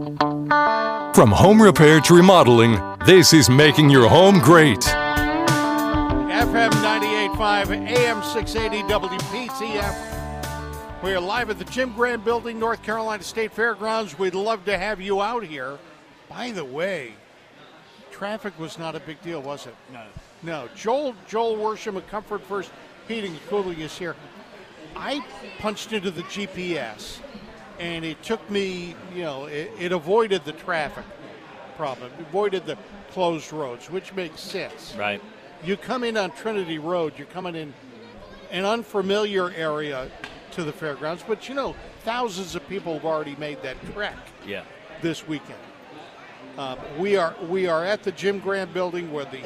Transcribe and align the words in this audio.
From 0.00 1.30
home 1.30 1.60
repair 1.60 2.00
to 2.00 2.14
remodeling, 2.14 2.80
this 3.04 3.34
is 3.34 3.50
making 3.50 3.90
your 3.90 4.08
home 4.08 4.38
great. 4.38 4.80
FM 6.30 6.70
98.5, 6.70 7.86
AM 7.86 8.22
680, 8.22 8.82
WPTF. 8.90 11.02
We 11.02 11.12
are 11.12 11.20
live 11.20 11.50
at 11.50 11.58
the 11.58 11.66
Jim 11.66 11.92
Graham 11.92 12.22
Building, 12.22 12.58
North 12.58 12.82
Carolina 12.82 13.22
State 13.22 13.52
Fairgrounds. 13.52 14.18
We'd 14.18 14.34
love 14.34 14.64
to 14.64 14.78
have 14.78 15.02
you 15.02 15.20
out 15.20 15.44
here. 15.44 15.76
By 16.30 16.52
the 16.52 16.64
way, 16.64 17.12
traffic 18.10 18.58
was 18.58 18.78
not 18.78 18.94
a 18.94 19.00
big 19.00 19.22
deal, 19.22 19.42
was 19.42 19.66
it? 19.66 19.74
No. 19.92 20.04
No. 20.42 20.68
Joel 20.74 21.14
Joel 21.28 21.56
Worsham 21.56 21.96
of 21.96 22.06
Comfort 22.06 22.42
First 22.44 22.70
Heating 23.06 23.32
and 23.32 23.46
Cooling 23.48 23.80
is 23.80 23.98
here. 23.98 24.16
I 24.96 25.22
punched 25.58 25.92
into 25.92 26.10
the 26.10 26.22
GPS, 26.22 27.18
and 27.80 28.04
it 28.04 28.22
took 28.22 28.48
me, 28.50 28.94
you 29.14 29.22
know, 29.22 29.46
it, 29.46 29.72
it 29.80 29.90
avoided 29.90 30.44
the 30.44 30.52
traffic 30.52 31.04
problem, 31.76 32.12
it 32.18 32.20
avoided 32.28 32.66
the 32.66 32.76
closed 33.10 33.52
roads, 33.52 33.90
which 33.90 34.12
makes 34.14 34.40
sense. 34.40 34.94
Right. 34.96 35.20
You 35.64 35.76
come 35.76 36.04
in 36.04 36.16
on 36.16 36.30
Trinity 36.32 36.78
Road, 36.78 37.14
you're 37.16 37.26
coming 37.28 37.54
in 37.56 37.72
an 38.50 38.64
unfamiliar 38.66 39.50
area 39.52 40.10
to 40.52 40.62
the 40.62 40.72
fairgrounds, 40.72 41.24
but 41.26 41.48
you 41.48 41.54
know, 41.54 41.74
thousands 42.04 42.54
of 42.54 42.68
people 42.68 42.94
have 42.94 43.04
already 43.06 43.34
made 43.36 43.62
that 43.62 43.76
trek 43.94 44.16
Yeah. 44.46 44.62
this 45.00 45.26
weekend. 45.26 45.58
Um, 46.58 46.78
we 46.98 47.16
are 47.16 47.34
we 47.48 47.66
are 47.68 47.84
at 47.84 48.02
the 48.02 48.12
Jim 48.12 48.40
Graham 48.40 48.70
Building 48.72 49.10
where 49.12 49.24
the 49.24 49.40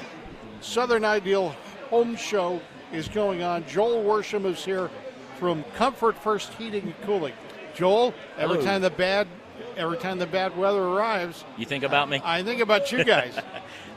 Southern 0.60 1.04
Ideal 1.04 1.54
Home 1.90 2.16
Show 2.16 2.60
is 2.92 3.08
going 3.08 3.42
on. 3.42 3.64
Joel 3.68 4.02
Worsham 4.02 4.46
is 4.46 4.64
here 4.64 4.90
from 5.38 5.62
Comfort 5.76 6.16
First 6.16 6.54
Heating 6.54 6.82
and 6.84 7.00
Cooling. 7.02 7.34
Joel, 7.74 8.14
every 8.38 8.56
Hello. 8.56 8.66
time 8.66 8.82
the 8.82 8.90
bad 8.90 9.26
every 9.76 9.98
time 9.98 10.18
the 10.18 10.26
bad 10.26 10.56
weather 10.56 10.82
arrives, 10.82 11.44
You 11.56 11.66
think 11.66 11.84
about 11.84 12.08
me? 12.08 12.20
I 12.24 12.42
think 12.42 12.60
about 12.60 12.90
you 12.92 13.04
guys. 13.04 13.36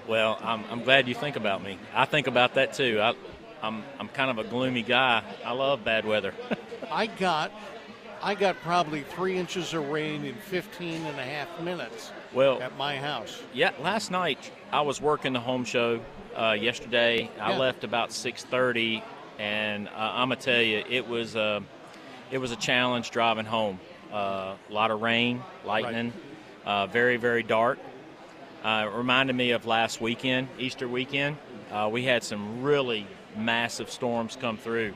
Well, 0.07 0.39
I'm, 0.41 0.63
I'm 0.71 0.83
glad 0.83 1.09
you 1.09 1.13
think 1.13 1.35
about 1.35 1.61
me. 1.61 1.77
I 1.93 2.05
think 2.05 2.27
about 2.27 2.53
that 2.53 2.71
too. 2.73 3.01
I, 3.01 3.13
I'm, 3.61 3.83
I'm 3.99 4.07
kind 4.07 4.31
of 4.31 4.37
a 4.37 4.49
gloomy 4.49 4.81
guy. 4.81 5.21
I 5.43 5.51
love 5.51 5.83
bad 5.83 6.05
weather. 6.05 6.33
I 6.91 7.07
got 7.07 7.51
I 8.21 8.33
got 8.33 8.55
probably 8.61 9.01
three 9.03 9.37
inches 9.37 9.73
of 9.73 9.89
rain 9.89 10.23
in 10.23 10.35
15 10.35 11.05
and 11.05 11.19
a 11.19 11.23
half 11.23 11.59
minutes 11.59 12.11
well, 12.33 12.61
at 12.61 12.77
my 12.77 12.95
house. 12.95 13.41
yeah, 13.53 13.71
last 13.81 14.09
night 14.09 14.49
I 14.71 14.79
was 14.81 15.01
working 15.01 15.33
the 15.33 15.39
home 15.41 15.65
show. 15.65 15.99
Uh, 16.35 16.55
yesterday 16.57 17.29
I 17.39 17.57
left 17.57 17.83
about 17.83 18.09
6:30, 18.09 19.03
and 19.39 19.87
uh, 19.89 19.91
I'm 19.95 20.29
gonna 20.29 20.37
tell 20.37 20.61
you, 20.61 20.83
it 20.89 21.07
was 21.07 21.35
a, 21.35 21.61
it 22.31 22.37
was 22.37 22.51
a 22.51 22.55
challenge 22.55 23.11
driving 23.11 23.45
home. 23.45 23.79
Uh, 24.11 24.55
a 24.69 24.73
lot 24.73 24.89
of 24.91 25.01
rain, 25.01 25.41
lightning, 25.65 26.13
uh, 26.65 26.87
very 26.87 27.17
very 27.17 27.43
dark. 27.43 27.77
Uh, 28.63 28.87
it 28.91 28.95
reminded 28.97 29.35
me 29.35 29.51
of 29.51 29.65
last 29.65 30.01
weekend, 30.01 30.47
Easter 30.57 30.87
weekend. 30.87 31.37
Uh, 31.71 31.89
we 31.91 32.03
had 32.03 32.23
some 32.23 32.63
really 32.63 33.05
massive 33.35 33.89
storms 33.89 34.37
come 34.39 34.57
through 34.57 34.93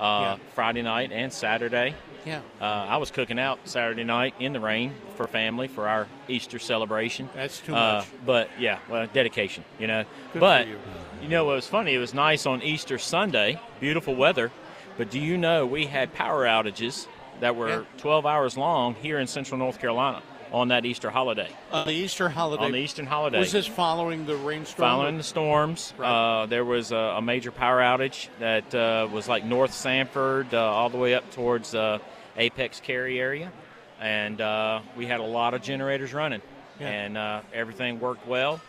uh, 0.00 0.02
Yeah. 0.02 0.36
Friday 0.54 0.82
night 0.82 1.12
and 1.12 1.32
Saturday. 1.32 1.94
Yeah, 2.24 2.40
Uh, 2.60 2.64
I 2.64 2.96
was 2.96 3.12
cooking 3.12 3.38
out 3.38 3.60
Saturday 3.64 4.02
night 4.02 4.34
in 4.40 4.52
the 4.52 4.58
rain 4.58 4.92
for 5.14 5.28
family 5.28 5.68
for 5.68 5.86
our 5.88 6.08
Easter 6.26 6.58
celebration. 6.58 7.28
that's 7.34 7.60
too 7.60 7.72
Uh, 7.74 7.98
much. 7.98 8.06
but 8.26 8.50
yeah, 8.58 8.78
well, 8.88 9.06
dedication, 9.12 9.62
you 9.78 9.86
know. 9.86 10.04
Good 10.32 10.40
but 10.40 10.66
you. 10.66 10.76
you 11.22 11.28
know 11.28 11.44
what 11.44 11.54
was 11.54 11.68
funny? 11.68 11.94
It 11.94 11.98
was 11.98 12.12
nice 12.14 12.44
on 12.44 12.62
Easter 12.62 12.98
Sunday, 12.98 13.60
beautiful 13.78 14.16
weather. 14.16 14.50
But 14.96 15.10
do 15.10 15.18
you 15.20 15.36
know 15.36 15.66
we 15.66 15.86
had 15.86 16.12
power 16.14 16.44
outages 16.44 17.06
that 17.40 17.54
were 17.56 17.68
Yeah. 17.68 17.82
12 17.98 18.24
hours 18.26 18.56
long 18.56 18.94
here 18.94 19.18
in 19.18 19.26
Central 19.26 19.58
North 19.58 19.78
Carolina 19.80 20.22
on 20.52 20.68
that 20.68 20.86
Easter 20.86 21.10
holiday, 21.10 21.48
On 21.72 21.86
the 21.86 21.92
Easter 21.92 22.28
holiday, 22.28 22.64
on 22.64 22.72
the 22.72 22.78
Eastern 22.78 23.04
holiday. 23.06 23.38
was 23.38 23.52
this 23.52 23.66
following 23.66 24.26
the 24.26 24.36
rainstorm? 24.36 24.88
Following 24.88 25.16
the 25.18 25.22
storms, 25.24 25.92
Right. 25.98 26.08
uh, 26.42 26.46
there 26.46 26.64
was 26.64 26.92
a, 26.92 26.96
a 26.96 27.20
major 27.22 27.50
power 27.50 27.80
outage 27.80 28.28
that 28.38 28.72
uh, 28.74 29.08
was 29.12 29.28
like 29.28 29.44
North 29.44 29.74
Sanford, 29.74 30.54
uh, 30.54 30.58
all 30.64 30.88
the 30.88 30.98
way 30.98 31.14
up 31.14 31.30
towards 31.32 31.74
uh, 31.74 31.98
Apex 32.36 32.80
Cary 32.80 33.18
area, 33.20 33.50
and 34.00 34.40
uh, 34.40 34.80
we 34.96 35.06
had 35.06 35.18
a 35.20 35.24
lot 35.24 35.52
of 35.52 35.62
generators 35.62 36.14
running, 36.14 36.40
Yeah. 36.80 36.88
and 36.88 37.18
uh, 37.18 37.40
everything 37.52 37.98
worked 37.98 38.26
well. 38.26 38.60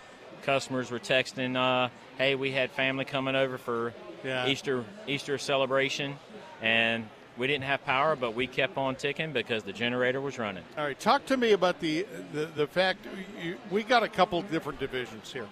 Customers 0.44 0.90
were 0.90 1.00
texting, 1.00 1.56
uh, 1.56 1.90
"Hey, 2.18 2.34
we 2.36 2.52
had 2.52 2.72
family 2.72 3.06
coming 3.06 3.36
over 3.36 3.58
for 3.60 3.94
Yeah. 4.24 4.48
Easter 4.48 4.84
Easter 5.06 5.38
celebration, 5.38 6.18
and 6.62 7.08
we 7.38 7.48
didn't 7.48 7.66
have 7.66 7.84
power, 7.86 8.16
but 8.16 8.34
we 8.34 8.48
kept 8.48 8.78
on 8.78 8.96
ticking 8.96 9.32
because 9.32 9.64
the 9.64 9.74
generator 9.74 10.22
was 10.22 10.40
running." 10.40 10.64
All 10.78 10.86
right, 10.86 11.00
talk 11.00 11.26
to 11.28 11.38
me 11.38 11.52
about 11.52 11.80
the 11.80 12.06
the, 12.34 12.46
the 12.56 12.68
fact 12.68 13.06
you, 13.42 13.58
we 13.70 13.84
got 13.84 14.04
a 14.04 14.08
couple 14.08 14.42
different 14.44 14.80
divisions 14.80 15.32
here. 15.32 15.48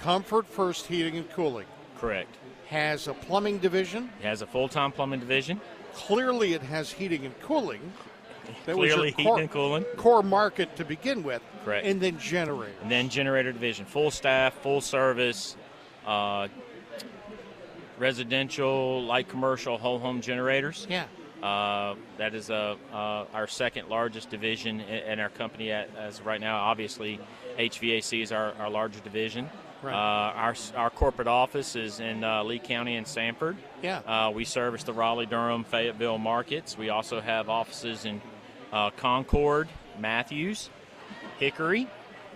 Comfort 0.00 0.46
First 0.46 0.86
Heating 0.86 1.16
and 1.16 1.30
Cooling 1.30 1.66
Correct. 1.98 2.36
has 2.68 3.08
a 3.08 3.14
plumbing 3.14 3.58
division. 3.58 4.10
It 4.20 4.26
has 4.26 4.42
a 4.42 4.46
full-time 4.46 4.92
plumbing 4.92 5.20
division. 5.20 5.60
Clearly, 5.94 6.52
it 6.52 6.62
has 6.62 6.92
heating 6.92 7.24
and 7.24 7.38
cooling. 7.40 7.80
That 8.66 8.74
Clearly, 8.74 9.06
was 9.06 9.10
heating 9.14 9.24
core, 9.24 9.40
and 9.40 9.50
cooling. 9.50 9.84
core 9.96 10.22
market 10.22 10.76
to 10.76 10.84
begin 10.84 11.22
with. 11.22 11.42
Correct. 11.64 11.86
And 11.86 12.00
then 12.00 12.18
generator. 12.18 12.74
And 12.82 12.90
then 12.90 13.08
generator 13.08 13.50
division, 13.52 13.86
full 13.86 14.10
staff, 14.10 14.54
full 14.60 14.80
service, 14.80 15.56
uh, 16.06 16.46
residential, 17.98 19.02
light 19.04 19.28
commercial, 19.28 19.78
whole 19.78 19.98
home 19.98 20.20
generators. 20.20 20.86
Yeah. 20.88 21.06
Uh, 21.42 21.94
that 22.16 22.34
is 22.34 22.50
uh, 22.50 22.76
uh, 22.92 23.24
our 23.34 23.46
second 23.46 23.88
largest 23.88 24.30
division 24.30 24.80
in, 24.80 25.12
in 25.12 25.20
our 25.20 25.28
company 25.28 25.70
at, 25.70 25.94
as 25.96 26.20
right 26.22 26.40
now. 26.40 26.56
Obviously, 26.58 27.20
HVAC 27.58 28.22
is 28.22 28.32
our, 28.32 28.52
our 28.54 28.70
larger 28.70 29.00
division. 29.00 29.48
Right. 29.82 29.92
Uh, 29.92 30.32
our, 30.32 30.56
our 30.76 30.90
corporate 30.90 31.28
office 31.28 31.76
is 31.76 32.00
in 32.00 32.24
uh, 32.24 32.42
Lee 32.42 32.58
County 32.58 32.96
and 32.96 33.06
Sanford. 33.06 33.56
Yeah. 33.82 33.98
Uh, 33.98 34.30
we 34.30 34.44
service 34.44 34.82
the 34.82 34.94
Raleigh, 34.94 35.26
Durham, 35.26 35.64
Fayetteville 35.64 36.18
markets. 36.18 36.78
We 36.78 36.88
also 36.88 37.20
have 37.20 37.48
offices 37.48 38.06
in 38.06 38.22
uh, 38.72 38.90
Concord, 38.90 39.68
Matthews, 39.98 40.70
Hickory, 41.38 41.86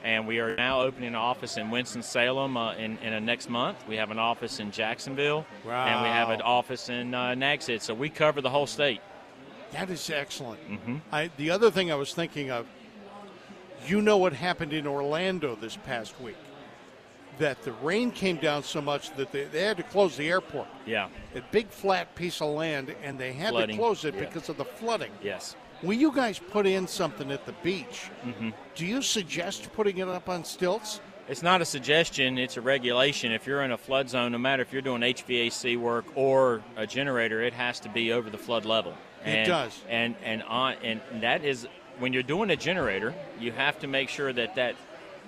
and 0.04 0.26
we 0.26 0.38
are 0.38 0.56
now 0.56 0.82
opening 0.82 1.08
an 1.08 1.14
office 1.14 1.56
in 1.56 1.70
Winston-Salem 1.70 2.56
uh, 2.56 2.74
in, 2.74 2.98
in 2.98 3.12
uh, 3.12 3.20
next 3.20 3.48
month. 3.48 3.76
We 3.88 3.96
have 3.96 4.10
an 4.10 4.18
office 4.18 4.60
in 4.60 4.70
Jacksonville, 4.70 5.44
and 5.64 6.02
we 6.02 6.08
have 6.08 6.30
an 6.30 6.40
office 6.42 6.88
in 6.88 7.14
uh, 7.14 7.34
Nags 7.34 7.66
Head. 7.66 7.82
So 7.82 7.94
we 7.94 8.08
cover 8.08 8.40
the 8.40 8.50
whole 8.50 8.66
state. 8.66 9.00
That 9.72 9.90
is 9.90 10.10
excellent. 10.10 10.60
hmm 10.60 10.96
I, 11.12 11.30
the 11.36 11.50
other 11.50 11.70
thing 11.70 11.92
I 11.92 11.94
was 11.94 12.12
thinking 12.12 12.50
of, 12.50 12.66
you 13.86 14.02
know 14.02 14.18
what 14.18 14.32
happened 14.32 14.72
in 14.72 14.86
Orlando 14.86 15.56
this 15.56 15.76
past 15.76 16.20
week? 16.20 16.36
That 17.38 17.62
the 17.62 17.72
rain 17.72 18.10
came 18.10 18.36
down 18.36 18.64
so 18.64 18.82
much 18.82 19.14
that 19.16 19.32
they, 19.32 19.44
they 19.44 19.62
had 19.62 19.76
to 19.78 19.82
close 19.82 20.16
the 20.16 20.28
airport. 20.28 20.66
Yeah. 20.84 21.08
A 21.34 21.40
big 21.50 21.68
flat 21.68 22.14
piece 22.14 22.42
of 22.42 22.50
land, 22.50 22.94
and 23.02 23.18
they 23.18 23.32
had 23.32 23.50
Flooding, 23.50 23.76
to 23.76 23.80
close 23.80 24.04
it 24.04 24.14
yeah. 24.14 24.20
because 24.20 24.48
of 24.48 24.56
the 24.58 24.64
flooding. 24.64 25.12
Yes. 25.22 25.56
Will 25.82 25.94
you 25.94 26.12
guys 26.12 26.38
put 26.38 26.66
in 26.66 26.86
something 26.86 27.30
at 27.30 27.46
the 27.46 27.52
beach? 27.62 28.10
hmm 28.22 28.50
Do 28.74 28.84
you 28.86 29.02
suggest 29.02 29.72
putting 29.72 29.98
it 29.98 30.08
up 30.08 30.28
on 30.28 30.44
stilts? 30.44 31.00
It's 31.28 31.42
not 31.42 31.62
a 31.62 31.64
suggestion; 31.64 32.38
it's 32.38 32.56
a 32.56 32.60
regulation. 32.60 33.30
If 33.32 33.46
you're 33.46 33.62
in 33.62 33.70
a 33.70 33.78
flood 33.78 34.10
zone, 34.10 34.32
no 34.32 34.38
matter 34.38 34.62
if 34.62 34.72
you're 34.72 34.82
doing 34.82 35.02
HVAC 35.02 35.76
work 35.76 36.04
or 36.16 36.62
a 36.76 36.86
generator, 36.86 37.40
it 37.40 37.52
has 37.54 37.78
to 37.80 37.88
be 37.88 38.12
over 38.12 38.28
the 38.30 38.38
flood 38.38 38.64
level. 38.64 38.94
It 39.24 39.46
does. 39.46 39.78
And 39.88 40.16
and 40.24 40.42
on 40.42 40.74
and 40.82 41.00
that 41.20 41.44
is 41.44 41.68
when 41.98 42.12
you're 42.12 42.22
doing 42.24 42.50
a 42.50 42.56
generator, 42.56 43.14
you 43.38 43.52
have 43.52 43.78
to 43.80 43.86
make 43.86 44.08
sure 44.08 44.32
that 44.32 44.56
that 44.56 44.74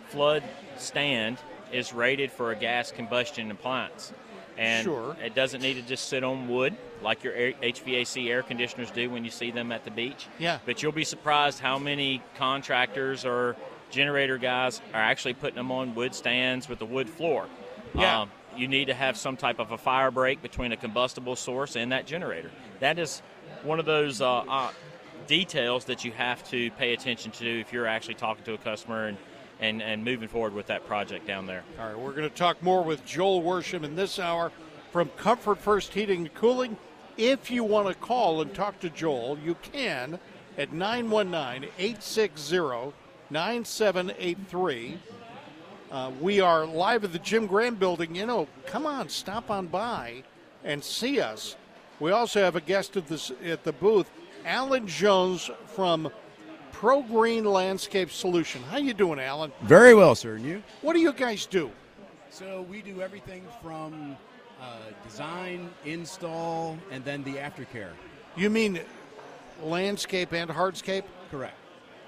flood 0.09 0.43
stand 0.77 1.39
is 1.73 1.93
rated 1.93 2.33
for 2.33 2.51
a 2.51 2.57
gas 2.57 2.91
combustion 2.91 3.51
appliance. 3.51 4.13
And 4.59 4.85
Sure. 4.85 5.17
it 5.25 5.35
doesn't 5.35 5.63
need 5.63 5.75
to 5.75 5.83
just 5.83 6.09
sit 6.09 6.25
on 6.25 6.49
wood 6.49 6.77
like 7.03 7.25
your 7.25 7.35
air, 7.35 7.53
HVAC 7.63 8.29
air 8.29 8.43
conditioners 8.43 8.91
do 8.91 9.11
when 9.11 9.25
you 9.25 9.31
see 9.31 9.51
them 9.51 9.73
at 9.73 9.85
the 9.85 9.91
beach. 9.91 10.27
Yeah. 10.39 10.59
But 10.65 10.83
you'll 10.83 10.93
be 10.93 11.05
surprised 11.05 11.59
how 11.59 11.79
many 11.79 12.23
contractors 12.37 13.25
or 13.25 13.57
generator 13.91 14.39
guys 14.39 14.81
are 14.93 15.01
actually 15.01 15.35
putting 15.35 15.57
them 15.57 15.71
on 15.71 15.95
wood 15.95 16.15
stands 16.15 16.69
with 16.69 16.81
a 16.81 16.87
wood 16.87 17.09
floor. 17.09 17.47
Yeah. 17.95 18.23
Um, 18.23 18.31
you 18.57 18.69
need 18.69 18.87
to 18.87 18.95
have 18.95 19.17
some 19.17 19.37
type 19.37 19.59
of 19.59 19.71
a 19.71 19.79
fire 19.79 20.11
break 20.11 20.43
between 20.43 20.73
a 20.73 20.77
combustible 20.77 21.37
source 21.37 21.77
and 21.77 21.93
that 21.93 22.07
generator. 22.07 22.51
That 22.81 22.99
is 22.99 23.23
one 23.63 23.79
of 23.79 23.87
those 23.87 24.21
uh, 24.21 24.39
uh, 24.39 24.71
details 25.27 25.87
that 25.87 26.05
you 26.05 26.13
have 26.13 26.43
to 26.51 26.71
pay 26.73 26.93
attention 26.93 27.31
to 27.33 27.61
if 27.61 27.73
you're 27.73 27.87
actually 27.87 28.15
talking 28.15 28.45
to 28.45 28.55
a 28.55 28.59
customer 28.59 29.07
and, 29.07 29.19
and, 29.61 29.83
and 29.83 30.05
moving 30.05 30.29
forward 30.29 30.55
with 30.55 30.67
that 30.67 30.87
project 30.87 31.27
down 31.27 31.47
there. 31.47 31.63
All 31.79 31.87
right, 31.87 31.99
we're 31.99 32.13
going 32.13 32.29
to 32.29 32.35
talk 32.35 32.63
more 32.63 32.83
with 32.83 33.05
Joel 33.07 33.43
Worsham 33.43 33.85
in 33.85 33.95
this 33.95 34.19
hour 34.19 34.53
from 34.91 35.09
Comfort 35.11 35.59
First 35.59 35.95
Heating 35.95 36.21
and 36.21 36.35
Cooling. 36.35 36.77
If 37.25 37.53
you 37.53 37.63
want 37.63 37.87
to 37.87 37.95
call 37.95 38.41
and 38.43 38.53
talk 38.53 38.81
to 38.81 38.91
Joel, 38.91 39.39
you 39.39 39.55
can 39.63 40.19
at 40.59 40.73
919 40.73 41.71
860 41.79 42.93
9783. 43.31 44.99
Uh, 45.93 46.11
We 46.21 46.41
are 46.41 46.67
live 46.67 47.05
at 47.05 47.13
the 47.13 47.21
Jim 47.21 47.47
Graham 47.47 47.77
building. 47.77 48.17
You 48.17 48.27
know, 48.27 48.49
come 48.67 48.87
on, 48.87 49.09
stop 49.09 49.53
on 49.53 49.69
by 49.69 50.25
and 50.65 50.83
see 50.83 51.21
us. 51.21 51.55
We 52.01 52.11
also 52.11 52.41
have 52.43 52.57
a 52.57 52.61
guest 52.61 52.97
at, 52.97 53.07
this, 53.07 53.31
at 53.45 53.63
the 53.63 53.73
booth, 53.73 54.11
Alan 54.45 54.89
Jones 54.89 55.49
from 55.67 56.11
Pro 56.73 57.03
Green 57.03 57.45
Landscape 57.45 58.11
Solution. 58.11 58.65
How 58.65 58.79
you 58.79 58.95
doing, 58.95 59.21
Alan? 59.21 59.53
Very 59.63 59.95
well, 59.95 60.17
sir. 60.17 60.35
And 60.35 60.45
you? 60.45 60.61
What 60.81 60.95
do 60.95 60.99
you 60.99 61.13
guys 61.13 61.47
do? 61.47 61.71
So 62.31 62.63
we 62.69 62.83
do 62.83 63.01
everything 63.01 63.45
from 63.63 64.17
design, 65.05 65.71
install, 65.85 66.79
and 66.91 67.05
then 67.05 67.23
the 67.25 67.35
aftercare. 67.35 67.91
You 68.37 68.51
mean 68.51 68.81
landscape 69.63 70.33
and 70.33 70.51
hardscape? 70.51 71.05
Correct. 71.31 71.57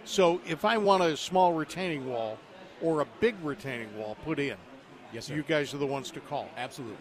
So 0.04 0.40
if 0.46 0.64
I 0.64 0.78
want 0.78 1.02
a 1.02 1.16
small 1.16 1.52
retaining 1.52 2.08
wall 2.08 2.38
or 2.82 3.00
a 3.00 3.06
big 3.20 3.34
retaining 3.42 3.96
wall 3.96 4.16
put 4.24 4.38
in, 4.38 4.56
Yes, 5.12 5.26
sir. 5.26 5.34
you 5.34 5.42
guys 5.42 5.72
are 5.74 5.78
the 5.78 5.86
ones 5.86 6.10
to 6.12 6.20
call. 6.20 6.48
Absolutely. 6.56 6.96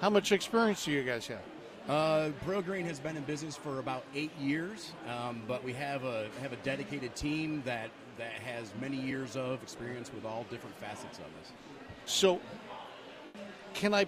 How 0.00 0.10
much 0.10 0.32
experience 0.32 0.84
do 0.84 0.92
you 0.92 1.02
guys 1.02 1.26
have? 1.26 1.40
Uh, 1.88 2.30
Pro 2.44 2.62
Green 2.62 2.86
has 2.86 3.00
been 3.00 3.16
in 3.16 3.22
business 3.24 3.56
for 3.56 3.78
about 3.80 4.04
eight 4.14 4.30
years, 4.38 4.92
um, 5.08 5.42
but 5.48 5.64
we 5.64 5.72
have 5.72 6.04
a 6.04 6.28
have 6.40 6.52
a 6.52 6.56
dedicated 6.56 7.14
team 7.16 7.62
that 7.64 7.90
that 8.18 8.32
has 8.32 8.72
many 8.80 8.96
years 8.96 9.34
of 9.34 9.62
experience 9.62 10.10
with 10.14 10.24
all 10.24 10.44
different 10.50 10.76
facets 10.76 11.18
of 11.18 11.24
this. 11.40 11.52
So, 12.04 12.40
can 13.74 13.94
I? 13.94 14.06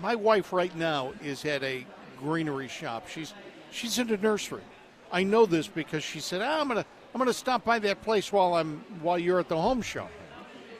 My 0.00 0.14
wife 0.14 0.52
right 0.52 0.74
now 0.76 1.12
is 1.22 1.44
at 1.44 1.62
a 1.62 1.86
greenery 2.18 2.68
shop. 2.68 3.08
She's 3.08 3.34
she's 3.70 3.98
in 3.98 4.10
a 4.10 4.16
nursery. 4.16 4.62
I 5.10 5.22
know 5.22 5.46
this 5.46 5.68
because 5.68 6.02
she 6.02 6.20
said, 6.20 6.42
ah, 6.42 6.60
"I'm 6.60 6.68
gonna 6.68 6.84
I'm 7.14 7.18
gonna 7.18 7.32
stop 7.32 7.64
by 7.64 7.78
that 7.80 8.02
place 8.02 8.32
while 8.32 8.54
I'm 8.54 8.84
while 9.00 9.18
you're 9.18 9.40
at 9.40 9.48
the 9.48 9.60
home 9.60 9.82
show." 9.82 10.08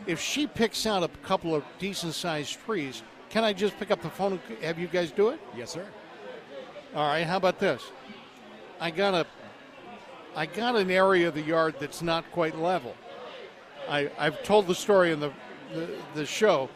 If 0.06 0.20
she 0.20 0.46
picks 0.46 0.84
out 0.86 1.02
a 1.02 1.08
couple 1.24 1.54
of 1.54 1.62
decent 1.78 2.14
sized 2.14 2.58
trees, 2.64 3.02
can 3.30 3.44
I 3.44 3.52
just 3.52 3.78
pick 3.78 3.90
up 3.90 4.02
the 4.02 4.10
phone 4.10 4.40
and 4.48 4.58
have 4.62 4.78
you 4.78 4.88
guys 4.88 5.12
do 5.12 5.28
it? 5.28 5.40
Yes, 5.56 5.70
sir. 5.70 5.86
All 6.94 7.06
right. 7.06 7.26
How 7.26 7.36
about 7.36 7.58
this? 7.58 7.82
I 8.80 8.90
got 8.90 9.14
a 9.14 9.26
I 10.34 10.46
got 10.46 10.76
an 10.76 10.90
area 10.90 11.28
of 11.28 11.34
the 11.34 11.42
yard 11.42 11.74
that's 11.78 12.02
not 12.02 12.30
quite 12.32 12.58
level. 12.58 12.94
I, 13.88 14.10
I've 14.18 14.42
told 14.42 14.66
the 14.66 14.74
story 14.74 15.12
in 15.12 15.20
the, 15.20 15.32
the, 15.74 15.90
the 16.14 16.26
show. 16.26 16.70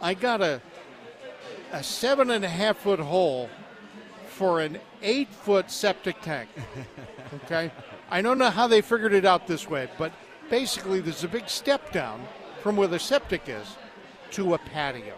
I 0.00 0.14
got 0.14 0.40
a 0.40 0.62
a 1.76 1.82
seven 1.82 2.30
and 2.30 2.42
a 2.42 2.48
half 2.48 2.78
foot 2.78 2.98
hole 2.98 3.50
for 4.28 4.60
an 4.60 4.78
eight 5.02 5.28
foot 5.28 5.70
septic 5.70 6.20
tank. 6.22 6.48
Okay, 7.44 7.72
I 8.08 8.22
don't 8.22 8.38
know 8.38 8.50
how 8.50 8.68
they 8.68 8.80
figured 8.80 9.12
it 9.12 9.24
out 9.24 9.48
this 9.48 9.68
way, 9.68 9.90
but 9.98 10.12
basically 10.48 11.00
there's 11.00 11.24
a 11.24 11.28
big 11.28 11.48
step 11.48 11.90
down 11.90 12.24
from 12.62 12.76
where 12.76 12.86
the 12.86 13.00
septic 13.00 13.48
is 13.48 13.76
to 14.30 14.54
a 14.54 14.58
patio. 14.58 15.16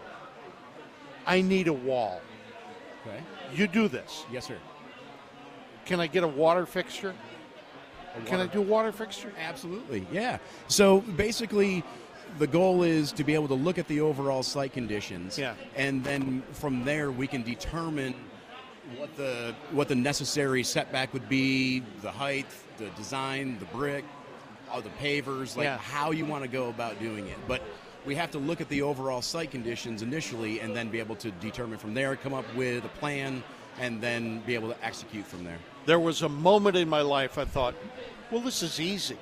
I 1.27 1.41
need 1.41 1.67
a 1.67 1.73
wall. 1.73 2.19
Okay. 3.05 3.21
You 3.53 3.67
do 3.67 3.87
this. 3.87 4.25
Yes, 4.31 4.47
sir. 4.47 4.57
Can 5.85 5.99
I 5.99 6.07
get 6.07 6.23
a 6.23 6.27
water 6.27 6.65
fixture? 6.65 7.13
Can 8.25 8.39
I 8.39 8.47
do 8.47 8.57
a 8.57 8.63
water 8.63 8.91
fixture? 8.91 9.31
Absolutely, 9.39 10.07
yeah. 10.11 10.39
So 10.67 11.01
basically, 11.01 11.83
the 12.37 12.47
goal 12.47 12.83
is 12.83 13.11
to 13.13 13.23
be 13.23 13.33
able 13.33 13.47
to 13.47 13.53
look 13.55 13.77
at 13.77 13.87
the 13.87 14.01
overall 14.01 14.43
site 14.43 14.73
conditions, 14.73 15.37
Yeah. 15.37 15.53
and 15.75 16.03
then 16.03 16.43
from 16.53 16.83
there 16.85 17.11
we 17.11 17.27
can 17.27 17.43
determine 17.43 18.13
what 18.97 19.15
the 19.17 19.53
what 19.71 19.87
the 19.87 19.95
necessary 19.95 20.63
setback 20.63 21.13
would 21.13 21.29
be, 21.29 21.83
the 22.01 22.11
height, 22.11 22.47
the 22.77 22.89
design, 22.91 23.57
the 23.59 23.65
brick, 23.65 24.03
all 24.71 24.81
the 24.81 24.89
pavers, 25.01 25.55
like 25.55 25.65
Yeah. 25.65 25.77
how 25.77 26.11
you 26.11 26.25
want 26.25 26.43
to 26.43 26.49
go 26.49 26.69
about 26.69 26.99
doing 26.99 27.27
it. 27.27 27.37
But 27.47 27.61
we 28.05 28.15
have 28.15 28.31
to 28.31 28.39
look 28.39 28.61
at 28.61 28.69
the 28.69 28.81
overall 28.81 29.21
site 29.21 29.51
conditions 29.51 30.01
initially, 30.01 30.59
and 30.61 30.75
then 30.75 30.89
be 30.89 30.99
able 30.99 31.15
to 31.17 31.31
determine 31.31 31.77
from 31.77 31.93
there, 31.93 32.15
come 32.15 32.33
up 32.33 32.45
with 32.55 32.85
a 32.85 32.89
plan, 32.99 33.43
and 33.79 34.01
then 34.01 34.39
be 34.45 34.55
able 34.55 34.69
to 34.69 34.85
execute 34.85 35.25
from 35.27 35.43
there. 35.43 35.57
There 35.85 35.99
was 35.99 36.21
a 36.21 36.29
moment 36.29 36.75
in 36.77 36.87
my 36.89 37.01
life 37.01 37.37
I 37.37 37.45
thought, 37.45 37.75
well, 38.31 38.41
this 38.41 38.61
is 38.63 38.79
easy. 38.79 39.17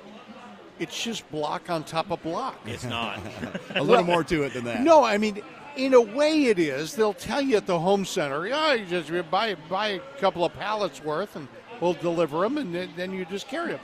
It's 0.78 1.02
just 1.02 1.28
block 1.30 1.70
on 1.70 1.84
top 1.84 2.10
of 2.10 2.22
block. 2.22 2.58
It's 2.66 2.84
not. 2.84 3.18
A 3.74 3.82
little 3.82 4.04
more 4.04 4.24
to 4.24 4.44
it 4.44 4.54
than 4.54 4.64
that. 4.64 4.82
No, 4.82 5.04
I 5.04 5.18
mean, 5.18 5.42
in 5.76 5.94
a 5.94 6.00
way 6.00 6.46
it 6.46 6.58
is. 6.58 6.94
They'll 6.94 7.14
tell 7.14 7.40
you 7.40 7.56
at 7.56 7.66
the 7.66 7.78
home 7.78 8.04
center, 8.04 8.46
yeah, 8.46 8.74
you 8.74 8.84
just 8.86 9.10
buy, 9.30 9.54
buy 9.68 9.88
a 9.88 10.00
couple 10.18 10.44
of 10.44 10.52
pallets 10.54 11.02
worth 11.02 11.36
and 11.36 11.48
we'll 11.80 11.94
deliver 11.94 12.40
them, 12.40 12.58
and 12.58 12.74
then, 12.74 12.90
then 12.96 13.12
you 13.12 13.24
just 13.24 13.48
carry 13.48 13.72
them. 13.72 13.80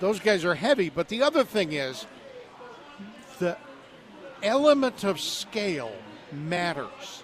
Those 0.00 0.18
guys 0.18 0.44
are 0.44 0.54
heavy, 0.54 0.90
but 0.90 1.08
the 1.08 1.22
other 1.22 1.44
thing 1.44 1.72
is 1.72 2.06
the 3.38 3.56
element 4.42 5.04
of 5.04 5.20
scale 5.20 5.92
matters 6.32 7.22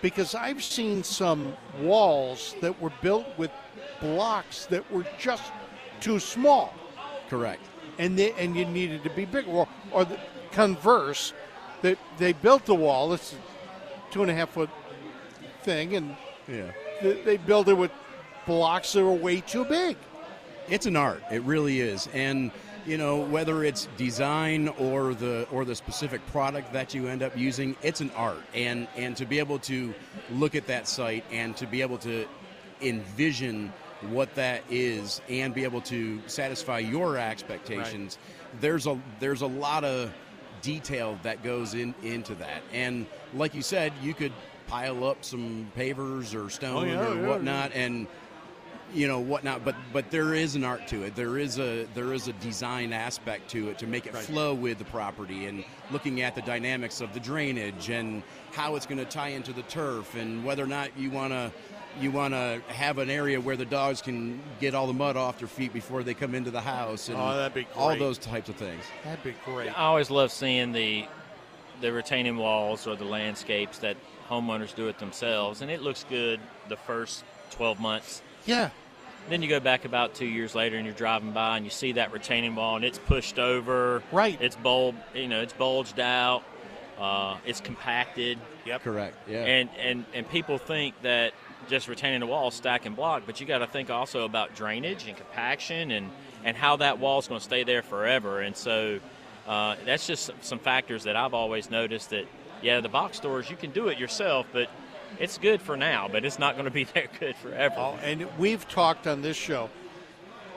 because 0.00 0.34
I've 0.34 0.64
seen 0.64 1.04
some 1.04 1.54
walls 1.80 2.56
that 2.60 2.80
were 2.80 2.92
built 3.02 3.26
with 3.36 3.52
blocks 4.00 4.66
that 4.66 4.90
were 4.90 5.06
just 5.18 5.52
too 6.00 6.18
small 6.18 6.74
Correct. 7.32 7.62
and 7.98 8.18
they, 8.18 8.32
and 8.32 8.54
you 8.54 8.66
needed 8.66 9.02
to 9.04 9.10
be 9.10 9.24
bigger. 9.24 9.50
Or, 9.50 9.68
or 9.90 10.04
the 10.04 10.18
converse, 10.52 11.32
that 11.80 11.96
they 12.18 12.34
built 12.34 12.66
the 12.66 12.74
wall. 12.74 13.14
It's 13.14 13.32
a 13.32 14.12
two 14.12 14.20
and 14.20 14.30
a 14.30 14.34
half 14.34 14.50
foot 14.50 14.68
thing, 15.62 15.96
and 15.96 16.14
Yeah. 16.46 16.72
they, 17.00 17.22
they 17.22 17.36
built 17.38 17.68
it 17.68 17.74
with 17.74 17.90
blocks 18.46 18.92
that 18.92 19.02
were 19.02 19.12
way 19.14 19.40
too 19.40 19.64
big. 19.64 19.96
It's 20.68 20.84
an 20.84 20.94
art. 20.94 21.22
It 21.30 21.42
really 21.42 21.80
is. 21.80 22.06
And 22.12 22.50
you 22.84 22.98
know 22.98 23.20
whether 23.20 23.64
it's 23.64 23.88
design 23.96 24.68
or 24.68 25.14
the 25.14 25.46
or 25.50 25.64
the 25.64 25.74
specific 25.74 26.20
product 26.26 26.72
that 26.74 26.92
you 26.94 27.06
end 27.08 27.22
up 27.22 27.34
using, 27.36 27.76
it's 27.82 28.00
an 28.02 28.10
art. 28.14 28.42
And 28.54 28.88
and 28.96 29.16
to 29.16 29.24
be 29.24 29.38
able 29.38 29.58
to 29.60 29.94
look 30.30 30.54
at 30.54 30.66
that 30.66 30.86
site 30.86 31.24
and 31.32 31.56
to 31.56 31.66
be 31.66 31.80
able 31.80 31.96
to 31.98 32.26
envision 32.82 33.72
what 34.10 34.34
that 34.34 34.62
is 34.70 35.20
and 35.28 35.54
be 35.54 35.64
able 35.64 35.80
to 35.82 36.20
satisfy 36.26 36.78
your 36.78 37.16
expectations, 37.16 38.18
there's 38.60 38.86
a 38.86 39.00
there's 39.20 39.42
a 39.42 39.46
lot 39.46 39.84
of 39.84 40.12
detail 40.60 41.18
that 41.22 41.42
goes 41.42 41.74
in 41.74 41.94
into 42.02 42.34
that. 42.36 42.62
And 42.72 43.06
like 43.34 43.54
you 43.54 43.62
said, 43.62 43.92
you 44.02 44.14
could 44.14 44.32
pile 44.66 45.04
up 45.04 45.24
some 45.24 45.70
pavers 45.76 46.34
or 46.34 46.48
stone 46.48 46.84
Oh, 46.84 46.84
yeah, 46.84 47.08
or 47.08 47.14
yeah, 47.14 47.28
whatnot 47.28 47.72
and 47.74 48.06
you 48.94 49.08
know 49.08 49.20
whatnot 49.20 49.64
but 49.64 49.74
but 49.92 50.10
there 50.10 50.34
is 50.34 50.54
an 50.54 50.64
art 50.64 50.86
to 50.88 51.02
it. 51.02 51.14
There 51.16 51.38
is 51.38 51.58
a 51.58 51.84
there 51.94 52.12
is 52.12 52.28
a 52.28 52.32
design 52.34 52.92
aspect 52.92 53.50
to 53.50 53.70
it 53.70 53.78
to 53.78 53.86
make 53.86 54.06
it 54.06 54.14
flow 54.14 54.54
with 54.54 54.78
the 54.78 54.84
property 54.84 55.46
and 55.46 55.64
looking 55.90 56.20
at 56.22 56.34
the 56.34 56.42
dynamics 56.42 57.00
of 57.00 57.12
the 57.14 57.20
drainage 57.20 57.88
and 57.90 58.22
how 58.52 58.76
it's 58.76 58.84
going 58.86 58.98
to 58.98 59.04
tie 59.06 59.28
into 59.28 59.52
the 59.52 59.62
turf 59.62 60.14
and 60.14 60.44
whether 60.44 60.62
or 60.62 60.66
not 60.66 60.96
you 60.98 61.10
want 61.10 61.32
to 61.32 61.50
you 62.00 62.10
want 62.10 62.32
to 62.34 62.60
have 62.68 62.98
an 62.98 63.10
area 63.10 63.40
where 63.40 63.56
the 63.56 63.64
dogs 63.64 64.00
can 64.02 64.40
get 64.60 64.74
all 64.74 64.86
the 64.86 64.92
mud 64.92 65.16
off 65.16 65.38
their 65.38 65.48
feet 65.48 65.72
before 65.72 66.02
they 66.02 66.14
come 66.14 66.34
into 66.34 66.50
the 66.50 66.60
house 66.60 67.08
and 67.08 67.18
Oh, 67.18 67.36
that'd 67.36 67.54
be 67.54 67.66
all 67.76 67.96
those 67.96 68.18
types 68.18 68.48
of 68.48 68.56
things 68.56 68.82
That'd 69.04 69.22
be 69.22 69.34
great. 69.44 69.68
I 69.78 69.84
always 69.84 70.10
love 70.10 70.32
seeing 70.32 70.72
the 70.72 71.04
the 71.80 71.92
retaining 71.92 72.36
walls 72.36 72.86
or 72.86 72.94
the 72.96 73.04
landscapes 73.04 73.78
that 73.78 73.96
homeowners 74.28 74.74
do 74.74 74.86
it 74.88 74.98
themselves, 74.98 75.62
and 75.62 75.70
it 75.70 75.82
looks 75.82 76.04
good 76.08 76.38
the 76.68 76.76
first 76.76 77.24
12 77.50 77.80
months. 77.80 78.22
Yeah, 78.46 78.70
Then 79.28 79.42
you 79.42 79.48
go 79.48 79.58
back 79.60 79.84
about 79.84 80.14
two 80.14 80.26
years 80.26 80.54
later, 80.54 80.76
and 80.76 80.86
you're 80.86 80.94
driving 80.94 81.32
by, 81.32 81.56
and 81.56 81.66
you 81.66 81.70
see 81.70 81.92
that 81.92 82.12
retaining 82.12 82.54
wall, 82.54 82.76
and 82.76 82.84
it's 82.84 82.98
pushed 83.00 83.38
over. 83.40 84.00
Right. 84.12 84.40
It's 84.40 84.54
bulb, 84.54 84.94
you 85.12 85.26
know, 85.26 85.42
it's 85.42 85.52
bulged 85.52 85.98
out. 85.98 86.44
Uh, 86.98 87.36
it's 87.44 87.60
compacted. 87.60 88.38
Yep. 88.64 88.82
correct 88.82 89.16
yeah 89.28 89.38
And 89.44 89.68
and 89.76 90.04
and 90.14 90.28
people 90.30 90.56
think 90.56 90.94
that 91.02 91.32
just 91.68 91.88
retaining 91.88 92.20
the 92.20 92.26
wall, 92.26 92.50
stack 92.50 92.86
and 92.86 92.96
block, 92.96 93.22
but 93.26 93.40
you 93.40 93.46
got 93.46 93.58
to 93.58 93.66
think 93.66 93.90
also 93.90 94.24
about 94.24 94.54
drainage 94.54 95.06
and 95.06 95.16
compaction 95.16 95.90
and 95.90 96.10
and 96.44 96.56
how 96.56 96.76
that 96.76 96.98
wall 96.98 97.18
is 97.18 97.28
going 97.28 97.38
to 97.38 97.44
stay 97.44 97.62
there 97.62 97.82
forever. 97.82 98.40
And 98.40 98.56
so 98.56 98.98
uh, 99.46 99.76
that's 99.84 100.06
just 100.06 100.30
some- 100.40 100.58
factors 100.58 101.04
that 101.04 101.16
I've 101.16 101.34
always 101.34 101.70
noticed 101.70 102.10
that 102.10 102.26
yeah, 102.62 102.80
the 102.80 102.88
box 102.88 103.16
stores 103.16 103.50
you 103.50 103.56
can 103.56 103.70
do 103.70 103.88
it 103.88 103.98
yourself, 103.98 104.46
but 104.52 104.68
it's 105.18 105.38
good 105.38 105.60
for 105.60 105.76
now, 105.76 106.08
but 106.10 106.24
it's 106.24 106.38
not 106.38 106.54
going 106.54 106.64
to 106.64 106.70
be 106.70 106.84
that 106.94 107.18
good 107.18 107.36
forever. 107.36 107.74
Oh, 107.78 107.98
and 108.02 108.26
we've 108.38 108.66
talked 108.68 109.06
on 109.06 109.22
this 109.22 109.36
show. 109.36 109.70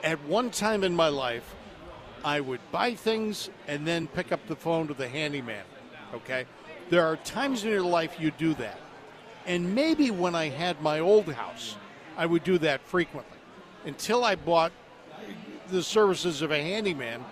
At 0.02 0.22
one 0.24 0.50
time 0.50 0.84
in 0.84 0.94
my 0.94 1.08
life, 1.08 1.54
I 2.24 2.40
would 2.40 2.60
buy 2.72 2.94
things 2.94 3.50
and 3.66 3.86
then 3.86 4.08
pick 4.08 4.32
up 4.32 4.46
the 4.46 4.56
phone 4.56 4.88
to 4.88 4.94
the 4.94 5.08
handyman. 5.08 5.64
Okay? 6.14 6.46
There 6.90 7.04
are 7.06 7.16
times 7.16 7.64
in 7.64 7.70
your 7.70 7.82
life 7.82 8.20
you 8.20 8.30
do 8.32 8.54
that. 8.54 8.78
And 9.46 9.74
maybe 9.74 10.10
when 10.10 10.34
I 10.34 10.48
had 10.48 10.82
my 10.82 10.98
old 10.98 11.32
house, 11.32 11.76
I 12.16 12.26
would 12.26 12.42
do 12.42 12.58
that 12.58 12.80
frequently 12.82 13.38
until 13.84 14.24
I 14.24 14.34
bought 14.34 14.72
the 15.68 15.82
services 15.82 16.42
of 16.42 16.50
a 16.50 16.60
handyman 16.60 17.24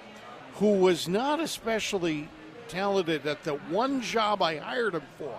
who 0.54 0.75
was 0.75 1.09
not 1.09 1.40
especially 1.40 2.28
talented 2.68 3.26
at 3.26 3.42
the 3.42 3.54
one 3.54 4.00
job 4.00 4.42
I 4.42 4.59
hired 4.59 4.94
him 4.94 5.02
for. 5.18 5.37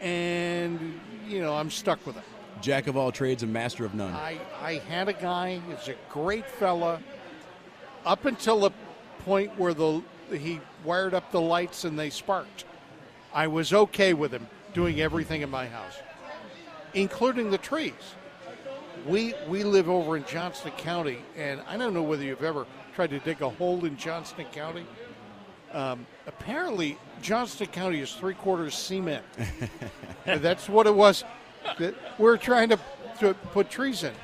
And, 0.00 1.00
you 1.26 1.40
know, 1.40 1.54
I'm 1.54 1.70
stuck 1.70 2.06
with 2.06 2.16
it. 2.16 2.22
jack 2.60 2.86
of 2.86 2.96
all 2.96 3.10
trades 3.10 3.42
and 3.42 3.52
master 3.52 3.84
of 3.84 3.94
none 3.94 4.14
I, 4.14 4.38
I 4.62 4.74
had 4.88 5.08
a 5.08 5.12
guy, 5.12 5.60
he's 5.68 5.88
a 5.88 5.94
great 6.10 6.46
fella, 6.46 7.00
up 8.04 8.24
until 8.24 8.60
the 8.60 8.70
point 9.24 9.58
where 9.58 9.74
the 9.74 10.02
he 10.30 10.60
wired 10.84 11.12
up 11.12 11.32
the 11.32 11.40
lights 11.40 11.84
and 11.84 11.98
they 11.98 12.08
sparked. 12.08 12.64
I 13.34 13.48
was 13.48 13.72
okay 13.72 14.14
with 14.14 14.32
him 14.32 14.46
doing 14.74 15.00
everything 15.00 15.42
in 15.42 15.50
my 15.50 15.66
house, 15.66 15.98
including 16.94 17.50
the 17.50 17.58
trees. 17.58 17.92
we 19.06 19.34
we 19.48 19.64
live 19.64 19.88
over 19.88 20.16
in 20.16 20.24
Johnston 20.24 20.72
County, 20.72 21.18
and 21.36 21.60
I 21.68 21.76
don't 21.76 21.94
know 21.94 22.02
whether 22.02 22.22
you've 22.22 22.42
ever 22.42 22.66
tried 22.94 23.10
to 23.10 23.18
dig 23.20 23.40
a 23.42 23.48
hole 23.48 23.84
in 23.84 23.96
Johnston 23.96 24.46
County. 24.46 24.86
Um, 25.72 26.06
apparently, 26.26 26.98
Johnston 27.22 27.68
County 27.68 28.00
is 28.00 28.12
three 28.12 28.34
quarters 28.34 28.74
cement. 28.74 29.24
That's 30.24 30.68
what 30.68 30.86
it 30.86 30.94
was. 30.94 31.24
That 31.78 31.94
we're 32.18 32.36
trying 32.36 32.70
to, 32.70 32.78
to 33.20 33.34
put 33.52 33.70
trees 33.70 34.02
in. 34.02 34.14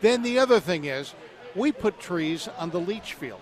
Then 0.00 0.22
the 0.22 0.38
other 0.38 0.58
thing 0.58 0.86
is, 0.86 1.14
we 1.54 1.72
put 1.72 2.00
trees 2.00 2.48
on 2.58 2.70
the 2.70 2.80
leach 2.80 3.14
field. 3.14 3.40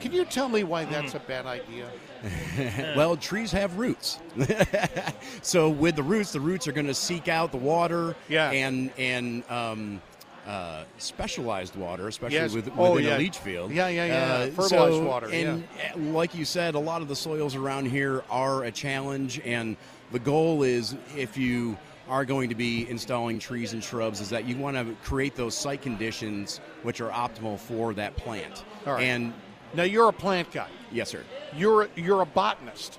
Can 0.00 0.12
you 0.12 0.24
tell 0.24 0.48
me 0.48 0.64
why 0.64 0.84
that's 0.84 1.14
a 1.14 1.20
bad 1.20 1.46
idea? 1.46 1.88
well, 2.96 3.16
trees 3.16 3.52
have 3.52 3.76
roots. 3.78 4.18
so 5.42 5.68
with 5.68 5.96
the 5.96 6.02
roots, 6.02 6.32
the 6.32 6.40
roots 6.40 6.66
are 6.68 6.72
going 6.72 6.86
to 6.86 6.94
seek 6.94 7.28
out 7.28 7.50
the 7.52 7.58
water 7.58 8.16
Yeah. 8.28 8.50
and 8.50 8.90
and 8.98 9.42
um, 9.50 10.02
uh, 10.46 10.84
specialized 10.98 11.74
water, 11.76 12.08
especially 12.08 12.36
Yes. 12.36 12.52
with, 12.52 12.66
within 12.66 12.78
Oh, 12.78 12.98
a 12.98 13.18
leach 13.18 13.38
field. 13.38 13.70
Uh, 13.70 13.74
Yeah, 13.74 13.88
yeah, 13.88 14.06
yeah. 14.06 14.50
Fertilized 14.50 14.70
so- 14.94 15.04
water, 15.04 15.28
And 15.32 15.64
uh, 15.94 15.98
like 15.98 16.34
you 16.34 16.44
said, 16.44 16.74
a 16.74 16.78
lot 16.78 17.02
of 17.02 17.08
the 17.08 17.16
soils 17.16 17.54
around 17.54 17.86
here 17.86 18.22
are 18.30 18.64
a 18.64 18.70
challenge, 18.70 19.40
and 19.44 19.76
the 20.12 20.18
goal 20.18 20.62
is 20.62 20.96
if 21.16 21.36
you 21.36 21.76
are 22.10 22.26
going 22.26 22.50
to 22.50 22.54
be 22.54 22.86
installing 22.90 23.38
trees 23.38 23.72
and 23.72 23.82
shrubs 23.82 24.20
is 24.20 24.28
that 24.28 24.44
you 24.46 24.54
want 24.58 24.76
to 24.76 24.94
create 25.02 25.34
those 25.34 25.54
site 25.56 25.80
conditions 25.80 26.60
which 26.82 27.00
are 27.00 27.08
optimal 27.10 27.58
for 27.58 27.94
that 27.94 28.14
plant. 28.16 28.62
All 28.86 28.92
right. 28.92 29.02
And 29.04 29.32
Now 29.74 29.82
you're 29.82 30.08
a 30.08 30.12
plant 30.12 30.50
guy. 30.52 30.68
yes, 30.92 31.10
sir. 31.10 31.22
You're 31.56 31.88
you're 31.96 32.22
a 32.22 32.26
botanist, 32.26 32.98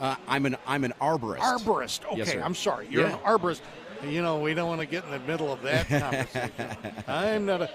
Uh, 0.00 0.16
I'm 0.28 0.44
an 0.46 0.56
I'm 0.66 0.84
an 0.84 0.92
arborist. 1.00 1.38
arborist. 1.40 2.04
Okay, 2.06 2.18
Yes. 2.18 2.36
I'm 2.42 2.54
sorry. 2.54 2.86
You're 2.90 3.06
Yeah. 3.08 3.14
an 3.14 3.18
arborist. 3.20 3.60
You 4.06 4.20
know, 4.22 4.38
we 4.40 4.52
don't 4.52 4.68
want 4.68 4.80
to 4.80 4.86
get 4.86 5.04
in 5.04 5.10
the 5.10 5.18
middle 5.20 5.50
of 5.52 5.62
that 5.62 5.88
conversation. 5.88 6.76
I'm 7.08 7.46
not 7.46 7.62
a. 7.62 7.70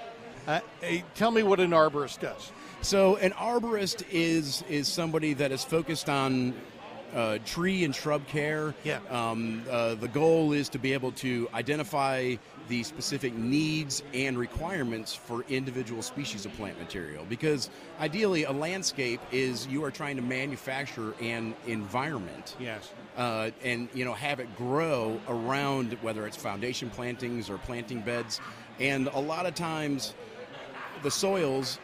Uh, 0.48 0.60
hey, 0.82 1.04
tell 1.16 1.32
me 1.32 1.44
what 1.44 1.60
an 1.60 1.72
arborist 1.72 2.20
does. 2.20 2.52
So 2.82 3.16
an 3.18 3.32
arborist 3.32 4.04
is 4.12 4.64
is 4.70 4.88
somebody 4.88 5.34
that 5.36 5.52
is 5.52 5.64
focused 5.64 6.10
on 6.10 6.54
uh, 7.16 7.40
tree 7.46 7.84
and 7.84 7.94
shrub 7.96 8.26
care. 8.28 8.74
Yeah. 8.84 9.00
Um, 9.10 9.64
uh, 9.70 9.96
the 9.96 10.08
goal 10.08 10.54
is 10.54 10.70
to 10.70 10.80
be 10.80 10.94
able 10.94 11.12
to 11.14 11.48
identify 11.54 12.36
the 12.70 12.84
specific 12.84 13.34
needs 13.34 14.04
and 14.14 14.38
requirements 14.38 15.14
for 15.14 15.44
individual 15.50 16.02
species 16.02 16.46
of 16.46 16.54
plant 16.54 16.80
material. 16.80 17.26
Because 17.28 17.70
ideally, 18.00 18.44
a 18.44 18.52
landscape 18.52 19.20
is 19.32 19.68
you 19.68 19.84
are 19.84 19.92
trying 19.92 20.16
to 20.16 20.22
manufacture 20.22 21.14
an 21.22 21.54
environment 21.68 22.56
Yes. 22.60 22.92
uh, 23.18 23.52
and 23.64 23.90
you 23.94 24.06
know 24.06 24.14
have 24.14 24.40
it 24.40 24.56
grow 24.56 25.20
around 25.28 25.94
whether 26.02 26.26
it's 26.28 26.38
foundation 26.38 26.90
plantings 26.90 27.50
or 27.50 27.58
planting 27.58 28.02
beds 28.02 28.40
and 28.80 29.08
a 29.08 29.20
lot 29.20 29.46
of 29.46 29.54
times 29.56 30.14
the 31.04 31.12
soils 31.12 31.80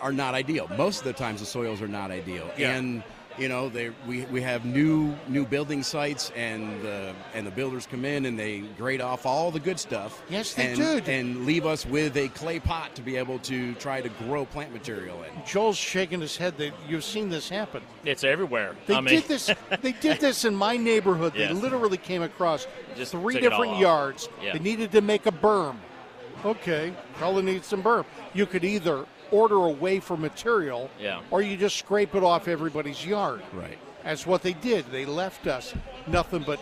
are 0.00 0.12
not 0.12 0.34
ideal 0.34 0.68
most 0.76 0.98
of 1.00 1.04
the 1.04 1.12
times 1.12 1.40
the 1.40 1.46
soils 1.46 1.80
are 1.80 1.88
not 1.88 2.10
ideal 2.10 2.50
Yeah. 2.56 2.74
and 2.76 3.02
you 3.38 3.48
know 3.48 3.68
they 3.68 3.90
we, 4.06 4.22
we 4.26 4.40
have 4.42 4.64
new 4.64 5.14
new 5.28 5.46
building 5.46 5.82
sites 5.82 6.30
and 6.36 6.82
the 6.82 7.14
and 7.34 7.46
the 7.46 7.50
builders 7.50 7.86
come 7.86 8.04
in 8.04 8.26
and 8.26 8.38
they 8.38 8.60
grade 8.76 9.00
off 9.00 9.24
all 9.26 9.50
the 9.50 9.60
good 9.60 9.78
stuff 9.78 10.22
Yes, 10.28 10.54
they 10.54 10.66
and, 10.68 10.76
do. 10.76 11.10
and 11.10 11.46
leave 11.46 11.64
us 11.66 11.86
with 11.86 12.16
a 12.16 12.28
clay 12.28 12.58
pot 12.60 12.94
to 12.96 13.02
be 13.02 13.16
able 13.16 13.38
to 13.40 13.74
try 13.74 14.00
to 14.00 14.08
grow 14.10 14.44
plant 14.44 14.72
material 14.72 15.22
in 15.22 15.30
Joel's 15.46 15.76
shaking 15.76 16.20
his 16.20 16.36
head. 16.36 16.56
That 16.58 16.72
you've 16.88 17.04
seen 17.04 17.28
this 17.30 17.48
happen. 17.48 17.82
It's 18.04 18.24
everywhere. 18.24 18.76
They 18.86 18.94
I 18.94 19.00
mean, 19.00 19.14
did 19.14 19.24
this. 19.24 19.50
They 19.80 19.92
did 19.92 20.20
this 20.20 20.44
in 20.44 20.54
my 20.54 20.76
neighborhood. 20.76 21.32
They 21.34 21.40
Yes. 21.48 21.54
literally 21.54 21.96
came 21.96 22.22
across 22.22 22.66
Just 22.96 23.12
three 23.12 23.34
took 23.34 23.42
it 23.44 23.52
all 23.52 23.62
different 23.62 23.80
yards. 23.80 24.28
Yeah. 24.42 24.52
They 24.52 24.58
needed 24.58 24.92
to 24.92 25.00
make 25.00 25.26
a 25.26 25.32
berm. 25.32 25.76
Okay, 26.44 26.92
probably 27.14 27.42
need 27.42 27.64
some 27.64 27.82
berm. 27.82 28.04
You 28.34 28.46
could 28.46 28.64
either 28.64 29.06
order 29.32 29.56
away 29.56 29.98
for 29.98 30.16
material, 30.16 30.88
Yeah. 31.00 31.20
or 31.32 31.42
you 31.42 31.56
just 31.56 31.76
scrape 31.76 32.14
it 32.14 32.22
off 32.22 32.46
everybody's 32.46 33.04
yard. 33.04 33.42
right 33.52 33.78
That's 34.04 34.26
what 34.26 34.42
they 34.42 34.52
did. 34.52 34.86
They 34.92 35.04
left 35.06 35.46
us 35.48 35.74
nothing 36.06 36.44
but 36.46 36.60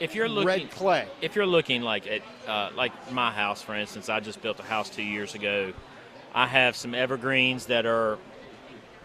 if 0.00 0.14
you're 0.14 0.28
looking 0.28 0.46
red 0.46 0.70
clay. 0.70 1.06
if 1.20 1.36
you're 1.36 1.46
looking 1.46 1.82
like 1.82 2.06
at 2.06 2.22
uh, 2.48 2.70
like 2.74 2.92
my 3.12 3.30
house 3.30 3.60
for 3.60 3.74
instance 3.74 4.08
i 4.08 4.18
just 4.18 4.40
built 4.40 4.58
a 4.58 4.62
house 4.62 4.88
two 4.88 5.02
years 5.02 5.34
ago 5.34 5.74
i 6.34 6.46
have 6.46 6.74
some 6.74 6.94
evergreens 6.94 7.66
that 7.66 7.84
are 7.84 8.16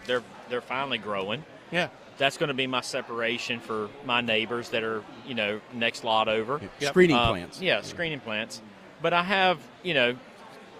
they're 0.05 0.23
they're 0.49 0.61
finally 0.61 0.97
growing 0.97 1.43
Yeah. 1.71 1.89
that's 2.17 2.37
going 2.37 2.47
to 2.47 2.53
be 2.53 2.65
my 2.65 2.79
separation 2.79 3.59
for 3.59 3.89
my 4.05 4.21
neighbors 4.21 4.69
that 4.69 4.83
are 4.83 5.03
you 5.27 5.35
know 5.35 5.59
next 5.73 6.05
lot 6.05 6.29
over 6.29 6.61
Yep. 6.79 6.91
screening 6.91 7.17
Uh, 7.17 7.27
plants 7.31 7.61
yeah 7.61 7.81
screening 7.81 8.21
plants 8.21 8.61
but 9.01 9.11
i 9.11 9.21
have 9.21 9.59
you 9.83 9.93
know 9.93 10.15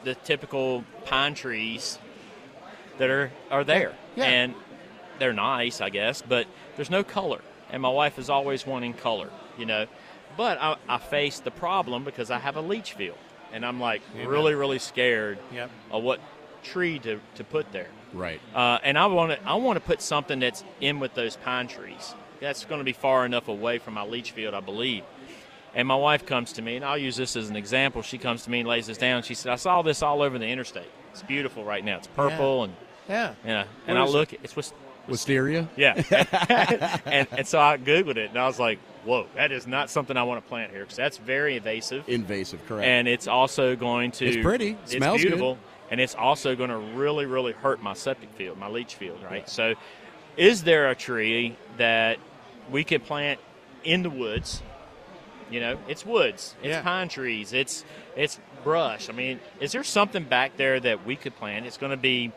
the 0.05 0.15
typical 0.15 0.85
pine 1.03 1.33
trees 1.33 1.99
that 2.97 3.09
are 3.09 3.31
are 3.51 3.63
there 3.63 3.93
Yeah. 4.15 4.25
and 4.25 4.53
they're 5.19 5.33
nice 5.33 5.81
i 5.81 5.89
guess 5.89 6.21
but 6.21 6.47
there's 6.75 6.89
no 6.89 7.03
color 7.03 7.41
and 7.71 7.81
my 7.81 7.89
wife 7.89 8.19
is 8.19 8.29
always 8.29 8.65
wanting 8.65 8.93
color 8.93 9.29
you 9.57 9.65
know 9.65 9.85
but 10.37 10.57
i, 10.61 10.75
I 10.87 10.97
face 10.97 11.39
the 11.39 11.51
problem 11.51 12.03
because 12.03 12.29
i 12.31 12.37
have 12.39 12.55
a 12.57 12.61
leach 12.61 12.93
field 12.93 13.17
and 13.53 13.65
i'm 13.65 13.79
like 13.79 14.01
Amen. 14.15 14.27
really 14.27 14.55
really 14.55 14.79
scared 14.79 15.37
Yep. 15.53 15.69
of 15.91 16.03
what 16.03 16.19
tree 16.63 16.99
to, 16.99 17.19
to 17.35 17.43
put 17.43 17.71
there 17.71 17.89
right 18.13 18.39
uh, 18.55 18.79
and 18.83 18.97
I 18.97 19.05
want 19.07 19.31
to 19.39 19.47
I 19.47 19.55
want 19.55 19.77
to 19.77 19.81
put 19.85 20.01
something 20.01 20.39
that's 20.39 20.63
in 20.81 20.99
with 20.99 21.13
those 21.13 21.35
pine 21.35 21.67
trees. 21.67 22.15
That's 22.39 22.65
going 22.65 22.79
to 22.79 22.83
be 22.85 22.93
far 22.93 23.25
enough 23.25 23.47
away 23.49 23.77
from 23.77 23.93
my 23.93 24.03
leach 24.03 24.31
field, 24.31 24.53
I 24.55 24.61
believe. 24.61 25.03
And 25.75 25.87
my 25.87 25.95
wife 25.95 26.25
comes 26.25 26.53
to 26.53 26.61
me, 26.61 26.75
and 26.77 26.83
I'll 26.85 26.97
use 26.97 27.15
this 27.17 27.35
as 27.35 27.49
an 27.49 27.55
example. 27.55 28.01
She 28.01 28.17
comes 28.17 28.43
to 28.45 28.49
me 28.49 28.61
and 28.61 28.69
lays 28.69 28.87
this 28.87 28.97
down. 28.97 29.21
She 29.23 29.33
said, 29.35 29.51
"I 29.51 29.57
saw 29.57 29.81
this 29.83 30.01
all 30.01 30.21
over 30.21 30.39
the 30.39 30.47
interstate. 30.47 30.89
It's 31.11 31.21
beautiful 31.23 31.63
right 31.65 31.83
now. 31.83 31.97
It's 31.97 32.07
purple 32.07 32.63
and 32.63 32.73
Yeah. 33.09 33.33
yeah." 33.45 33.65
And 33.87 33.97
I 33.97 34.03
is 34.03 34.13
look, 34.13 34.33
it's 34.33 34.55
with 34.55 34.71
wisteria 35.07 35.69
yeah. 35.75 35.93
and, 37.05 37.27
and 37.31 37.47
so 37.47 37.59
I 37.59 37.77
googled 37.77 38.17
it, 38.17 38.29
and 38.31 38.39
I 38.39 38.47
was 38.47 38.59
like, 38.59 38.79
"Whoa, 39.03 39.27
that 39.35 39.51
is 39.51 39.67
not 39.67 39.89
something 39.91 40.17
I 40.17 40.23
want 40.23 40.43
to 40.43 40.49
plant 40.49 40.71
here 40.71 40.81
because 40.81 40.95
that's 40.97 41.17
very 41.17 41.57
invasive." 41.57 42.07
invasive 42.09 42.65
correct 42.67 42.87
and 42.87 43.07
it's 43.07 43.27
also 43.27 43.75
going 43.75 44.11
to 44.13 44.25
It's 44.25 44.37
pretty. 44.43 44.77
it's 44.83 44.93
Smells 44.93 45.17
good. 45.21 45.27
beautiful 45.27 45.57
and 45.91 46.01
it's 46.01 46.15
also 46.15 46.55
going 46.55 46.71
to 46.71 46.77
really 46.77 47.25
really 47.27 47.51
hurt 47.53 47.81
my 47.83 47.93
septic 47.93 48.29
field 48.31 48.57
my 48.57 48.67
leach 48.67 48.95
field 48.95 49.19
right 49.23 49.47
so 49.47 49.75
is 50.37 50.63
there 50.63 50.89
a 50.89 50.95
tree 50.95 51.55
that 51.77 52.17
we 52.71 52.83
could 52.83 53.03
plant 53.03 53.39
in 53.83 54.01
the 54.01 54.09
woods 54.09 54.63
you 55.51 55.59
know 55.59 55.77
it's 55.87 56.03
woods 56.03 56.55
it's 56.63 56.69
Yeah. 56.69 56.81
pine 56.81 57.07
trees 57.07 57.53
it's 57.53 57.85
it's 58.15 58.39
brush 58.63 59.07
i 59.09 59.13
mean 59.13 59.39
is 59.59 59.71
there 59.73 59.83
something 59.83 60.23
back 60.23 60.57
there 60.57 60.79
that 60.79 61.05
we 61.05 61.15
could 61.15 61.35
plant 61.35 61.67
it's 61.67 61.77
going 61.77 61.91
to 61.91 61.97
be 61.97 62.31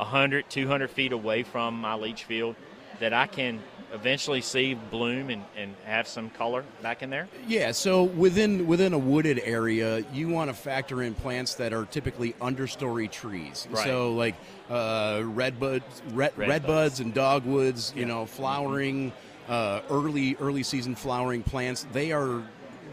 100 0.00 0.48
200 0.50 0.90
feet 0.90 1.12
away 1.12 1.42
from 1.42 1.80
my 1.80 1.94
leach 1.94 2.24
field 2.24 2.56
that 3.00 3.12
i 3.12 3.26
can 3.26 3.60
eventually 3.92 4.40
see 4.40 4.74
bloom 4.74 5.30
and, 5.30 5.42
and 5.56 5.74
have 5.84 6.06
some 6.06 6.30
color 6.30 6.64
back 6.80 7.02
in 7.02 7.10
there 7.10 7.26
Yeah, 7.48 7.72
so 7.72 8.04
within 8.04 8.68
within 8.68 8.92
a 8.92 8.98
wooded 8.98 9.40
area, 9.42 10.04
you 10.12 10.28
want 10.28 10.48
to 10.48 10.54
factor 10.54 11.02
in 11.02 11.14
plants 11.14 11.54
that 11.56 11.72
are 11.72 11.86
typically 11.86 12.34
understory 12.34 13.10
trees. 13.10 13.66
Right. 13.68 13.82
So 13.84 14.14
like 14.14 14.36
uh, 14.68 15.18
redbuds, 15.24 15.82
red, 16.12 16.32
Red 16.38 16.48
red 16.48 16.62
buds. 16.62 16.66
buds 16.66 17.00
and 17.00 17.12
dogwoods. 17.12 17.92
You 17.96 18.06
know, 18.06 18.26
flowering, 18.26 19.12
uh, 19.48 19.80
early 19.90 20.36
early 20.38 20.62
season 20.62 20.94
flowering 20.94 21.42
plants. 21.42 21.84
They 21.92 22.12
are 22.12 22.44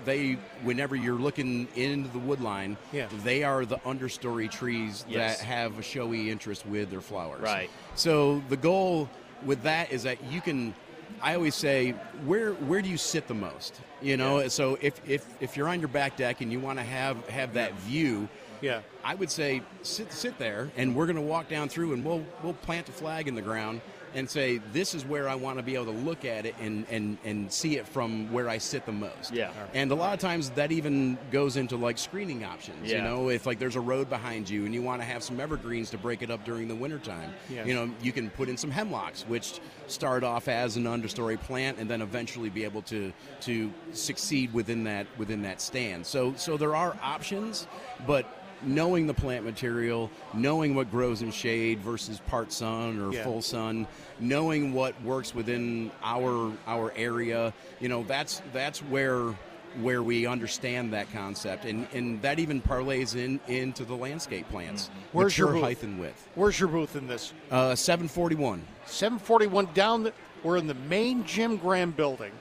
they 0.08 0.38
whenever 0.64 0.96
you're 0.96 1.20
looking 1.20 1.68
into 1.76 2.10
the 2.10 2.18
wood 2.20 2.40
line, 2.42 2.78
Yeah. 2.94 3.08
they 3.24 3.44
are 3.44 3.66
the 3.66 3.78
understory 3.80 4.50
trees 4.50 5.06
Yes. 5.08 5.40
that 5.40 5.46
have 5.46 5.78
a 5.78 5.84
showy 5.84 6.32
interest 6.32 6.66
with 6.66 6.90
their 6.90 7.02
flowers. 7.02 7.42
Right. 7.42 7.70
So 7.96 8.42
the 8.50 8.58
goal 8.58 9.10
with 9.46 9.62
that 9.64 9.92
is 9.92 10.04
that 10.04 10.24
you 10.32 10.42
can. 10.42 10.74
I 11.22 11.36
always 11.36 11.56
say, 11.56 11.92
where 12.26 12.54
where 12.54 12.82
do 12.82 12.90
you 12.90 12.98
sit 12.98 13.28
the 13.28 13.34
most? 13.34 13.80
You 14.02 14.18
know, 14.18 14.40
Yeah. 14.40 14.48
so 14.48 14.78
if, 14.82 15.00
if 15.08 15.26
if 15.42 15.58
you're 15.58 15.68
on 15.68 15.80
your 15.80 15.88
back 15.90 16.16
deck 16.16 16.42
and 16.42 16.52
you 16.52 16.60
want 16.60 16.80
to 16.80 16.84
have 16.86 17.28
have 17.30 17.54
that 17.56 17.74
view, 17.80 18.30
Yeah. 18.62 18.82
I 19.04 19.16
would 19.16 19.30
say 19.32 19.62
sit 19.84 20.12
sit 20.14 20.38
there, 20.40 20.70
and 20.78 20.96
we're 20.96 21.06
going 21.06 21.16
to 21.18 21.22
walk 21.22 21.50
down 21.50 21.68
through, 21.70 21.94
and 21.94 22.04
we'll 22.06 22.24
we'll 22.44 22.54
plant 22.54 22.88
a 22.90 22.92
flag 22.94 23.28
in 23.28 23.36
the 23.36 23.42
ground 23.42 23.82
and 24.14 24.30
say 24.30 24.60
this 24.74 24.94
is 24.94 25.06
where 25.06 25.28
I 25.30 25.36
want 25.36 25.58
to 25.58 25.64
be 25.64 25.76
able 25.76 25.86
to 25.86 25.92
look 25.92 26.26
at 26.26 26.46
it 26.46 26.56
and 26.60 26.86
and 26.90 27.18
and 27.24 27.52
see 27.52 27.78
it 27.78 27.88
from 27.88 28.32
where 28.32 28.50
I 28.50 28.58
sit 28.58 28.86
the 28.86 28.92
most. 28.92 29.34
Yeah. 29.34 29.52
And 29.74 29.92
a 29.92 29.96
lot 29.96 30.14
of 30.14 30.20
times 30.20 30.50
that 30.52 30.72
even 30.72 31.18
goes 31.32 31.58
into 31.58 31.76
like 31.76 31.98
screening 31.98 32.44
options. 32.44 32.90
Yeah. 32.90 32.98
You 32.98 33.04
know, 33.04 33.30
if 33.30 33.46
like 33.46 33.60
there's 33.60 33.76
a 33.76 33.82
road 33.82 34.10
behind 34.10 34.50
you 34.50 34.66
and 34.66 34.74
you 34.74 34.82
want 34.82 35.02
to 35.02 35.06
have 35.06 35.24
some 35.24 35.40
evergreens 35.40 35.90
to 35.92 35.98
break 35.98 36.22
it 36.22 36.32
up 36.32 36.44
during 36.46 36.68
the 36.68 36.76
wintertime, 36.76 37.34
Yes. 37.50 37.68
you 37.68 37.74
know, 37.74 37.92
you 38.02 38.12
can 38.12 38.30
put 38.30 38.50
in 38.50 38.58
some 38.58 38.72
hemlocks, 38.72 39.24
which 39.28 39.60
start 39.88 40.24
off 40.24 40.48
as 40.48 40.76
an 40.78 40.84
understory 40.84 41.40
plant 41.40 41.78
and 41.78 41.90
then 41.90 42.02
eventually 42.02 42.50
be 42.50 42.64
able 42.64 42.82
to 42.84 43.12
to 43.42 43.72
succeed 43.94 44.54
within 44.54 44.84
that 44.86 45.08
within 45.18 45.42
that 45.44 45.62
stand. 45.62 46.06
So 46.06 46.34
so 46.36 46.58
there 46.58 46.76
are 46.76 46.98
options, 47.02 47.68
but 48.06 48.37
knowing 48.64 49.08
the 49.08 49.14
plant 49.14 49.46
material, 49.46 50.10
knowing 50.34 50.76
what 50.76 50.90
grows 50.92 51.22
in 51.22 51.32
shade 51.32 51.80
versus 51.80 52.20
part 52.28 52.52
sun 52.52 53.00
or 53.00 53.14
Yeah. 53.14 53.24
full 53.24 53.42
sun, 53.42 53.88
knowing 54.20 54.74
what 54.74 55.00
works 55.04 55.34
within 55.36 55.92
our 56.04 56.52
our 56.68 56.92
area, 56.96 57.54
you 57.80 57.90
know, 57.90 58.04
that's 58.04 58.42
that's 58.54 58.80
where 58.80 59.34
where 59.82 60.02
we 60.02 60.26
understand 60.26 60.92
that 60.94 61.12
concept, 61.14 61.66
and, 61.66 61.88
and 61.94 62.20
that 62.24 62.40
even 62.40 62.60
parlays 62.62 63.16
in 63.16 63.40
into 63.48 63.86
the 63.86 63.94
landscape 63.96 64.50
plants. 64.50 64.90
Where's 65.12 65.38
your 65.38 65.52
booth? 65.54 65.62
height 65.64 65.84
and 65.84 66.00
width? 66.00 66.28
Where's 66.34 66.60
your 66.60 66.70
booth 66.70 66.96
in 66.96 67.06
this? 67.08 67.34
Uh, 67.52 67.76
741. 67.76 68.64
741 68.88 69.70
down. 69.76 70.04
The, 70.04 70.14
we're 70.44 70.58
in 70.58 70.66
the 70.68 70.74
main 70.74 71.26
Jim 71.26 71.58
Graham 71.58 71.92
building 71.92 72.32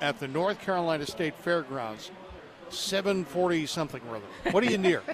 at 0.00 0.20
the 0.20 0.28
North 0.28 0.60
Carolina 0.60 1.06
State 1.06 1.34
Fairgrounds. 1.36 2.10
740 2.72 3.66
something 3.66 4.00
or 4.08 4.16
other. 4.16 4.52
What 4.52 4.62
are 4.64 4.70
you 4.70 4.78
near? 4.78 5.02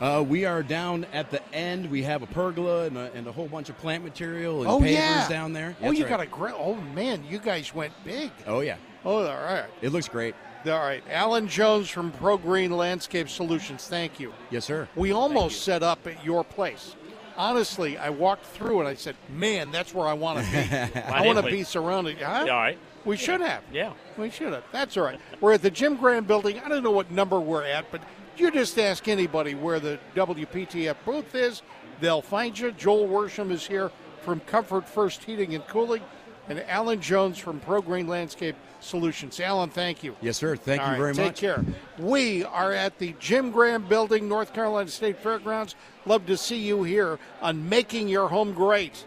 Uh, 0.00 0.24
we 0.26 0.44
are 0.44 0.62
down 0.62 1.06
at 1.12 1.30
the 1.30 1.40
end. 1.54 1.88
We 1.88 2.02
have 2.02 2.22
a 2.22 2.26
pergola 2.26 2.86
and 2.86 2.96
a, 2.98 3.12
and 3.12 3.26
a 3.26 3.32
whole 3.32 3.46
bunch 3.46 3.68
of 3.68 3.78
plant 3.78 4.02
material 4.02 4.62
and 4.62 4.68
oh 4.68 4.80
pavers 4.80 4.92
yeah, 4.92 5.28
down 5.28 5.52
there. 5.52 5.76
Oh, 5.78 5.84
That's 5.84 5.98
you 5.98 6.04
right. 6.04 6.10
got 6.10 6.20
a 6.20 6.26
great. 6.26 6.54
Oh 6.56 6.74
man, 6.74 7.22
you 7.28 7.38
guys 7.38 7.72
went 7.72 7.92
big. 8.02 8.32
Oh 8.46 8.60
yeah, 8.60 8.76
Oh, 9.04 9.26
all 9.26 9.42
right, 9.42 9.66
it 9.82 9.90
looks 9.90 10.08
great. 10.08 10.34
all 10.66 10.72
right. 10.72 11.02
Alan 11.10 11.46
Jones 11.46 11.90
from 11.90 12.10
Pro 12.12 12.38
Green 12.38 12.70
Landscape 12.70 13.28
Solutions. 13.28 13.86
Thank 13.86 14.18
you. 14.18 14.32
Yes, 14.50 14.64
sir. 14.64 14.88
We 14.96 15.12
almost 15.12 15.62
set 15.62 15.82
up 15.82 16.06
at 16.06 16.24
your 16.24 16.42
place. 16.42 16.96
Honestly, 17.36 17.98
I 17.98 18.10
walked 18.10 18.46
through 18.46 18.80
and 18.80 18.88
I 18.88 18.94
said, 18.94 19.16
"Man, 19.28 19.70
that's 19.70 19.94
where 19.94 20.06
I 20.06 20.14
want 20.14 20.44
to 20.44 20.50
be. 20.50 21.00
I 21.00 21.24
want 21.26 21.38
to 21.38 21.44
be 21.50 21.62
surrounded." 21.62 22.18
Huh? 22.18 22.44
Yeah, 22.46 22.52
all 22.52 22.60
right. 22.60 22.78
We 23.04 23.16
should 23.16 23.40
have. 23.40 23.62
Yeah. 23.72 23.92
We 24.16 24.30
should 24.30 24.52
have. 24.52 24.64
That's 24.72 24.96
all 24.96 25.04
right. 25.04 25.20
We're 25.40 25.52
at 25.52 25.62
the 25.62 25.70
Jim 25.70 25.96
Graham 25.96 26.24
building. 26.24 26.58
I 26.60 26.68
don't 26.68 26.82
know 26.82 26.90
what 26.90 27.10
number 27.10 27.38
we're 27.38 27.64
at, 27.64 27.90
but 27.90 28.02
you 28.36 28.50
just 28.50 28.78
ask 28.78 29.08
anybody 29.08 29.54
where 29.54 29.80
the 29.80 29.98
WPTF 30.14 30.96
booth 31.04 31.34
is. 31.34 31.62
They'll 32.00 32.22
find 32.22 32.58
you. 32.58 32.72
Joel 32.72 33.08
Worsham 33.08 33.50
is 33.50 33.66
here 33.66 33.90
from 34.22 34.40
Comfort 34.40 34.88
First 34.88 35.22
Heating 35.24 35.54
and 35.54 35.66
Cooling, 35.66 36.02
and 36.48 36.60
Alan 36.60 37.00
Jones 37.00 37.38
from 37.38 37.60
Pro 37.60 37.80
Green 37.80 38.06
Landscape 38.06 38.56
Solutions. 38.80 39.38
Alan, 39.38 39.70
thank 39.70 40.02
you. 40.02 40.16
Yes, 40.20 40.38
sir. 40.38 40.56
Thank 40.56 40.80
All 40.80 40.88
you 40.88 40.92
right, 40.92 40.98
very 40.98 41.14
take 41.14 41.24
much. 41.26 41.40
Take 41.40 41.54
care. 41.54 41.64
We 41.98 42.44
are 42.44 42.72
at 42.72 42.98
the 42.98 43.14
Jim 43.18 43.50
Graham 43.50 43.86
Building, 43.86 44.28
North 44.28 44.52
Carolina 44.52 44.88
State 44.88 45.18
Fairgrounds. 45.18 45.74
Love 46.06 46.26
to 46.26 46.36
see 46.36 46.58
you 46.58 46.82
here 46.82 47.18
on 47.40 47.68
Making 47.68 48.08
Your 48.08 48.28
Home 48.28 48.52
Great. 48.52 49.04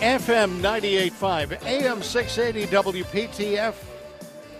FM 0.00 0.60
98.5, 0.60 1.64
AM 1.64 2.02
680 2.04 3.02
WPTF, 3.02 3.74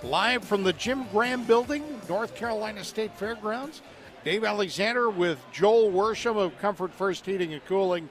live 0.03 0.43
from 0.43 0.65
the 0.65 0.73
Jim 0.73 1.05
Graham 1.13 1.45
Building, 1.45 2.01
North 2.09 2.35
Carolina 2.35 2.83
State 2.83 3.17
Fairgrounds. 3.17 3.81
Dave 4.25 4.43
Alexander 4.43 5.09
with 5.09 5.39
Joel 5.53 5.93
Worsham 5.93 6.37
of 6.37 6.59
Comfort 6.59 6.93
First 6.93 7.25
Heating 7.25 7.53
and 7.53 7.65
Cooling 7.67 8.09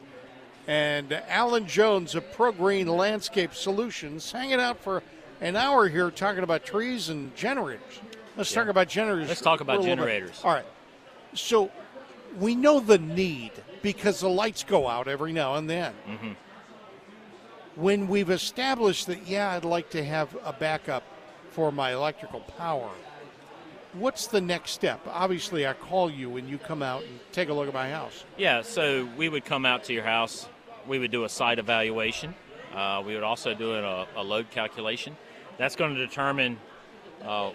and 0.68 1.12
Alan 1.28 1.68
Jones 1.68 2.16
of 2.16 2.32
Pro 2.32 2.54
Green 2.54 2.88
Landscape 2.88 3.54
Solutions 3.54 4.32
hanging 4.32 4.62
out 4.62 4.80
for 4.80 5.04
an 5.42 5.58
hour 5.58 5.90
here 5.90 6.10
talking 6.10 6.44
about 6.44 6.64
trees 6.64 7.10
and 7.10 7.36
generators. 7.36 8.00
Let's 8.38 8.54
talk 8.54 8.70
about 8.70 8.88
generators. 8.88 9.28
Let's 9.28 9.42
talk 9.42 9.60
about 9.60 9.78
for 9.78 9.82
a 9.82 9.90
little 9.90 9.98
bit. 9.98 10.12
generators. 10.12 10.42
All 10.46 10.54
right. 10.54 10.66
So 11.34 11.72
we 12.40 12.56
know 12.56 12.80
the 12.80 13.00
need 13.00 13.52
because 13.82 14.22
the 14.22 14.30
lights 14.30 14.64
go 14.64 14.88
out 14.88 15.10
every 15.10 15.34
now 15.34 15.56
and 15.56 15.70
then. 15.70 15.94
Mm-hmm. 16.08 16.32
When 17.78 18.08
we've 18.08 18.32
established 18.32 19.06
that, 19.06 19.28
yeah, 19.28 19.52
I'd 19.52 19.64
like 19.64 19.92
to 19.92 20.04
have 20.04 20.36
a 20.44 20.52
backup 20.52 21.04
for 21.52 21.72
my 21.72 21.94
electrical 21.94 22.40
power, 22.40 22.90
what's 23.94 24.26
the 24.26 24.42
next 24.42 24.72
step? 24.72 25.00
Obviously, 25.08 25.68
I 25.68 25.74
call 25.74 26.10
you 26.10 26.38
and 26.38 26.50
you 26.50 26.58
come 26.58 26.82
out 26.82 27.04
and 27.04 27.20
take 27.32 27.50
a 27.50 27.54
look 27.54 27.68
at 27.68 27.76
my 27.76 27.88
house. 27.92 28.24
Yeah, 28.36 28.64
so 28.64 29.08
we 29.16 29.30
would 29.30 29.46
come 29.46 29.64
out 29.64 29.84
to 29.86 29.94
your 29.94 30.04
house. 30.04 30.50
We 30.88 30.98
would 30.98 31.12
do 31.12 31.24
a 31.24 31.30
site 31.30 31.60
evaluation. 31.60 32.34
Uh, 32.74 33.04
we 33.06 33.14
would 33.14 33.22
also 33.24 33.54
do 33.54 33.76
a, 33.76 34.08
a 34.16 34.24
load 34.24 34.50
calculation. 34.50 35.16
That's 35.60 35.76
going 35.76 35.94
to 35.94 36.04
determine 36.04 36.58
uh, 37.24 37.52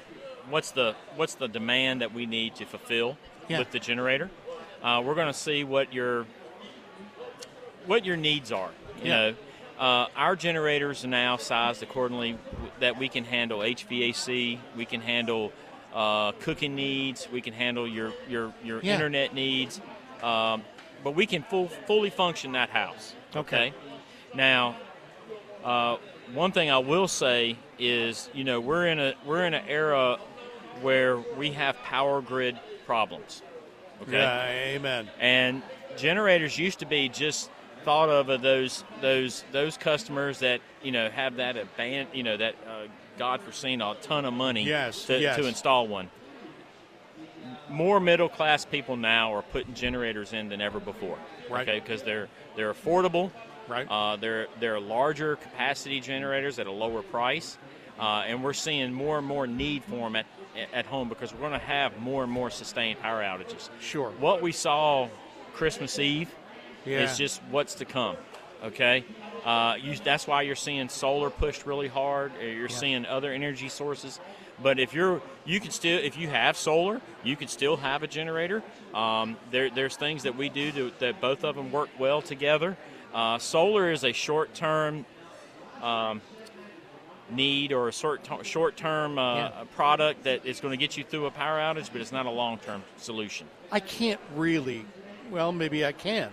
what's 0.50 0.70
the 0.70 0.94
what's 1.16 1.34
the 1.34 1.48
demand 1.48 2.00
that 2.00 2.14
we 2.14 2.26
need 2.26 2.54
to 2.56 2.64
fulfill 2.64 3.16
Yeah. 3.48 3.58
with 3.58 3.72
the 3.72 3.80
generator. 3.80 4.30
Uh, 4.84 5.02
we're 5.04 5.16
going 5.16 5.26
to 5.32 5.38
see 5.38 5.64
what 5.64 5.92
your 5.92 6.26
what 7.86 8.04
your 8.04 8.16
needs 8.16 8.52
are. 8.52 8.70
You 9.02 9.08
Yeah. 9.10 9.16
know, 9.30 9.34
uh, 9.78 10.06
our 10.16 10.36
generators 10.36 11.04
are 11.04 11.08
now 11.08 11.36
sized 11.36 11.82
accordingly 11.82 12.38
that 12.80 12.98
we 12.98 13.08
can 13.08 13.24
handle 13.24 13.60
HVAC, 13.60 14.58
we 14.76 14.84
can 14.84 15.00
handle 15.00 15.52
uh, 15.94 16.32
cooking 16.40 16.74
needs, 16.74 17.28
we 17.32 17.40
can 17.40 17.52
handle 17.52 17.86
your 17.86 18.12
your 18.28 18.52
your 18.64 18.80
Yeah. 18.80 18.94
internet 18.94 19.34
needs, 19.34 19.80
um, 20.22 20.62
but 21.04 21.14
we 21.14 21.26
can 21.26 21.42
full, 21.42 21.68
fully 21.68 22.10
function 22.10 22.52
that 22.52 22.70
house. 22.70 23.14
Okay. 23.34 23.72
Now, 24.34 24.76
uh, 25.64 25.96
one 26.32 26.52
thing 26.52 26.70
I 26.70 26.78
will 26.78 27.08
say 27.08 27.56
is, 27.78 28.30
you 28.32 28.44
know, 28.44 28.60
we're 28.60 28.86
in 28.86 28.98
a 28.98 29.14
we're 29.26 29.44
in 29.44 29.54
an 29.54 29.64
era 29.68 30.18
where 30.80 31.18
we 31.18 31.52
have 31.52 31.76
power 31.82 32.22
grid 32.22 32.58
problems. 32.86 33.42
Okay. 34.02 34.12
Yeah, 34.18 34.46
amen. 34.76 35.10
And 35.20 35.62
generators 35.96 36.58
used 36.58 36.78
to 36.80 36.86
be 36.86 37.08
just 37.08 37.50
thought 37.84 38.08
of 38.08 38.28
of 38.28 38.42
those 38.42 38.84
those 39.00 39.44
those 39.52 39.76
customers 39.76 40.38
that 40.40 40.60
you 40.82 40.92
know 40.92 41.08
have 41.10 41.36
that 41.36 41.56
aban 41.56 42.06
you 42.12 42.22
know 42.22 42.36
that 42.36 42.54
uh, 42.68 42.86
God 43.18 43.40
foreseen 43.42 43.80
a 43.80 43.94
ton 44.02 44.24
of 44.24 44.32
money 44.34 44.64
Yes, 44.64 45.04
to, 45.06 45.18
yes. 45.18 45.36
to 45.36 45.46
install 45.46 45.86
one. 45.88 46.08
More 47.68 48.00
middle 48.00 48.28
class 48.28 48.64
people 48.64 48.96
now 48.96 49.34
are 49.34 49.42
putting 49.42 49.74
generators 49.74 50.32
in 50.32 50.48
than 50.48 50.60
ever 50.60 50.78
before. 50.80 51.18
Right. 51.50 51.68
Okay, 51.68 51.80
because 51.80 52.02
they're 52.02 52.28
they're 52.56 52.72
affordable. 52.72 53.30
Right. 53.68 53.86
Uh, 53.88 54.16
they're 54.16 54.46
they're 54.60 54.80
larger 54.80 55.36
capacity 55.36 56.00
generators 56.00 56.58
at 56.58 56.66
a 56.66 56.70
lower 56.70 57.02
price, 57.02 57.58
uh, 57.98 58.24
and 58.26 58.42
we're 58.44 58.52
seeing 58.52 58.92
more 58.92 59.18
and 59.18 59.26
more 59.26 59.46
need 59.46 59.84
for 59.84 59.96
them 60.10 60.16
at 60.16 60.26
at 60.72 60.86
home 60.86 61.08
because 61.08 61.32
we're 61.32 61.40
going 61.40 61.52
to 61.52 61.58
have 61.58 61.98
more 61.98 62.22
and 62.22 62.30
more 62.32 62.50
sustained 62.50 63.00
power 63.00 63.22
outages. 63.22 63.70
Sure. 63.80 64.10
What 64.20 64.42
we 64.42 64.52
saw 64.52 65.08
Christmas 65.54 65.98
Eve 65.98 66.28
Yeah. 66.84 67.00
is 67.02 67.16
just 67.18 67.40
what's 67.50 67.76
to 67.76 67.84
come. 67.84 68.16
Okay, 68.64 69.04
uh, 69.44 69.74
you, 69.82 69.96
that's 69.96 70.26
why 70.26 70.42
you're 70.42 70.54
seeing 70.54 70.88
solar 70.88 71.30
pushed 71.30 71.66
really 71.66 71.88
hard. 71.88 72.30
or 72.40 72.46
You're 72.46 72.68
seeing 72.68 73.04
other 73.06 73.32
energy 73.32 73.68
sources. 73.68 74.20
But 74.62 74.78
if 74.78 74.94
you're, 74.94 75.20
you 75.44 75.58
can 75.58 75.72
still, 75.72 75.98
if 75.98 76.16
you 76.16 76.28
have 76.28 76.56
solar, 76.56 77.00
you 77.24 77.34
can 77.34 77.48
still 77.48 77.76
have 77.76 78.04
a 78.04 78.06
generator. 78.06 78.62
Um, 78.94 79.36
there, 79.50 79.68
there's 79.70 79.96
things 79.96 80.22
that 80.22 80.36
we 80.36 80.48
do 80.48 80.70
to, 80.72 80.92
that 81.00 81.20
both 81.20 81.42
of 81.42 81.56
them 81.56 81.72
work 81.72 81.88
well 81.98 82.22
together. 82.22 82.76
Uh, 83.12 83.38
solar 83.38 83.90
is 83.90 84.04
a 84.04 84.12
short-term 84.12 85.04
um, 85.82 86.20
need 87.30 87.72
or 87.72 87.88
a 87.88 87.92
short 87.92 88.20
short-term 88.42 89.18
uh, 89.18 89.34
Yeah. 89.36 89.64
product 89.74 90.24
that 90.24 90.46
is 90.46 90.60
going 90.60 90.72
to 90.72 90.76
get 90.78 90.96
you 90.96 91.02
through 91.02 91.26
a 91.26 91.30
power 91.32 91.58
outage, 91.58 91.90
but 91.90 92.00
it's 92.00 92.12
not 92.12 92.26
a 92.26 92.30
long-term 92.30 92.84
solution. 92.98 93.48
I 93.72 93.80
can't 93.80 94.20
really. 94.36 94.84
Well, 95.30 95.50
maybe 95.50 95.84
I 95.84 95.92
can. 95.92 96.30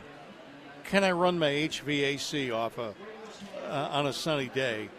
Can 0.89 1.03
I 1.03 1.11
run 1.11 1.37
my 1.37 1.49
HVAC 1.49 2.51
off 2.53 2.77
a 2.77 2.93
uh, 3.67 3.89
on 3.91 4.07
a 4.07 4.13
sunny 4.13 4.47
day 4.47 4.89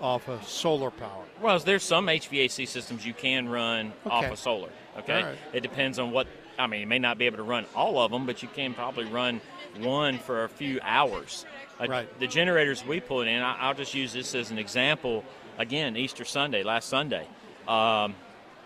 off 0.00 0.28
of 0.28 0.46
solar 0.46 0.90
power? 0.90 1.24
Well, 1.40 1.58
there's 1.60 1.82
some 1.82 2.06
HVAC 2.06 2.68
systems 2.68 3.06
you 3.06 3.14
can 3.14 3.48
run 3.48 3.92
off 4.04 4.24
Okay. 4.24 4.32
of 4.32 4.38
solar. 4.38 4.68
Okay, 4.98 5.22
right. 5.22 5.38
it 5.52 5.60
depends 5.60 5.98
on 5.98 6.10
what. 6.10 6.26
I 6.58 6.66
mean, 6.66 6.80
you 6.82 6.86
may 6.86 6.98
not 6.98 7.16
be 7.16 7.24
able 7.24 7.38
to 7.38 7.42
run 7.42 7.64
all 7.74 7.98
of 7.98 8.10
them, 8.10 8.26
but 8.26 8.42
you 8.42 8.48
can 8.54 8.74
probably 8.74 9.06
run 9.06 9.40
one 9.78 10.18
for 10.18 10.44
a 10.44 10.48
few 10.48 10.78
hours. 10.82 11.46
Uh, 11.80 11.86
Right. 11.88 12.20
The 12.20 12.26
generators 12.26 12.84
we 12.84 13.00
put 13.00 13.26
in, 13.26 13.40
I, 13.40 13.56
I'll 13.60 13.74
just 13.74 13.94
use 13.94 14.12
this 14.12 14.34
as 14.34 14.50
an 14.50 14.58
example. 14.58 15.24
Again, 15.56 15.96
Easter 15.96 16.26
Sunday, 16.26 16.62
last 16.62 16.90
Sunday, 16.90 17.26
um, 17.66 18.14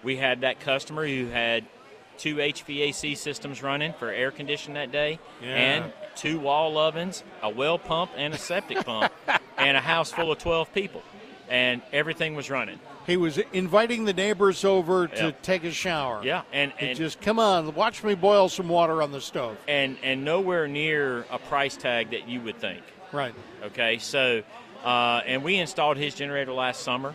we 0.03 0.17
had 0.17 0.41
that 0.41 0.59
customer 0.59 1.07
who 1.07 1.27
had 1.27 1.65
two 2.19 2.37
HVAC 2.37 3.17
systems 3.17 3.63
running 3.63 3.93
for 3.93 4.11
air 4.11 4.33
conditioning 4.33 4.75
that 4.75 4.91
day, 4.91 5.21
Yeah. 5.41 5.49
and 5.49 5.93
two 6.16 6.38
wall 6.38 6.79
ovens, 6.79 7.22
a 7.42 7.48
well 7.50 7.79
pump, 7.79 8.11
and 8.16 8.35
a 8.35 8.38
septic 8.38 8.85
pump, 8.85 9.12
and 9.59 9.77
a 9.77 9.81
house 9.81 10.11
full 10.11 10.31
of 10.33 10.38
12 10.38 10.72
people, 10.72 11.03
and 11.48 11.83
everything 11.92 12.35
was 12.35 12.50
running. 12.50 12.79
He 13.07 13.18
was 13.18 13.37
inviting 13.53 14.07
the 14.07 14.14
neighbors 14.14 14.64
over 14.64 15.09
to 15.09 15.27
Yeah. 15.27 15.31
take 15.42 15.64
a 15.64 15.70
shower. 15.72 16.22
Yeah, 16.24 16.42
and 16.53 16.72
and, 16.79 16.96
just 16.96 17.20
come 17.20 17.38
on, 17.38 17.74
watch 17.74 18.03
me 18.03 18.14
boil 18.14 18.48
some 18.48 18.68
water 18.68 19.03
on 19.03 19.12
the 19.12 19.20
stove. 19.20 19.59
and 19.68 19.98
and 20.03 20.24
nowhere 20.24 20.66
near 20.66 21.27
a 21.31 21.38
price 21.38 21.77
tag 21.77 22.11
that 22.12 22.29
you 22.29 22.40
would 22.40 22.57
think. 22.59 22.83
Right. 23.12 23.35
Okay, 23.62 23.98
so 23.98 24.42
uh, 24.85 25.20
and 25.27 25.42
we 25.44 25.57
installed 25.57 25.96
his 25.98 26.14
generator 26.14 26.53
last 26.53 26.83
summer, 26.83 27.14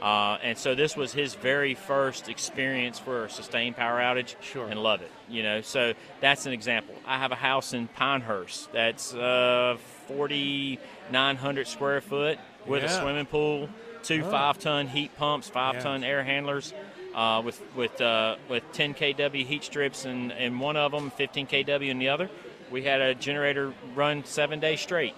uh, 0.00 0.38
and 0.42 0.56
so 0.56 0.74
this 0.74 0.96
was 0.96 1.12
his 1.12 1.34
very 1.34 1.74
first 1.74 2.28
experience 2.30 2.98
for 2.98 3.26
a 3.26 3.30
sustained 3.30 3.76
power 3.76 3.98
outage. 4.00 4.34
Sure. 4.40 4.66
and 4.68 4.82
love 4.82 5.02
it. 5.02 5.10
You 5.28 5.42
know, 5.42 5.60
so 5.60 5.92
that's 6.20 6.46
an 6.46 6.52
example. 6.52 6.94
I 7.04 7.18
have 7.18 7.32
a 7.32 7.36
house 7.36 7.72
in 7.74 7.88
Pinehurst 7.88 8.72
that's 8.72 9.12
uh, 9.14 9.76
forty 10.06 10.78
nine 11.10 11.36
hundred 11.36 11.66
square 11.68 12.00
foot 12.00 12.38
with 12.66 12.84
a 12.84 12.88
swimming 12.88 13.26
pool, 13.26 13.68
two 14.02 14.22
Oh. 14.24 14.30
five 14.30 14.58
ton 14.58 14.86
heat 14.86 15.16
pumps, 15.16 15.48
five 15.48 15.74
Yeah. 15.76 15.80
ton 15.80 16.04
air 16.04 16.22
handlers. 16.22 16.72
Uh, 17.14 17.40
with 17.42 17.60
with 17.74 17.98
uh, 18.02 18.36
with 18.50 18.62
10 18.72 18.92
kW 18.94 19.46
heat 19.46 19.64
strips 19.64 20.04
in, 20.04 20.30
in 20.32 20.58
one 20.58 20.76
of 20.76 20.92
them, 20.92 21.10
15 21.10 21.46
kW 21.46 21.88
in 21.88 21.98
the 21.98 22.10
other, 22.10 22.28
we 22.70 22.82
had 22.82 23.00
a 23.00 23.14
generator 23.14 23.72
run 23.94 24.22
seven 24.26 24.60
days 24.60 24.80
straight. 24.82 25.14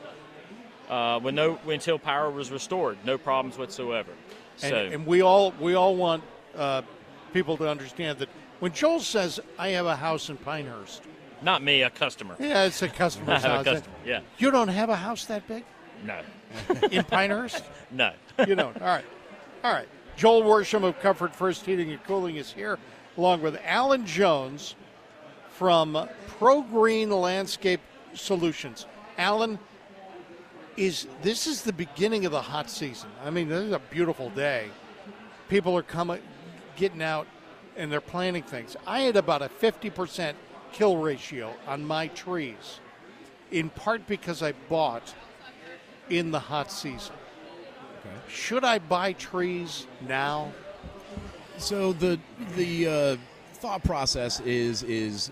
uh, 0.89 1.19
with 1.23 1.35
no 1.35 1.59
until 1.67 1.99
power 1.99 2.31
was 2.31 2.51
restored, 2.53 2.97
no 3.05 3.19
problems 3.19 3.59
whatsoever. 3.59 4.13
And, 4.63 4.71
so 4.71 4.77
and 4.77 5.07
we 5.07 5.23
all 5.23 5.53
we 5.61 5.75
all 5.75 5.97
want 5.97 6.23
uh, 6.57 6.83
people 7.33 7.57
to 7.59 7.69
understand 7.69 8.19
that 8.19 8.29
when 8.61 8.73
Joel 8.73 9.01
says 9.01 9.41
I 9.59 9.69
have 9.69 9.87
a 9.87 9.97
house 9.97 10.29
in 10.31 10.37
Pinehurst, 10.37 11.03
not 11.43 11.63
me, 11.63 11.83
a 11.83 11.91
customer. 11.91 12.35
yeah, 12.39 12.65
it's 12.65 12.83
a 12.83 12.87
I 12.87 12.89
customer's 12.89 13.43
have 13.43 13.51
a 13.53 13.55
house. 13.57 13.65
customer. 13.65 13.95
Yeah, 14.05 14.21
You 14.39 14.51
don't 14.51 14.69
have 14.69 14.89
a 14.91 14.97
house 14.97 15.25
that 15.27 15.47
big 15.47 15.65
no, 16.05 16.21
in 16.91 17.05
Pinehurst? 17.05 17.63
no. 17.91 18.13
you 18.47 18.55
don't. 18.55 18.81
All 18.81 18.89
right. 18.89 19.05
All 19.65 19.73
right. 19.73 19.89
Joel 20.17 20.43
Worsham 20.43 20.83
of 20.85 20.99
Comfort 21.01 21.35
First 21.35 21.65
Heating 21.65 21.91
and 21.91 22.03
Cooling 22.05 22.37
is 22.37 22.53
here, 22.53 22.79
along 23.17 23.41
with 23.43 23.59
Alan 23.65 24.05
Jones 24.05 24.75
from 25.51 26.09
Pro 26.27 26.63
Green 26.63 27.11
Landscape 27.11 27.81
Solutions. 28.15 28.87
Alan, 29.17 29.59
is 30.77 31.07
this 31.23 31.47
is 31.47 31.63
the 31.63 31.73
beginning 31.73 32.25
of 32.27 32.33
the 32.33 32.41
hot 32.43 32.69
season? 32.71 33.11
I 33.25 33.31
mean, 33.31 33.49
this 33.49 33.63
is 33.65 33.73
a 33.73 33.79
beautiful 33.91 34.31
day. 34.31 34.69
People 35.49 35.77
are 35.77 35.83
coming, 35.83 36.21
getting 36.79 37.03
out, 37.03 37.27
and 37.77 37.93
they're 37.93 38.01
planting 38.01 38.43
things. 38.43 38.77
I 38.87 39.01
had 39.01 39.17
about 39.17 39.43
a 39.43 39.49
50% 39.49 40.35
kill 40.73 40.97
ratio 40.97 41.53
on 41.67 41.85
my 41.85 42.09
trees, 42.09 42.81
in 43.51 43.69
part 43.69 44.07
because 44.07 44.43
I 44.43 44.53
bought 44.69 45.15
in 46.09 46.31
the 46.31 46.41
hot 46.41 46.73
season. 46.73 47.15
Should 48.29 48.65
I 48.65 48.79
buy 48.79 49.13
trees 49.15 49.87
now? 50.07 50.53
So 51.59 51.93
the 51.93 52.19
the 52.57 52.87
uh, 52.87 53.17
thought 53.55 53.83
process 53.83 54.41
is 54.41 54.83
is 54.85 55.31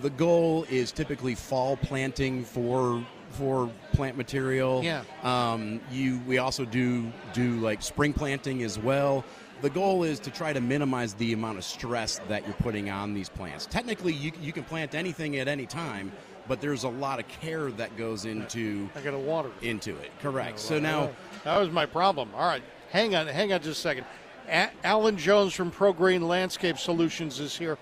the 0.00 0.10
goal 0.10 0.64
is 0.70 0.92
typically 0.92 1.34
fall 1.34 1.76
planting 1.76 2.44
for 2.44 3.04
for 3.30 3.70
plant 3.92 4.16
material. 4.16 4.82
Yeah. 4.82 5.02
Um, 5.22 5.80
you 5.90 6.20
we 6.26 6.38
also 6.38 6.64
do 6.64 7.12
do 7.32 7.56
like 7.56 7.82
spring 7.82 8.12
planting 8.12 8.62
as 8.62 8.78
well. 8.78 9.24
The 9.62 9.70
goal 9.70 10.04
is 10.04 10.18
to 10.20 10.30
try 10.30 10.52
to 10.54 10.60
minimize 10.60 11.12
the 11.14 11.32
amount 11.34 11.58
of 11.58 11.64
stress 11.64 12.18
that 12.28 12.44
you're 12.46 12.54
putting 12.54 12.88
on 12.88 13.12
these 13.12 13.28
plants. 13.28 13.66
Technically, 13.66 14.12
you, 14.14 14.32
you 14.40 14.52
can 14.52 14.64
plant 14.64 14.94
anything 14.94 15.36
at 15.36 15.48
any 15.48 15.66
time, 15.66 16.12
but 16.48 16.62
there's 16.62 16.84
a 16.84 16.88
lot 16.88 17.18
of 17.20 17.28
care 17.28 17.70
that 17.72 17.94
goes 17.98 18.24
into 18.24 18.88
I 18.96 19.00
got 19.02 19.10
to 19.10 19.18
water. 19.18 19.50
it. 19.60 19.66
into 19.66 19.90
it. 19.98 20.10
Correct. 20.22 20.58
So 20.58 20.78
now, 20.78 21.10
that 21.44 21.58
was 21.58 21.68
my 21.70 21.84
problem. 21.84 22.30
All 22.34 22.46
right, 22.48 22.62
hang 22.90 23.14
on, 23.14 23.26
hang 23.26 23.52
on 23.52 23.60
just 23.60 23.78
a 23.78 23.82
second. 23.82 24.06
A- 24.48 24.70
Alan 24.82 25.18
Jones 25.18 25.52
from 25.52 25.70
Pro 25.70 25.92
Green 25.92 26.26
Landscape 26.26 26.78
Solutions 26.78 27.38
is 27.38 27.56
here. 27.56 27.76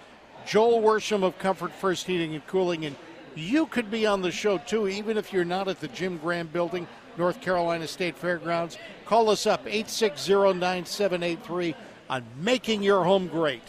Joel 0.47 0.81
Worsham 0.83 1.23
of 1.23 1.39
Comfort 1.39 1.73
First 1.73 2.07
Heating 2.07 2.35
and 2.35 2.45
Cooling, 2.49 2.87
and 2.87 2.97
you 3.37 3.67
could 3.67 3.89
be 3.89 4.05
on 4.05 4.21
the 4.23 4.33
show 4.33 4.59
too, 4.59 4.89
even 4.89 5.17
if 5.17 5.33
you're 5.33 5.45
not 5.45 5.69
at 5.69 5.79
the 5.79 5.89
Jim 5.89 6.19
Graham 6.19 6.49
Building, 6.49 6.89
North 7.19 7.41
Carolina 7.41 7.89
State 7.89 8.17
Fairgrounds. 8.17 8.79
Call 9.05 9.29
us 9.29 9.47
up 9.47 9.67
860-9783 9.67 11.75
on 12.09 12.25
making 12.39 12.83
your 12.83 13.05
home 13.05 13.27
great. 13.27 13.63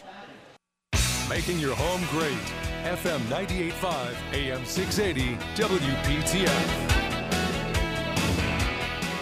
Making 1.27 1.59
your 1.59 1.75
home 1.75 2.05
great. 2.11 2.37
FM 2.83 3.19
98.5, 3.27 4.15
AM 4.33 4.63
680, 4.65 5.35
WPTF. 5.55 6.85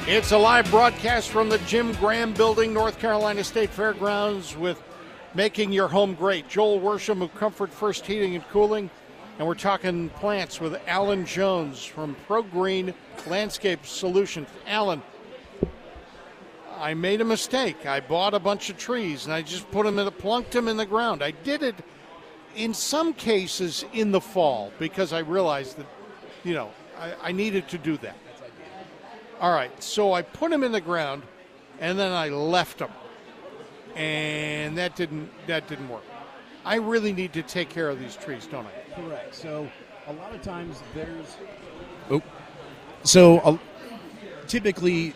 It's 0.08 0.32
a 0.32 0.38
live 0.38 0.70
broadcast 0.70 1.30
from 1.30 1.50
the 1.50 1.58
Jim 1.60 1.94
Graham 1.94 2.34
Building, 2.34 2.74
North 2.74 3.00
Carolina 3.00 3.44
State 3.44 3.72
Fairgrounds, 3.72 4.56
with 4.56 4.82
Making 5.34 5.74
Your 5.74 5.90
Home 5.90 6.14
Great. 6.14 6.48
Joel 6.48 6.80
Worsham 6.80 7.22
of 7.22 7.36
Comfort 7.36 7.74
First 7.74 8.06
Heating 8.06 8.36
and 8.36 8.48
Cooling, 8.50 8.90
and 9.38 9.48
we're 9.48 9.56
talking 9.56 10.10
plants 10.10 10.60
with 10.60 10.80
Alan 10.88 11.26
Jones 11.26 11.84
from 11.84 12.16
Pro 12.26 12.42
Green 12.42 12.94
Landscape 13.28 13.86
Solutions. 13.86 14.48
Alan, 14.66 15.02
I 16.80 16.94
made 16.94 17.22
a 17.22 17.26
mistake. 17.26 17.86
I 17.86 18.00
bought 18.00 18.34
a 18.34 18.40
bunch 18.40 18.70
of 18.70 18.78
trees 18.78 19.26
and 19.26 19.34
I 19.34 19.42
just 19.44 19.70
put 19.72 19.86
them 19.86 20.00
in, 20.00 20.06
the, 20.06 20.12
plunked 20.12 20.52
them 20.52 20.68
in 20.68 20.78
the 20.78 20.86
ground. 20.86 21.24
I 21.24 21.32
did 21.32 21.62
it 21.62 21.76
in 22.56 22.74
some 22.74 23.14
cases 23.14 23.86
in 23.94 24.12
the 24.12 24.22
fall 24.22 24.72
because 24.80 25.14
I 25.14 25.20
realized 25.20 25.78
that, 25.78 25.88
you 26.44 26.56
know, 26.56 26.72
I, 27.00 27.14
I 27.22 27.32
needed 27.32 27.68
to 27.70 27.78
do 27.78 27.98
that. 27.98 28.16
All 29.40 29.54
right, 29.54 29.72
so 29.84 30.14
I 30.14 30.24
put 30.24 30.50
them 30.50 30.64
in 30.64 30.72
the 30.72 30.82
ground, 30.82 31.22
and 31.80 32.00
then 32.00 32.12
I 32.12 32.30
left 32.30 32.80
them, 32.80 32.90
and 33.96 34.76
that 34.80 34.96
didn't 34.96 35.30
that 35.46 35.68
didn't 35.68 35.90
work. 35.90 36.02
I 36.66 36.78
really 36.78 37.14
need 37.14 37.34
to 37.34 37.44
take 37.44 37.70
care 37.70 37.88
of 37.88 38.00
these 38.00 38.16
trees, 38.16 38.48
don't 38.48 38.66
I? 38.66 38.87
Correct. 38.98 39.36
So 39.36 39.70
a 40.08 40.14
lot 40.14 40.34
of 40.34 40.42
times 40.42 40.82
there's. 40.94 41.38
Oh. 42.10 42.22
So 43.04 43.40
uh, 43.40 43.58
typically, 44.48 45.14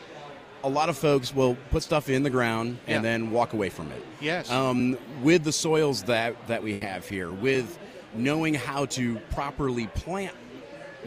a 0.63 0.69
lot 0.69 0.89
of 0.89 0.97
folks 0.97 1.33
will 1.33 1.57
put 1.71 1.83
stuff 1.83 2.09
in 2.09 2.23
the 2.23 2.29
ground 2.29 2.77
and 2.87 3.03
Yeah. 3.03 3.11
then 3.11 3.31
walk 3.31 3.53
away 3.53 3.69
from 3.69 3.91
it. 3.91 4.03
Yes. 4.19 4.49
Um, 4.51 4.97
with 5.23 5.43
the 5.43 5.51
soils 5.51 6.03
that 6.03 6.35
that 6.47 6.61
we 6.63 6.79
have 6.79 7.07
here, 7.07 7.31
with 7.31 7.77
knowing 8.13 8.53
how 8.53 8.85
to 8.85 9.15
properly 9.31 9.87
plant 9.87 10.35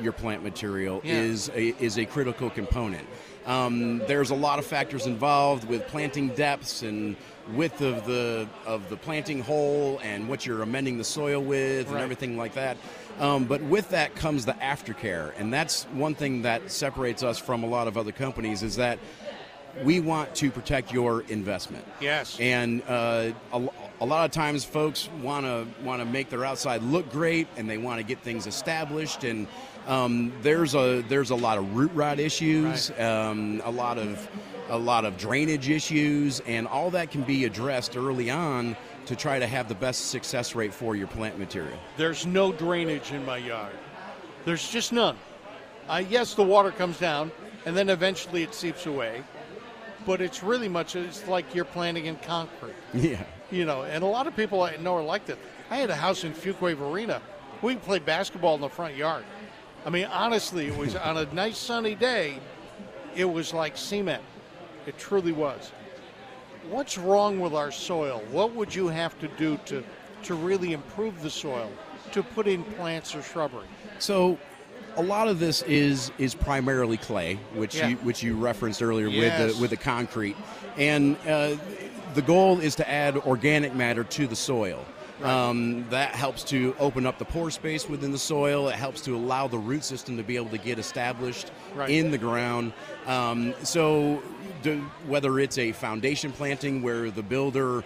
your 0.01 0.13
plant 0.13 0.43
material 0.43 1.01
Yeah. 1.05 1.15
is 1.21 1.51
a, 1.55 1.69
is 1.83 1.99
a 1.99 2.05
critical 2.05 2.51
component. 2.51 3.07
Um, 3.47 3.99
there's 4.09 4.31
a 4.31 4.35
lot 4.35 4.59
of 4.59 4.65
factors 4.67 5.07
involved 5.07 5.69
with 5.69 5.87
planting 5.87 6.31
depths 6.31 6.83
and 6.83 7.15
width 7.53 7.81
of 7.81 8.07
the 8.07 8.49
of 8.67 8.89
the 8.89 8.97
planting 8.97 9.41
hole 9.43 10.01
and 10.03 10.29
what 10.29 10.47
you're 10.47 10.63
amending 10.63 10.99
the 10.99 11.05
soil 11.05 11.43
with 11.43 11.89
and 11.89 11.99
everything 11.99 12.37
like 12.37 12.55
that. 12.55 12.77
Um, 13.21 13.45
but 13.45 13.63
with 13.63 13.91
that 13.91 14.17
comes 14.17 14.45
the 14.45 14.55
aftercare, 14.55 15.33
and 15.39 15.53
that's 15.53 15.85
one 15.93 16.15
thing 16.15 16.43
that 16.43 16.71
separates 16.71 17.23
us 17.23 17.39
from 17.39 17.63
a 17.63 17.67
lot 17.67 17.87
of 17.87 17.97
other 17.97 18.13
companies 18.13 18.63
is 18.63 18.77
that 18.77 18.99
we 19.83 20.01
want 20.01 20.35
to 20.37 20.51
protect 20.51 20.93
your 20.93 21.23
investment. 21.23 21.85
Yes. 22.01 22.39
And 22.39 22.83
uh, 22.87 23.33
a, 23.53 23.69
a 24.01 24.07
lot 24.07 24.25
of 24.25 24.31
times, 24.31 24.65
folks 24.65 25.09
want 25.21 25.47
to 25.47 25.67
want 25.85 26.01
to 26.01 26.07
make 26.07 26.31
their 26.31 26.45
outside 26.45 26.83
look 26.83 27.11
great, 27.11 27.49
and 27.57 27.69
they 27.69 27.79
want 27.79 27.99
to 27.99 28.05
get 28.05 28.21
things 28.21 28.47
established. 28.47 29.25
And 29.25 29.47
um, 29.87 30.33
there's 30.43 30.75
a 30.75 31.03
there's 31.09 31.31
a 31.31 31.35
lot 31.35 31.59
of 31.59 31.77
root 31.77 31.93
rot 31.95 32.19
issues, 32.19 32.91
um, 32.99 33.61
a 33.65 33.71
lot 33.71 33.99
of 33.99 34.29
a 34.71 34.79
lot 34.79 35.05
of 35.05 35.17
drainage 35.19 35.69
issues, 35.69 36.41
and 36.41 36.67
all 36.67 36.91
that 36.91 37.11
can 37.11 37.23
be 37.23 37.45
addressed 37.45 37.97
early 37.97 38.31
on 38.31 38.77
to 39.07 39.15
try 39.15 39.39
to 39.39 39.47
have 39.47 39.69
the 39.69 39.75
best 39.75 40.11
success 40.11 40.55
rate 40.55 40.73
for 40.73 40.97
your 40.97 41.07
plant 41.07 41.39
material. 41.39 41.79
There's 41.97 42.25
no 42.25 42.53
drainage 42.53 43.13
in 43.13 43.25
my 43.27 43.37
yard. 43.37 43.75
There's 44.45 44.67
just 44.69 44.93
none. 44.93 45.17
Uh, 45.89 46.03
yes, 46.09 46.35
the 46.35 46.43
water 46.43 46.71
comes 46.71 46.99
down, 46.99 47.31
and 47.67 47.77
then 47.77 47.91
eventually 47.91 48.43
it 48.43 48.55
seeps 48.55 48.87
away. 48.87 49.23
But 50.07 50.21
it's 50.21 50.43
really 50.43 50.69
much 50.69 50.97
it's 50.97 51.27
like 51.29 51.55
you're 51.55 51.65
planting 51.65 52.07
in 52.07 52.17
concrete. 52.17 52.75
Yeah. 52.93 53.23
you 53.51 53.65
know, 53.65 53.83
and 53.83 54.03
a 54.03 54.07
lot 54.07 54.27
of 54.27 54.37
people 54.37 54.63
I 54.63 54.77
know 54.77 54.97
are 54.97 55.03
like 55.03 55.27
that. 55.27 55.39
I 55.71 55.77
had 55.77 55.91
a 55.91 55.97
house 55.97 56.25
in 56.25 56.33
Fuquay-Varina. 56.33 57.23
We 57.63 57.77
played 57.77 58.05
basketball 58.05 58.55
in 58.55 58.61
the 58.61 58.69
front 58.69 58.97
yard. 58.97 59.25
I 59.85 59.91
mean, 59.91 60.07
honestly, 60.07 60.67
it 60.67 60.77
was 60.77 60.97
on 60.97 61.19
a 61.19 61.27
nice 61.35 61.59
sunny 61.59 61.95
day. 61.95 62.39
It 63.15 63.27
was 63.27 63.53
like 63.53 63.77
cement. 63.77 64.23
It 64.87 64.99
truly 64.99 65.33
was. 65.33 65.73
What's 66.71 66.97
wrong 66.97 67.41
with 67.41 67.55
our 67.55 67.71
soil? 67.71 68.23
What 68.31 68.55
would 68.55 68.75
you 68.75 68.89
have 68.89 69.19
to 69.21 69.29
do 69.29 69.59
to 69.67 69.85
to 70.23 70.35
really 70.35 70.73
improve 70.73 71.23
the 71.23 71.29
soil 71.29 71.71
to 72.13 72.23
put 72.23 72.47
in 72.47 72.65
plants 72.65 73.15
or 73.15 73.23
shrubbery? 73.23 73.67
So, 73.99 74.39
a 74.97 75.03
lot 75.03 75.29
of 75.29 75.39
this 75.39 75.61
is 75.63 76.11
is 76.19 76.35
primarily 76.35 76.97
clay, 76.97 77.35
which 77.55 77.75
Yeah. 77.77 77.89
you 77.89 77.97
which 77.97 78.23
you 78.23 78.37
referenced 78.37 78.83
earlier 78.83 79.09
with 79.09 79.55
the 79.55 79.61
with 79.61 79.71
the 79.71 79.77
concrete, 79.77 80.37
and 80.79 81.17
uh, 81.29 81.57
the 82.15 82.23
goal 82.23 82.61
is 82.61 82.75
to 82.77 82.91
add 82.91 83.19
organic 83.19 83.75
matter 83.75 84.05
to 84.05 84.27
the 84.27 84.37
soil. 84.37 84.85
Um, 85.25 85.87
that 85.91 86.15
helps 86.15 86.45
to 86.45 86.75
open 86.79 87.07
up 87.07 87.19
the 87.19 87.25
pore 87.25 87.51
space 87.51 87.89
within 87.89 88.13
the 88.13 88.19
soil. 88.19 88.69
It 88.69 88.75
helps 88.75 89.01
to 89.03 89.17
allow 89.17 89.49
the 89.49 89.59
root 89.59 89.85
system 89.85 90.17
to 90.19 90.23
be 90.23 90.37
able 90.37 90.51
to 90.51 90.59
get 90.59 90.79
established 90.79 91.51
Right. 91.75 91.91
in 91.91 92.11
the 92.11 92.19
ground. 92.19 92.73
Um, 93.07 93.55
so, 93.63 94.23
do, 94.63 94.81
whether 95.07 95.39
it's 95.39 95.59
a 95.59 95.73
foundation 95.73 96.31
planting 96.33 96.83
where 96.83 97.11
the 97.11 97.23
builder 97.23 97.85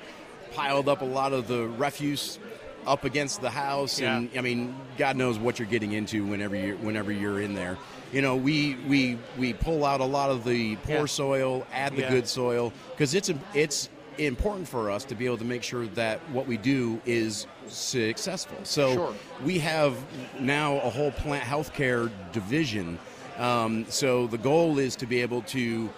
piled 0.54 0.88
up 0.88 1.02
a 1.02 1.04
lot 1.04 1.32
of 1.32 1.46
the 1.48 1.68
refuse 1.68 2.38
up 2.86 3.04
against 3.04 3.40
the 3.42 3.50
house, 3.50 4.00
and 4.00 4.30
I 4.36 4.40
mean, 4.40 4.74
God 4.96 5.16
knows 5.16 5.38
what 5.38 5.58
you're 5.58 5.68
getting 5.68 5.92
into 5.92 6.24
whenever 6.24 6.56
you 6.56 6.76
whenever 6.78 7.12
you're 7.12 7.40
in 7.40 7.54
there. 7.54 7.76
You 8.12 8.22
know, 8.22 8.36
we 8.36 8.76
we 8.88 9.18
we 9.36 9.52
pull 9.52 9.84
out 9.84 10.00
a 10.00 10.04
lot 10.04 10.30
of 10.30 10.44
the 10.44 10.76
poor 10.76 10.94
Yeah. 11.00 11.04
soil, 11.06 11.66
add 11.72 11.94
the 11.94 12.02
Yeah. 12.02 12.08
good 12.10 12.28
soil 12.28 12.72
because 12.92 13.14
it's 13.14 13.28
a, 13.28 13.34
it's 13.52 13.90
important 14.18 14.66
for 14.68 14.90
us 14.90 15.04
to 15.04 15.14
be 15.14 15.26
able 15.26 15.38
to 15.38 15.44
make 15.44 15.62
sure 15.62 15.86
that 15.88 16.18
what 16.30 16.46
we 16.46 16.56
do 16.56 17.00
is 17.06 17.46
successful. 17.68 18.58
So 18.64 18.92
Sure. 18.94 19.14
we 19.44 19.58
have 19.60 19.96
now 20.40 20.76
a 20.78 20.90
whole 20.90 21.10
plant 21.12 21.44
healthcare 21.44 22.10
division. 22.32 22.98
Um, 23.38 23.86
so 23.88 24.26
the 24.26 24.38
goal 24.38 24.78
is 24.78 24.96
to 24.96 25.06
be 25.06 25.22
able 25.22 25.42
to, 25.42 25.88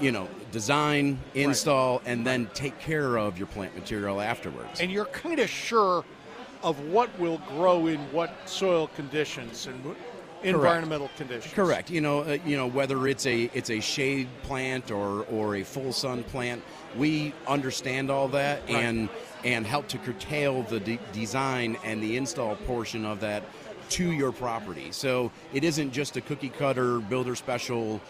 you 0.00 0.12
know, 0.12 0.28
design, 0.52 1.18
install, 1.34 2.00
and 2.06 2.24
then 2.24 2.48
take 2.54 2.78
care 2.78 3.16
of 3.16 3.38
your 3.38 3.48
plant 3.48 3.74
material 3.74 4.20
afterwards. 4.20 4.80
And 4.80 4.90
you're 4.90 5.06
kind 5.06 5.40
of 5.40 5.50
sure 5.50 6.04
of 6.62 6.78
what 6.88 7.16
will 7.18 7.38
grow 7.48 7.88
in 7.88 7.98
what 8.12 8.48
soil 8.48 8.86
conditions 8.94 9.66
and 9.66 9.96
environmental 10.44 11.10
conditions. 11.16 11.52
Correct. 11.52 11.90
You 11.90 12.00
know, 12.00 12.20
uh, 12.20 12.38
you 12.46 12.56
know 12.56 12.66
whether 12.66 13.06
it's 13.08 13.26
a 13.26 13.50
it's 13.54 13.70
a 13.70 13.80
shade 13.80 14.28
plant 14.42 14.90
or 14.90 15.24
or 15.24 15.56
a 15.56 15.62
full 15.64 15.92
sun 15.92 16.22
plant, 16.24 16.62
we 16.96 17.32
understand 17.46 18.10
all 18.10 18.28
that 18.28 18.62
Right. 18.68 18.84
and 18.84 19.08
and 19.44 19.66
help 19.66 19.86
to 19.88 19.98
curtail 19.98 20.62
the 20.62 20.80
de- 20.80 20.98
design 21.12 21.76
and 21.84 22.02
the 22.02 22.16
install 22.16 22.56
portion 22.56 23.04
of 23.04 23.20
that 23.20 23.42
to 23.90 24.10
your 24.10 24.32
property. 24.32 24.88
So 24.90 25.30
it 25.52 25.64
isn't 25.64 25.92
just 25.92 26.16
a 26.16 26.22
cookie 26.22 26.48
cutter 26.48 26.98
builder 26.98 27.34
special 27.34 28.00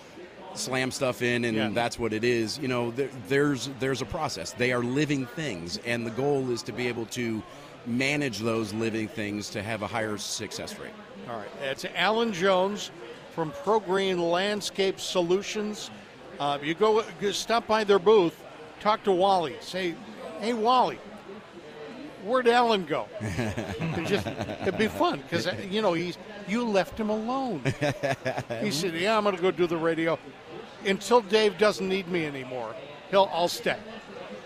slam 0.55 0.93
stuff 0.93 1.23
in 1.23 1.45
and 1.45 1.57
Yeah. 1.57 1.71
that's 1.73 1.99
what 1.99 2.13
it 2.13 2.23
is. 2.23 2.59
You 2.59 2.69
know, 2.69 2.93
there, 2.93 3.09
there's 3.29 3.69
there's 3.81 4.01
a 4.01 4.05
process. 4.07 4.53
They 4.53 4.73
are 4.73 4.83
living 4.85 5.27
things, 5.27 5.79
and 5.85 6.07
the 6.07 6.11
goal 6.13 6.51
is 6.53 6.63
to 6.65 6.73
be 6.73 6.87
able 6.87 7.07
to 7.07 7.43
manage 7.87 8.39
those 8.39 8.73
living 8.73 9.09
things 9.09 9.51
to 9.51 9.63
have 9.63 9.83
a 9.83 9.87
higher 9.89 10.17
success 10.17 10.79
rate. 10.79 10.93
All 11.29 11.37
right. 11.37 11.49
That's 11.61 11.85
Alan 11.97 12.33
Jones 12.33 12.91
from 13.35 13.51
ProGreen 13.51 14.31
Landscape 14.31 15.01
Solutions. 15.01 15.91
Uh, 16.39 16.59
you 16.63 16.75
go, 16.75 17.03
go 17.21 17.31
stop 17.33 17.67
by 17.67 17.83
their 17.85 17.99
booth, 17.99 18.41
talk 18.85 19.03
to 19.03 19.13
Wally. 19.13 19.57
Say, 19.61 19.95
hey, 20.41 20.53
Wally, 20.53 20.99
where'd 22.23 22.47
Alan 22.47 22.85
go? 22.85 23.09
It 23.97 24.07
just, 24.07 24.27
it'd 24.27 24.77
be 24.77 24.89
fun 24.89 25.21
because, 25.21 25.49
you 25.71 25.81
know, 25.81 25.95
he's 25.95 26.19
you 26.47 26.65
left 26.65 26.99
him 26.99 27.09
alone. 27.09 27.63
he 28.61 28.71
said, 28.71 28.93
yeah, 28.95 29.17
I'm 29.17 29.25
going 29.25 29.37
to 29.37 29.41
go 29.41 29.51
do 29.51 29.67
the 29.67 29.77
radio. 29.77 30.19
Until 30.85 31.23
Dave 31.23 31.57
doesn't 31.57 31.89
need 31.89 32.09
me 32.09 32.27
anymore, 32.27 32.75
he'll, 33.11 33.31
I'll 33.33 33.49
stay. 33.49 33.79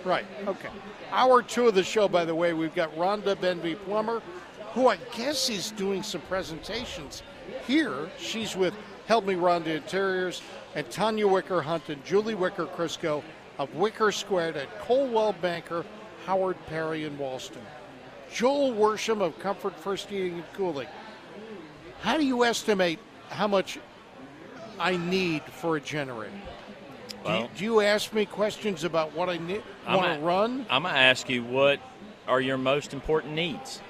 Right. 0.05 0.27
Okay. 0.47 0.69
Hour 1.11 1.43
two 1.43 1.67
of 1.67 1.75
the 1.75 1.83
show, 1.83 2.07
by 2.07 2.25
the 2.25 2.35
way, 2.35 2.53
we've 2.53 2.75
got 2.75 2.95
Rhonda 2.95 3.35
Benby 3.35 3.77
Plummer, 3.85 4.23
who 4.75 4.89
I 4.89 4.99
guess 5.17 5.51
is 5.51 5.73
doing 5.73 6.03
some 6.03 6.21
presentations 6.23 7.23
here. 7.67 8.09
She's 8.19 8.55
with 8.55 8.75
Help 9.07 9.25
Me 9.25 9.35
Rhonda 9.35 9.69
Interiors 9.69 10.43
and 10.75 10.89
Tanya 10.91 11.27
Wicker 11.27 11.63
Hunt 11.63 11.89
and 11.89 12.05
Julie 12.05 12.35
Wicker 12.37 12.67
Crisco 12.67 13.25
of 13.59 13.75
Wicker 13.75 14.13
Squared 14.13 14.57
at 14.57 14.81
Coldwell 14.81 15.35
Banker, 15.35 15.85
Howard 16.27 16.57
Perry 16.67 17.05
in 17.05 17.17
Walston. 17.19 17.63
Joel 18.33 18.73
Worsham 18.73 19.21
of 19.23 19.39
Comfort 19.39 19.79
First 19.81 20.09
Heating 20.09 20.35
and 20.35 20.53
Cooling. 20.53 20.89
How 22.03 22.17
do 22.17 22.25
you 22.25 22.45
estimate 22.45 22.99
how 23.31 23.49
much 23.49 23.79
I 24.79 24.97
need 24.97 25.43
for 25.45 25.77
a 25.77 25.81
generator? 25.81 26.33
do, 27.25 27.33
you, 27.33 27.49
do 27.57 27.65
you 27.65 27.81
ask 27.81 28.13
me 28.13 28.27
questions 28.27 28.85
about 28.85 29.15
what 29.15 29.29
I 29.29 29.39
need, 29.39 29.63
I'm 29.87 29.97
want 29.97 30.21
to 30.21 30.25
run? 30.25 30.67
I'm 30.71 30.83
gonna 30.85 30.97
ask 30.97 31.29
you 31.29 31.43
what 31.43 31.81
are 32.29 32.41
your 32.41 32.59
most 32.59 32.93
important 32.93 33.35
needs. 33.35 33.81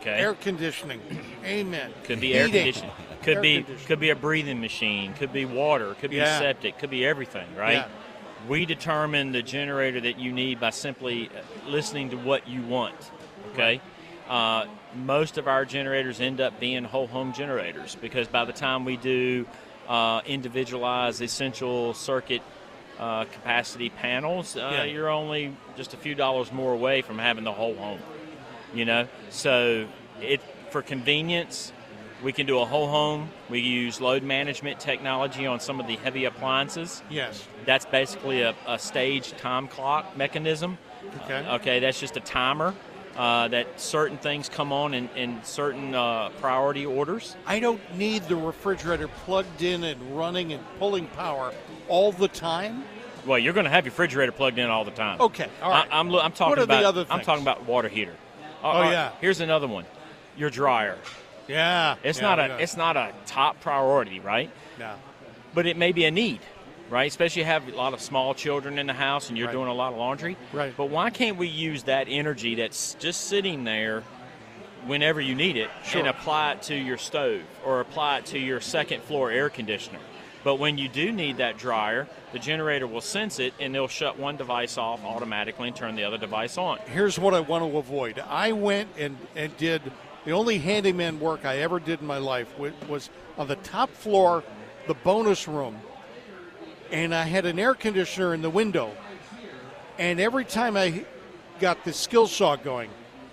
Okay. 0.00 0.18
Air 0.18 0.34
conditioning. 0.34 1.00
Amen. 1.44 1.92
Could 2.04 2.20
be 2.20 2.34
air 2.34 2.46
conditioning. 2.46 2.90
Could 3.22 3.36
Air 3.36 3.42
be 3.42 3.54
conditioning. 3.58 3.86
could 3.86 4.00
be 4.00 4.10
a 4.10 4.16
breathing 4.16 4.60
machine. 4.60 5.14
Could 5.14 5.32
be 5.32 5.44
water. 5.44 5.94
Could 6.00 6.10
be 6.10 6.16
Yeah. 6.16 6.40
septic. 6.40 6.78
Could 6.78 6.90
be 6.90 7.06
everything. 7.06 7.46
Right. 7.56 7.74
Yeah. 7.74 7.88
We 8.48 8.66
determine 8.66 9.32
the 9.32 9.42
generator 9.42 10.00
that 10.00 10.18
you 10.18 10.32
need 10.32 10.60
by 10.60 10.70
simply 10.70 11.28
uh, 11.28 11.70
listening 11.70 12.10
to 12.10 12.16
what 12.16 12.48
you 12.48 12.62
want. 12.62 12.94
Okay. 13.52 13.80
Uh, 14.28 14.66
most 14.94 15.38
of 15.38 15.46
our 15.48 15.64
generators 15.64 16.20
end 16.20 16.40
up 16.40 16.58
being 16.60 16.84
whole 16.84 17.06
home 17.06 17.32
generators 17.32 17.96
because 18.00 18.28
by 18.28 18.44
the 18.44 18.52
time 18.52 18.84
we 18.84 18.96
do 18.96 19.46
uh, 19.88 20.20
individualized 20.26 21.20
essential 21.22 21.92
circuit 21.94 22.42
uh, 22.98 23.24
capacity 23.24 23.90
panels, 23.90 24.56
uh, 24.56 24.60
Yeah. 24.60 24.84
you're 24.84 25.08
only 25.08 25.56
just 25.76 25.92
a 25.94 25.96
few 25.96 26.14
dollars 26.14 26.52
more 26.52 26.72
away 26.72 27.02
from 27.02 27.18
having 27.18 27.44
the 27.44 27.52
whole 27.52 27.74
home 27.74 28.00
you 28.74 28.84
know 28.86 29.06
so 29.28 29.86
it 30.20 30.40
for 30.70 30.80
convenience 30.82 31.72
we 32.22 32.32
can 32.32 32.46
do 32.46 32.58
a 32.58 32.64
whole 32.64 32.88
home 32.88 33.28
we 33.50 33.60
use 33.60 34.00
load 34.00 34.22
management 34.22 34.80
technology 34.80 35.46
on 35.46 35.60
some 35.60 35.78
of 35.80 35.86
the 35.86 35.96
heavy 35.96 36.24
appliances 36.24 37.02
Yes. 37.10 37.46
That's 37.64 37.86
basically 37.86 38.42
a, 38.42 38.54
a 38.66 38.78
stage 38.78 39.32
time 39.32 39.68
clock 39.68 40.16
mechanism 40.16 40.78
Okay. 41.24 41.46
okay 41.48 41.80
that's 41.80 41.98
just 42.00 42.16
a 42.16 42.20
timer 42.20 42.74
uh, 43.16 43.46
that 43.48 43.78
certain 43.78 44.16
things 44.16 44.48
come 44.48 44.72
on 44.72 44.94
in, 44.94 45.08
in 45.16 45.42
certain 45.44 45.94
uh, 45.94 46.30
priority 46.40 46.86
orders 46.86 47.36
I 47.46 47.60
don't 47.60 47.80
need 47.96 48.22
the 48.24 48.36
refrigerator 48.36 49.08
plugged 49.08 49.62
in 49.62 49.84
and 49.84 50.16
running 50.16 50.52
and 50.52 50.64
pulling 50.78 51.06
power 51.08 51.52
all 51.88 52.12
the 52.12 52.28
time. 52.28 52.84
well 53.26 53.38
you're 53.38 53.52
going 53.52 53.64
to 53.64 53.70
have 53.70 53.84
your 53.84 53.90
refrigerator 53.90 54.32
plugged 54.32 54.58
in 54.58 54.70
all 54.70 54.84
the 54.84 54.90
time 54.92 55.20
Okay, 55.20 55.48
all 55.60 55.70
right. 55.70 55.86
I, 55.90 56.00
am 56.00 56.08
lo- 56.08 56.20
I'm 56.20 56.32
talking 56.32 56.50
What 56.50 56.58
are 56.60 56.66
the 56.66 56.72
about 56.78 56.84
other 56.84 57.06
I'm 57.10 57.20
talking 57.20 57.42
about 57.42 57.66
water 57.66 57.88
heater 57.88 58.14
Oh, 58.64 58.68
All 58.68 58.80
right, 58.82 58.92
yeah. 58.92 59.10
here's 59.20 59.40
another 59.40 59.66
one 59.66 59.84
your 60.36 60.48
dryer 60.50 60.96
Yeah. 61.48 61.96
it's 62.04 62.20
yeah, 62.20 62.34
not 62.34 62.38
a 62.38 62.62
it's 62.62 62.76
not 62.76 62.96
a 62.96 63.12
top 63.26 63.60
priority 63.60 64.20
right 64.20 64.50
No. 64.78 64.94
but 65.52 65.66
it 65.66 65.76
may 65.76 65.92
be 65.92 66.04
a 66.06 66.10
need, 66.10 66.40
right? 66.90 67.06
Especially 67.10 67.40
you 67.42 67.46
have 67.46 67.66
a 67.68 67.76
lot 67.76 67.94
of 67.94 68.00
small 68.00 68.34
children 68.34 68.78
in 68.78 68.86
the 68.86 68.92
house 68.92 69.28
and 69.28 69.38
you're 69.38 69.46
Right. 69.48 69.52
doing 69.52 69.68
a 69.68 69.74
lot 69.74 69.92
of 69.92 69.98
laundry. 69.98 70.36
Right. 70.52 70.74
But 70.76 70.86
why 70.90 71.10
can't 71.10 71.36
we 71.36 71.48
use 71.48 71.84
that 71.84 72.06
energy 72.08 72.54
that's 72.56 72.94
just 72.94 73.22
sitting 73.22 73.64
there 73.64 74.02
whenever 74.86 75.20
you 75.20 75.34
need 75.34 75.56
it 75.56 75.70
Sure. 75.84 76.00
and 76.00 76.08
apply 76.08 76.52
it 76.52 76.62
to 76.62 76.74
your 76.74 76.98
stove 76.98 77.42
or 77.64 77.80
apply 77.80 78.18
it 78.18 78.26
to 78.26 78.38
your 78.38 78.60
second 78.60 79.02
floor 79.02 79.30
air 79.30 79.48
conditioner? 79.48 79.98
But 80.44 80.56
when 80.56 80.76
you 80.76 80.88
do 80.88 81.12
need 81.12 81.36
that 81.36 81.56
dryer, 81.56 82.08
the 82.32 82.38
generator 82.40 82.86
will 82.88 83.00
sense 83.00 83.38
it 83.38 83.54
and 83.60 83.72
they'll 83.72 83.86
shut 83.86 84.18
one 84.18 84.36
device 84.36 84.76
off 84.76 85.04
automatically 85.04 85.68
and 85.68 85.76
turn 85.76 85.94
the 85.94 86.02
other 86.04 86.18
device 86.18 86.58
on. 86.58 86.78
Here's 86.92 87.16
what 87.18 87.32
I 87.32 87.40
want 87.40 87.62
to 87.70 87.78
avoid. 87.78 88.18
I 88.18 88.50
went 88.52 88.88
and, 88.98 89.16
and 89.36 89.56
did 89.56 89.82
the 90.24 90.32
only 90.32 90.58
handyman 90.58 91.20
work 91.20 91.44
I 91.44 91.58
ever 91.58 91.78
did 91.78 92.00
in 92.00 92.06
my 92.08 92.18
life 92.18 92.52
was 92.88 93.08
on 93.38 93.46
the 93.46 93.56
top 93.56 93.90
floor, 93.90 94.42
the 94.88 94.94
bonus 94.94 95.46
room, 95.46 95.76
and 96.92 97.14
I 97.14 97.24
had 97.24 97.46
an 97.46 97.58
air 97.58 97.74
conditioner 97.74 98.34
in 98.34 98.42
the 98.42 98.50
window. 98.50 98.92
And 99.98 100.20
every 100.20 100.44
time 100.44 100.76
I 100.76 101.04
got 101.58 101.84
the 101.84 101.92
skill 101.92 102.26
saw 102.26 102.56
going, 102.56 102.90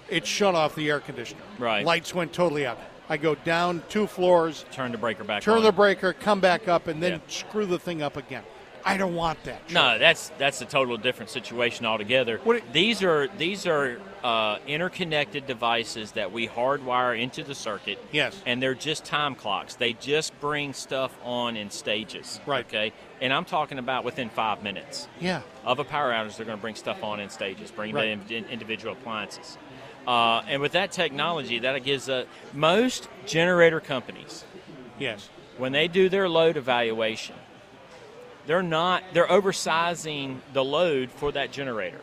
it 0.10 0.26
shut 0.26 0.56
off 0.56 0.76
the 0.76 0.90
air 0.90 1.00
conditioner. 1.00 1.42
Right. 1.60 1.86
Lights 1.86 2.16
went 2.16 2.34
totally 2.34 2.66
out. 2.66 2.80
I 3.10 3.18
go 3.18 3.36
down 3.36 3.84
two 3.90 4.08
floors, 4.08 4.66
Turn 4.72 4.92
the 4.92 4.98
breaker 4.98 5.24
back 5.24 5.42
turn 5.42 5.58
on. 5.58 5.64
the 5.64 5.72
breaker, 5.72 6.14
come 6.14 6.40
back 6.40 6.68
up, 6.68 6.88
and 6.88 7.02
then 7.02 7.14
Yeah. 7.14 7.20
screw 7.28 7.66
the 7.66 7.80
thing 7.80 8.02
up 8.02 8.18
again. 8.18 8.44
I 8.86 8.98
don't 8.98 9.16
want 9.16 9.44
that. 9.44 9.70
No, 9.72 10.00
that's 10.00 10.32
that's 10.38 10.62
a 10.62 10.66
total 10.66 10.96
different 10.96 11.30
situation 11.30 11.86
altogether. 11.86 12.40
It- 12.46 12.72
these 12.72 13.04
are 13.04 13.28
these 13.38 13.68
are 13.68 14.00
uh, 14.24 14.58
interconnected 14.68 15.48
devices 15.48 16.12
that 16.14 16.32
we 16.32 16.48
hardwire 16.48 17.20
into 17.20 17.44
the 17.44 17.56
circuit. 17.56 17.98
Yes. 18.12 18.42
and 18.46 18.62
they're 18.62 18.76
just 18.76 19.06
time 19.06 19.36
clocks. 19.36 19.76
They 19.76 19.94
just 19.94 20.40
bring 20.40 20.74
stuff 20.74 21.16
on 21.24 21.56
in 21.58 21.70
stages. 21.70 22.40
Right. 22.46 22.66
Okay, 22.66 22.94
and 23.22 23.32
I'm 23.34 23.46
talking 23.46 23.80
about 23.80 24.04
within 24.04 24.30
five 24.30 24.64
minutes 24.64 25.08
Yeah. 25.20 25.42
of 25.66 25.80
a 25.80 25.84
power 25.84 26.12
outage, 26.12 26.38
they're 26.38 26.46
going 26.46 26.58
to 26.58 26.62
bring 26.62 26.76
stuff 26.76 27.04
on 27.04 27.20
in 27.20 27.30
stages, 27.30 27.72
bring 27.72 27.94
Right. 27.96 28.28
the 28.28 28.38
in- 28.38 28.46
individual 28.46 28.94
appliances. 28.94 29.58
Uh, 30.08 30.42
and 30.48 30.62
with 30.62 30.72
that 30.72 30.92
technology, 30.92 31.60
that 31.60 31.84
gives 31.84 32.10
uh, 32.10 32.26
most 32.54 33.08
generator 33.26 33.80
companies 33.80 34.44
Yes. 34.98 35.30
when 35.58 35.72
they 35.72 35.88
do 35.88 36.10
their 36.10 36.28
load 36.30 36.58
evaluation, 36.58 37.36
they're 38.48 38.64
not 38.64 39.04
they're 39.14 39.28
oversizing 39.28 40.40
the 40.54 40.64
load 40.64 41.12
for 41.12 41.32
that 41.34 41.52
generator. 41.52 42.02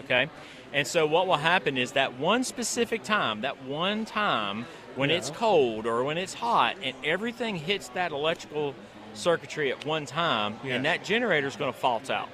Okay? 0.00 0.28
And 0.76 0.86
so 0.86 1.06
what 1.06 1.26
will 1.26 1.38
happen 1.38 1.78
is 1.78 1.92
that 1.92 2.18
one 2.18 2.44
specific 2.44 3.02
time, 3.02 3.40
that 3.40 3.64
one 3.64 4.04
time 4.04 4.66
when 4.94 5.10
it's 5.10 5.30
cold 5.30 5.86
or 5.86 6.04
when 6.04 6.18
it's 6.18 6.34
hot 6.34 6.76
and 6.82 6.94
everything 7.02 7.56
hits 7.56 7.88
that 7.88 8.12
electrical 8.12 8.74
circuitry 9.14 9.72
at 9.72 9.86
one 9.86 10.04
time 10.04 10.56
Yes. 10.62 10.76
and 10.76 10.84
that 10.84 11.02
generator 11.02 11.46
is 11.46 11.56
going 11.56 11.72
to 11.72 11.78
fault 11.78 12.10
out. 12.10 12.28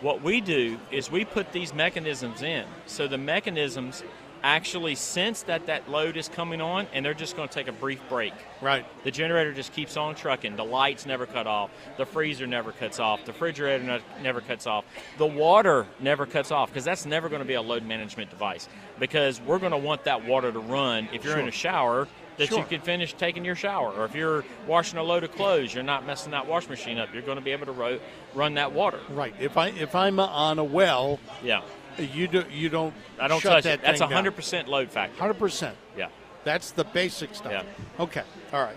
What 0.00 0.22
we 0.22 0.40
do 0.40 0.78
is 0.92 1.10
we 1.10 1.24
put 1.24 1.50
these 1.50 1.74
mechanisms 1.74 2.42
in. 2.42 2.64
So 2.86 3.08
the 3.08 3.18
mechanisms 3.18 4.04
actually 4.48 4.94
sense 4.94 5.42
that 5.42 5.66
that 5.66 5.90
load 5.90 6.16
is 6.16 6.28
coming 6.28 6.60
on 6.60 6.86
and 6.92 7.04
they're 7.04 7.12
just 7.14 7.36
going 7.36 7.48
to 7.48 7.54
take 7.54 7.68
a 7.68 7.72
brief 7.72 8.00
break. 8.08 8.32
Right. 8.62 8.84
The 9.04 9.10
generator 9.10 9.52
just 9.52 9.72
keeps 9.72 9.96
on 9.96 10.14
trucking. 10.14 10.56
The 10.56 10.64
lights 10.64 11.04
never 11.06 11.26
cut 11.26 11.46
off. 11.46 11.70
The 11.98 12.06
freezer 12.06 12.46
never 12.46 12.72
cuts 12.72 12.98
off. 12.98 13.24
The 13.24 13.32
refrigerator 13.32 13.84
ne- 13.84 14.22
never 14.22 14.40
cuts 14.40 14.66
off. 14.66 14.84
The 15.18 15.26
water 15.26 15.86
never 16.00 16.24
cuts 16.26 16.50
off 16.50 16.70
because 16.70 16.84
that's 16.84 17.04
never 17.04 17.28
going 17.28 17.42
to 17.42 17.48
be 17.48 17.54
a 17.54 17.62
load 17.62 17.84
management 17.84 18.30
device 18.30 18.68
because 18.98 19.40
we're 19.42 19.58
going 19.58 19.72
to 19.72 19.78
want 19.78 20.04
that 20.04 20.24
water 20.24 20.50
to 20.50 20.58
run 20.60 21.08
if 21.12 21.24
you're 21.24 21.38
in 21.38 21.48
a 21.48 21.52
shower 21.52 22.08
that 22.38 22.48
Sure. 22.48 22.58
you 22.60 22.64
can 22.64 22.80
finish 22.80 23.12
taking 23.14 23.44
your 23.44 23.56
shower 23.56 23.92
or 23.92 24.04
if 24.04 24.14
you're 24.14 24.44
washing 24.68 24.96
a 24.98 25.02
load 25.02 25.24
of 25.24 25.32
clothes 25.32 25.74
you're 25.74 25.82
not 25.82 26.06
messing 26.06 26.30
that 26.30 26.46
wash 26.46 26.68
machine 26.68 26.96
up 26.96 27.12
you're 27.12 27.22
going 27.22 27.36
to 27.38 27.42
be 27.44 27.50
able 27.50 27.66
to 27.66 27.72
ro- 27.72 27.98
run 28.32 28.54
that 28.54 28.70
water 28.72 29.00
Right. 29.10 29.34
If 29.40 29.56
I 29.56 29.68
if 29.70 29.96
I'm 29.96 30.20
on 30.20 30.60
a 30.60 30.64
well, 30.64 31.18
yeah 31.42 31.62
you 31.98 32.28
do 32.28 32.44
you 32.50 32.68
don't 32.68 32.94
i 33.18 33.26
don't 33.28 33.40
touch 33.40 33.64
that 33.64 33.80
it 33.80 33.82
that's 33.82 34.00
a 34.00 34.06
100% 34.06 34.66
load 34.68 34.90
factor 34.90 35.18
Hundred 35.18 35.38
percent. 35.38 35.76
yeah 35.96 36.08
That's 36.44 36.70
the 36.70 36.84
basic 36.84 37.34
stuff. 37.34 37.52
Yeah. 37.52 38.02
Okay. 38.04 38.22
All 38.52 38.62
right. 38.62 38.76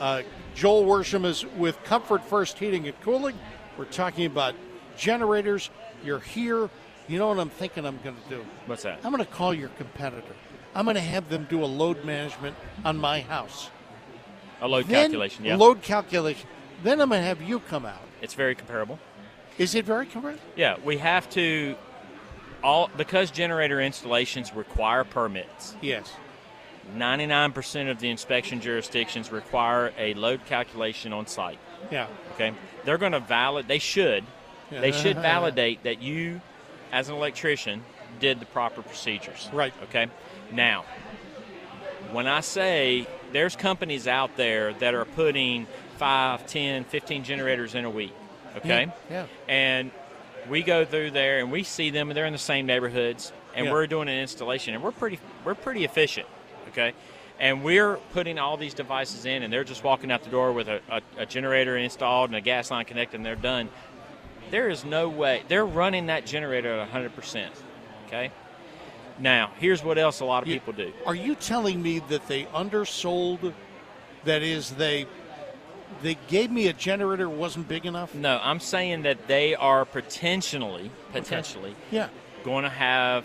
Uh, 0.00 0.22
Joel 0.54 0.84
Worsham 0.84 1.24
is 1.24 1.44
with 1.56 1.82
Comfort 1.84 2.24
First 2.24 2.58
Heating 2.58 2.86
and 2.86 2.98
Cooling. 3.02 3.36
We're 3.76 3.84
talking 3.86 4.24
about 4.26 4.54
generators. 4.96 5.68
You're 6.04 6.20
here. 6.20 6.70
You 7.08 7.18
know 7.18 7.28
what 7.28 7.38
I'm 7.38 7.50
thinking 7.50 7.84
I'm 7.84 7.98
going 8.02 8.16
to 8.16 8.28
do? 8.28 8.44
what's 8.66 8.84
that 8.84 9.00
I'm 9.04 9.12
going 9.12 9.24
to 9.24 9.30
call 9.30 9.52
your 9.52 9.68
competitor. 9.70 10.34
I'm 10.74 10.84
going 10.84 10.94
to 10.96 11.00
have 11.02 11.28
them 11.28 11.46
do 11.50 11.62
a 11.64 11.66
load 11.66 12.04
management 12.04 12.56
on 12.84 12.96
my 12.96 13.20
house. 13.20 13.70
A 14.62 14.68
load 14.68 14.86
then 14.86 15.10
calculation, 15.10 15.44
yeah. 15.44 15.56
Load 15.56 15.82
calculation. 15.82 16.48
Then 16.82 17.00
I'm 17.00 17.08
going 17.10 17.20
to 17.20 17.26
have 17.26 17.42
you 17.42 17.60
come 17.60 17.84
out. 17.84 18.00
It's 18.22 18.34
very 18.34 18.54
comparable. 18.54 18.98
Is 19.58 19.74
it 19.74 19.84
very 19.84 20.06
comparable? 20.06 20.40
Yeah, 20.56 20.76
we 20.84 20.98
have 20.98 21.28
to 21.30 21.76
all 22.62 22.90
because 22.96 23.30
generator 23.30 23.80
installations 23.80 24.54
require 24.54 25.04
permits. 25.04 25.74
Yes. 25.80 26.12
99% 26.96 27.90
of 27.90 27.98
the 27.98 28.08
inspection 28.10 28.60
jurisdictions 28.60 29.32
require 29.32 29.92
a 29.98 30.14
load 30.14 30.44
calculation 30.46 31.12
on 31.12 31.26
site. 31.26 31.58
Yeah. 31.90 32.06
Okay, 32.34 32.52
they're 32.84 32.98
going 32.98 33.12
to 33.12 33.20
valid. 33.20 33.66
They 33.66 33.78
should. 33.80 34.24
yeah. 34.70 34.80
They 34.80 34.92
should 34.92 35.16
validate 35.22 35.82
that 35.82 36.00
you, 36.00 36.40
as 36.92 37.08
an 37.08 37.16
electrician, 37.16 37.82
did 38.20 38.40
the 38.40 38.46
proper 38.46 38.82
procedures. 38.82 39.48
Right. 39.52 39.74
Okay. 39.84 40.06
Now, 40.52 40.84
when 42.12 42.26
I 42.26 42.40
say 42.40 43.06
there's 43.32 43.56
companies 43.56 44.06
out 44.06 44.36
there 44.36 44.72
that 44.74 44.94
are 44.94 45.04
putting 45.04 45.66
5, 45.98 46.46
10, 46.46 46.84
15 46.84 47.24
generators 47.24 47.74
in 47.74 47.84
a 47.84 47.90
week. 47.90 48.14
Okay. 48.56 48.90
Yeah. 49.10 49.26
And 49.48 49.90
we 50.48 50.62
go 50.62 50.84
through 50.84 51.10
there 51.12 51.38
and 51.40 51.50
we 51.50 51.62
see 51.62 51.90
them 51.90 52.10
and 52.10 52.16
they're 52.16 52.26
in 52.26 52.32
the 52.32 52.38
same 52.38 52.66
neighborhoods 52.66 53.32
and 53.54 53.66
Yeah. 53.66 53.72
we're 53.72 53.86
doing 53.86 54.08
an 54.08 54.18
installation 54.18 54.74
and 54.74 54.82
we're 54.82 54.92
pretty 54.92 55.18
we're 55.44 55.54
pretty 55.54 55.84
efficient. 55.84 56.26
Okay. 56.68 56.92
And 57.38 57.62
we're 57.62 57.96
putting 58.12 58.38
all 58.38 58.56
these 58.56 58.72
devices 58.74 59.26
in 59.26 59.42
and 59.42 59.52
they're 59.52 59.64
just 59.64 59.84
walking 59.84 60.10
out 60.10 60.22
the 60.22 60.30
door 60.30 60.52
with 60.52 60.68
a, 60.68 60.80
a, 60.90 61.00
a 61.18 61.26
generator 61.26 61.76
installed 61.76 62.30
and 62.30 62.36
a 62.36 62.40
gas 62.40 62.70
line 62.70 62.84
connected 62.86 63.16
and 63.16 63.26
they're 63.26 63.34
done. 63.36 63.68
There 64.50 64.68
is 64.70 64.84
no 64.84 65.08
way 65.08 65.42
they're 65.48 65.66
running 65.66 66.06
that 66.06 66.24
generator 66.24 66.72
at 66.78 66.90
100%. 66.90 67.48
Okay. 68.06 68.30
Now, 69.18 69.50
here's 69.58 69.82
what 69.82 69.98
else 69.98 70.20
a 70.20 70.24
lot 70.24 70.42
of 70.42 70.48
You- 70.48 70.54
people 70.54 70.72
do. 70.72 70.92
Are 71.06 71.14
you 71.14 71.34
telling 71.34 71.82
me 71.82 71.98
that 72.08 72.26
they 72.28 72.44
undersold? 72.54 73.52
That 74.24 74.42
is, 74.42 74.70
they 74.70 75.06
they 76.02 76.16
gave 76.28 76.50
me 76.50 76.68
a 76.68 76.72
generator 76.72 77.28
wasn't 77.28 77.68
big 77.68 77.86
enough. 77.86 78.14
No, 78.14 78.38
I'm 78.42 78.60
saying 78.60 79.02
that 79.02 79.26
they 79.26 79.54
are 79.54 79.84
potentially 79.84 80.90
potentially 81.12 81.74
Yeah. 81.90 82.08
going 82.44 82.64
to 82.64 82.70
have 82.70 83.24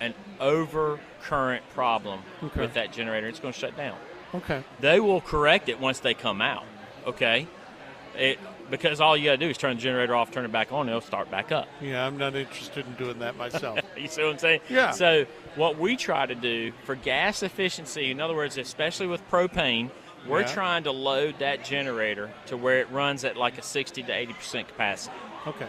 an 0.00 0.14
overcurrent 0.40 1.60
problem 1.74 2.20
Okay. 2.42 2.60
with 2.60 2.74
that 2.74 2.92
generator. 2.92 3.28
It's 3.28 3.40
going 3.40 3.54
to 3.54 3.58
shut 3.58 3.76
down. 3.76 3.96
Okay. 4.34 4.62
They 4.80 5.00
will 5.00 5.20
correct 5.20 5.68
it 5.68 5.78
once 5.80 6.00
they 6.00 6.14
come 6.14 6.40
out. 6.40 6.64
Okay, 7.06 7.46
it 8.16 8.38
because 8.70 9.00
all 9.00 9.16
you 9.16 9.24
got 9.26 9.32
to 9.32 9.36
do 9.36 9.48
is 9.50 9.58
turn 9.58 9.76
the 9.76 9.82
generator 9.82 10.14
off, 10.14 10.30
turn 10.30 10.44
it 10.46 10.52
back 10.52 10.72
on, 10.72 10.88
it'll 10.88 11.00
start 11.02 11.30
back 11.30 11.52
up. 11.52 11.66
Yeah, 11.80 12.06
I'm 12.06 12.16
not 12.16 12.34
interested 12.34 12.86
in 12.86 12.94
doing 12.94 13.18
that 13.18 13.36
myself. 13.36 13.80
You 13.96 14.08
see 14.08 14.22
what 14.22 14.32
I'm 14.32 14.38
saying? 14.38 14.60
Yeah. 14.70 14.92
So 14.92 15.26
what 15.56 15.78
we 15.78 15.96
try 15.96 16.24
to 16.26 16.34
do 16.34 16.72
for 16.84 16.94
gas 16.94 17.42
efficiency, 17.42 18.10
in 18.10 18.20
other 18.20 18.34
words, 18.34 18.56
especially 18.56 19.06
with 19.08 19.28
propane, 19.30 19.90
we're 20.26 20.40
Yeah. 20.42 20.46
trying 20.54 20.84
to 20.84 20.92
load 20.92 21.38
that 21.40 21.64
generator 21.64 22.30
to 22.46 22.56
where 22.56 22.80
it 22.80 22.90
runs 22.90 23.24
at 23.24 23.36
like 23.36 23.58
a 23.58 23.62
60 23.62 24.02
to 24.04 24.12
80 24.12 24.32
percent 24.34 24.68
capacity. 24.68 25.14
okay. 25.46 25.66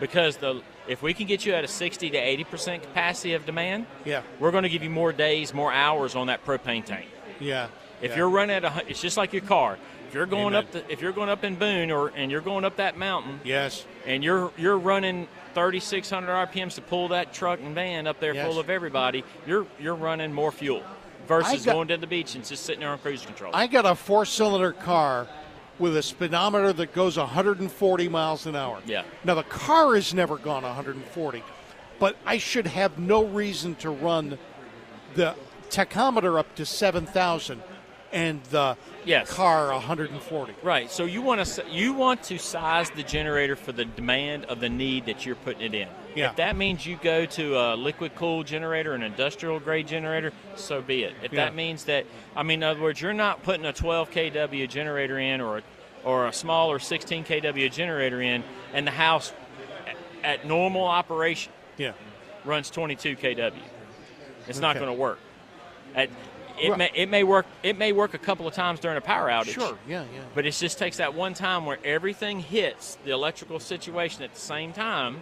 Because 0.00 0.36
the 0.36 0.62
if 0.86 1.02
we 1.02 1.14
can 1.14 1.26
get 1.26 1.44
you 1.44 1.52
at 1.54 1.64
a 1.64 1.68
60 1.68 2.10
to 2.10 2.18
80 2.18 2.44
percent 2.44 2.82
capacity 2.82 3.32
of 3.34 3.46
demand, 3.46 3.86
Yeah. 4.04 4.22
we're 4.38 4.50
going 4.52 4.62
to 4.64 4.68
give 4.68 4.82
you 4.82 4.90
more 4.90 5.12
days, 5.12 5.52
more 5.54 5.72
hours 5.72 6.14
on 6.14 6.26
that 6.28 6.44
propane 6.44 6.84
tank. 6.84 7.06
Yeah. 7.40 7.68
If 8.02 8.10
yeah. 8.10 8.16
you're 8.18 8.28
running 8.28 8.56
at 8.56 8.64
a, 8.64 8.84
it's 8.88 9.00
just 9.00 9.16
like 9.16 9.32
your 9.32 9.42
car. 9.42 9.78
If 10.08 10.14
you're 10.14 10.26
going 10.26 10.54
Amen. 10.54 10.64
up, 10.64 10.70
the, 10.72 10.92
if 10.92 11.00
you're 11.02 11.12
going 11.12 11.28
up 11.30 11.42
in 11.44 11.56
Boone 11.56 11.90
or 11.90 12.08
and 12.14 12.30
you're 12.30 12.40
going 12.42 12.64
up 12.64 12.76
that 12.76 12.96
mountain, 12.96 13.40
yes. 13.42 13.84
and 14.06 14.22
you're 14.22 14.52
you're 14.58 14.78
running 14.78 15.26
3,600 15.54 16.28
RPMs 16.30 16.74
to 16.74 16.82
pull 16.82 17.08
that 17.08 17.32
truck 17.32 17.58
and 17.60 17.74
van 17.74 18.06
up 18.06 18.20
there 18.20 18.34
Yes. 18.34 18.46
full 18.46 18.60
of 18.60 18.68
everybody, 18.70 19.24
you're 19.46 19.66
you're 19.80 19.94
running 19.96 20.32
more 20.32 20.52
fuel 20.52 20.82
versus 21.26 21.64
got- 21.64 21.72
going 21.72 21.88
to 21.88 21.96
the 21.96 22.06
beach 22.06 22.34
and 22.34 22.44
just 22.44 22.64
sitting 22.64 22.80
there 22.80 22.90
on 22.90 22.98
cruise 22.98 23.24
control. 23.24 23.50
I 23.54 23.66
got 23.66 23.84
a 23.86 23.94
four-cylinder 23.94 24.72
car 24.72 25.26
with 25.78 25.96
a 25.96 26.02
speedometer 26.02 26.72
that 26.72 26.94
goes 26.94 27.18
140 27.18 28.08
miles 28.08 28.46
an 28.46 28.56
hour. 28.56 28.80
Yeah. 28.86 29.02
Now 29.24 29.34
the 29.34 29.42
car 29.42 29.94
has 29.94 30.14
never 30.14 30.36
gone 30.38 30.62
140, 30.62 31.42
but 31.98 32.16
I 32.24 32.38
should 32.38 32.66
have 32.66 32.98
no 32.98 33.24
reason 33.24 33.74
to 33.76 33.90
run 33.90 34.38
the 35.14 35.34
tachometer 35.70 36.38
up 36.38 36.54
to 36.56 36.64
7,000 36.64 37.62
and 38.12 38.42
the 38.44 38.76
Yes. 39.04 39.30
car 39.32 39.70
140. 39.72 40.54
right. 40.62 40.90
So 40.90 41.04
you 41.04 41.20
want 41.22 41.44
to 41.44 41.64
you 41.70 41.92
want 41.92 42.22
to 42.24 42.38
size 42.38 42.88
the 42.90 43.02
generator 43.02 43.56
for 43.56 43.72
the 43.72 43.84
demand 43.84 44.46
of 44.46 44.60
the 44.60 44.68
need 44.68 45.06
that 45.06 45.26
you're 45.26 45.34
putting 45.36 45.62
it 45.62 45.74
in. 45.74 45.88
Yeah. 46.16 46.30
If 46.30 46.36
that 46.36 46.56
means 46.56 46.86
you 46.86 46.98
go 47.02 47.26
to 47.26 47.56
a 47.58 47.76
liquid 47.76 48.14
cooled 48.14 48.46
generator, 48.46 48.94
an 48.94 49.02
industrial 49.02 49.60
grade 49.60 49.86
generator, 49.86 50.32
so 50.56 50.80
be 50.80 51.04
it. 51.04 51.14
If 51.22 51.32
Yeah. 51.32 51.44
that 51.44 51.54
means 51.54 51.84
that, 51.84 52.06
I 52.34 52.42
mean, 52.42 52.60
in 52.62 52.68
other 52.68 52.80
words, 52.80 53.00
you're 53.00 53.12
not 53.12 53.42
putting 53.42 53.66
a 53.66 53.72
12 53.72 54.10
kW 54.10 54.66
generator 54.68 55.18
in 55.18 55.40
or 55.42 55.58
a, 55.58 55.62
or 56.04 56.26
a 56.26 56.32
smaller 56.32 56.78
16 56.78 57.24
kW 57.24 57.70
generator 57.70 58.20
in, 58.22 58.42
and 58.72 58.86
the 58.86 58.90
house 58.92 59.32
at, 59.86 59.96
at 60.40 60.46
normal 60.46 60.84
operation 60.86 61.52
Yeah. 61.76 61.92
runs 62.46 62.70
22 62.70 63.14
kW. 63.16 63.52
It's 64.48 64.58
not 64.60 64.76
going 64.76 64.86
to 64.86 64.92
work. 64.94 65.18
At, 65.94 66.08
it 66.58 66.70
Right. 66.70 66.78
may 66.78 66.90
it 66.94 67.10
may 67.10 67.22
work 67.22 67.44
it 67.62 67.76
may 67.76 67.92
work 67.92 68.14
a 68.14 68.18
couple 68.18 68.46
of 68.48 68.54
times 68.54 68.80
during 68.80 68.96
a 68.96 69.00
power 69.02 69.28
outage. 69.28 69.52
Sure. 69.52 69.76
Yeah. 69.86 70.04
Yeah. 70.14 70.20
But 70.34 70.46
it 70.46 70.52
just 70.52 70.78
takes 70.78 70.96
that 70.96 71.12
one 71.12 71.34
time 71.34 71.66
where 71.66 71.78
everything 71.84 72.40
hits 72.40 72.96
the 73.04 73.10
electrical 73.10 73.60
situation 73.60 74.22
at 74.22 74.32
the 74.32 74.40
same 74.40 74.72
time. 74.72 75.20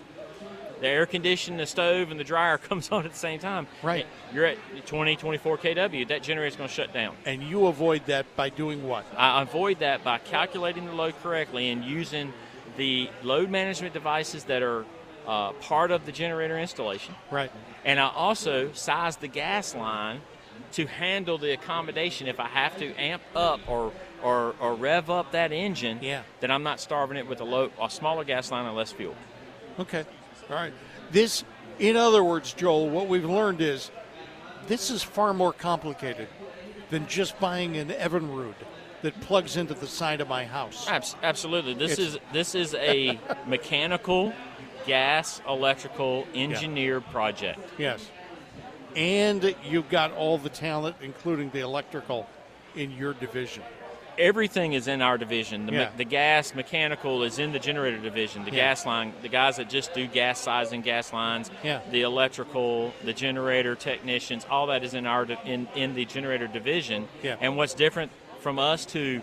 The 0.81 0.89
air 0.89 1.07
conditioning, 1.07 1.59
the 1.59 1.67
stove, 1.67 2.11
and 2.11 2.19
the 2.19 2.25
dryer 2.25 2.59
comes 2.69 2.91
on 2.91 3.05
at 3.05 3.13
the 3.13 3.19
same 3.19 3.39
time. 3.39 3.67
Right. 3.83 4.07
You're 4.33 4.47
at 4.47 4.59
20, 4.87 5.17
24 5.17 5.59
kW. 5.59 6.09
That 6.09 6.23
generator's 6.23 6.57
going 6.57 6.69
to 6.69 6.75
shut 6.75 6.93
down. 6.93 7.17
And 7.25 7.43
you 7.43 7.67
avoid 7.67 8.07
that 8.07 8.27
by 8.37 8.49
doing 8.51 8.87
what? 8.87 9.05
I 9.17 9.43
avoid 9.43 9.81
that 9.81 10.05
by 10.05 10.19
calculating 10.19 10.87
the 10.87 10.93
load 10.93 11.15
correctly 11.23 11.71
and 11.71 11.85
using 11.85 12.33
the 12.77 13.09
load 13.23 13.51
management 13.51 13.95
devices 13.95 14.45
that 14.45 14.63
are 14.63 14.85
uh, 15.27 15.53
part 15.53 15.91
of 15.91 16.07
the 16.07 16.13
generator 16.13 16.59
installation. 16.59 17.15
Right. 17.31 17.51
And 17.85 17.99
I 18.01 18.09
also 18.09 18.73
size 18.73 19.17
the 19.17 19.29
gas 19.29 19.75
line 19.75 20.21
to 20.73 20.87
handle 20.87 21.39
the 21.39 21.53
accommodation 21.53 22.27
if 22.27 22.41
I 22.41 22.49
have 22.49 22.77
to 22.79 22.95
amp 22.97 23.23
up 23.35 23.61
or 23.69 23.93
or, 24.23 24.55
or 24.59 24.75
rev 24.75 25.11
up 25.11 25.33
that 25.33 25.53
engine. 25.53 25.99
Yeah. 26.01 26.23
Then 26.41 26.51
I'm 26.51 26.63
not 26.63 26.81
starving 26.81 27.19
it 27.19 27.29
with 27.29 27.41
a 27.41 27.45
low 27.45 27.71
a 27.81 27.91
smaller 27.91 28.25
gas 28.25 28.51
line 28.51 28.67
and 28.67 28.77
less 28.77 28.91
fuel. 28.91 29.15
Okay. 29.79 30.05
All 30.51 30.57
right. 30.57 30.73
This, 31.11 31.45
in 31.79 31.97
other 31.97 32.23
words, 32.23 32.53
Joel, 32.53 32.89
what 32.91 33.09
we've 33.09 33.25
learned 33.25 33.61
is 33.61 33.91
this 34.67 34.91
is 34.91 35.03
far 35.03 35.35
more 35.35 35.53
complicated 35.53 36.29
than 36.91 37.07
just 37.07 37.39
buying 37.41 37.77
an 37.77 37.89
Evinrude 37.89 38.55
that 39.03 39.19
plugs 39.21 39.57
into 39.57 39.75
the 39.75 39.87
side 39.87 40.21
of 40.21 40.29
my 40.29 40.45
house. 40.45 40.89
Abs- 40.89 41.17
absolutely. 41.23 41.75
This 41.75 41.93
It's- 41.93 42.09
is 42.15 42.19
this 42.33 42.55
is 42.55 42.75
a 42.75 43.19
mechanical, 43.47 44.33
gas, 44.87 45.41
electrical, 45.49 46.27
engineered 46.35 47.05
project. 47.07 47.61
Yes. 47.79 48.11
And 48.97 49.55
you've 49.69 49.89
got 49.89 50.13
all 50.13 50.39
the 50.39 50.49
talent, 50.49 50.97
including 51.03 51.51
the 51.51 51.61
electrical, 51.61 52.29
in 52.77 52.93
your 52.93 53.13
division. 53.15 53.63
Everything 54.19 54.73
is 54.73 54.89
in 54.89 55.03
our 55.03 55.19
division. 55.19 55.67
The, 55.67 55.73
me- 55.73 55.89
the 55.97 56.05
gas 56.05 56.55
mechanical 56.55 57.23
is 57.23 57.39
in 57.39 57.53
the 57.53 57.59
generator 57.59 57.99
division. 57.99 58.45
The 58.45 58.51
Yeah. 58.51 58.57
gas 58.69 58.87
line, 58.87 59.13
the 59.23 59.29
guys 59.29 59.57
that 59.57 59.69
just 59.69 59.93
do 59.95 60.07
gas 60.07 60.39
sizing, 60.41 60.83
gas 60.83 61.13
lines. 61.13 61.51
Yeah. 61.63 61.81
The 61.91 62.03
electrical, 62.03 62.93
the 63.05 63.13
generator 63.13 63.75
technicians, 63.75 64.47
all 64.51 64.67
that 64.69 64.85
is 64.85 64.95
in 64.95 65.07
our 65.07 65.25
di- 65.25 65.39
in 65.45 65.69
in 65.75 65.95
the 65.95 66.05
generator 66.05 66.47
division. 66.47 67.09
Yeah. 67.23 67.37
And 67.41 67.57
what's 67.57 67.75
different 67.75 68.13
from 68.41 68.59
us 68.59 68.85
to 68.87 69.23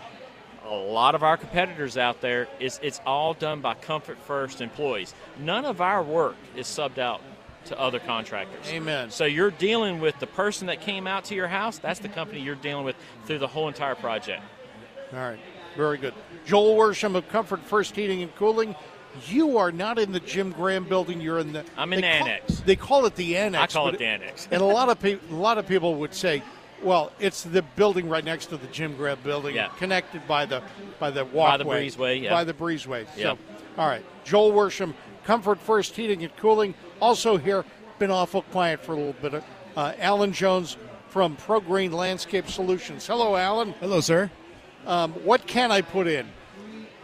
a 0.64 0.74
lot 0.74 1.14
of 1.14 1.22
our 1.22 1.36
competitors 1.36 1.96
out 1.96 2.20
there 2.20 2.48
is 2.60 2.78
it's 2.82 3.00
all 3.04 3.34
done 3.34 3.60
by 3.60 3.74
Comfort 3.74 4.18
First 4.18 4.60
employees. 4.60 5.14
None 5.38 5.64
of 5.64 5.80
our 5.80 6.02
work 6.02 6.36
is 6.56 6.66
subbed 6.66 6.98
out 6.98 7.20
to 7.64 7.78
other 7.78 7.98
contractors. 8.00 8.66
Amen. 8.72 9.10
So 9.10 9.24
you're 9.24 9.50
dealing 9.52 10.00
with 10.00 10.18
the 10.18 10.26
person 10.26 10.66
that 10.66 10.80
came 10.80 11.06
out 11.06 11.24
to 11.26 11.34
your 11.36 11.46
house. 11.48 11.78
That's 11.78 12.00
the 12.00 12.08
company 12.08 12.40
you're 12.40 12.56
dealing 12.56 12.84
with 12.84 12.96
through 13.26 13.38
the 13.38 13.46
whole 13.46 13.68
entire 13.68 13.94
project. 13.94 14.42
All 15.12 15.18
right. 15.18 15.38
Very 15.76 15.98
good. 15.98 16.14
Joel 16.46 16.76
Worsham 16.76 17.14
of 17.16 17.28
Comfort 17.28 17.60
First 17.60 17.94
Heating 17.96 18.22
and 18.22 18.34
Cooling. 18.36 18.74
You 19.28 19.58
are 19.58 19.70
not 19.72 19.98
in 19.98 20.12
the 20.12 20.20
Jim 20.20 20.52
Graham 20.52 20.84
building. 20.84 21.20
You're 21.20 21.38
in 21.38 21.52
the. 21.52 21.64
I'm 21.76 21.92
in 21.92 22.00
the 22.00 22.06
call- 22.08 22.28
annex. 22.28 22.60
They 22.60 22.76
call 22.76 23.06
it 23.06 23.14
the 23.14 23.36
annex. 23.36 23.74
I 23.74 23.78
call 23.78 23.88
it 23.88 23.98
the 23.98 24.06
annex. 24.06 24.48
And 24.50 24.62
a 24.62 24.64
lot 24.66 24.88
of 24.88 25.00
people, 25.00 25.34
a 25.36 25.38
lot 25.38 25.58
of 25.58 25.66
people 25.66 25.96
would 25.96 26.14
say, 26.14 26.42
"Well, 26.82 27.12
it's 27.20 27.42
the 27.42 27.60
building 27.62 28.08
right 28.08 28.24
next 28.24 28.46
to 28.46 28.56
the 28.56 28.66
Jim 28.68 28.96
Graham 28.96 29.18
building, 29.22 29.54
Yeah. 29.54 29.68
connected 29.78 30.26
by 30.26 30.46
the 30.46 30.62
by 30.98 31.10
the 31.10 31.24
walkway, 31.26 31.44
By 31.44 31.56
the 31.58 31.64
breezeway, 31.64 32.22
yeah. 32.22 32.30
by 32.30 32.44
the 32.44 32.54
breezeway." 32.54 33.06
Yeah. 33.16 33.22
So, 33.34 33.38
all 33.76 33.86
right, 33.88 34.04
Joel 34.24 34.52
Worsham, 34.52 34.94
Comfort 35.24 35.60
First 35.60 35.94
Heating 35.94 36.22
and 36.24 36.34
Cooling. 36.38 36.74
Also 37.00 37.36
here, 37.36 37.64
been 37.98 38.10
awful 38.10 38.42
quiet 38.42 38.80
for 38.82 38.92
a 38.92 38.96
little 38.96 39.14
bit. 39.30 39.42
Uh, 39.76 39.92
Alan 39.98 40.32
Jones 40.32 40.76
from 41.08 41.36
Pro 41.36 41.60
Green 41.60 41.92
Landscape 41.92 42.48
Solutions. 42.48 43.06
Hello, 43.06 43.36
Alan. 43.36 43.72
Hello, 43.80 44.00
sir. 44.00 44.30
Um, 44.86 45.12
what 45.24 45.46
can 45.46 45.70
I 45.70 45.80
put 45.80 46.06
in 46.06 46.26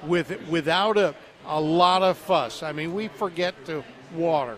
with 0.05 0.37
without 0.49 0.97
a 0.97 1.15
a 1.47 1.61
lot 1.61 2.03
of 2.03 2.17
fuss? 2.19 2.63
I 2.63 2.73
mean, 2.73 2.95
we 2.95 3.09
forget 3.09 3.55
to 3.67 3.83
water 4.15 4.57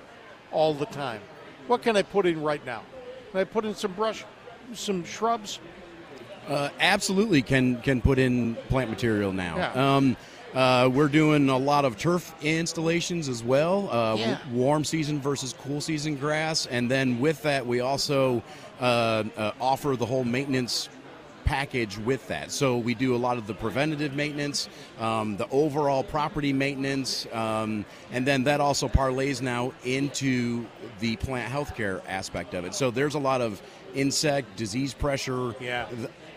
all 0.52 0.74
the 0.74 0.86
time. 0.86 1.20
What 1.66 1.82
can 1.82 1.96
I 1.96 2.02
put 2.02 2.26
in 2.26 2.42
right 2.42 2.64
now? 2.64 2.82
Can 3.30 3.40
I 3.40 3.44
put 3.44 3.64
in 3.64 3.74
some 3.74 3.92
brush, 3.92 4.24
some 4.72 5.04
shrubs? 5.04 5.60
Uh, 6.48 6.68
absolutely, 6.80 7.42
can 7.42 7.80
can 7.82 8.00
put 8.00 8.18
in 8.18 8.56
plant 8.68 8.90
material 8.90 9.32
now. 9.32 9.56
Yeah. 9.56 9.96
Um, 9.96 10.16
uh, 10.52 10.88
we're 10.92 11.06
doing 11.06 11.48
a 11.48 11.56
lot 11.56 11.84
of 11.84 11.96
turf 11.96 12.34
installations 12.42 13.28
as 13.28 13.44
well, 13.44 13.88
uh, 13.88 14.16
Yeah. 14.16 14.34
w- 14.38 14.58
warm 14.60 14.82
season 14.84 15.20
versus 15.20 15.54
cool 15.62 15.80
season 15.80 16.16
grass, 16.16 16.66
and 16.66 16.90
then 16.90 17.20
with 17.20 17.40
that, 17.42 17.64
we 17.64 17.78
also 17.80 18.42
uh, 18.80 19.22
uh, 19.36 19.52
offer 19.60 19.94
the 19.94 20.06
whole 20.06 20.24
maintenance 20.24 20.88
package 21.51 21.98
with 21.98 22.28
that. 22.28 22.53
So 22.53 22.78
we 22.78 22.94
do 22.94 23.16
a 23.16 23.18
lot 23.18 23.36
of 23.36 23.48
the 23.48 23.55
preventative 23.55 24.14
maintenance, 24.14 24.68
um, 25.01 25.36
the 25.36 25.48
overall 25.51 26.05
property 26.05 26.53
maintenance, 26.53 27.26
um, 27.32 27.84
and 28.12 28.24
then 28.24 28.44
that 28.44 28.61
also 28.61 28.86
parlays 28.86 29.42
now 29.42 29.72
into 29.84 30.64
the 31.01 31.16
plant 31.16 31.53
healthcare 31.53 32.03
aspect 32.07 32.55
of 32.55 32.64
it. 32.64 32.72
So 32.72 32.92
there's 32.92 33.16
a 33.16 33.18
lot 33.18 33.40
of 33.40 33.61
insect 33.96 34.55
disease 34.55 34.94
pressure 34.94 35.57
Yeah. 35.61 35.88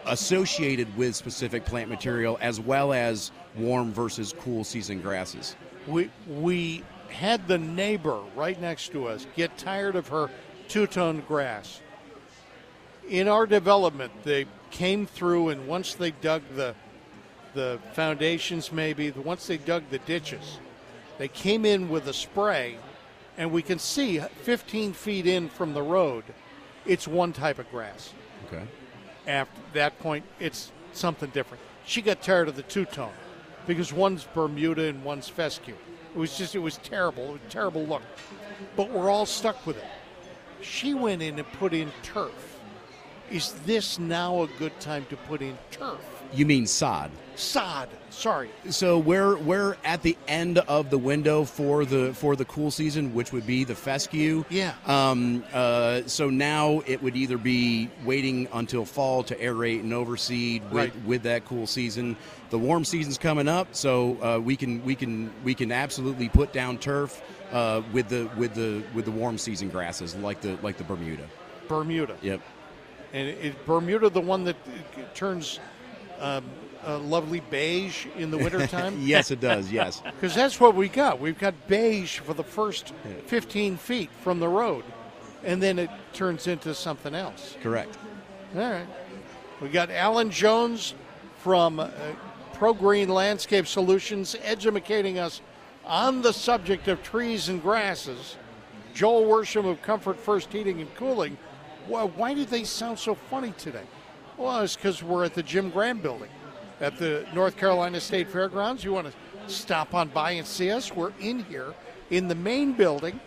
associated 0.07 0.97
with 0.97 1.15
specific 1.15 1.63
plant 1.63 1.91
material 1.91 2.39
as 2.41 2.59
well 2.59 2.91
as 2.91 3.29
warm 3.55 3.93
versus 3.93 4.33
cool 4.39 4.63
season 4.63 4.99
grasses. 4.99 5.55
We 5.85 6.09
we 6.27 6.83
had 7.09 7.47
the 7.47 7.59
neighbor 7.59 8.19
right 8.35 8.59
next 8.59 8.91
to 8.93 9.07
us 9.07 9.27
get 9.35 9.55
tired 9.59 9.95
of 9.95 10.07
her 10.07 10.31
two-tone 10.69 11.21
grass. 11.27 11.81
In 13.07 13.27
our 13.27 13.45
development, 13.45 14.11
they 14.23 14.47
came 14.73 15.05
through, 15.05 15.49
and 15.49 15.67
once 15.67 15.93
they 15.93 16.11
dug 16.11 16.41
the 16.55 16.75
the 17.53 17.79
foundations, 17.93 18.71
maybe 18.71 19.11
once 19.11 19.45
they 19.45 19.57
dug 19.57 19.83
the 19.91 19.99
ditches, 19.99 20.57
they 21.19 21.27
came 21.27 21.65
in 21.65 21.87
with 21.87 22.07
a 22.07 22.13
spray, 22.13 22.77
and 23.37 23.51
we 23.51 23.61
can 23.61 23.77
see 23.77 24.19
15 24.19 24.93
feet 24.93 25.27
in 25.27 25.49
from 25.49 25.73
the 25.73 25.81
road, 25.81 26.23
it's 26.87 27.07
one 27.07 27.31
type 27.31 27.59
of 27.59 27.69
grass. 27.69 28.11
Okay. 28.47 28.63
After 29.27 29.61
that 29.73 29.99
point, 29.99 30.25
it's 30.39 30.71
something 30.93 31.29
different. 31.29 31.61
She 31.85 32.01
got 32.01 32.23
tired 32.23 32.47
of 32.47 32.55
the 32.55 32.63
two 32.63 32.85
tone 32.85 33.13
because 33.67 33.93
one's 33.93 34.25
Bermuda 34.33 34.85
and 34.85 35.03
one's 35.03 35.29
fescue. 35.29 35.75
It 36.15 36.17
was 36.17 36.35
just, 36.35 36.55
it 36.55 36.59
was 36.59 36.77
terrible. 36.77 37.29
It 37.29 37.31
was 37.33 37.41
terrible 37.49 37.85
look. 37.85 38.01
But 38.75 38.89
we're 38.89 39.09
all 39.09 39.25
stuck 39.27 39.65
with 39.65 39.77
it. 39.77 39.85
She 40.61 40.93
went 40.93 41.21
in 41.21 41.37
and 41.37 41.51
put 41.53 41.73
in 41.73 41.91
turf. 42.01 42.52
Is 43.31 43.53
this 43.65 43.97
now 43.99 44.43
a 44.43 44.47
good 44.59 44.77
time 44.79 45.05
to 45.09 45.17
put 45.17 45.41
in 45.41 45.57
turf? 45.71 45.99
You 46.33 46.45
mean 46.45 46.65
sod? 46.67 47.11
Sod. 47.35 47.89
Sorry. 48.09 48.49
So 48.69 48.97
we're 48.99 49.37
we're 49.37 49.75
at 49.83 50.01
the 50.03 50.17
end 50.27 50.59
of 50.59 50.89
the 50.89 50.97
window 50.97 51.43
for 51.45 51.85
the 51.85 52.13
for 52.13 52.35
the 52.35 52.45
cool 52.45 52.69
season, 52.71 53.13
which 53.13 53.31
would 53.31 53.45
be 53.47 53.63
the 53.63 53.75
fescue. 53.75 54.43
Yeah. 54.49 54.73
Um, 54.85 55.43
uh, 55.53 56.01
so 56.05 56.29
now 56.29 56.81
it 56.85 57.01
would 57.03 57.15
either 57.15 57.37
be 57.37 57.89
waiting 58.05 58.47
until 58.53 58.85
fall 58.85 59.23
to 59.23 59.35
aerate 59.35 59.79
and 59.81 59.93
overseed 59.93 60.63
with, 60.65 60.73
Right. 60.73 61.05
with 61.05 61.23
that 61.23 61.45
cool 61.45 61.65
season. 61.67 62.17
The 62.49 62.57
warm 62.59 62.83
season's 62.85 63.17
coming 63.17 63.47
up, 63.47 63.67
so 63.71 64.17
uh, 64.21 64.39
we 64.39 64.55
can 64.55 64.83
we 64.85 64.93
can 64.95 65.31
we 65.43 65.53
can 65.55 65.71
absolutely 65.71 66.29
put 66.29 66.51
down 66.53 66.77
turf 66.77 67.21
uh, 67.51 67.81
with 67.93 68.09
the 68.09 68.29
with 68.37 68.53
the 68.55 68.83
with 68.93 69.05
the 69.05 69.11
warm 69.11 69.37
season 69.39 69.69
grasses 69.69 70.15
like 70.15 70.41
the 70.41 70.57
like 70.61 70.77
the 70.77 70.83
Bermuda. 70.83 71.27
Bermuda. 71.67 72.15
Yep. 72.21 72.41
And 73.13 73.29
is 73.29 73.53
Bermuda 73.65 74.09
the 74.09 74.21
one 74.21 74.43
that 74.45 74.55
turns 75.13 75.59
um, 76.19 76.43
a 76.83 76.97
lovely 76.97 77.41
beige 77.41 78.07
in 78.17 78.31
the 78.31 78.37
wintertime? 78.37 78.97
yes, 79.01 79.29
it 79.29 79.39
does. 79.39 79.71
Yes. 79.71 80.01
Because 80.13 80.33
that's 80.35 80.59
what 80.59 80.75
we 80.75 80.89
got. 80.89 81.19
We've 81.19 81.37
got 81.37 81.53
beige 81.67 82.19
for 82.19 82.33
the 82.33 82.43
first 82.43 82.93
15 83.27 83.77
feet 83.77 84.09
from 84.21 84.39
the 84.39 84.47
road, 84.47 84.83
and 85.43 85.61
then 85.61 85.77
it 85.77 85.89
turns 86.13 86.47
into 86.47 86.73
something 86.73 87.13
else. 87.13 87.55
Correct. 87.61 87.97
All 88.55 88.61
right. 88.61 88.87
We 89.61 89.69
got 89.69 89.91
Alan 89.91 90.31
Jones 90.31 90.93
from 91.39 91.79
uh, 91.79 91.89
Pro 92.53 92.73
Green 92.73 93.09
Landscape 93.09 93.67
Solutions 93.67 94.35
educating 94.43 95.19
us 95.19 95.41
on 95.85 96.21
the 96.21 96.31
subject 96.31 96.87
of 96.87 97.03
trees 97.03 97.49
and 97.49 97.61
grasses. 97.61 98.37
Joel 98.93 99.23
Worsham 99.23 99.65
of 99.65 99.81
Comfort 99.81 100.19
First 100.19 100.51
Heating 100.51 100.81
and 100.81 100.93
Cooling. 100.95 101.37
Why, 101.87 102.03
why 102.03 102.33
did 102.33 102.47
they 102.47 102.63
sound 102.63 102.99
so 102.99 103.15
funny 103.15 103.53
today? 103.57 103.83
Well, 104.37 104.61
it's 104.61 104.75
because 104.75 105.03
we're 105.03 105.25
at 105.25 105.33
the 105.33 105.43
Jim 105.43 105.69
Graham 105.69 105.99
Building 105.99 106.29
at 106.79 106.97
the 106.97 107.25
North 107.33 107.57
Carolina 107.57 107.99
State 107.99 108.29
Fairgrounds. 108.29 108.83
You 108.83 108.93
want 108.93 109.07
to 109.07 109.13
stop 109.53 109.93
on 109.93 110.09
by 110.09 110.31
and 110.31 110.47
see 110.47 110.71
us? 110.71 110.93
We're 110.93 111.13
in 111.19 111.43
here 111.45 111.73
in 112.09 112.27
the 112.27 112.35
main 112.35 112.73
building. 112.73 113.19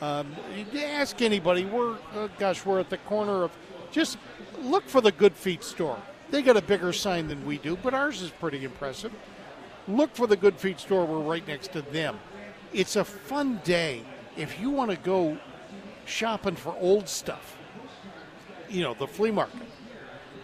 Um, 0.00 0.34
you 0.56 0.80
ask 0.80 1.20
anybody. 1.20 1.64
We're 1.66 1.96
uh, 2.14 2.28
gosh, 2.38 2.64
we're 2.64 2.80
at 2.80 2.90
the 2.90 2.98
corner 2.98 3.42
of. 3.44 3.50
Just 3.90 4.18
look 4.60 4.88
for 4.88 5.00
the 5.00 5.12
Good 5.12 5.34
Feet 5.34 5.62
store. 5.64 5.98
They 6.30 6.42
got 6.42 6.56
a 6.56 6.62
bigger 6.62 6.92
sign 6.92 7.26
than 7.28 7.44
we 7.44 7.58
do, 7.58 7.76
but 7.76 7.92
ours 7.92 8.22
is 8.22 8.30
pretty 8.30 8.64
impressive. 8.64 9.12
Look 9.88 10.14
for 10.14 10.26
the 10.26 10.36
Good 10.36 10.56
Feet 10.56 10.78
store. 10.78 11.04
We're 11.04 11.18
right 11.18 11.46
next 11.46 11.72
to 11.72 11.82
them. 11.82 12.18
It's 12.72 12.96
a 12.96 13.04
fun 13.04 13.60
day 13.64 14.02
if 14.36 14.60
you 14.60 14.70
want 14.70 14.90
to 14.90 14.96
go 14.96 15.38
shopping 16.06 16.54
for 16.54 16.76
old 16.78 17.08
stuff. 17.08 17.56
You 18.70 18.82
know, 18.82 18.94
the 18.94 19.06
flea 19.06 19.32
market. 19.32 19.60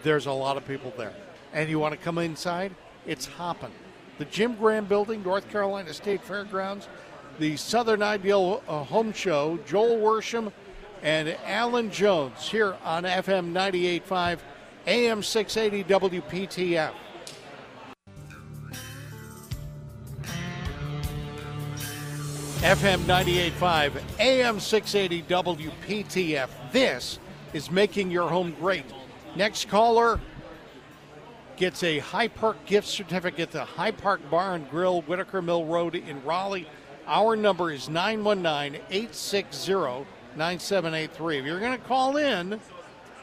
There's 0.03 0.25
a 0.25 0.31
lot 0.31 0.57
of 0.57 0.67
people 0.67 0.93
there, 0.97 1.13
and 1.53 1.69
you 1.69 1.79
want 1.79 1.93
to 1.93 1.97
come 1.97 2.17
inside. 2.17 2.75
It's 3.05 3.25
hopping. 3.25 3.71
The 4.17 4.25
Jim 4.25 4.55
Graham 4.55 4.85
Building, 4.85 5.23
North 5.23 5.49
Carolina 5.49 5.93
State 5.93 6.21
Fairgrounds, 6.21 6.89
the 7.39 7.55
Southern 7.55 8.01
Ideal 8.01 8.61
uh, 8.67 8.83
Home 8.83 9.13
Show, 9.13 9.59
Joel 9.65 9.97
Worsham 9.97 10.51
and 11.03 11.37
Alan 11.45 11.91
Jones 11.91 12.49
here 12.49 12.75
on 12.83 13.03
FM 13.03 13.53
98.5, 13.53 14.39
AM 14.87 15.23
680 15.23 16.19
WPTF. 16.19 16.91
FM 22.61 22.97
98.5, 23.03 24.01
AM 24.19 24.59
680 24.59 25.21
WPTF. 25.69 26.49
This 26.71 27.19
is 27.53 27.71
making 27.71 28.11
your 28.11 28.29
home 28.29 28.55
great. 28.59 28.85
Next 29.35 29.69
caller 29.69 30.19
gets 31.57 31.83
a 31.83 31.99
High 31.99 32.27
Park 32.27 32.65
gift 32.65 32.87
certificate 32.87 33.51
to 33.51 33.63
High 33.63 33.91
Park 33.91 34.21
Bar 34.29 34.55
and 34.55 34.69
Grill, 34.69 35.01
Whitaker 35.01 35.41
Mill 35.41 35.65
Road 35.65 35.95
in 35.95 36.23
Raleigh. 36.23 36.67
Our 37.07 37.35
number 37.35 37.71
is 37.71 37.89
919 37.89 38.81
860 38.89 40.05
9783. 40.35 41.39
If 41.39 41.45
you're 41.45 41.59
going 41.59 41.77
to 41.77 41.83
call 41.85 42.17
in, 42.17 42.59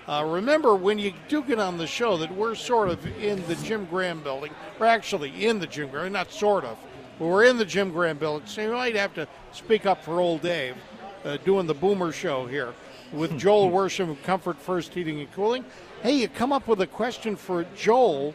uh, 0.09 0.25
remember 0.27 0.75
when 0.75 0.99
you 0.99 1.13
do 1.29 1.43
get 1.43 1.59
on 1.59 1.79
the 1.79 1.87
show 1.87 2.17
that 2.19 2.35
we're 2.35 2.55
sort 2.55 2.89
of 2.89 3.07
in 3.23 3.47
the 3.47 3.55
Jim 3.57 3.87
Graham 3.87 4.21
building. 4.21 4.53
We're 4.79 4.87
actually 4.87 5.47
in 5.47 5.59
the 5.61 5.67
Jim 5.67 5.91
Graham, 5.91 6.13
not 6.13 6.33
sort 6.33 6.65
of, 6.65 6.77
but 7.19 7.27
we're 7.27 7.45
in 7.45 7.57
the 7.57 7.65
Jim 7.65 7.91
Graham 7.91 8.19
building. 8.19 8.47
So 8.47 8.63
you 8.63 8.73
might 8.73 8.97
have 8.97 9.15
to 9.15 9.29
speak 9.53 9.87
up 9.87 10.03
for 10.03 10.21
old 10.21 10.43
Dave 10.43 10.77
uh, 11.25 11.37
doing 11.39 11.67
the 11.67 11.75
Boomer 11.75 12.13
Show 12.13 12.47
here 12.47 12.75
with 13.15 13.39
Joel 13.39 13.71
Worsham 13.71 14.11
of 14.11 14.23
Comfort 14.25 14.59
First 14.59 14.93
Heating 14.93 15.21
and 15.21 15.33
Cooling. 15.33 15.65
Hey, 16.03 16.17
you 16.17 16.29
come 16.29 16.53
up 16.53 16.67
with 16.67 16.81
a 16.81 16.87
question 16.87 17.37
for 17.37 17.65
Joel 17.77 18.35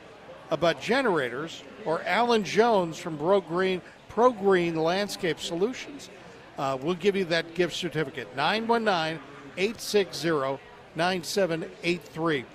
about 0.51 0.81
generators 0.81 1.63
or 1.85 2.01
Alan 2.03 2.43
Jones 2.43 2.97
from 2.97 3.17
Pro 3.17 3.41
Green, 3.41 3.81
Pro 4.07 4.31
Green 4.31 4.75
Landscape 4.75 5.39
Solutions. 5.39 6.09
Uh, 6.57 6.77
we'll 6.81 6.95
give 6.95 7.15
you 7.15 7.25
that 7.25 7.53
gift 7.55 7.75
certificate 7.75 8.35
919 8.35 9.21
860 9.57 10.59
9783. 10.95 12.45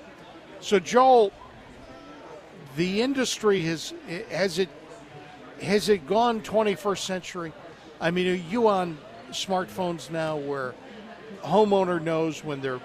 So, 0.61 0.79
Joel, 0.79 1.33
the 2.77 3.03
industry 3.03 3.61
has 3.63 3.95
has 4.31 4.59
it 4.59 4.69
has 5.63 5.89
it 5.89 6.07
gone 6.07 6.41
21st 6.41 6.99
century? 6.99 7.53
I 8.01 8.11
mean, 8.11 8.29
are 8.29 8.35
you 8.35 8.69
on 8.69 8.99
smartphones 9.31 10.11
now 10.11 10.37
where 10.37 10.75
homeowner 11.43 12.01
knows 12.03 12.45
when 12.45 12.61
their 12.61 12.81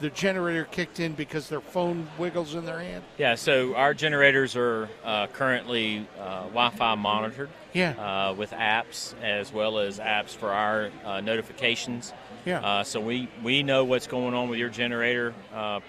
the 0.00 0.08
generator 0.10 0.64
kicked 0.64 0.98
in 0.98 1.12
because 1.12 1.50
their 1.50 1.60
phone 1.60 2.08
wiggles 2.16 2.54
in 2.54 2.64
their 2.64 2.78
hand? 2.80 3.04
Yeah, 3.18 3.34
so 3.34 3.74
our 3.74 3.92
generators 3.92 4.56
are 4.56 4.88
uh, 5.04 5.26
currently 5.26 6.06
uh, 6.18 6.44
Wi-Fi 6.44 6.94
monitored. 6.94 7.50
Yeah. 7.74 7.90
Uh, 7.92 8.32
with 8.34 8.50
apps 8.52 9.14
as 9.22 9.52
well 9.52 9.78
as 9.78 9.98
apps 10.00 10.30
for 10.30 10.50
our 10.50 10.90
uh, 11.04 11.20
notifications. 11.20 12.12
Yeah. 12.44 12.60
Uh, 12.60 12.82
so 12.84 12.98
we 13.00 13.28
we 13.44 13.62
know 13.62 13.84
what's 13.84 14.06
going 14.06 14.34
on 14.34 14.48
with 14.48 14.58
your 14.58 14.70
generator 14.70 15.34
uh, 15.54 15.80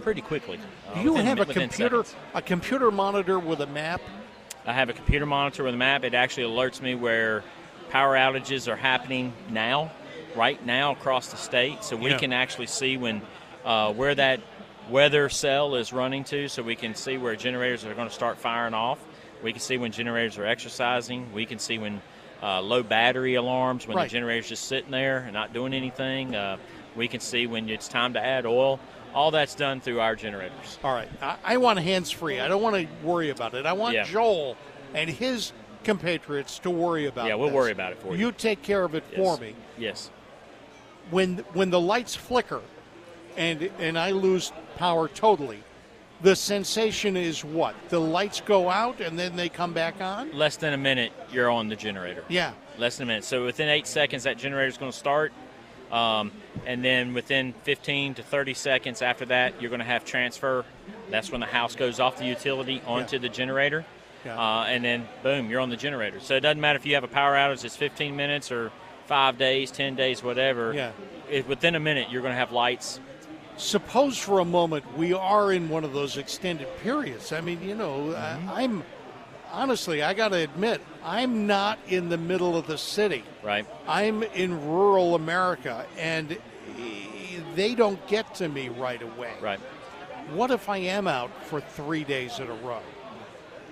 pretty 0.00 0.22
quickly. 0.22 0.58
Do 0.94 1.00
you 1.00 1.12
within- 1.12 1.26
have 1.26 1.40
a 1.40 1.52
computer 1.52 2.04
seconds. 2.04 2.16
a 2.34 2.42
computer 2.42 2.90
monitor 2.90 3.38
with 3.38 3.60
a 3.60 3.66
map? 3.66 4.00
I 4.64 4.72
have 4.72 4.88
a 4.88 4.92
computer 4.94 5.26
monitor 5.26 5.62
with 5.62 5.74
a 5.74 5.76
map. 5.76 6.02
It 6.02 6.14
actually 6.14 6.44
alerts 6.52 6.80
me 6.82 6.94
where 6.96 7.44
power 7.90 8.16
outages 8.16 8.66
are 8.66 8.74
happening 8.76 9.32
now, 9.48 9.92
right 10.36 10.64
now 10.64 10.92
across 10.92 11.28
the 11.30 11.36
state. 11.36 11.82
So 11.82 11.96
we 11.96 12.10
Yeah. 12.10 12.18
can 12.18 12.32
actually 12.32 12.66
see 12.66 12.96
when 12.96 13.22
uh, 13.64 13.92
where 13.92 14.14
that 14.14 14.38
weather 14.90 15.28
cell 15.28 15.74
is 15.74 15.92
running 15.92 16.22
to, 16.22 16.46
so 16.48 16.62
we 16.62 16.76
can 16.76 16.94
see 16.94 17.18
where 17.18 17.34
generators 17.34 17.84
are 17.84 17.92
going 17.94 18.06
to 18.08 18.14
start 18.14 18.38
firing 18.38 18.74
off. 18.74 18.98
We 19.42 19.50
can 19.52 19.60
see 19.60 19.76
when 19.76 19.90
generators 19.90 20.38
are 20.38 20.46
exercising. 20.46 21.32
We 21.32 21.46
can 21.46 21.58
see 21.58 21.78
when 21.78 22.00
uh, 22.42 22.60
low 22.60 22.84
battery 22.84 23.34
alarms, 23.34 23.86
when 23.88 23.96
Right. 23.96 24.04
the 24.08 24.12
generator's 24.12 24.48
just 24.48 24.66
sitting 24.66 24.92
there 24.92 25.18
and 25.18 25.32
not 25.32 25.52
doing 25.52 25.74
anything. 25.74 26.36
Uh, 26.36 26.58
we 26.94 27.08
can 27.08 27.18
see 27.20 27.46
when 27.48 27.68
it's 27.68 27.88
time 27.88 28.12
to 28.12 28.24
add 28.24 28.46
oil. 28.46 28.78
All 29.14 29.30
that's 29.32 29.54
done 29.54 29.80
through 29.80 29.98
our 30.00 30.14
generators. 30.14 30.78
All 30.84 30.92
right. 30.92 31.08
I, 31.22 31.36
I 31.42 31.56
want 31.56 31.78
hands 31.80 32.10
free. 32.10 32.38
I 32.38 32.46
don't 32.48 32.62
want 32.62 32.76
to 32.76 32.86
worry 33.06 33.30
about 33.30 33.54
it. 33.54 33.66
I 33.66 33.72
want 33.72 33.94
Yeah. 33.94 34.04
Joel 34.04 34.56
and 34.94 35.08
his 35.10 35.52
compatriots 35.84 36.58
to 36.60 36.70
worry 36.70 37.06
about. 37.06 37.26
Yeah, 37.26 37.34
we'll 37.34 37.48
this. 37.48 37.54
worry 37.56 37.72
about 37.72 37.92
it 37.92 37.98
for 37.98 38.12
you. 38.14 38.26
You 38.26 38.32
take 38.32 38.62
care 38.62 38.84
of 38.84 38.94
it 38.94 39.04
Yes. 39.10 39.16
for 39.18 39.40
me. 39.42 39.54
Yes. 39.78 40.10
When 41.10 41.38
when 41.52 41.70
the 41.70 41.80
lights 41.80 42.14
flicker, 42.14 42.62
and 43.36 43.70
and 43.78 43.98
I 43.98 44.10
lose 44.10 44.52
power 44.76 45.08
totally, 45.08 45.62
the 46.22 46.34
sensation 46.34 47.16
is 47.16 47.44
what? 47.44 47.74
The 47.90 48.00
lights 48.00 48.40
go 48.40 48.68
out 48.68 49.00
and 49.00 49.18
then 49.18 49.36
they 49.36 49.48
come 49.48 49.72
back 49.72 50.00
on. 50.00 50.32
Less 50.32 50.56
than 50.56 50.72
a 50.72 50.76
minute, 50.78 51.12
you're 51.32 51.50
on 51.50 51.68
the 51.68 51.76
generator. 51.76 52.24
Yeah. 52.28 52.52
Less 52.78 52.96
than 52.96 53.06
a 53.06 53.08
minute. 53.08 53.24
So 53.24 53.44
within 53.44 53.68
eight 53.68 53.86
seconds, 53.86 54.24
that 54.24 54.36
generator's 54.38 54.78
going 54.78 54.90
to 54.92 54.96
start. 54.96 55.32
Um, 55.92 56.32
and 56.66 56.84
then 56.84 57.14
within 57.14 57.52
15 57.62 58.14
to 58.14 58.22
30 58.22 58.54
seconds 58.54 59.02
after 59.02 59.24
that, 59.26 59.60
you're 59.62 59.70
going 59.70 59.78
to 59.78 59.84
have 59.86 60.04
transfer. 60.04 60.64
That's 61.10 61.30
when 61.30 61.40
the 61.40 61.46
house 61.46 61.76
goes 61.76 62.00
off 62.00 62.18
the 62.18 62.24
utility 62.26 62.82
onto 62.86 63.16
Yeah. 63.16 63.22
the 63.22 63.28
generator. 63.28 63.84
Yeah. 64.24 64.36
Uh, 64.36 64.64
and 64.64 64.84
then, 64.84 65.06
boom, 65.22 65.48
you're 65.48 65.60
on 65.60 65.70
the 65.70 65.76
generator. 65.76 66.18
So 66.18 66.34
it 66.34 66.40
doesn't 66.40 66.60
matter 66.60 66.76
if 66.76 66.84
you 66.84 66.94
have 66.94 67.04
a 67.04 67.08
power 67.08 67.34
outage 67.34 67.64
it's 67.64 67.76
15 67.76 68.16
minutes 68.16 68.50
or 68.50 68.72
five 69.06 69.38
days, 69.38 69.70
10 69.70 69.94
days, 69.94 70.22
whatever. 70.22 70.74
Yeah. 70.74 70.92
It, 71.30 71.48
within 71.48 71.74
a 71.74 71.80
minute, 71.80 72.10
you're 72.10 72.22
going 72.22 72.32
to 72.32 72.38
have 72.38 72.52
lights. 72.52 73.00
Suppose 73.56 74.18
for 74.18 74.40
a 74.40 74.44
moment 74.44 74.84
we 74.98 75.12
are 75.14 75.50
in 75.52 75.68
one 75.68 75.82
of 75.84 75.92
those 75.92 76.16
extended 76.18 76.68
periods. 76.82 77.32
I 77.32 77.40
mean, 77.40 77.62
you 77.62 77.74
know, 77.74 78.14
Mm-hmm. 78.14 78.50
I, 78.50 78.62
I'm 78.62 78.84
honestly, 79.52 80.02
I 80.02 80.12
got 80.14 80.28
to 80.28 80.36
admit, 80.36 80.80
I'm 81.02 81.46
not 81.46 81.78
in 81.88 82.08
the 82.08 82.18
middle 82.18 82.56
of 82.56 82.66
the 82.66 82.76
city. 82.78 83.24
Right. 83.42 83.66
I'm 83.88 84.22
in 84.22 84.68
rural 84.68 85.14
America, 85.14 85.86
and 85.98 86.36
they 87.54 87.74
don't 87.74 88.04
get 88.08 88.34
to 88.36 88.48
me 88.48 88.68
right 88.68 89.00
away. 89.00 89.32
Right. 89.40 89.60
What 90.32 90.50
if 90.50 90.68
I 90.68 90.78
am 90.78 91.06
out 91.08 91.30
for 91.46 91.60
three 91.60 92.04
days 92.04 92.38
in 92.38 92.48
a 92.48 92.54
row? 92.54 92.82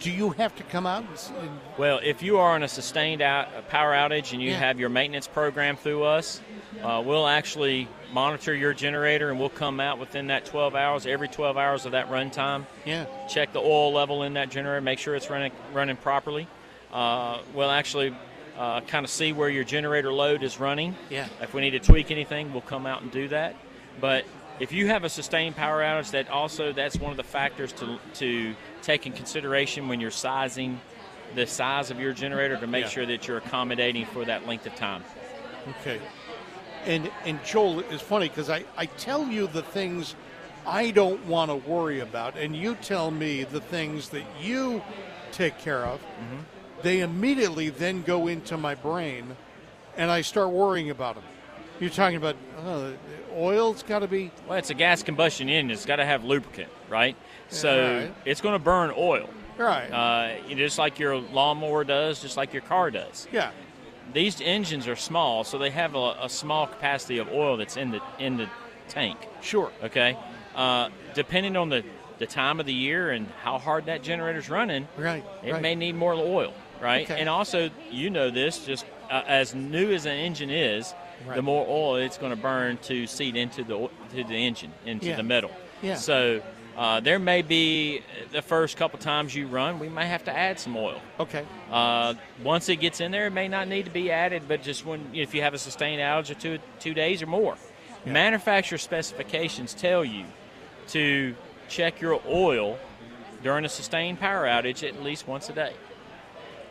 Do 0.00 0.10
you 0.10 0.30
have 0.30 0.54
to 0.56 0.62
come 0.64 0.86
out? 0.86 1.04
And, 1.40 1.50
Well, 1.78 2.00
if 2.02 2.22
you 2.22 2.38
are 2.38 2.52
on 2.54 2.62
a 2.62 2.68
sustained 2.68 3.22
out, 3.22 3.48
a 3.56 3.62
power 3.62 3.92
outage 3.92 4.32
and 4.32 4.42
you 4.42 4.50
Yeah. 4.50 4.58
have 4.58 4.78
your 4.78 4.88
maintenance 4.88 5.26
program 5.26 5.76
through 5.76 6.04
us, 6.04 6.40
uh, 6.82 7.02
we'll 7.04 7.26
actually 7.26 7.88
monitor 8.12 8.54
your 8.54 8.74
generator 8.74 9.30
and 9.30 9.38
we'll 9.40 9.48
come 9.48 9.80
out 9.80 9.98
within 9.98 10.26
that 10.28 10.44
12 10.44 10.74
hours, 10.74 11.06
every 11.06 11.28
12 11.28 11.56
hours 11.56 11.86
of 11.86 11.92
that 11.92 12.10
runtime, 12.10 12.64
yeah, 12.84 13.06
check 13.28 13.52
the 13.52 13.60
oil 13.60 13.92
level 13.92 14.22
in 14.24 14.34
that 14.34 14.50
generator, 14.50 14.80
make 14.80 14.98
sure 14.98 15.14
it's 15.14 15.30
running 15.30 15.52
running 15.72 15.96
properly. 15.96 16.46
Uh, 16.92 17.38
we'll 17.54 17.70
actually 17.70 18.14
uh, 18.58 18.80
kind 18.82 19.04
of 19.04 19.10
see 19.10 19.32
where 19.32 19.48
your 19.48 19.64
generator 19.64 20.12
load 20.12 20.42
is 20.44 20.60
running. 20.60 20.94
Yeah. 21.10 21.26
If 21.40 21.54
we 21.54 21.60
need 21.60 21.70
to 21.72 21.80
tweak 21.80 22.10
anything, 22.12 22.52
we'll 22.52 22.60
come 22.62 22.86
out 22.86 23.02
and 23.02 23.10
do 23.10 23.26
that. 23.28 23.56
But 24.00 24.24
if 24.60 24.70
you 24.70 24.86
have 24.86 25.02
a 25.02 25.08
sustained 25.08 25.56
power 25.56 25.82
outage, 25.82 26.12
that 26.12 26.28
also 26.30 26.72
that's 26.72 26.96
one 26.96 27.10
of 27.10 27.16
the 27.16 27.24
factors 27.24 27.72
to 27.72 27.98
to 28.14 28.54
take 28.84 29.06
in 29.06 29.12
consideration 29.12 29.88
when 29.88 30.00
you're 30.00 30.10
sizing 30.10 30.80
the 31.34 31.46
size 31.46 31.90
of 31.90 31.98
your 31.98 32.12
generator 32.12 32.56
to 32.58 32.66
make 32.66 32.84
Yeah. 32.84 32.90
sure 32.90 33.06
that 33.06 33.26
you're 33.26 33.38
accommodating 33.38 34.06
for 34.06 34.24
that 34.24 34.46
length 34.46 34.66
of 34.66 34.74
time. 34.76 35.02
okay. 35.80 36.00
And 36.84 37.10
and 37.24 37.42
Joel 37.44 37.80
is 37.80 38.02
funny 38.02 38.28
because 38.28 38.50
I, 38.50 38.64
I 38.76 38.86
tell 38.86 39.26
you 39.26 39.46
the 39.46 39.62
things 39.62 40.14
I 40.66 40.90
don't 40.90 41.24
want 41.26 41.50
to 41.50 41.56
worry 41.56 42.00
about, 42.00 42.36
and 42.36 42.54
you 42.54 42.74
tell 42.76 43.10
me 43.10 43.44
the 43.44 43.60
things 43.60 44.10
that 44.10 44.24
you 44.40 44.82
take 45.32 45.58
care 45.58 45.84
of. 45.84 46.00
Mm-hmm. 46.00 46.36
They 46.82 47.00
immediately 47.00 47.70
then 47.70 48.02
go 48.02 48.26
into 48.26 48.56
my 48.58 48.74
brain, 48.74 49.34
and 49.96 50.10
I 50.10 50.20
start 50.20 50.50
worrying 50.50 50.90
about 50.90 51.14
them. 51.14 51.24
You're 51.80 51.90
talking 51.90 52.16
about 52.16 52.36
uh, 52.64 52.90
oil's 53.34 53.82
got 53.82 54.00
to 54.00 54.08
be 54.08 54.30
Well, 54.46 54.58
it's 54.58 54.70
a 54.70 54.74
gas 54.74 55.02
combustion 55.02 55.48
engine. 55.48 55.70
It's 55.70 55.86
got 55.86 55.96
to 55.96 56.04
have 56.04 56.22
lubricant, 56.24 56.70
right? 56.90 57.16
So 57.48 57.98
right. 58.00 58.14
it's 58.24 58.40
going 58.40 58.54
to 58.54 58.58
burn 58.64 58.92
oil. 58.96 59.28
right. 59.58 59.88
uh, 59.90 60.54
just 60.54 60.78
like 60.78 60.98
your 60.98 61.16
lawnmower 61.16 61.84
does, 61.84 62.20
just 62.20 62.36
like 62.36 62.52
your 62.52 62.62
car 62.62 62.90
does. 62.90 63.28
yeah. 63.32 63.50
These 64.12 64.40
engines 64.42 64.86
are 64.86 64.96
small, 64.96 65.44
so 65.44 65.58
they 65.58 65.70
have 65.70 65.94
a, 65.94 66.16
a 66.22 66.28
small 66.28 66.66
capacity 66.66 67.18
of 67.18 67.28
oil 67.32 67.56
that's 67.56 67.76
in 67.76 67.90
the 67.90 68.00
in 68.18 68.36
the 68.36 68.48
tank. 68.88 69.16
Sure. 69.40 69.72
Okay, 69.82 70.16
uh, 70.54 70.90
depending 71.14 71.56
on 71.56 71.68
the 71.70 71.82
the 72.18 72.26
time 72.26 72.60
of 72.60 72.66
the 72.66 72.72
year 72.74 73.10
and 73.10 73.26
how 73.42 73.58
hard 73.58 73.86
that 73.86 74.02
generator's 74.02 74.48
running, 74.50 74.86
Right. 74.96 75.24
it 75.42 75.52
right. 75.52 75.62
may 75.62 75.74
need 75.74 75.94
more 75.96 76.12
oil, 76.12 76.52
right? 76.80 77.10
Okay. 77.10 77.18
And 77.18 77.28
also, 77.28 77.70
you 77.90 78.08
know 78.10 78.30
this, 78.30 78.64
just 78.66 78.84
uh, 79.10 79.22
as 79.26 79.52
new 79.54 79.90
as 79.92 80.04
an 80.06 80.12
engine 80.16 80.50
is, 80.50 80.94
Right. 81.26 81.34
the 81.36 81.42
more 81.42 81.66
oil 81.66 81.96
it's 81.96 82.18
going 82.18 82.30
to 82.30 82.40
burn 82.40 82.76
to 82.82 83.06
seed 83.08 83.34
into 83.36 83.64
the 83.64 83.88
to 84.14 84.22
the 84.24 84.36
engine, 84.36 84.70
into 84.84 85.06
Yeah. 85.06 85.16
the 85.16 85.22
metal. 85.24 85.50
Yeah. 85.82 85.94
So. 85.96 86.40
Uh, 86.76 87.00
there 87.00 87.18
may 87.18 87.42
be 87.42 88.02
the 88.32 88.42
first 88.42 88.76
couple 88.76 88.98
times 88.98 89.34
you 89.34 89.46
run, 89.46 89.78
we 89.78 89.88
may 89.88 90.06
have 90.06 90.24
to 90.24 90.36
add 90.36 90.58
some 90.58 90.76
oil. 90.76 91.00
Okay. 91.20 91.44
Uh, 91.70 92.14
once 92.42 92.68
it 92.68 92.76
gets 92.76 93.00
in 93.00 93.12
there, 93.12 93.26
it 93.26 93.32
may 93.32 93.46
not 93.46 93.68
need 93.68 93.84
to 93.84 93.92
be 93.92 94.10
added, 94.10 94.42
but 94.48 94.62
just 94.62 94.84
when 94.84 95.14
if 95.14 95.34
you 95.34 95.42
have 95.42 95.54
a 95.54 95.58
sustained 95.58 96.00
outage 96.00 96.30
of 96.30 96.38
two 96.38 96.58
two 96.80 96.94
days 96.94 97.22
or 97.22 97.26
more, 97.26 97.56
manufacturer 98.04 98.78
specifications 98.78 99.72
tell 99.72 100.04
you 100.04 100.24
to 100.88 101.34
check 101.68 102.00
your 102.00 102.20
oil 102.26 102.78
during 103.42 103.64
a 103.64 103.68
sustained 103.68 104.18
power 104.18 104.46
outage 104.46 104.86
at 104.86 105.02
least 105.02 105.28
once 105.28 105.48
a 105.48 105.52
day. 105.52 105.72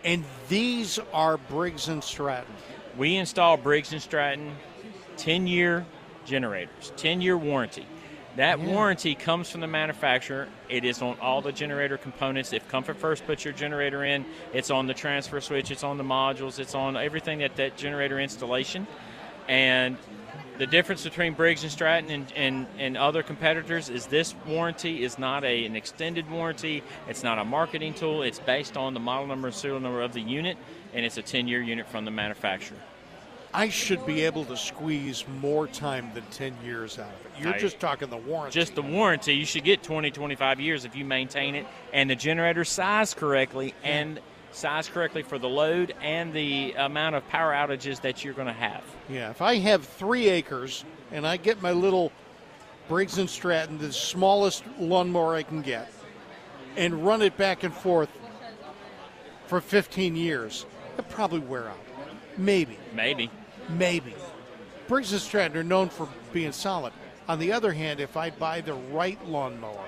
And 0.03 0.25
these 0.49 0.99
are 1.13 1.37
Briggs 1.37 1.87
and 1.87 2.03
Stratton. 2.03 2.53
We 2.97 3.15
install 3.15 3.55
Briggs 3.55 3.93
and 3.93 4.01
Stratton 4.01 4.55
10 5.17 5.47
year 5.47 5.85
generators, 6.25 6.91
10 6.97 7.21
year 7.21 7.37
warranty. 7.37 7.85
That 8.35 8.59
Yeah. 8.59 8.65
warranty 8.65 9.13
comes 9.13 9.51
from 9.51 9.61
the 9.61 9.67
manufacturer. 9.67 10.47
It 10.67 10.85
is 10.85 11.01
on 11.03 11.17
all 11.21 11.41
the 11.41 11.51
generator 11.51 11.97
components. 11.97 12.51
If 12.51 12.67
Comfort 12.67 12.97
First 12.97 13.27
puts 13.27 13.45
your 13.45 13.53
generator 13.53 14.03
in, 14.03 14.25
it's 14.53 14.71
on 14.71 14.87
the 14.87 14.93
transfer 14.93 15.39
switch, 15.39 15.69
it's 15.69 15.83
on 15.83 15.97
the 15.97 16.03
modules, 16.03 16.57
it's 16.57 16.73
on 16.73 16.97
everything 16.97 17.39
that 17.39 17.55
that 17.57 17.77
generator 17.77 18.19
installation. 18.19 18.87
And 19.47 19.97
the 20.57 20.65
difference 20.65 21.03
between 21.03 21.33
Briggs 21.33 21.63
and 21.63 21.71
Stratton 21.71 22.09
and, 22.09 22.33
and, 22.35 22.67
and 22.79 22.97
other 22.97 23.21
competitors 23.21 23.89
is 23.89 24.07
this 24.07 24.33
warranty 24.47 25.03
is 25.03 25.19
not 25.19 25.43
a, 25.43 25.65
an 25.65 25.75
extended 25.75 26.29
warranty. 26.29 26.81
It's 27.07 27.23
not 27.23 27.37
a 27.37 27.45
marketing 27.45 27.93
tool. 27.93 28.23
It's 28.23 28.39
based 28.39 28.77
on 28.77 28.93
the 28.93 28.99
model 28.99 29.27
number 29.27 29.47
and 29.47 29.55
serial 29.55 29.79
number 29.79 30.01
of 30.01 30.13
the 30.13 30.21
unit, 30.21 30.57
and 30.93 31.05
it's 31.05 31.17
a 31.17 31.21
10 31.23 31.47
year 31.47 31.61
unit 31.61 31.87
from 31.87 32.05
the 32.05 32.11
manufacturer. 32.11 32.77
I 33.53 33.69
should 33.69 34.05
be 34.05 34.21
able 34.25 34.45
to 34.45 34.57
squeeze 34.57 35.25
more 35.39 35.67
time 35.67 36.09
than 36.15 36.23
10 36.31 36.55
years 36.65 36.97
out 36.97 37.07
of 37.07 37.25
it. 37.25 37.43
You're 37.43 37.53
just 37.53 37.79
talking 37.79 38.09
the 38.09 38.17
warranty. 38.17 38.59
Just 38.59 38.73
the 38.73 38.81
warranty, 38.81 39.35
you 39.35 39.45
should 39.45 39.63
get 39.63 39.83
20, 39.83 40.09
25 40.09 40.59
years 40.59 40.85
if 40.85 40.95
you 40.95 41.05
maintain 41.05 41.53
it 41.53 41.67
and 41.93 42.09
the 42.09 42.15
generator 42.15 42.65
size 42.65 43.13
correctly 43.13 43.75
and 43.83 44.19
size 44.51 44.87
correctly 44.87 45.21
for 45.21 45.37
the 45.37 45.47
load 45.49 45.93
and 46.01 46.33
the 46.33 46.73
amount 46.73 47.15
of 47.15 47.27
power 47.29 47.53
outages 47.53 48.01
that 48.01 48.23
you're 48.23 48.33
going 48.33 48.47
to 48.47 48.53
have. 48.53 48.83
yeah, 49.09 49.29
if 49.29 49.41
I 49.41 49.57
have 49.59 49.85
three 49.85 50.29
acres 50.29 50.83
and 51.11 51.25
I 51.25 51.37
get 51.37 51.61
my 51.61 51.71
little 51.71 52.11
Briggs 52.87 53.17
and 53.17 53.29
Stratton, 53.29 53.77
the 53.77 53.93
smallest 53.93 54.63
lawnmower 54.79 55.35
I 55.35 55.43
can 55.43 55.61
get, 55.61 55.91
and 56.75 57.05
run 57.05 57.21
it 57.21 57.37
back 57.37 57.63
and 57.63 57.73
forth 57.73 58.09
for 59.47 59.61
15 59.61 60.15
years, 60.15 60.65
it 60.97 61.07
probably 61.09 61.39
wear 61.39 61.69
out. 61.69 61.77
Maybe. 62.37 62.77
Maybe. 62.93 63.29
Maybe. 63.69 64.15
Briggs 64.87 65.11
and 65.11 65.21
Stratton 65.21 65.57
are 65.57 65.63
known 65.63 65.89
for 65.89 66.07
being 66.31 66.51
solid. 66.51 66.93
On 67.27 67.39
the 67.39 67.53
other 67.53 67.71
hand, 67.71 67.99
if 67.99 68.17
I 68.17 68.29
buy 68.29 68.61
the 68.61 68.73
right 68.73 69.23
lawnmower, 69.27 69.85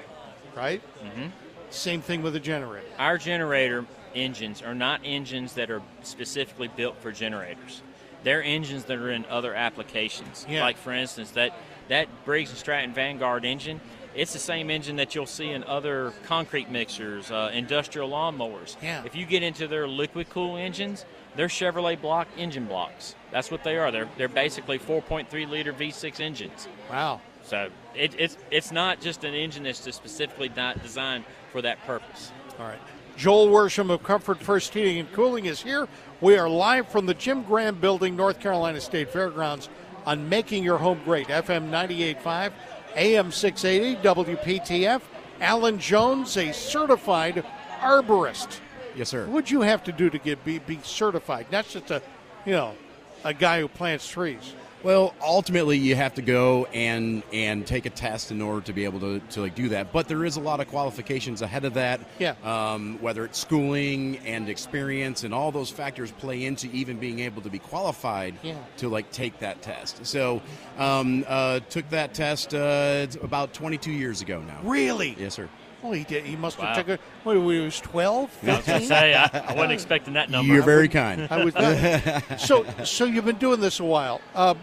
right? 0.55 0.81
Mm-hmm. 1.03 1.27
Same 1.69 2.01
thing 2.01 2.21
with 2.21 2.35
a 2.35 2.39
generator. 2.39 2.87
Our 2.97 3.17
generator 3.17 3.85
engines 4.13 4.61
are 4.61 4.75
not 4.75 5.01
engines 5.03 5.53
that 5.53 5.69
are 5.69 5.81
specifically 6.03 6.69
built 6.69 6.97
for 7.01 7.11
generators. 7.11 7.81
They're 8.23 8.41
engines 8.41 8.85
that 8.85 8.97
are 8.97 9.11
in 9.11 9.25
other 9.25 9.53
applications. 9.53 10.45
Yeah. 10.49 10.63
Like 10.63 10.77
for 10.77 10.93
instance, 10.93 11.31
that 11.31 11.57
that 11.89 12.07
Briggs 12.25 12.49
and 12.49 12.57
Stratton 12.57 12.93
Vanguard 12.93 13.45
engine, 13.45 13.81
it's 14.15 14.33
the 14.33 14.39
same 14.39 14.71
engine 14.71 14.95
that 14.95 15.13
you'll 15.13 15.27
see 15.27 15.49
in 15.49 15.63
other 15.65 16.13
concrete 16.23 16.71
mixers, 16.71 17.29
uh, 17.29 17.51
industrial 17.53 18.09
lawnmowers. 18.09 18.77
Yeah. 18.81 19.03
If 19.05 19.15
you 19.15 19.25
get 19.25 19.43
into 19.43 19.67
their 19.67 19.87
liquid 19.87 20.29
cool 20.29 20.57
engines, 20.57 21.05
they're 21.35 21.47
Chevrolet 21.47 21.99
block 21.99 22.27
engine 22.37 22.65
blocks. 22.65 23.15
That's 23.31 23.51
what 23.51 23.63
they 23.63 23.77
are. 23.77 23.91
They're 23.91 24.09
they're 24.17 24.27
basically 24.27 24.79
4.3 24.79 25.49
liter 25.49 25.73
V6 25.73 26.19
engines. 26.19 26.67
Wow. 26.89 27.21
So 27.43 27.69
it, 27.93 28.15
it's 28.17 28.37
it's 28.51 28.71
not 28.71 29.01
just 29.01 29.23
an 29.23 29.33
engine 29.33 29.63
that's 29.63 29.83
just 29.83 29.97
specifically 29.97 30.49
not 30.55 30.81
designed 30.81 31.25
for 31.51 31.61
that 31.61 31.83
purpose. 31.85 32.31
All 32.59 32.65
right. 32.65 32.79
Joel 33.17 33.47
Worsham 33.47 33.89
of 33.91 34.03
Comfort 34.03 34.41
First 34.41 34.73
Heating 34.73 34.99
and 34.99 35.11
Cooling 35.13 35.45
is 35.45 35.61
here. 35.61 35.87
We 36.19 36.37
are 36.37 36.49
live 36.49 36.89
from 36.89 37.05
the 37.05 37.13
Jim 37.13 37.43
Graham 37.43 37.75
Building, 37.75 38.15
North 38.15 38.41
Carolina 38.41 38.81
State 38.81 39.09
Fairgrounds, 39.09 39.69
on 40.05 40.27
Making 40.27 40.63
Your 40.63 40.77
Home 40.77 40.99
Great, 41.05 41.27
FM 41.27 41.69
98.5, 41.69 42.51
AM 42.95 43.31
680, 43.31 44.01
WPTF. 44.03 45.01
Alan 45.41 45.79
Jones, 45.79 46.37
a 46.37 46.53
certified 46.53 47.43
arborist. 47.79 48.59
Yes, 48.95 49.09
sir. 49.09 49.25
What 49.25 49.33
would 49.33 49.51
you 49.51 49.61
have 49.61 49.83
to 49.85 49.91
do 49.91 50.09
to 50.09 50.17
get 50.17 50.43
be, 50.45 50.59
be 50.59 50.79
certified? 50.83 51.47
Not 51.51 51.67
just 51.67 51.91
a, 51.91 52.01
you 52.45 52.53
know, 52.53 52.75
a 53.23 53.33
guy 53.33 53.59
who 53.59 53.67
plants 53.67 54.07
trees. 54.07 54.53
Well, 54.83 55.15
ultimately, 55.19 55.79
you 55.79 55.95
have 55.95 56.13
to 56.13 56.21
go 56.21 56.65
and 56.65 57.23
and 57.33 57.65
take 57.65 57.87
a 57.87 57.89
test 57.89 58.29
in 58.29 58.39
order 58.39 58.61
to 58.67 58.71
be 58.73 58.83
able 58.85 58.99
to, 58.99 59.19
to 59.31 59.41
like 59.41 59.55
do 59.55 59.69
that. 59.69 59.91
But 59.91 60.07
there 60.07 60.23
is 60.23 60.35
a 60.37 60.39
lot 60.39 60.59
of 60.59 60.67
qualifications 60.67 61.41
ahead 61.41 61.65
of 61.65 61.73
that. 61.73 62.01
Yeah. 62.19 62.35
Um, 62.43 62.99
whether 63.01 63.25
it's 63.25 63.39
schooling 63.39 64.19
and 64.27 64.47
experience 64.47 65.23
and 65.23 65.33
all 65.33 65.51
those 65.51 65.71
factors 65.71 66.11
play 66.11 66.45
into 66.45 66.67
even 66.67 66.97
being 66.99 67.19
able 67.21 67.41
to 67.41 67.49
be 67.49 67.57
qualified 67.57 68.35
Yeah. 68.43 68.57
to 68.77 68.87
like 68.87 69.09
take 69.11 69.39
that 69.39 69.63
test. 69.63 70.05
So, 70.05 70.43
um, 70.77 71.25
uh, 71.27 71.61
took 71.67 71.89
that 71.89 72.13
test 72.13 72.53
uh, 72.53 73.07
about 73.23 73.53
22 73.55 73.91
years 73.91 74.21
ago 74.21 74.39
now. 74.41 74.59
Really? 74.63 75.15
Yes, 75.17 75.33
sir. 75.33 75.49
Well, 75.85 75.93
he 75.93 76.03
did. 76.03 76.25
He 76.25 76.35
must 76.35 76.57
have 76.57 76.69
Wow. 76.69 76.75
taken. 76.75 76.99
What? 77.23 77.35
He 77.37 77.59
was 77.59 77.79
12, 77.79 78.17
I 78.19 78.23
was 78.23 78.65
going 78.65 78.79
15? 78.79 78.79
to 78.81 78.85
say, 78.87 79.13
I, 79.13 79.25
I 79.49 79.53
wasn't 79.53 79.73
expecting 79.73 80.13
that 80.15 80.31
number. 80.31 80.51
You're 80.51 80.63
very 80.63 80.87
kind. 80.89 81.27
I 81.29 81.43
was 81.43 81.53
so 82.41 82.65
so 82.83 83.05
you've 83.05 83.25
been 83.25 83.37
doing 83.37 83.59
this 83.59 83.79
a 83.79 83.85
while. 83.85 84.19
Um, 84.33 84.57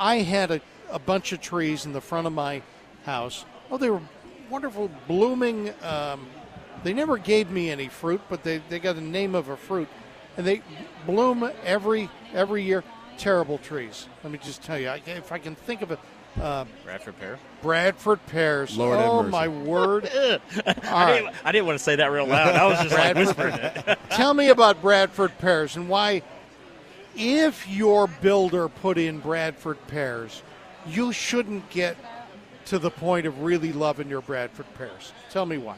I 0.00 0.16
had 0.16 0.50
a, 0.50 0.60
a 0.90 0.98
bunch 0.98 1.32
of 1.32 1.40
trees 1.40 1.86
in 1.86 1.92
the 1.92 2.00
front 2.00 2.26
of 2.26 2.32
my 2.32 2.62
house. 3.04 3.44
Oh, 3.70 3.78
they 3.78 3.88
were 3.88 4.00
wonderful, 4.50 4.90
blooming. 5.06 5.72
Um, 5.84 6.26
they 6.82 6.92
never 6.92 7.16
gave 7.16 7.48
me 7.50 7.70
any 7.70 7.86
fruit, 7.86 8.20
but 8.28 8.42
they, 8.42 8.60
they 8.68 8.80
got 8.80 8.96
the 8.96 9.00
name 9.02 9.36
of 9.36 9.48
a 9.48 9.56
fruit, 9.56 9.86
and 10.36 10.44
they 10.44 10.62
bloom 11.06 11.48
every 11.64 12.10
every 12.34 12.64
year. 12.64 12.82
Terrible 13.20 13.58
trees. 13.58 14.08
Let 14.24 14.32
me 14.32 14.38
just 14.38 14.62
tell 14.62 14.78
you, 14.78 14.88
I, 14.88 15.02
if 15.06 15.30
I 15.30 15.38
can 15.38 15.54
think 15.54 15.82
of 15.82 15.90
it, 15.90 15.98
uh, 16.40 16.64
Bradford 16.84 17.18
Pear. 17.18 17.38
Bradford 17.60 18.24
pears. 18.26 18.78
Lord 18.78 18.98
oh 18.98 19.22
my 19.24 19.46
word! 19.46 20.08
I, 20.66 21.12
didn't, 21.12 21.34
I 21.44 21.52
didn't 21.52 21.66
want 21.66 21.78
to 21.78 21.84
say 21.84 21.96
that 21.96 22.10
real 22.12 22.26
loud. 22.26 22.54
I 22.54 22.64
was 22.64 22.78
just 22.80 22.94
like 22.94 23.16
whispering 23.16 23.54
it. 23.54 23.98
Tell 24.10 24.32
me 24.32 24.48
about 24.48 24.80
Bradford 24.80 25.36
pears 25.38 25.76
and 25.76 25.86
why, 25.86 26.22
if 27.14 27.68
your 27.68 28.06
builder 28.06 28.68
put 28.70 28.96
in 28.96 29.18
Bradford 29.18 29.76
pears, 29.88 30.42
you 30.86 31.12
shouldn't 31.12 31.68
get 31.68 31.98
to 32.66 32.78
the 32.78 32.90
point 32.90 33.26
of 33.26 33.42
really 33.42 33.72
loving 33.72 34.08
your 34.08 34.22
Bradford 34.22 34.72
pears. 34.78 35.12
Tell 35.30 35.44
me 35.44 35.58
why. 35.58 35.76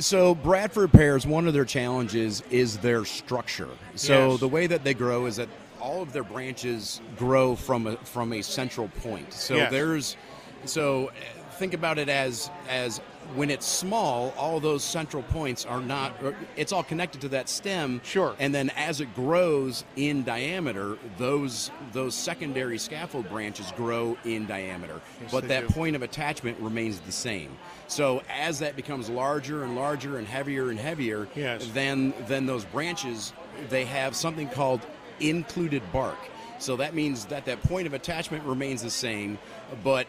So 0.00 0.34
Bradford 0.34 0.90
pears, 0.92 1.26
one 1.26 1.46
of 1.46 1.54
their 1.54 1.64
challenges 1.64 2.42
is 2.50 2.78
their 2.78 3.04
structure. 3.04 3.68
So 3.94 4.32
Yes. 4.32 4.40
the 4.40 4.48
way 4.48 4.66
that 4.66 4.82
they 4.82 4.94
grow 4.94 5.26
is 5.26 5.36
that 5.36 5.48
all 5.80 6.02
of 6.02 6.12
their 6.12 6.24
branches 6.24 7.00
grow 7.16 7.54
from 7.56 7.86
a 7.86 7.96
from 7.98 8.32
a 8.32 8.42
central 8.42 8.88
point. 9.02 9.32
So 9.32 9.56
Yes. 9.56 9.70
there's 9.70 10.16
so 10.64 11.10
think 11.52 11.74
about 11.74 11.98
it 11.98 12.08
as 12.08 12.50
as 12.68 13.00
when 13.36 13.48
it's 13.48 13.66
small, 13.66 14.34
all 14.36 14.58
those 14.58 14.82
central 14.82 15.22
points 15.22 15.64
are 15.64 15.80
not. 15.80 16.12
It's 16.56 16.72
all 16.72 16.82
connected 16.82 17.20
to 17.20 17.28
that 17.28 17.48
stem. 17.48 18.00
Sure. 18.02 18.34
And 18.40 18.52
then 18.52 18.70
as 18.70 19.00
it 19.00 19.14
grows 19.14 19.84
in 19.94 20.24
diameter, 20.24 20.98
those 21.16 21.70
those 21.92 22.14
secondary 22.16 22.76
scaffold 22.78 23.28
branches 23.28 23.72
grow 23.76 24.16
in 24.24 24.46
diameter. 24.46 25.00
Yes, 25.22 25.30
but 25.30 25.46
that 25.48 25.68
do. 25.68 25.74
point 25.74 25.94
of 25.94 26.02
attachment 26.02 26.58
remains 26.58 26.98
the 27.00 27.12
same. 27.12 27.56
So 27.86 28.22
as 28.28 28.58
that 28.60 28.74
becomes 28.74 29.08
larger 29.08 29.62
and 29.62 29.76
larger 29.76 30.18
and 30.18 30.26
heavier 30.26 30.70
and 30.70 30.78
heavier, 30.78 31.28
Yes. 31.36 31.68
then 31.72 32.12
then 32.26 32.46
those 32.46 32.64
branches 32.64 33.32
they 33.68 33.84
have 33.84 34.16
something 34.16 34.48
called 34.48 34.80
included 35.20 35.82
bark. 35.92 36.18
So 36.58 36.76
that 36.76 36.94
means 36.94 37.26
that 37.26 37.46
that 37.46 37.62
point 37.62 37.86
of 37.86 37.94
attachment 37.94 38.44
remains 38.44 38.82
the 38.82 38.90
same, 38.90 39.38
but 39.82 40.06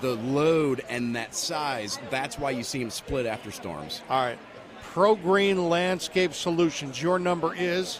the 0.00 0.14
load 0.14 0.84
and 0.88 1.16
that 1.16 1.34
size, 1.34 1.98
that's 2.10 2.38
why 2.38 2.50
you 2.50 2.62
see 2.62 2.80
them 2.80 2.90
split 2.90 3.26
after 3.26 3.50
storms. 3.50 4.02
All 4.08 4.22
right. 4.22 4.38
Pro 4.82 5.14
Green 5.14 5.68
Landscape 5.68 6.34
Solutions. 6.34 7.02
Your 7.02 7.18
number 7.18 7.54
is. 7.56 7.98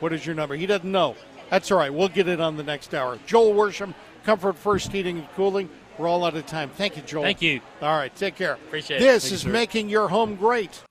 What 0.00 0.12
is 0.12 0.26
your 0.26 0.34
number? 0.34 0.56
He 0.56 0.66
doesn't 0.66 0.90
know. 0.90 1.16
That's 1.50 1.70
all 1.70 1.78
right. 1.78 1.92
We'll 1.92 2.08
get 2.08 2.28
it 2.28 2.40
on 2.40 2.56
the 2.56 2.62
next 2.62 2.94
hour. 2.94 3.18
Joel 3.26 3.54
Worsham, 3.54 3.94
Comfort 4.24 4.56
First 4.56 4.92
Heating 4.92 5.18
and 5.18 5.32
Cooling. 5.34 5.68
We're 5.98 6.08
all 6.08 6.24
out 6.24 6.36
of 6.36 6.46
time. 6.46 6.70
Thank 6.70 6.96
you, 6.96 7.02
Joel. 7.02 7.22
Thank 7.22 7.42
you. 7.42 7.60
All 7.80 7.96
right. 7.96 8.14
Take 8.14 8.36
care. 8.36 8.54
Appreciate 8.54 8.98
it. 8.98 9.00
This 9.00 9.24
Thank 9.24 9.30
you, 9.30 9.34
is 9.36 9.42
sir. 9.42 9.48
making 9.48 9.88
your 9.88 10.08
home 10.08 10.36
great. 10.36 10.82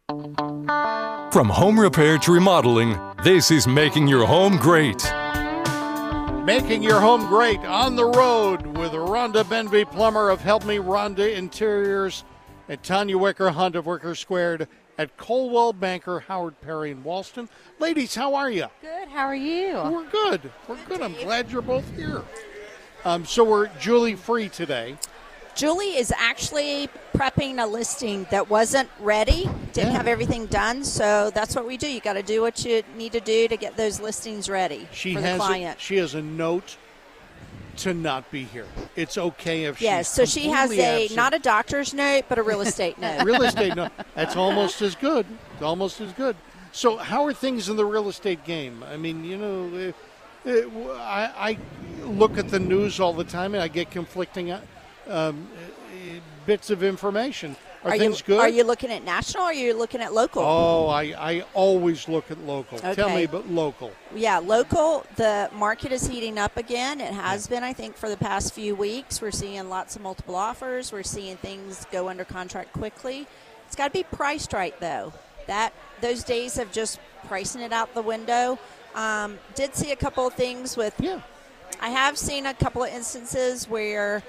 From 1.32 1.50
home 1.50 1.80
repair 1.80 2.18
to 2.20 2.32
remodeling, 2.32 2.98
this 3.24 3.52
is 3.52 3.68
making 3.68 4.08
your 4.08 4.26
home 4.26 4.58
great. 4.58 5.04
Making 6.46 6.84
your 6.84 7.00
home 7.00 7.28
great 7.28 7.60
on 7.60 7.96
the 7.96 8.06
road 8.06 8.66
with 8.78 8.92
Rhonda 8.92 9.44
Benvey 9.44 9.90
Plummer 9.92 10.30
of 10.30 10.42
Help 10.42 10.64
Me 10.66 10.78
Rhonda 10.78 11.36
Interiors 11.36 12.24
and 12.70 12.82
Tanya 12.84 13.18
Wicker, 13.18 13.50
Hunt 13.50 13.76
of 13.76 13.88
Wicker 13.88 14.14
Squared 14.16 14.68
at 14.98 15.18
Coldwell 15.18 15.74
Banker, 15.74 16.20
Howard 16.22 16.60
Perry, 16.62 16.92
and 16.92 17.04
Walston. 17.04 17.50
Ladies, 17.80 18.16
how 18.16 18.36
are 18.36 18.50
you? 18.50 18.68
Good. 18.82 19.08
How 19.10 19.26
are 19.26 19.36
you? 19.36 19.74
We're 19.76 20.10
good. 20.10 20.52
We're 20.68 20.78
good. 20.88 21.02
I'm 21.02 21.14
glad 21.16 21.52
you're 21.52 21.62
both 21.62 21.86
here. 21.96 22.22
Um, 23.06 23.24
so 23.26 23.44
we're 23.44 23.68
Julie 23.80 24.16
free 24.16 24.50
today. 24.50 24.98
Julie 25.56 25.96
is 25.96 26.12
actually 26.18 26.90
prepping 27.16 27.64
a 27.64 27.68
listing 27.68 28.26
that 28.32 28.50
wasn't 28.50 28.90
ready, 29.00 29.50
didn't 29.72 29.92
Yeah. 29.92 29.98
have 29.98 30.08
everything 30.08 30.48
done. 30.48 30.84
So 30.84 31.30
that's 31.34 31.56
what 31.56 31.66
we 31.66 31.78
do. 31.78 31.88
You 31.88 32.02
got 32.02 32.14
to 32.14 32.24
do 32.24 32.42
what 32.42 32.66
you 32.66 32.84
need 32.98 33.14
to 33.14 33.22
do 33.22 33.48
to 33.48 33.56
get 33.56 33.78
those 33.78 34.02
listings 34.02 34.50
ready 34.50 34.88
She 34.92 35.14
for 35.14 35.22
has 35.22 35.38
the 35.38 35.44
a, 35.44 35.48
client. 35.48 35.80
she 35.80 35.96
has 35.98 36.14
a 36.16 36.22
note 36.22 36.76
to 37.78 37.94
not 37.94 38.30
be 38.32 38.44
here. 38.44 38.66
It's 38.96 39.18
okay 39.18 39.66
if 39.66 39.82
yes. 39.82 40.08
she's 40.08 40.14
So 40.16 40.26
she 40.26 40.50
has 40.50 40.72
a 40.72 41.04
absent. 41.04 41.16
not 41.16 41.34
a 41.34 41.40
doctor's 41.40 41.94
note, 41.94 42.26
but 42.28 42.38
a 42.38 42.44
real 42.44 42.62
estate 42.62 42.98
note. 43.00 43.24
real 43.24 43.44
estate. 43.44 43.76
No, 43.76 43.90
that's 44.16 44.36
almost 44.36 44.82
as 44.82 44.96
good. 44.96 45.26
Almost 45.62 46.02
as 46.02 46.12
good. 46.14 46.36
So, 46.74 46.98
how 46.98 47.26
are 47.26 47.34
things 47.34 47.70
in 47.70 47.78
the 47.78 47.86
real 47.86 48.10
estate 48.10 48.44
game? 48.44 48.84
I 48.84 48.98
mean, 48.98 49.24
you 49.24 49.38
know, 49.38 49.90
uh, 49.90 49.92
uh, 50.46 50.92
I, 51.00 51.32
I 51.50 51.58
look 52.06 52.38
at 52.38 52.50
the 52.50 52.60
news 52.60 53.00
all 53.00 53.14
the 53.14 53.24
time, 53.24 53.54
and 53.54 53.64
I 53.64 53.68
get 53.68 53.92
conflicting 53.92 54.52
uh, 54.52 54.62
um, 55.08 55.48
bits 56.46 56.70
of 56.70 56.84
information. 56.84 57.56
Are, 57.84 57.92
Are 57.92 57.98
things 58.00 58.20
you 58.22 58.26
good? 58.26 58.40
are 58.40 58.50
you 58.50 58.64
looking 58.64 58.92
at 58.92 59.04
national 59.04 59.44
or 59.44 59.48
are 59.48 59.54
you 59.54 59.76
looking 59.76 60.02
at 60.02 60.12
local? 60.12 60.42
Oh, 60.42 60.88
I, 60.88 61.04
I 61.18 61.44
always 61.54 62.10
look 62.10 62.32
at 62.32 62.40
local. 62.40 62.80
Tell 62.80 63.10
me 63.10 63.26
about 63.26 63.48
local. 63.48 63.92
Yeah, 64.16 64.40
local. 64.40 65.06
The 65.18 65.52
market 65.54 65.92
is 65.92 66.08
heating 66.08 66.40
up 66.40 66.58
again. 66.58 67.00
It 67.00 67.14
has 67.14 67.46
been, 67.46 67.64
I 67.64 67.74
think, 67.74 67.96
for 67.96 68.10
the 68.10 68.18
past 68.18 68.54
few 68.54 68.74
weeks. 68.74 69.22
We're 69.22 69.30
seeing 69.30 69.70
lots 69.70 69.96
of 69.96 70.02
multiple 70.02 70.34
offers. 70.34 70.92
We're 70.92 71.04
seeing 71.04 71.38
things 71.38 71.86
go 71.92 72.10
under 72.10 72.26
contract 72.26 72.74
quickly. 72.74 73.28
It's 73.68 73.76
got 73.76 73.88
to 73.88 73.94
be 73.94 74.04
priced 74.04 74.52
right, 74.52 74.78
though. 74.80 75.14
That 75.46 75.72
those 76.02 76.24
days 76.24 76.58
of 76.58 76.72
just 76.72 77.00
pricing 77.28 77.62
it 77.62 77.72
out 77.72 77.94
the 77.94 78.02
window. 78.02 78.58
Um, 78.96 79.38
did 79.54 79.76
see 79.76 79.92
a 79.92 79.96
couple 79.96 80.26
of 80.26 80.34
things 80.34 80.76
with. 80.76 80.96
Yeah. 81.00 81.22
I 81.82 81.90
have 81.90 82.18
seen 82.18 82.46
a 82.46 82.54
couple 82.54 82.84
of 82.84 82.90
instances 82.90 83.70
where 83.70 84.24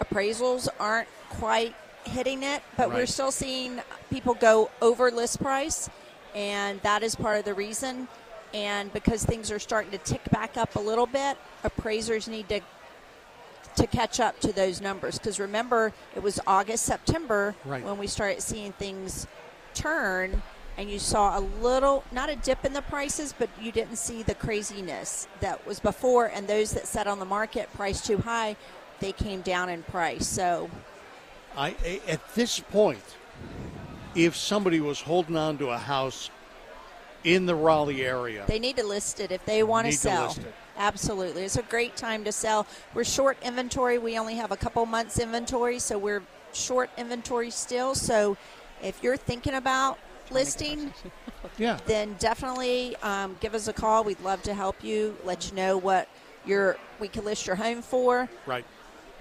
appraisals 0.00 0.68
aren't 0.78 1.08
quite 1.30 1.74
hitting 2.04 2.42
it, 2.42 2.62
but 2.76 2.90
we're 2.90 3.06
still 3.06 3.32
seeing 3.32 3.80
people 4.10 4.34
go 4.34 4.70
over 4.82 5.10
list 5.10 5.40
price, 5.42 5.88
and 6.34 6.80
that 6.82 7.02
is 7.02 7.14
part 7.14 7.38
of 7.38 7.44
the 7.44 7.54
reason. 7.54 8.06
And 8.52 8.92
because 8.92 9.24
things 9.24 9.50
are 9.50 9.58
starting 9.58 9.92
to 9.92 9.98
tick 9.98 10.22
back 10.30 10.56
up 10.56 10.76
a 10.76 10.80
little 10.80 11.06
bit, 11.06 11.38
appraisers 11.64 12.28
need 12.28 12.48
to 12.50 12.60
to 13.76 13.86
catch 13.86 14.18
up 14.18 14.38
to 14.40 14.52
those 14.52 14.80
numbers. 14.80 15.16
Because 15.16 15.38
remember, 15.38 15.92
it 16.16 16.22
was 16.22 16.40
August, 16.46 16.84
September 16.84 17.54
Right. 17.64 17.84
when 17.84 17.98
we 17.98 18.08
started 18.08 18.42
seeing 18.42 18.72
things 18.72 19.28
turn, 19.74 20.42
and 20.80 20.90
you 20.90 20.98
saw 20.98 21.38
a 21.38 21.42
little, 21.60 22.02
not 22.10 22.30
a 22.30 22.36
dip 22.36 22.64
in 22.64 22.72
the 22.72 22.80
prices, 22.80 23.34
but 23.38 23.50
you 23.60 23.70
didn't 23.70 23.96
see 23.96 24.22
the 24.22 24.34
craziness 24.34 25.28
that 25.40 25.66
was 25.66 25.78
before. 25.78 26.28
And 26.34 26.48
those 26.48 26.72
that 26.72 26.86
sat 26.86 27.06
on 27.06 27.18
the 27.18 27.26
market 27.26 27.68
priced 27.74 28.06
too 28.06 28.16
high, 28.16 28.56
they 28.98 29.12
came 29.12 29.42
down 29.42 29.68
in 29.68 29.82
price. 29.82 30.26
So 30.26 30.70
I 31.54 31.74
at 32.08 32.34
this 32.34 32.60
point, 32.60 33.04
if 34.14 34.34
somebody 34.34 34.80
was 34.80 35.02
holding 35.02 35.36
on 35.36 35.58
to 35.58 35.68
a 35.68 35.76
house 35.76 36.30
in 37.24 37.44
the 37.44 37.54
Raleigh 37.54 38.06
area, 38.06 38.44
They 38.46 38.58
need 38.58 38.78
to 38.78 38.86
list 38.86 39.20
it 39.20 39.30
if 39.30 39.44
they 39.44 39.62
want 39.62 39.86
to 39.86 39.92
sell. 39.92 40.34
Absolutely. 40.78 41.42
It's 41.42 41.58
a 41.58 41.62
great 41.62 41.94
time 41.94 42.24
to 42.24 42.32
sell. 42.32 42.66
We're 42.94 43.04
short 43.04 43.36
inventory. 43.42 43.98
We 43.98 44.18
only 44.18 44.36
have 44.36 44.50
a 44.50 44.56
couple 44.56 44.86
months 44.86 45.18
inventory, 45.18 45.78
so 45.78 45.98
we're 45.98 46.22
short 46.54 46.88
inventory 46.96 47.50
still. 47.50 47.94
So 47.94 48.38
if 48.82 49.02
you're 49.02 49.18
thinking 49.18 49.52
about 49.52 49.98
listing, 50.30 50.92
yeah, 51.58 51.78
then 51.86 52.16
definitely 52.18 52.96
um, 53.02 53.36
give 53.40 53.54
us 53.54 53.68
a 53.68 53.72
call. 53.72 54.04
We'd 54.04 54.20
love 54.20 54.42
to 54.42 54.54
help 54.54 54.82
you, 54.82 55.16
let 55.24 55.50
you 55.50 55.56
know 55.56 55.76
what 55.76 56.08
your 56.46 56.76
we 56.98 57.08
can 57.08 57.24
list 57.24 57.46
your 57.46 57.56
home 57.56 57.82
for, 57.82 58.28
right. 58.46 58.64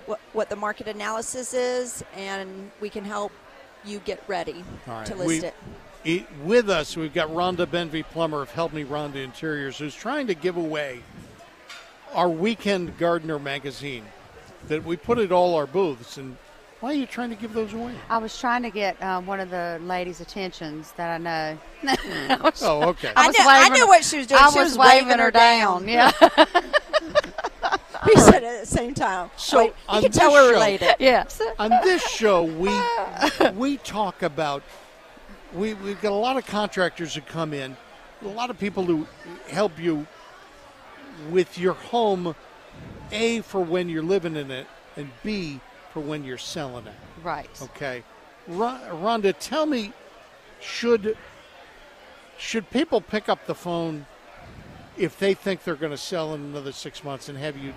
what, 0.05 0.19
what 0.33 0.49
the 0.49 0.55
market 0.55 0.87
analysis 0.87 1.53
is, 1.53 2.03
and 2.15 2.71
we 2.81 2.89
can 2.89 3.05
help 3.05 3.31
you 3.85 3.99
get 3.99 4.21
ready 4.27 4.63
right. 4.85 5.05
to 5.05 5.15
list 5.15 5.27
We- 5.27 5.47
it. 5.47 5.53
it, 6.03 6.27
with 6.43 6.69
us, 6.69 6.97
we've 6.97 7.13
got 7.13 7.29
Rhonda 7.29 7.65
Benvey 7.65 8.03
Plummer 8.03 8.41
of 8.41 8.51
Help 8.51 8.73
Me 8.73 8.83
Rhonda 8.83 9.23
Interiors, 9.23 9.77
who's 9.77 9.95
trying 9.95 10.27
to 10.27 10.33
give 10.33 10.57
away 10.57 11.01
our 12.13 12.29
Weekend 12.29 12.97
Gardener 12.97 13.39
magazine 13.39 14.05
that 14.67 14.83
we 14.83 14.97
put 14.97 15.17
at 15.19 15.31
all 15.31 15.55
our 15.55 15.67
booths. 15.67 16.17
And 16.17 16.37
why 16.79 16.91
are 16.91 16.93
you 16.93 17.05
trying 17.05 17.29
to 17.29 17.35
give 17.35 17.53
those 17.53 17.73
away? 17.73 17.93
I 18.09 18.17
was 18.19 18.37
trying 18.39 18.63
to 18.63 18.69
get 18.69 19.01
um, 19.03 19.25
one 19.25 19.39
of 19.39 19.49
the 19.49 19.79
ladies' 19.83 20.21
attentions 20.21 20.91
that 20.93 21.09
I 21.09 21.17
know. 21.17 21.57
I 21.83 22.37
was, 22.41 22.61
Oh, 22.65 22.83
okay. 22.89 23.11
I 23.15 23.27
was 23.27 23.37
knew- 23.37 23.45
I 23.45 23.59
waving- 23.63 23.73
knew 23.73 23.87
what 23.87 24.03
she 24.05 24.17
was 24.17 24.27
doing. 24.27 24.41
I 24.41 24.49
She 24.51 24.59
was, 24.59 24.69
was 24.69 24.77
waving, 24.77 25.07
waving 25.07 25.19
her 25.19 25.25
her 25.25 25.31
down. 25.31 25.85
down. 25.85 25.87
Yeah. 25.87 26.11
we 28.07 28.15
said 28.15 28.43
it 28.43 28.45
at 28.45 28.59
the 28.61 28.65
same 28.65 28.93
time. 28.93 29.29
So, 29.35 29.57
Wait, 29.59 29.73
on 29.89 30.01
you 30.03 30.09
can 30.09 30.17
tell 30.19 30.31
we're 30.31 30.47
show- 30.47 30.53
related. 30.53 30.95
Yes. 30.99 31.41
On 31.59 31.69
this 31.83 32.01
show, 32.07 32.43
we 32.43 32.71
we 33.55 33.77
talk 33.77 34.21
about 34.23 34.63
we 35.53 35.73
we've 35.73 35.99
got 36.01 36.11
a 36.11 36.15
lot 36.15 36.37
of 36.37 36.45
contractors 36.45 37.13
who 37.15 37.21
come 37.21 37.53
in, 37.53 37.75
a 38.23 38.27
lot 38.27 38.49
of 38.49 38.57
people 38.57 38.85
who 38.85 39.05
help 39.49 39.77
you 39.79 40.07
with 41.29 41.57
your 41.57 41.73
home, 41.73 42.35
a 43.11 43.41
for 43.41 43.59
when 43.59 43.89
you're 43.89 44.03
living 44.03 44.35
in 44.37 44.49
it, 44.51 44.67
and 44.95 45.09
b 45.23 45.59
for 45.93 45.99
when 45.99 46.23
you're 46.23 46.37
selling 46.37 46.87
it. 46.87 46.93
Right. 47.23 47.49
Okay, 47.61 48.03
Rhonda, 48.49 49.33
tell 49.39 49.65
me, 49.65 49.93
should 50.59 51.17
should 52.37 52.69
people 52.69 53.01
pick 53.01 53.27
up 53.27 53.45
the 53.45 53.55
phone 53.55 54.05
if 54.97 55.17
they 55.19 55.33
think 55.33 55.63
they're 55.63 55.75
going 55.75 55.91
to 55.91 55.97
sell 55.97 56.33
in 56.33 56.41
another 56.41 56.71
six 56.71 57.03
months 57.03 57.29
and 57.29 57.37
have 57.37 57.57
you 57.57 57.73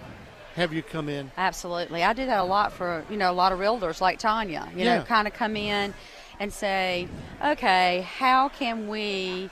have 0.57 0.73
you 0.73 0.83
come 0.83 1.09
in? 1.09 1.31
Absolutely. 1.39 2.05
I 2.05 2.13
do 2.13 2.27
that 2.27 2.39
a 2.41 2.45
lot 2.45 2.73
for, 2.73 3.05
you 3.09 3.17
know, 3.17 3.31
a 3.31 3.33
lot 3.33 3.53
of 3.53 3.59
realtors 3.59 4.01
like 4.01 4.19
Tanya. 4.19 4.69
You 4.77 4.85
Yeah. 4.85 4.99
know, 4.99 5.05
kind 5.05 5.27
of 5.27 5.33
come 5.33 5.57
in 5.57 5.95
and 6.39 6.53
say, 6.53 7.09
okay, 7.43 8.07
how 8.19 8.51
can 8.51 8.89
we 8.89 9.49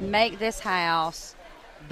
make 0.00 0.38
this 0.40 0.58
house 0.60 1.36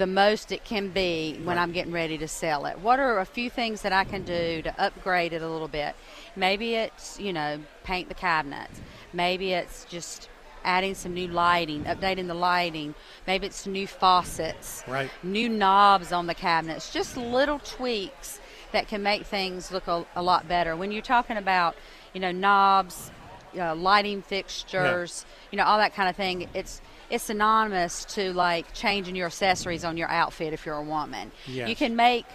the 0.01 0.07
most 0.07 0.51
it 0.51 0.63
can 0.63 0.89
be 0.89 1.39
when 1.43 1.59
I'm 1.59 1.71
getting 1.71 1.91
ready 1.91 2.17
to 2.17 2.27
sell 2.27 2.65
it? 2.65 2.79
What 2.79 2.99
are 2.99 3.19
a 3.19 3.25
few 3.25 3.51
things 3.51 3.83
that 3.83 3.93
I 3.93 4.03
can 4.03 4.23
do 4.23 4.63
to 4.63 4.73
upgrade 4.81 5.31
it 5.31 5.43
a 5.43 5.47
little 5.47 5.67
bit? 5.67 5.95
Maybe 6.35 6.73
it's, 6.73 7.19
you 7.19 7.31
know, 7.31 7.59
paint 7.83 8.09
the 8.09 8.15
cabinets. 8.15 8.81
Maybe 9.13 9.53
it's 9.53 9.85
just 9.85 10.27
adding 10.63 10.95
some 10.95 11.13
new 11.13 11.27
lighting, 11.27 11.83
updating 11.83 12.25
the 12.25 12.33
lighting. 12.33 12.95
Maybe 13.27 13.45
it's 13.45 13.67
new 13.67 13.85
faucets 13.85 14.83
Right. 14.87 15.11
new 15.21 15.47
knobs 15.47 16.11
on 16.11 16.25
the 16.25 16.33
cabinets, 16.33 16.91
just 16.91 17.15
little 17.15 17.59
tweaks 17.59 18.39
that 18.71 18.87
can 18.87 19.03
make 19.03 19.27
things 19.27 19.71
look 19.71 19.85
a, 19.87 20.03
a 20.15 20.23
lot 20.23 20.47
better. 20.47 20.75
When 20.75 20.91
you're 20.91 21.03
talking 21.03 21.37
about, 21.37 21.75
you 22.11 22.19
know, 22.19 22.31
knobs, 22.31 23.11
uh, 23.55 23.75
lighting 23.75 24.23
fixtures, 24.23 25.27
you 25.51 25.57
know, 25.57 25.65
all 25.65 25.77
that 25.77 25.93
kind 25.93 26.09
of 26.09 26.15
thing, 26.15 26.49
it's 26.55 26.81
it's 27.11 27.25
synonymous 27.25 28.05
to 28.05 28.33
like 28.33 28.73
changing 28.73 29.15
your 29.15 29.27
accessories 29.27 29.83
on 29.83 29.97
your 29.97 30.07
outfit 30.09 30.53
if 30.53 30.65
you're 30.65 30.75
a 30.75 30.81
woman. 30.83 31.31
Yes. 31.45 31.69
You 31.69 31.75
can 31.75 31.95
make 31.95 32.25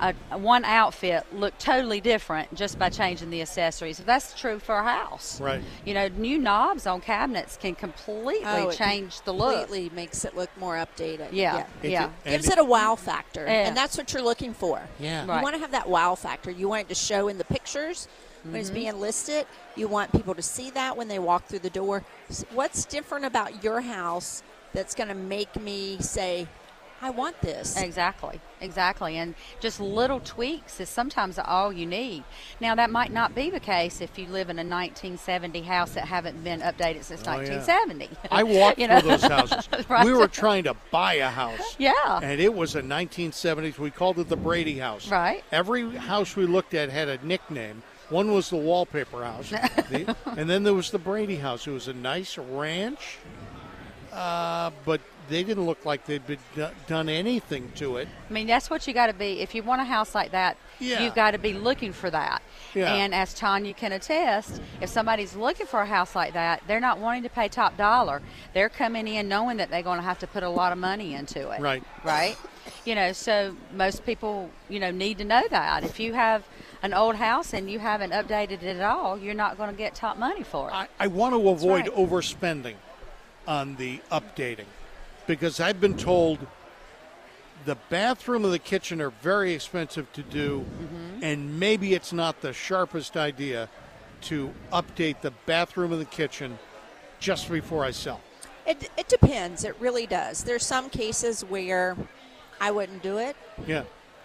a, 0.00 0.14
a 0.30 0.36
one 0.38 0.64
outfit 0.64 1.24
look 1.32 1.56
totally 1.58 2.00
different 2.00 2.54
just 2.54 2.78
by 2.78 2.90
changing 2.90 3.30
the 3.30 3.40
accessories. 3.40 3.98
That's 3.98 4.38
true 4.38 4.58
for 4.58 4.74
a 4.76 4.84
house. 4.84 5.40
Right. 5.40 5.62
You 5.86 5.94
know, 5.94 6.08
new 6.08 6.38
knobs 6.38 6.86
on 6.86 7.00
cabinets 7.00 7.56
can 7.56 7.74
completely 7.74 8.44
Oh, 8.44 8.70
change 8.70 9.22
the 9.22 9.32
look. 9.32 9.60
Completely 9.60 9.90
makes 9.96 10.24
it 10.26 10.36
look 10.36 10.50
more 10.58 10.74
updated. 10.76 11.28
Yeah, 11.32 11.64
It's 11.82 11.90
yeah. 11.90 12.10
a- 12.26 12.30
Gives 12.30 12.48
it 12.50 12.58
a 12.58 12.64
wow 12.64 12.94
factor, 12.94 13.44
Yeah. 13.46 13.68
and 13.68 13.76
that's 13.76 13.96
what 13.96 14.12
you're 14.12 14.22
looking 14.22 14.52
for. 14.52 14.82
Yeah. 15.00 15.22
You 15.24 15.30
Right. 15.30 15.42
want 15.42 15.54
to 15.54 15.60
have 15.60 15.72
that 15.72 15.88
wow 15.88 16.14
factor. 16.14 16.50
You 16.50 16.68
want 16.68 16.82
it 16.82 16.88
to 16.90 16.94
show 16.94 17.28
in 17.28 17.38
the 17.38 17.44
pictures 17.44 18.06
when 18.42 18.52
Mm-hmm. 18.52 18.60
it's 18.60 18.70
being 18.70 19.00
listed. 19.00 19.46
You 19.76 19.88
want 19.88 20.12
people 20.12 20.34
to 20.34 20.42
see 20.42 20.70
that 20.70 20.96
when 20.96 21.08
they 21.08 21.18
walk 21.18 21.46
through 21.46 21.60
the 21.60 21.70
door. 21.70 22.04
S- 22.30 22.44
What's 22.52 22.84
different 22.84 23.24
about 23.24 23.62
your 23.64 23.80
house 23.80 24.42
that's 24.72 24.94
going 24.94 25.08
to 25.08 25.14
make 25.14 25.60
me 25.60 25.96
say, 26.00 26.46
"I 27.02 27.10
want 27.10 27.40
this"? 27.40 27.76
Exactly, 27.80 28.40
exactly. 28.60 29.16
And 29.16 29.34
just 29.60 29.80
little 29.80 30.20
tweaks 30.20 30.78
is 30.80 30.88
sometimes 30.88 31.38
all 31.38 31.72
you 31.72 31.86
need. 31.86 32.24
Now, 32.60 32.74
that 32.76 32.90
might 32.90 33.12
not 33.12 33.34
be 33.34 33.50
the 33.50 33.58
case 33.60 34.00
if 34.00 34.18
you 34.18 34.26
live 34.26 34.48
in 34.48 34.58
a 34.58 34.64
1970 34.64 35.62
house 35.62 35.92
that 35.94 36.04
haven't 36.06 36.42
been 36.44 36.60
updated 36.60 37.02
since 37.04 37.22
Oh, 37.26 37.32
yeah. 37.40 37.58
1970. 37.58 38.08
I 38.30 38.42
walked 38.44 38.78
You 38.82 38.88
know? 38.88 39.00
through 39.00 39.10
those 39.10 39.22
houses. 39.24 39.68
Right. 39.88 40.04
We 40.04 40.12
were 40.12 40.28
trying 40.28 40.64
to 40.64 40.74
buy 40.90 41.14
a 41.14 41.28
house. 41.28 41.76
Yeah. 41.78 42.20
And 42.22 42.40
it 42.40 42.52
was 42.54 42.74
a 42.76 42.82
1970s. 42.82 43.78
We 43.78 43.90
called 43.90 44.18
it 44.18 44.28
the 44.28 44.36
Brady 44.36 44.78
House. 44.78 45.10
Right. 45.10 45.42
Every 45.52 45.90
house 45.96 46.34
we 46.36 46.46
looked 46.46 46.74
at 46.74 46.90
had 46.90 47.08
a 47.08 47.24
nickname. 47.26 47.82
One 48.08 48.32
was 48.32 48.50
the 48.50 48.56
wallpaper 48.56 49.24
house, 49.24 49.50
The- 49.90 50.14
and 50.36 50.48
then 50.48 50.62
there 50.62 50.74
was 50.74 50.90
the 50.90 50.98
Brady 50.98 51.36
House. 51.36 51.66
It 51.66 51.72
was 51.72 51.88
a 51.88 51.92
nice 51.94 52.38
ranch, 52.38 53.18
uh, 54.12 54.70
but 54.84 55.00
they 55.28 55.42
didn't 55.42 55.66
look 55.66 55.84
like 55.84 56.06
they'd 56.06 56.24
been 56.26 56.38
do- 56.54 56.68
done 56.86 57.08
anything 57.08 57.72
to 57.76 57.96
it. 57.96 58.06
I 58.30 58.32
mean, 58.32 58.46
that's 58.46 58.70
what 58.70 58.86
you 58.86 58.94
got 58.94 59.08
to 59.08 59.12
be. 59.12 59.40
If 59.40 59.56
you 59.56 59.64
want 59.64 59.80
a 59.80 59.84
house 59.84 60.14
like 60.14 60.30
that, 60.30 60.56
Yeah. 60.78 61.02
you've 61.02 61.16
got 61.16 61.32
to 61.32 61.38
be 61.38 61.52
looking 61.52 61.92
for 61.92 62.08
that. 62.10 62.42
Yeah. 62.74 62.94
And 62.94 63.12
as 63.12 63.34
Tanya 63.34 63.74
can 63.74 63.90
attest, 63.90 64.60
if 64.80 64.88
somebody's 64.88 65.34
looking 65.34 65.66
for 65.66 65.80
a 65.80 65.86
house 65.86 66.14
like 66.14 66.34
that, 66.34 66.62
they're 66.68 66.78
not 66.80 66.98
wanting 67.00 67.24
to 67.24 67.28
pay 67.28 67.48
top 67.48 67.76
dollar. 67.76 68.22
They're 68.54 68.68
coming 68.68 69.08
in 69.08 69.28
knowing 69.28 69.56
that 69.56 69.68
they're 69.70 69.82
going 69.82 69.98
to 69.98 70.04
have 70.04 70.20
to 70.20 70.28
put 70.28 70.44
a 70.44 70.48
lot 70.48 70.70
of 70.70 70.78
money 70.78 71.14
into 71.14 71.50
it. 71.50 71.60
Right. 71.60 71.82
Right. 72.04 72.36
You 72.84 72.94
know, 72.94 73.12
so 73.12 73.56
most 73.74 74.06
people, 74.06 74.48
you 74.68 74.78
know, 74.78 74.92
need 74.92 75.18
to 75.18 75.24
know 75.24 75.42
that. 75.50 75.82
If 75.82 75.98
you 75.98 76.14
have 76.14 76.44
an 76.82 76.94
old 76.94 77.16
house 77.16 77.52
and 77.54 77.70
you 77.70 77.78
haven't 77.78 78.12
updated 78.12 78.62
it 78.62 78.76
at 78.76 78.82
all, 78.82 79.18
you're 79.18 79.34
not 79.34 79.56
going 79.56 79.70
to 79.70 79.76
get 79.76 79.94
top 79.94 80.18
money 80.18 80.42
for 80.42 80.68
it. 80.68 80.72
I, 80.72 80.88
I 80.98 81.06
want 81.06 81.34
to 81.34 81.48
avoid 81.48 81.88
right. 81.88 81.94
overspending 81.94 82.74
on 83.46 83.76
the 83.76 84.00
updating 84.10 84.66
because 85.26 85.60
I've 85.60 85.80
been 85.80 85.96
told 85.96 86.38
the 87.64 87.76
bathroom 87.88 88.44
and 88.44 88.52
the 88.52 88.58
kitchen 88.58 89.00
are 89.00 89.10
very 89.10 89.52
expensive 89.52 90.12
to 90.12 90.22
do, 90.22 90.64
Mm-hmm. 90.80 91.24
and 91.24 91.58
maybe 91.58 91.94
it's 91.94 92.12
not 92.12 92.40
the 92.42 92.52
sharpest 92.52 93.16
idea 93.16 93.68
to 94.22 94.52
update 94.72 95.20
the 95.22 95.32
bathroom 95.46 95.92
and 95.92 96.00
the 96.00 96.04
kitchen 96.06 96.58
just 97.18 97.50
before 97.50 97.84
I 97.84 97.90
sell. 97.90 98.20
It, 98.66 98.90
it 98.96 99.08
depends. 99.08 99.64
It 99.64 99.76
really 99.80 100.06
does. 100.06 100.44
There's 100.44 100.64
some 100.64 100.90
cases 100.90 101.42
where 101.44 101.96
I 102.60 102.70
wouldn't 102.70 103.02
do 103.02 103.18
it. 103.18 103.36
Yeah. 103.66 103.84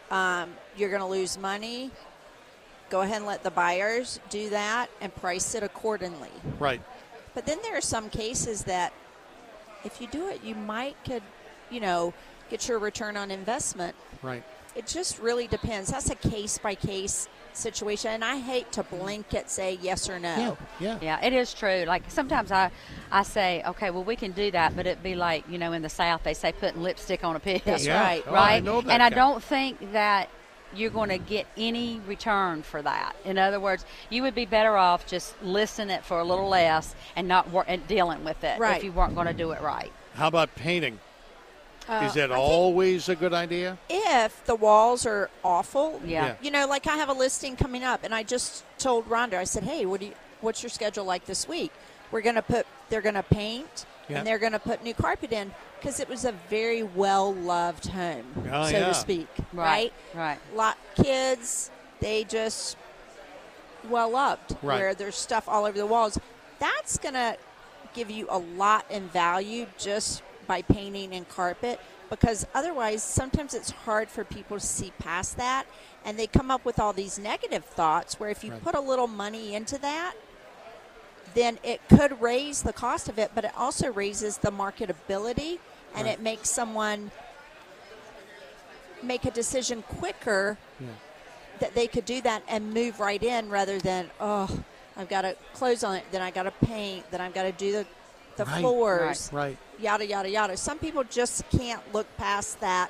Um, 0.09 0.51
you're 0.75 0.89
going 0.89 1.01
to 1.01 1.07
lose 1.07 1.37
money. 1.37 1.91
Go 2.91 3.01
ahead 3.01 3.17
and 3.17 3.25
let 3.25 3.41
the 3.41 3.51
buyers 3.51 4.19
do 4.29 4.49
that 4.49 4.89
and 4.99 5.15
price 5.15 5.55
it 5.55 5.63
accordingly. 5.63 6.29
Right. 6.59 6.81
But 7.33 7.45
then 7.45 7.57
there 7.63 7.77
are 7.77 7.81
some 7.81 8.09
cases 8.09 8.65
that 8.65 8.91
if 9.85 10.01
you 10.01 10.07
do 10.07 10.27
it, 10.27 10.43
you 10.43 10.55
might 10.55 10.97
could, 11.05 11.23
you 11.71 11.79
know, 11.79 12.13
get 12.49 12.67
your 12.67 12.79
return 12.79 13.15
on 13.15 13.31
investment. 13.31 13.95
Right. 14.21 14.43
It 14.75 14.87
just 14.87 15.19
really 15.19 15.47
depends. 15.47 15.89
That's 15.89 16.09
a 16.09 16.15
case 16.15 16.57
by 16.57 16.75
case 16.75 17.29
situation, 17.53 18.11
and 18.11 18.23
I 18.25 18.37
hate 18.37 18.71
to 18.73 18.83
blanket 18.83 19.49
say 19.49 19.77
yes 19.81 20.09
or 20.09 20.19
no. 20.19 20.57
Yeah. 20.79 20.97
Yeah. 20.99 20.99
Yeah, 21.01 21.25
it 21.25 21.33
is 21.33 21.53
true. 21.53 21.85
Like 21.87 22.03
sometimes 22.09 22.51
I, 22.51 22.71
I 23.09 23.23
say, 23.23 23.63
okay, 23.67 23.89
well 23.89 24.03
we 24.03 24.17
can 24.17 24.31
do 24.31 24.51
that, 24.51 24.75
but 24.75 24.85
it'd 24.85 25.03
be 25.03 25.15
like 25.15 25.47
you 25.49 25.57
know 25.57 25.71
in 25.71 25.81
the 25.81 25.89
South 25.89 26.23
they 26.23 26.33
say 26.33 26.51
putting 26.51 26.81
lipstick 26.81 27.23
on 27.23 27.37
a 27.37 27.39
pig. 27.39 27.63
That's 27.65 27.85
Yeah. 27.85 28.01
right. 28.01 28.23
Oh, 28.27 28.31
I 28.31 28.55
right? 28.55 28.63
know 28.63 28.81
that 28.81 28.91
and 28.91 29.01
I 29.01 29.09
don't 29.09 29.41
think 29.41 29.93
that 29.93 30.29
you're 30.75 30.89
going 30.89 31.09
to 31.09 31.17
get 31.17 31.47
any 31.57 31.99
return 32.07 32.61
for 32.63 32.81
that. 32.81 33.13
In 33.25 33.37
other 33.37 33.59
words, 33.59 33.85
you 34.09 34.21
would 34.23 34.35
be 34.35 34.45
better 34.45 34.77
off 34.77 35.05
just 35.07 35.41
listing 35.43 35.89
it 35.89 36.03
for 36.05 36.19
a 36.19 36.23
little 36.23 36.47
less 36.49 36.95
and 37.15 37.27
not 37.27 37.49
wor- 37.49 37.65
and 37.67 37.85
dealing 37.87 38.23
with 38.23 38.43
it 38.43 38.59
Right. 38.59 38.77
if 38.77 38.83
you 38.83 38.91
weren't 38.91 39.15
going 39.15 39.27
to 39.27 39.33
do 39.33 39.51
it 39.51 39.61
right. 39.61 39.91
How 40.15 40.27
about 40.27 40.53
painting? 40.55 40.99
Uh, 41.89 42.03
Is 42.07 42.13
that 42.13 42.31
I 42.31 42.35
always 42.35 43.09
a 43.09 43.15
good 43.15 43.33
idea? 43.33 43.77
if 43.89 44.45
the 44.45 44.55
walls 44.55 45.05
are 45.05 45.29
awful? 45.43 45.99
Yeah. 46.05 46.25
Yeah. 46.27 46.35
You 46.41 46.51
know, 46.51 46.67
like 46.67 46.85
I 46.87 46.95
have 46.97 47.09
a 47.09 47.13
listing 47.13 47.55
coming 47.55 47.83
up, 47.83 48.03
and 48.03 48.13
I 48.13 48.21
just 48.23 48.63
told 48.77 49.09
Rhonda, 49.09 49.33
I 49.33 49.45
said, 49.45 49.63
"Hey, 49.63 49.85
what 49.85 49.99
do 49.99 50.05
you? 50.07 50.13
What's 50.41 50.61
your 50.61 50.69
schedule 50.69 51.05
like 51.05 51.25
this 51.25 51.47
week? 51.47 51.71
We're 52.11 52.21
gonna 52.21 52.41
put, 52.43 52.65
they're 52.89 53.01
gonna 53.01 53.23
paint, 53.23 53.85
Yeah. 54.11 54.17
and 54.19 54.27
they're 54.27 54.39
gonna 54.39 54.59
put 54.59 54.83
new 54.83 54.93
carpet 54.93 55.31
in 55.31 55.51
because 55.79 55.99
it 55.99 56.07
was 56.09 56.25
a 56.25 56.31
very 56.49 56.83
well 56.83 57.33
loved 57.33 57.87
home, 57.87 58.25
Oh, 58.51 58.65
so 58.65 58.71
yeah. 58.77 58.87
to 58.87 58.93
speak. 58.93 59.27
Right? 59.53 59.91
Right. 60.13 60.37
Lot 60.55 60.77
kids, 60.95 61.71
they 61.99 62.23
just 62.23 62.77
well 63.89 64.09
loved 64.11 64.51
Right. 64.61 64.79
where 64.79 64.93
there's 64.93 65.15
stuff 65.15 65.47
all 65.49 65.65
over 65.65 65.77
the 65.77 65.85
walls. 65.85 66.19
That's 66.59 66.97
gonna 66.97 67.37
give 67.93 68.11
you 68.11 68.27
a 68.29 68.37
lot 68.37 68.85
in 68.89 69.07
value 69.09 69.65
just 69.77 70.21
by 70.47 70.61
painting 70.61 71.13
and 71.13 71.27
carpet 71.27 71.79
because 72.09 72.45
otherwise 72.53 73.01
sometimes 73.03 73.53
it's 73.53 73.71
hard 73.71 74.09
for 74.09 74.23
people 74.23 74.59
to 74.59 74.65
see 74.65 74.91
past 74.99 75.37
that 75.37 75.65
and 76.05 76.17
they 76.19 76.27
come 76.27 76.51
up 76.51 76.63
with 76.65 76.79
all 76.79 76.93
these 76.93 77.17
negative 77.17 77.63
thoughts 77.65 78.19
where 78.19 78.29
if 78.29 78.43
you 78.43 78.51
Right. 78.51 78.63
put 78.63 78.75
a 78.75 78.79
little 78.81 79.07
money 79.07 79.55
into 79.55 79.77
that 79.79 80.13
then 81.33 81.57
it 81.63 81.81
could 81.89 82.21
raise 82.21 82.61
the 82.63 82.73
cost 82.73 83.07
of 83.09 83.17
it 83.19 83.31
but 83.35 83.45
it 83.45 83.51
also 83.57 83.91
raises 83.91 84.37
the 84.37 84.51
marketability 84.51 85.59
and 85.95 86.05
Right. 86.05 86.13
it 86.13 86.21
makes 86.21 86.49
someone 86.49 87.11
make 89.03 89.25
a 89.25 89.31
decision 89.31 89.81
quicker 89.83 90.57
Yeah. 90.79 90.87
that 91.59 91.73
they 91.75 91.87
could 91.87 92.05
do 92.05 92.21
that 92.21 92.43
and 92.47 92.73
move 92.73 92.99
right 92.99 93.21
in 93.21 93.49
rather 93.49 93.79
than 93.79 94.09
oh 94.19 94.63
I've 94.97 95.09
got 95.09 95.21
to 95.21 95.35
close 95.53 95.83
on 95.83 95.95
it 95.95 96.03
then 96.11 96.21
I 96.21 96.31
got 96.31 96.43
to 96.43 96.51
paint 96.51 97.09
then 97.11 97.21
I've 97.21 97.33
got 97.33 97.43
to 97.43 97.51
do 97.51 97.71
the 97.71 97.85
the 98.37 98.45
Right. 98.45 98.61
floors 98.61 99.29
Right. 99.33 99.57
yada 99.79 100.05
yada 100.05 100.29
yada 100.29 100.55
some 100.57 100.77
people 100.79 101.03
just 101.03 101.43
can't 101.49 101.81
look 101.93 102.07
past 102.17 102.59
that 102.61 102.89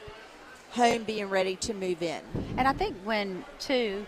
home 0.72 1.04
being 1.04 1.30
ready 1.30 1.56
to 1.58 1.74
move 1.74 2.02
in 2.02 2.22
And 2.58 2.68
I 2.68 2.74
think 2.74 2.96
when 3.04 3.44
too, 3.60 4.06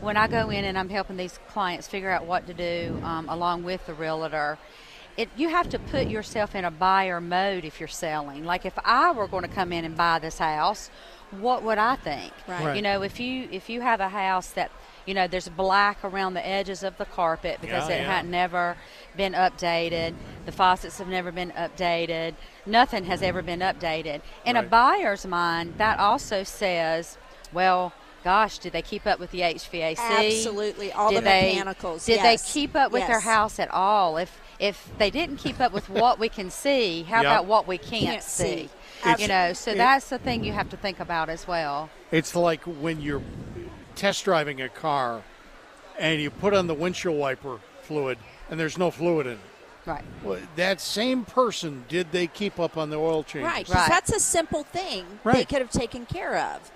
when 0.00 0.16
I 0.16 0.28
go 0.28 0.50
in 0.50 0.64
and 0.64 0.78
I'm 0.78 0.88
helping 0.88 1.16
these 1.16 1.38
clients 1.48 1.86
figure 1.88 2.10
out 2.10 2.26
what 2.26 2.46
to 2.46 2.54
do 2.54 2.98
um, 3.02 3.28
along 3.28 3.64
with 3.64 3.84
the 3.86 3.94
realtor, 3.94 4.58
it 5.16 5.28
you 5.36 5.48
have 5.48 5.68
to 5.70 5.78
put 5.78 6.08
yourself 6.08 6.54
in 6.54 6.64
a 6.64 6.70
buyer 6.70 7.20
mode 7.20 7.64
if 7.64 7.80
you're 7.80 7.88
selling. 7.88 8.44
Like 8.44 8.66
if 8.66 8.78
I 8.84 9.12
were 9.12 9.26
going 9.26 9.42
to 9.42 9.48
come 9.48 9.72
in 9.72 9.84
and 9.84 9.96
buy 9.96 10.18
this 10.18 10.38
house, 10.38 10.90
what 11.30 11.62
would 11.62 11.78
I 11.78 11.96
think? 11.96 12.32
Right. 12.46 12.64
Right. 12.64 12.76
You 12.76 12.82
know, 12.82 13.02
if 13.02 13.18
you 13.18 13.48
if 13.50 13.68
you 13.68 13.80
have 13.80 14.00
a 14.00 14.08
house 14.10 14.50
that 14.50 14.70
you 15.06 15.14
know 15.14 15.26
there's 15.26 15.48
black 15.48 16.04
around 16.04 16.34
the 16.34 16.46
edges 16.46 16.82
of 16.82 16.98
the 16.98 17.06
carpet 17.06 17.58
because 17.60 17.88
Yeah, 17.88 17.96
it 17.96 18.00
yeah. 18.02 18.16
had 18.16 18.28
never 18.28 18.76
been 19.16 19.32
updated, 19.32 20.14
the 20.44 20.52
faucets 20.52 20.98
have 20.98 21.08
never 21.08 21.32
been 21.32 21.52
updated, 21.52 22.34
nothing 22.66 23.04
has 23.06 23.22
ever 23.22 23.40
been 23.40 23.60
updated. 23.60 24.20
In 24.44 24.56
a 24.56 24.62
buyer's 24.62 25.26
mind, 25.26 25.74
that 25.78 25.98
also 25.98 26.42
says, 26.42 27.16
well. 27.52 27.92
Gosh, 28.26 28.58
did 28.58 28.72
they 28.72 28.82
keep 28.82 29.06
up 29.06 29.20
with 29.20 29.30
the 29.30 29.42
HVAC? 29.42 29.98
Absolutely, 30.00 30.90
all 30.90 31.10
did 31.10 31.18
the 31.18 31.26
they, 31.26 31.52
mechanicals, 31.52 32.06
Did 32.06 32.16
yes, 32.16 32.42
they 32.42 32.52
keep 32.60 32.74
up 32.74 32.90
with 32.90 33.06
their 33.06 33.20
house 33.20 33.60
at 33.60 33.70
all? 33.70 34.16
If 34.16 34.40
if 34.58 34.90
they 34.98 35.10
didn't 35.10 35.36
keep 35.36 35.60
up 35.60 35.70
with 35.72 35.88
what 35.88 36.18
we 36.18 36.28
can 36.28 36.50
see, 36.50 37.04
how 37.04 37.22
Yep. 37.22 37.24
about 37.30 37.44
what 37.44 37.68
we 37.68 37.78
can't, 37.78 38.04
Can't 38.04 38.22
see. 38.24 38.68
see? 39.04 39.14
You 39.22 39.28
know, 39.28 39.52
so 39.52 39.70
it- 39.70 39.76
that's 39.76 40.08
the 40.08 40.18
thing 40.18 40.42
you 40.42 40.52
have 40.52 40.68
to 40.70 40.76
think 40.76 40.98
about 40.98 41.28
as 41.28 41.46
well. 41.46 41.88
It's 42.10 42.34
like 42.34 42.64
when 42.64 43.00
you're 43.00 43.22
test 43.94 44.24
driving 44.24 44.60
a 44.60 44.68
car 44.68 45.22
and 45.96 46.20
you 46.20 46.30
put 46.32 46.52
on 46.52 46.66
the 46.66 46.74
windshield 46.74 47.16
wiper 47.16 47.60
fluid 47.82 48.18
and 48.50 48.58
there's 48.58 48.76
no 48.76 48.90
fluid 48.90 49.28
in 49.28 49.34
it. 49.34 49.38
Right. 49.84 50.02
Well, 50.24 50.40
that 50.56 50.80
same 50.80 51.24
person, 51.24 51.84
did 51.88 52.10
they 52.10 52.26
keep 52.26 52.58
up 52.58 52.76
on 52.76 52.90
the 52.90 52.96
oil 52.96 53.22
change? 53.22 53.44
Right, 53.44 53.68
Right. 53.68 53.88
that's 53.88 54.10
a 54.10 54.18
simple 54.18 54.64
thing 54.64 55.20
they 55.24 55.44
could 55.44 55.60
have 55.60 55.70
taken 55.70 56.06
care 56.06 56.36
of. 56.36 56.72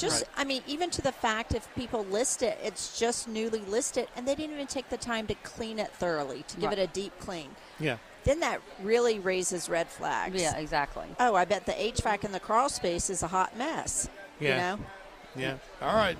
Just, 0.00 0.22
Right. 0.22 0.30
I 0.38 0.44
mean, 0.44 0.62
even 0.66 0.88
to 0.90 1.02
the 1.02 1.12
fact 1.12 1.54
if 1.54 1.72
people 1.74 2.04
list 2.04 2.42
it, 2.42 2.58
it's 2.62 2.98
just 2.98 3.28
newly 3.28 3.60
listed, 3.60 4.08
and 4.16 4.26
they 4.26 4.34
didn't 4.34 4.54
even 4.54 4.66
take 4.66 4.88
the 4.88 4.96
time 4.96 5.26
to 5.26 5.34
clean 5.36 5.78
it 5.78 5.92
thoroughly, 5.92 6.42
to 6.48 6.56
give 6.56 6.70
Right. 6.70 6.78
it 6.78 6.82
a 6.90 6.92
deep 6.92 7.12
clean. 7.20 7.54
Yeah. 7.78 7.96
Then 8.24 8.40
that 8.40 8.60
really 8.82 9.18
raises 9.18 9.68
red 9.68 9.88
flags. 9.88 10.40
Yeah, 10.40 10.56
exactly. 10.56 11.06
Oh, 11.18 11.34
I 11.34 11.44
bet 11.44 11.66
the 11.66 11.72
HVAC 11.72 12.24
in 12.24 12.32
the 12.32 12.40
crawl 12.40 12.68
space 12.68 13.10
is 13.10 13.22
a 13.22 13.28
hot 13.28 13.56
mess. 13.56 14.08
Yeah. 14.38 14.48
You 14.48 14.56
know? 14.78 14.84
Yeah. 15.36 15.54
All 15.86 15.96
right. 15.96 16.16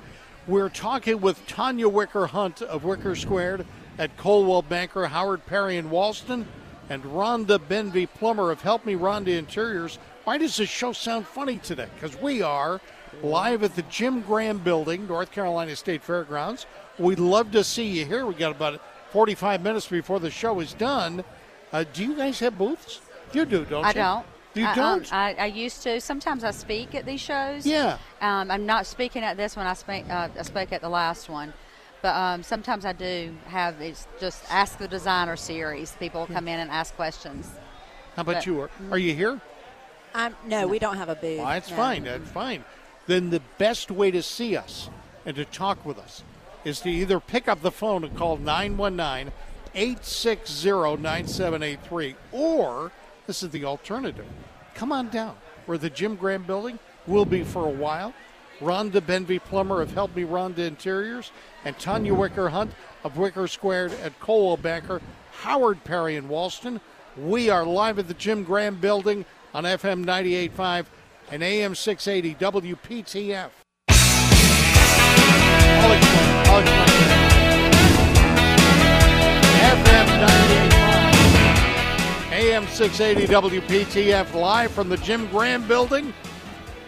We're 0.46 0.68
talking 0.70 1.20
with 1.20 1.46
Tanya 1.46 1.88
Wicker 1.88 2.26
Hunt 2.26 2.62
of 2.62 2.84
Wicker 2.84 3.14
Squared 3.14 3.66
at 3.98 4.16
Coldwell 4.16 4.62
Banker, 4.62 5.06
Howard 5.06 5.44
Perry 5.46 5.76
in 5.76 5.90
Walston, 5.90 6.46
and 6.88 7.02
Rhonda 7.04 7.58
Benvey 7.58 8.06
Plummer 8.06 8.50
of 8.50 8.62
Help 8.62 8.84
Me 8.86 8.94
Rhonda 8.94 9.36
Interiors. 9.38 9.98
Why 10.24 10.38
does 10.38 10.56
this 10.56 10.68
show 10.68 10.92
sound 10.92 11.26
funny 11.26 11.58
today? 11.58 11.88
Because 11.94 12.16
we 12.20 12.40
are 12.42 12.80
live 13.22 13.62
at 13.62 13.76
the 13.76 13.82
Jim 13.82 14.22
Graham 14.22 14.58
Building, 14.58 15.06
North 15.06 15.32
Carolina 15.32 15.74
State 15.76 16.02
Fairgrounds. 16.02 16.66
We'd 16.98 17.18
love 17.18 17.50
to 17.52 17.64
see 17.64 17.86
you 17.86 18.06
here. 18.06 18.26
We 18.26 18.34
got 18.34 18.52
about 18.52 18.80
45 19.10 19.62
minutes 19.62 19.88
before 19.88 20.20
the 20.20 20.30
show 20.30 20.60
is 20.60 20.74
done. 20.74 21.24
Uh, 21.72 21.84
do 21.92 22.04
you 22.04 22.16
guys 22.16 22.40
have 22.40 22.58
booths? 22.58 23.00
You 23.32 23.44
do, 23.44 23.64
don't 23.64 23.82
you? 23.82 23.86
I 23.86 23.88
you? 23.88 23.94
don't. 23.94 24.26
You 24.54 24.64
I, 24.64 24.70
um, 24.70 24.76
don't? 24.76 25.12
I, 25.12 25.34
I 25.34 25.46
used 25.46 25.82
to. 25.84 26.00
Sometimes 26.00 26.42
I 26.42 26.50
speak 26.50 26.94
at 26.94 27.06
these 27.06 27.20
shows. 27.20 27.64
Yeah. 27.64 27.98
Um, 28.20 28.50
I'm 28.50 28.66
not 28.66 28.86
speaking 28.86 29.22
at 29.22 29.36
this 29.36 29.56
one. 29.56 29.66
I 29.66 29.74
spoke. 29.74 30.08
Uh, 30.10 30.28
I 30.36 30.42
spoke 30.42 30.72
at 30.72 30.80
the 30.80 30.88
last 30.88 31.28
one. 31.28 31.52
But 32.02 32.16
um, 32.16 32.42
sometimes 32.42 32.84
I 32.84 32.92
do 32.92 33.34
have 33.46 33.80
it's 33.80 34.08
just 34.18 34.42
ask 34.50 34.78
the 34.78 34.88
designer 34.88 35.36
series. 35.36 35.92
People 35.92 36.26
come 36.26 36.48
in 36.48 36.58
and 36.58 36.70
ask 36.70 36.94
questions. 36.96 37.50
How 38.16 38.22
about 38.22 38.36
But- 38.36 38.46
you? 38.46 38.60
Are, 38.60 38.70
are 38.90 38.98
you 38.98 39.14
here? 39.14 39.40
Um, 40.12 40.34
no, 40.44 40.66
we 40.66 40.80
don't 40.80 40.96
have 40.96 41.08
a 41.08 41.14
booth. 41.14 41.38
Well, 41.38 41.46
that's 41.46 41.70
no. 41.70 41.76
fine. 41.76 42.02
That's 42.02 42.28
fine. 42.30 42.64
Then 43.10 43.30
the 43.30 43.42
best 43.58 43.90
way 43.90 44.12
to 44.12 44.22
see 44.22 44.56
us 44.56 44.88
and 45.26 45.34
to 45.34 45.44
talk 45.44 45.84
with 45.84 45.98
us 45.98 46.22
is 46.64 46.78
to 46.82 46.90
either 46.90 47.18
pick 47.18 47.48
up 47.48 47.60
the 47.60 47.72
phone 47.72 48.04
and 48.04 48.16
call 48.16 48.36
919 48.36 49.32
860 49.74 50.70
9783, 50.70 52.14
or 52.30 52.92
this 53.26 53.42
is 53.42 53.50
the 53.50 53.64
alternative. 53.64 54.26
Come 54.76 54.92
on 54.92 55.08
down. 55.08 55.34
We're 55.66 55.76
the 55.76 55.90
Jim 55.90 56.14
Graham 56.14 56.44
building. 56.44 56.78
We'll 57.08 57.24
be 57.24 57.42
for 57.42 57.66
a 57.66 57.70
while. 57.70 58.14
Rhonda 58.60 59.00
Benvey 59.00 59.42
Plummer 59.42 59.82
of 59.82 59.92
Help 59.92 60.14
Me 60.14 60.22
Rhonda 60.22 60.58
Interiors, 60.60 61.32
and 61.64 61.76
Tanya 61.80 62.14
Wicker 62.14 62.50
Hunt 62.50 62.70
of 63.02 63.18
Wicker 63.18 63.48
Squared 63.48 63.92
at 64.04 64.20
Coldwell 64.20 64.56
Banker, 64.56 65.02
Howard 65.40 65.82
Perry 65.82 66.14
in 66.14 66.28
Walston. 66.28 66.80
We 67.16 67.50
are 67.50 67.64
live 67.64 67.98
at 67.98 68.06
the 68.06 68.14
Jim 68.14 68.44
Graham 68.44 68.76
building 68.76 69.24
on 69.52 69.64
FM 69.64 70.04
98.5 70.04 70.86
and 71.30 71.42
AM 71.42 71.74
680 71.74 72.34
WPTF. 72.74 73.50
I'll 73.88 75.92
explain. 75.92 76.20
FM 79.60 80.06
98.5, 82.30 82.32
AM 82.32 82.66
680 82.66 83.60
WPTF, 83.60 84.34
live 84.34 84.72
from 84.72 84.88
the 84.88 84.96
Jim 84.98 85.28
Graham 85.28 85.66
building 85.68 86.12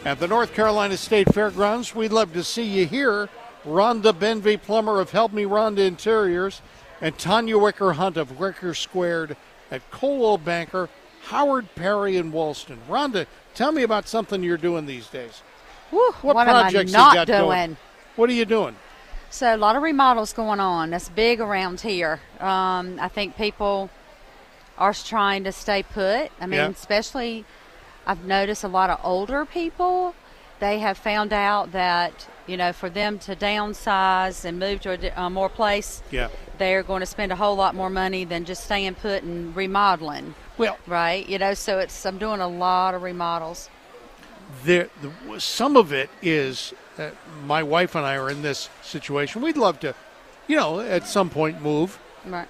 at 0.05 0.19
the 0.19 0.27
North 0.27 0.53
Carolina 0.53 0.97
State 0.97 1.33
Fairgrounds. 1.33 1.95
We'd 1.95 2.13
love 2.13 2.33
to 2.33 2.43
see 2.43 2.65
you 2.65 2.87
here. 2.87 3.29
Rhonda 3.65 4.13
Benvey 4.13 4.61
Plummer 4.61 4.99
of 4.99 5.13
Help 5.13 5.33
Me 5.33 5.45
Rhonda 5.45 5.87
Interiors 5.87 6.61
and 7.01 7.17
Tanya 7.17 7.59
Wicker 7.59 7.93
Hunt 7.93 8.17
of 8.17 8.41
Wicker 8.41 8.75
Squared 8.75 9.37
at 9.71 9.89
Coldwell 9.93 10.39
Banker, 10.39 10.89
Howard 11.25 11.73
Perry 11.75 12.17
and 12.17 12.33
Walston. 12.33 12.79
Rhonda, 12.89 13.27
tell 13.55 13.73
me 13.73 13.83
about 13.83 14.09
something 14.09 14.43
you're 14.43 14.57
doing 14.57 14.87
these 14.87 15.07
days. 15.09 15.43
What, 15.91 16.15
what 16.23 16.35
projects 16.35 16.95
am 16.95 17.01
I 17.01 17.05
not 17.05 17.11
you 17.13 17.15
got 17.21 17.27
doing? 17.27 17.39
going? 17.41 17.77
What 18.17 18.31
are 18.31 18.35
you 18.35 18.45
doing? 18.45 18.77
So 19.31 19.55
a 19.55 19.57
lot 19.57 19.77
of 19.77 19.83
remodels 19.83 20.33
going 20.33 20.61
on. 20.61 20.91
That's 20.91 21.09
big 21.09 21.41
around 21.41 21.81
here. 21.81 22.21
Um, 22.41 22.99
I 23.01 23.09
think 23.09 23.37
people 23.37 23.89
are 24.77 24.93
trying 24.93 25.45
to 25.45 25.53
stay 25.53 25.83
put. 25.83 26.31
I 26.41 26.47
mean, 26.47 26.59
Yeah. 26.61 26.69
especially 26.69 27.45
I've 28.07 28.25
noticed 28.25 28.65
a 28.65 28.69
lot 28.69 28.91
of 28.91 28.99
older 29.05 29.45
people. 29.45 30.15
They 30.61 30.79
have 30.81 30.99
found 30.99 31.33
out 31.33 31.73
that 31.73 32.27
you 32.47 32.57
know 32.57 32.73
for 32.73 32.91
them 32.91 33.19
to 33.21 33.35
downsize 33.37 34.45
and 34.45 34.59
move 34.59 34.81
to 34.83 34.91
a, 35.19 35.25
a 35.27 35.31
more 35.31 35.49
place, 35.49 36.03
Yeah. 36.11 36.29
they're 36.59 36.83
going 36.83 37.01
to 37.01 37.07
spend 37.07 37.33
a 37.33 37.37
whole 37.37 37.57
lot 37.57 37.75
more 37.75 37.91
money 37.91 38.25
than 38.25 38.45
just 38.45 38.65
staying 38.65 38.95
put 38.97 39.23
and 39.23 39.55
remodeling. 39.57 40.35
Well, 40.63 40.79
Right? 40.87 41.29
You 41.29 41.39
know, 41.39 41.55
so 41.55 41.79
it's 41.81 42.07
I'm 42.07 42.19
doing 42.19 42.41
a 42.41 42.47
lot 42.49 42.95
of 42.95 43.03
remodels. 43.03 43.69
there, 44.65 44.89
the, 45.03 45.41
some 45.41 45.77
of 45.77 45.93
it 45.93 46.09
is 46.23 46.73
uh, 46.99 47.11
my 47.47 47.63
wife 47.65 47.95
and 47.97 48.05
I 48.07 48.17
are 48.17 48.31
in 48.31 48.43
this 48.43 48.69
situation. 48.83 49.43
We'd 49.43 49.57
love 49.57 49.81
to, 49.81 49.95
you 50.47 50.57
know, 50.57 50.79
at 50.81 51.07
some 51.09 51.31
point 51.31 51.61
move, 51.63 51.99
Right. 52.25 52.47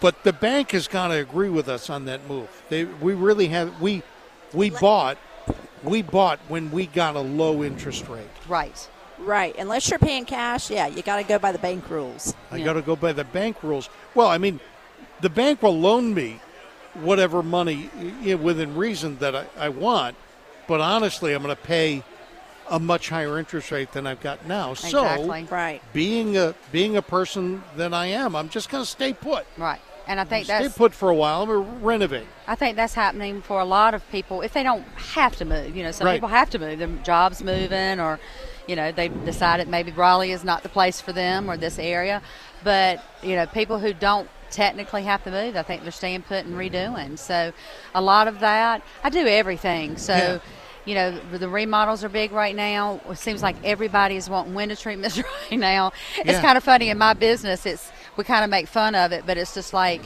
but 0.00 0.24
the 0.24 0.32
bank 0.32 0.72
has 0.72 0.88
got 0.88 1.08
to 1.08 1.14
agree 1.14 1.50
with 1.50 1.68
us 1.68 1.88
on 1.90 2.04
that 2.06 2.26
move. 2.28 2.48
They, 2.68 2.84
we 2.84 3.14
really 3.14 3.48
have. 3.48 3.80
We, 3.80 4.02
we 4.52 4.70
bought, 4.70 5.16
we 5.84 6.02
bought 6.02 6.40
when 6.48 6.70
we 6.72 6.86
got 6.86 7.14
a 7.16 7.20
low 7.20 7.62
interest 7.62 8.08
rate. 8.08 8.26
Right. 8.48 8.88
Right. 9.18 9.54
Unless 9.58 9.90
you're 9.90 9.98
paying 10.00 10.24
cash, 10.24 10.68
yeah, 10.70 10.86
you 10.88 11.02
got 11.02 11.16
to 11.18 11.22
go 11.22 11.38
by 11.38 11.52
the 11.52 11.58
bank 11.58 11.88
rules. 11.90 12.34
I 12.50 12.56
Yeah. 12.56 12.64
got 12.64 12.72
to 12.72 12.82
go 12.82 12.96
by 12.96 13.12
the 13.12 13.24
bank 13.24 13.62
rules. 13.62 13.88
Well, 14.16 14.26
I 14.28 14.38
mean, 14.38 14.58
the 15.20 15.28
bank 15.30 15.62
will 15.62 15.78
loan 15.78 16.12
me 16.14 16.40
whatever 16.94 17.42
money 17.42 17.90
you 18.22 18.36
know, 18.36 18.42
within 18.42 18.76
reason 18.76 19.18
that 19.18 19.34
I, 19.34 19.46
I 19.58 19.68
want, 19.68 20.16
but 20.66 20.80
honestly, 20.80 21.32
I'm 21.32 21.42
going 21.42 21.54
to 21.54 21.62
pay 21.62 22.02
a 22.68 22.78
much 22.78 23.08
higher 23.08 23.38
interest 23.38 23.70
rate 23.70 23.92
than 23.92 24.06
I've 24.06 24.20
got 24.20 24.46
now. 24.46 24.74
So, 24.74 25.26
Right. 25.50 25.82
being 25.92 26.36
a 26.36 26.54
being 26.70 26.96
a 26.96 27.02
person 27.02 27.62
that 27.76 27.92
I 27.92 28.06
am, 28.06 28.36
I'm 28.36 28.48
just 28.48 28.70
going 28.70 28.84
to 28.84 28.88
stay 28.90 29.12
put. 29.12 29.46
Right. 29.56 29.80
And 30.06 30.18
I 30.18 30.24
think 30.24 30.46
Stay 30.46 30.58
that's 30.58 30.76
put 30.76 30.92
for 30.92 31.08
a 31.08 31.14
while. 31.14 31.42
I'm 31.42 31.48
going 31.48 31.64
to 31.64 31.70
renovate. 31.86 32.26
I 32.48 32.56
think 32.56 32.74
that's 32.74 32.94
happening 32.94 33.42
for 33.42 33.60
a 33.60 33.64
lot 33.64 33.94
of 33.94 34.08
people 34.10 34.40
if 34.40 34.52
they 34.52 34.62
don't 34.64 34.82
have 34.96 35.36
to 35.36 35.44
move. 35.44 35.76
You 35.76 35.84
know, 35.84 35.92
some 35.92 36.06
Right. 36.06 36.14
people 36.14 36.28
have 36.28 36.50
to 36.50 36.58
move. 36.58 36.78
Their 36.80 36.88
jobs 37.04 37.44
moving, 37.44 38.00
or 38.00 38.18
you 38.66 38.76
know, 38.76 38.90
they 38.92 39.08
decided 39.24 39.68
maybe 39.68 39.92
Raleigh 39.92 40.32
is 40.32 40.42
not 40.42 40.62
the 40.62 40.68
place 40.68 41.00
for 41.00 41.12
them 41.12 41.48
or 41.50 41.56
this 41.56 41.78
area. 41.78 42.22
But 42.64 43.04
you 43.22 43.36
know, 43.36 43.46
people 43.46 43.78
who 43.78 43.92
don't 43.92 44.28
technically 44.50 45.04
have 45.04 45.22
to 45.24 45.30
move, 45.30 45.56
I 45.56 45.62
think 45.62 45.82
they're 45.82 45.90
staying 45.92 46.22
put 46.22 46.44
and 46.44 46.54
redoing. 46.54 47.18
So, 47.18 47.52
a 47.94 48.00
lot 48.02 48.28
of 48.28 48.40
that, 48.40 48.82
I 49.04 49.10
do 49.10 49.26
everything. 49.26 49.96
So. 49.96 50.14
Yeah. 50.14 50.38
You 50.86 50.94
know, 50.94 51.20
the 51.36 51.48
remodels 51.48 52.02
are 52.04 52.08
big 52.08 52.32
right 52.32 52.56
now. 52.56 53.00
It 53.10 53.18
seems 53.18 53.42
like 53.42 53.54
everybody 53.62 54.16
is 54.16 54.30
wanting 54.30 54.54
window 54.54 54.74
treatments 54.74 55.18
right 55.50 55.58
now. 55.60 55.92
It's 56.16 56.30
Yeah. 56.30 56.40
kind 56.40 56.56
of 56.56 56.64
funny 56.64 56.88
in 56.88 56.96
my 56.96 57.12
business. 57.12 57.66
It's 57.66 57.92
we 58.16 58.24
kind 58.24 58.44
of 58.44 58.50
make 58.50 58.66
fun 58.66 58.94
of 58.94 59.12
it, 59.12 59.24
but 59.26 59.36
it's 59.36 59.52
just 59.52 59.74
like 59.74 60.00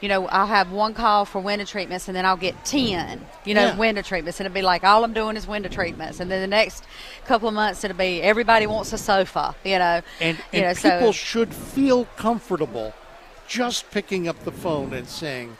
you 0.00 0.08
know, 0.08 0.26
I'll 0.28 0.46
have 0.46 0.72
one 0.72 0.94
call 0.94 1.24
for 1.26 1.40
window 1.40 1.64
treatments 1.66 2.08
and 2.08 2.16
then 2.16 2.24
I'll 2.24 2.36
get 2.38 2.64
10, 2.64 3.20
you 3.44 3.52
know, 3.52 3.66
Yeah. 3.66 3.76
window 3.76 4.00
treatments. 4.00 4.38
And 4.40 4.46
it'll 4.46 4.54
be 4.54 4.62
like, 4.62 4.82
all 4.84 5.04
I'm 5.04 5.12
doing 5.12 5.36
is 5.36 5.46
window 5.46 5.68
treatments. 5.68 6.20
And 6.20 6.30
then 6.30 6.40
the 6.40 6.46
next 6.46 6.84
couple 7.26 7.48
of 7.48 7.54
months, 7.54 7.82
it'll 7.84 7.96
be 7.96 8.22
everybody 8.22 8.66
wants 8.66 8.92
a 8.94 8.98
sofa, 8.98 9.56
you 9.64 9.78
know. 9.78 10.00
And, 10.20 10.38
you 10.52 10.60
and 10.60 10.62
know, 10.68 10.90
people 10.90 11.12
so, 11.12 11.12
should 11.12 11.52
feel 11.52 12.06
comfortable 12.16 12.94
just 13.48 13.90
picking 13.90 14.28
up 14.28 14.38
the 14.44 14.52
phone 14.52 14.92
and 14.92 15.08
saying, 15.08 15.56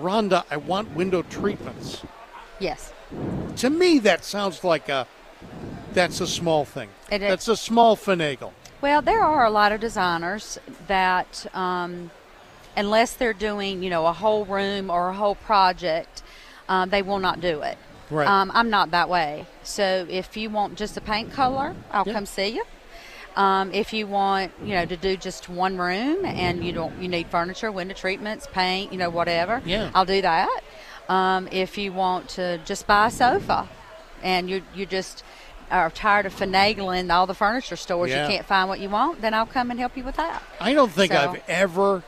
Rhonda, 0.00 0.44
I 0.50 0.56
want 0.56 0.94
window 0.96 1.22
treatments. 1.22 2.02
yes. 2.58 2.92
To 3.56 3.70
me, 3.70 3.98
that 4.00 4.22
sounds 4.24 4.62
like 4.62 4.88
a 4.90 5.06
that's 5.94 6.20
a 6.20 6.26
small 6.26 6.64
thing. 6.66 6.90
It 7.10 7.22
is. 7.22 7.28
That's 7.28 7.48
a 7.48 7.56
small 7.56 7.96
finagle. 7.96 8.52
Well, 8.82 9.00
there 9.00 9.22
are 9.22 9.46
a 9.46 9.50
lot 9.50 9.72
of 9.72 9.80
designers 9.80 10.58
that, 10.86 11.46
um, 11.54 12.10
unless 12.76 13.14
they're 13.14 13.32
doing, 13.32 13.82
you 13.82 13.88
know, 13.88 14.06
a 14.06 14.12
whole 14.12 14.44
room 14.44 14.90
or 14.90 15.08
a 15.08 15.14
whole 15.14 15.34
project, 15.36 16.22
um, 16.68 16.90
they 16.90 17.00
will 17.00 17.18
not 17.18 17.40
do 17.40 17.62
it. 17.62 17.78
Right. 18.10 18.28
Um, 18.28 18.52
I'm 18.54 18.68
not 18.68 18.90
that 18.90 19.08
way. 19.08 19.46
So 19.64 20.06
if 20.10 20.36
you 20.36 20.50
want 20.50 20.76
just 20.76 20.96
a 20.98 21.00
paint 21.00 21.32
color, 21.32 21.74
I'll 21.90 22.06
Yeah. 22.06 22.12
come 22.12 22.26
see 22.26 22.48
you. 22.48 22.64
Um, 23.36 23.72
if 23.72 23.92
you 23.92 24.06
want, 24.06 24.52
you 24.62 24.74
know, 24.74 24.84
to 24.84 24.96
do 24.96 25.16
just 25.16 25.48
one 25.48 25.78
room 25.78 26.24
and 26.24 26.64
you 26.64 26.72
don't, 26.72 27.00
you 27.00 27.08
need 27.08 27.28
furniture, 27.28 27.70
window 27.70 27.94
treatments, 27.94 28.48
paint, 28.52 28.92
you 28.92 28.98
know, 28.98 29.10
whatever. 29.10 29.62
Yeah. 29.64 29.90
I'll 29.94 30.04
do 30.04 30.20
that. 30.22 30.60
Um, 31.08 31.48
if 31.52 31.78
you 31.78 31.92
want 31.92 32.28
to 32.30 32.58
just 32.64 32.86
buy 32.86 33.06
a 33.06 33.10
sofa, 33.10 33.68
and 34.22 34.50
you 34.50 34.62
you 34.74 34.84
just 34.84 35.22
are 35.70 35.90
tired 35.90 36.26
of 36.26 36.34
finagling 36.34 37.12
all 37.12 37.26
the 37.26 37.34
furniture 37.34 37.76
stores, 37.76 38.10
Yeah. 38.10 38.22
you 38.24 38.28
can't 38.32 38.46
find 38.46 38.68
what 38.68 38.80
you 38.80 38.88
want, 38.90 39.20
then 39.20 39.34
I'll 39.34 39.46
come 39.46 39.70
and 39.70 39.78
help 39.78 39.96
you 39.96 40.02
with 40.04 40.16
that. 40.16 40.42
I 40.60 40.74
don't 40.74 40.90
think 40.90 41.12
So- 41.12 41.18
I've 41.18 41.42
ever 41.48 42.02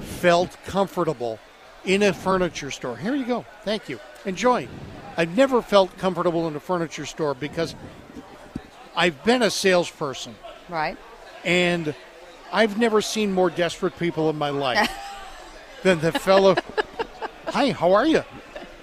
felt 0.00 0.56
comfortable 0.64 1.38
in 1.84 2.02
a 2.02 2.12
furniture 2.12 2.70
store. 2.70 2.96
Here 2.96 3.14
you 3.14 3.24
go. 3.24 3.44
Thank 3.64 3.88
you. 3.88 3.98
Enjoy. 4.24 4.68
I've 5.16 5.36
never 5.36 5.62
felt 5.62 5.96
comfortable 5.98 6.46
in 6.46 6.54
a 6.56 6.60
furniture 6.60 7.06
store 7.06 7.34
because 7.34 7.74
I've 8.94 9.22
been 9.24 9.42
a 9.42 9.50
salesperson 9.50 10.36
Right. 10.68 10.96
and 11.44 11.94
I've 12.52 12.78
never 12.78 13.00
seen 13.02 13.32
more 13.32 13.50
desperate 13.50 13.98
people 13.98 14.30
in 14.30 14.36
my 14.36 14.50
life 14.50 14.90
than 15.82 16.00
the 16.00 16.12
fellow. 16.12 16.54
Hi, 17.48 17.70
how 17.72 17.92
are 17.92 18.06
you? 18.06 18.22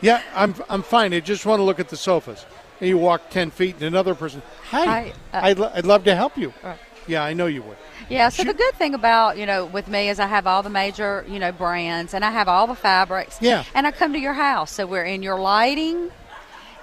Yeah, 0.02 0.22
I'm, 0.36 0.54
I'm 0.70 0.84
fine. 0.84 1.14
I 1.14 1.20
just 1.22 1.46
want 1.46 1.60
to 1.60 1.64
look 1.64 1.80
at 1.80 1.90
the 1.90 1.98
sofas. 1.98 2.46
And 2.80 2.90
you 2.90 2.98
walk 2.98 3.30
10 3.30 3.52
feet 3.52 3.76
and 3.76 3.84
another 3.84 4.16
person, 4.16 4.42
Hi, 4.70 4.86
Hi, 4.86 5.14
uh, 5.34 5.42
I'd, 5.46 5.60
lo- 5.60 5.72
I'd 5.74 5.86
love 5.86 6.04
to 6.06 6.16
help 6.16 6.38
you. 6.38 6.54
Right. 6.64 6.78
Yeah, 7.08 7.24
I 7.24 7.34
know 7.34 7.46
you 7.48 7.62
would. 7.64 7.78
Yeah, 8.10 8.30
so 8.30 8.44
the 8.44 8.54
good 8.54 8.74
thing 8.76 8.94
about, 8.94 9.38
you 9.38 9.46
know, 9.46 9.66
with 9.66 9.88
me 9.88 10.10
is 10.10 10.20
I 10.20 10.28
have 10.28 10.46
all 10.46 10.62
the 10.64 10.70
major, 10.70 11.26
you 11.28 11.40
know, 11.40 11.52
brands 11.54 12.14
and 12.14 12.24
I 12.26 12.32
have 12.32 12.48
all 12.50 12.68
the 12.68 12.76
fabrics. 12.76 13.38
Yeah. 13.42 13.64
And 13.74 13.88
I 13.88 13.92
come 13.92 14.12
to 14.14 14.20
your 14.20 14.34
house. 14.34 14.72
So 14.72 14.86
we're 14.86 15.06
in 15.06 15.24
your 15.24 15.40
lighting. 15.40 16.12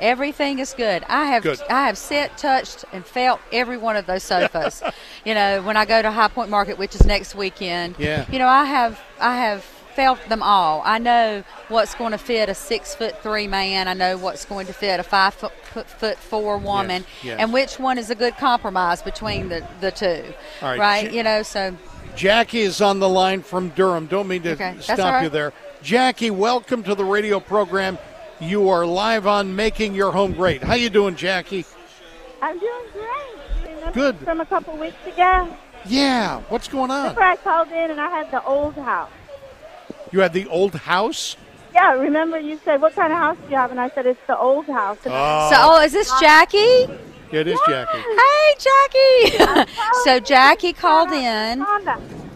Everything 0.00 0.58
is 0.58 0.74
good. 0.74 1.04
I 1.08 1.26
have 1.26 1.42
Good. 1.42 1.60
I 1.68 1.86
have 1.86 1.98
sit, 1.98 2.36
touched, 2.36 2.84
and 2.92 3.04
felt 3.04 3.40
every 3.52 3.76
one 3.76 3.96
of 3.96 4.06
those 4.06 4.22
sofas. 4.22 4.82
you 5.24 5.34
know, 5.34 5.62
when 5.62 5.76
I 5.76 5.84
go 5.84 6.00
to 6.00 6.10
High 6.10 6.28
Point 6.28 6.50
Market, 6.50 6.78
which 6.78 6.94
is 6.94 7.04
next 7.04 7.34
weekend. 7.34 7.96
Yeah. 7.98 8.24
You 8.30 8.38
know, 8.38 8.48
I 8.48 8.64
have 8.64 9.00
I 9.20 9.36
have 9.36 9.64
felt 9.94 10.18
them 10.28 10.42
all. 10.42 10.82
I 10.84 10.98
know 10.98 11.44
what's 11.68 11.94
going 11.94 12.12
to 12.12 12.18
fit 12.18 12.48
a 12.48 12.54
six 12.54 12.94
foot 12.94 13.22
three 13.22 13.46
man. 13.46 13.88
I 13.88 13.94
know 13.94 14.16
what's 14.16 14.44
going 14.44 14.66
to 14.66 14.72
fit 14.72 15.00
a 15.00 15.02
five 15.02 15.34
foot, 15.34 15.52
foot, 15.86 16.16
four 16.16 16.58
woman, 16.58 17.04
yes. 17.22 17.38
and 17.38 17.52
which 17.52 17.78
one 17.78 17.98
is 17.98 18.08
a 18.08 18.14
good 18.14 18.36
compromise 18.36 19.02
between 19.02 19.48
the 19.48 19.66
the 19.80 19.90
two. 19.90 20.24
All 20.62 20.68
right, 20.68 20.78
right? 20.78 21.12
You 21.12 21.22
know, 21.22 21.42
so 21.42 21.76
Jackie 22.16 22.60
is 22.60 22.80
on 22.80 22.98
the 23.00 23.08
line 23.08 23.42
from 23.42 23.70
Durham. 23.70 24.06
Don't 24.06 24.28
mean 24.28 24.42
to 24.42 24.52
Okay, 24.52 24.76
stop 24.80 24.98
right. 24.98 25.22
you 25.24 25.28
there. 25.28 25.52
Jackie, 25.82 26.30
welcome 26.30 26.82
to 26.82 26.94
the 26.94 27.04
radio 27.04 27.40
program. 27.40 27.98
You 28.40 28.70
are 28.70 28.86
live 28.86 29.26
on 29.26 29.54
Making 29.54 29.94
Your 29.94 30.12
Home 30.12 30.32
Great. 30.32 30.62
How 30.62 30.74
you 30.74 30.88
doing, 30.90 31.14
Jackie? 31.16 31.66
I'm 32.40 32.58
doing 32.58 32.72
great. 32.92 33.74
Remember 33.74 33.92
Good. 33.92 34.18
From 34.20 34.40
a 34.40 34.46
couple 34.46 34.76
weeks 34.76 34.96
ago, 35.06 35.54
Yeah. 35.84 36.40
What's 36.48 36.68
going 36.68 36.90
on? 36.90 37.00
remember 37.02 37.22
I 37.22 37.36
called 37.36 37.68
in 37.68 37.90
and 37.90 38.00
I 38.00 38.08
had 38.10 38.30
the 38.30 38.42
old 38.44 38.74
house. 38.74 39.10
You 40.12 40.20
had 40.20 40.32
the 40.32 40.46
old 40.48 40.74
house. 40.74 41.36
Yeah, 41.74 41.92
remember 41.92 42.38
you 42.38 42.58
said, 42.64 42.80
what 42.80 42.94
kind 42.94 43.12
of 43.12 43.18
house 43.18 43.36
do 43.44 43.50
you 43.50 43.56
have? 43.56 43.70
And 43.70 43.78
I 43.80 43.90
said, 43.90 44.06
it's 44.06 44.20
the 44.26 44.36
old 44.38 44.66
house. 44.66 44.98
And 45.04 45.14
Oh, 45.14 45.50
So, 45.52 45.56
oh, 45.60 45.82
is 45.82 45.92
this 45.92 46.10
Jackie? 46.18 46.58
Yeah, 47.32 47.40
it 47.40 47.46
is 47.46 47.60
Jackie. 47.66 47.98
Hey, 47.98 48.54
Jackie. 48.58 49.70
so 50.04 50.18
Jackie 50.18 50.72
called 50.72 51.12
in. 51.12 51.64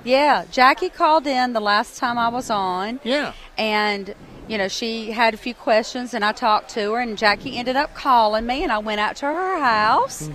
Yeah, 0.04 0.44
Jackie 0.52 0.88
called 0.90 1.26
in 1.26 1.52
the 1.54 1.60
last 1.60 1.96
time 1.96 2.16
I 2.18 2.28
was 2.28 2.48
on, 2.50 3.00
Yeah. 3.02 3.32
and 3.58 4.14
you 4.48 4.58
know 4.58 4.68
she 4.68 5.12
had 5.12 5.34
a 5.34 5.36
few 5.36 5.54
questions, 5.54 6.14
and 6.14 6.24
I 6.24 6.32
talked 6.32 6.70
to 6.70 6.92
her, 6.92 7.00
and 7.00 7.16
Jackie 7.16 7.56
ended 7.56 7.76
up 7.76 7.94
calling 7.94 8.46
me, 8.46 8.62
and 8.62 8.72
I 8.72 8.78
went 8.78 9.00
out 9.00 9.16
to 9.16 9.26
her 9.26 9.60
house, 9.60 10.28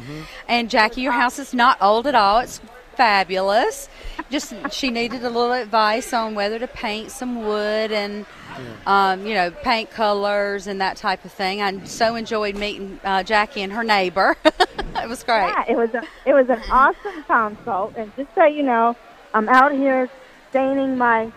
and 0.47 0.69
Jackie, 0.69 1.01
your 1.01 1.11
house 1.11 1.39
is 1.39 1.53
not 1.53 1.77
old 1.81 2.07
at 2.07 2.15
all. 2.15 2.39
It's 2.39 2.61
fabulous. 2.95 3.87
Just 4.29 4.53
she 4.71 4.89
needed 4.89 5.23
a 5.23 5.29
little 5.29 5.53
advice 5.53 6.11
on 6.13 6.35
whether 6.35 6.59
to 6.59 6.67
paint 6.67 7.11
some 7.11 7.45
wood 7.45 7.91
and. 7.91 8.25
Um, 8.85 9.25
you 9.25 9.35
know, 9.35 9.51
paint 9.51 9.89
colors 9.89 10.67
and 10.67 10.81
that 10.81 10.97
type 10.97 11.23
of 11.23 11.31
thing. 11.31 11.61
I 11.61 11.81
so 11.85 12.15
enjoyed 12.15 12.57
meeting 12.57 12.99
uh, 13.05 13.23
Jackie 13.23 13.61
and 13.61 13.71
her 13.71 13.85
neighbor. 13.85 14.35
it 14.43 15.07
was 15.07 15.23
great. 15.23 15.47
Yeah, 15.47 15.65
it 15.69 15.77
was 15.77 15.93
a, 15.93 16.01
it 16.25 16.33
was 16.33 16.49
an 16.49 16.59
awesome 16.69 17.23
consult. 17.23 17.95
And 17.95 18.13
just 18.17 18.33
so 18.35 18.43
you 18.43 18.63
know, 18.63 18.97
I'm 19.33 19.47
out 19.47 19.71
here 19.71 20.09
staining 20.49 20.97
my 20.97 21.31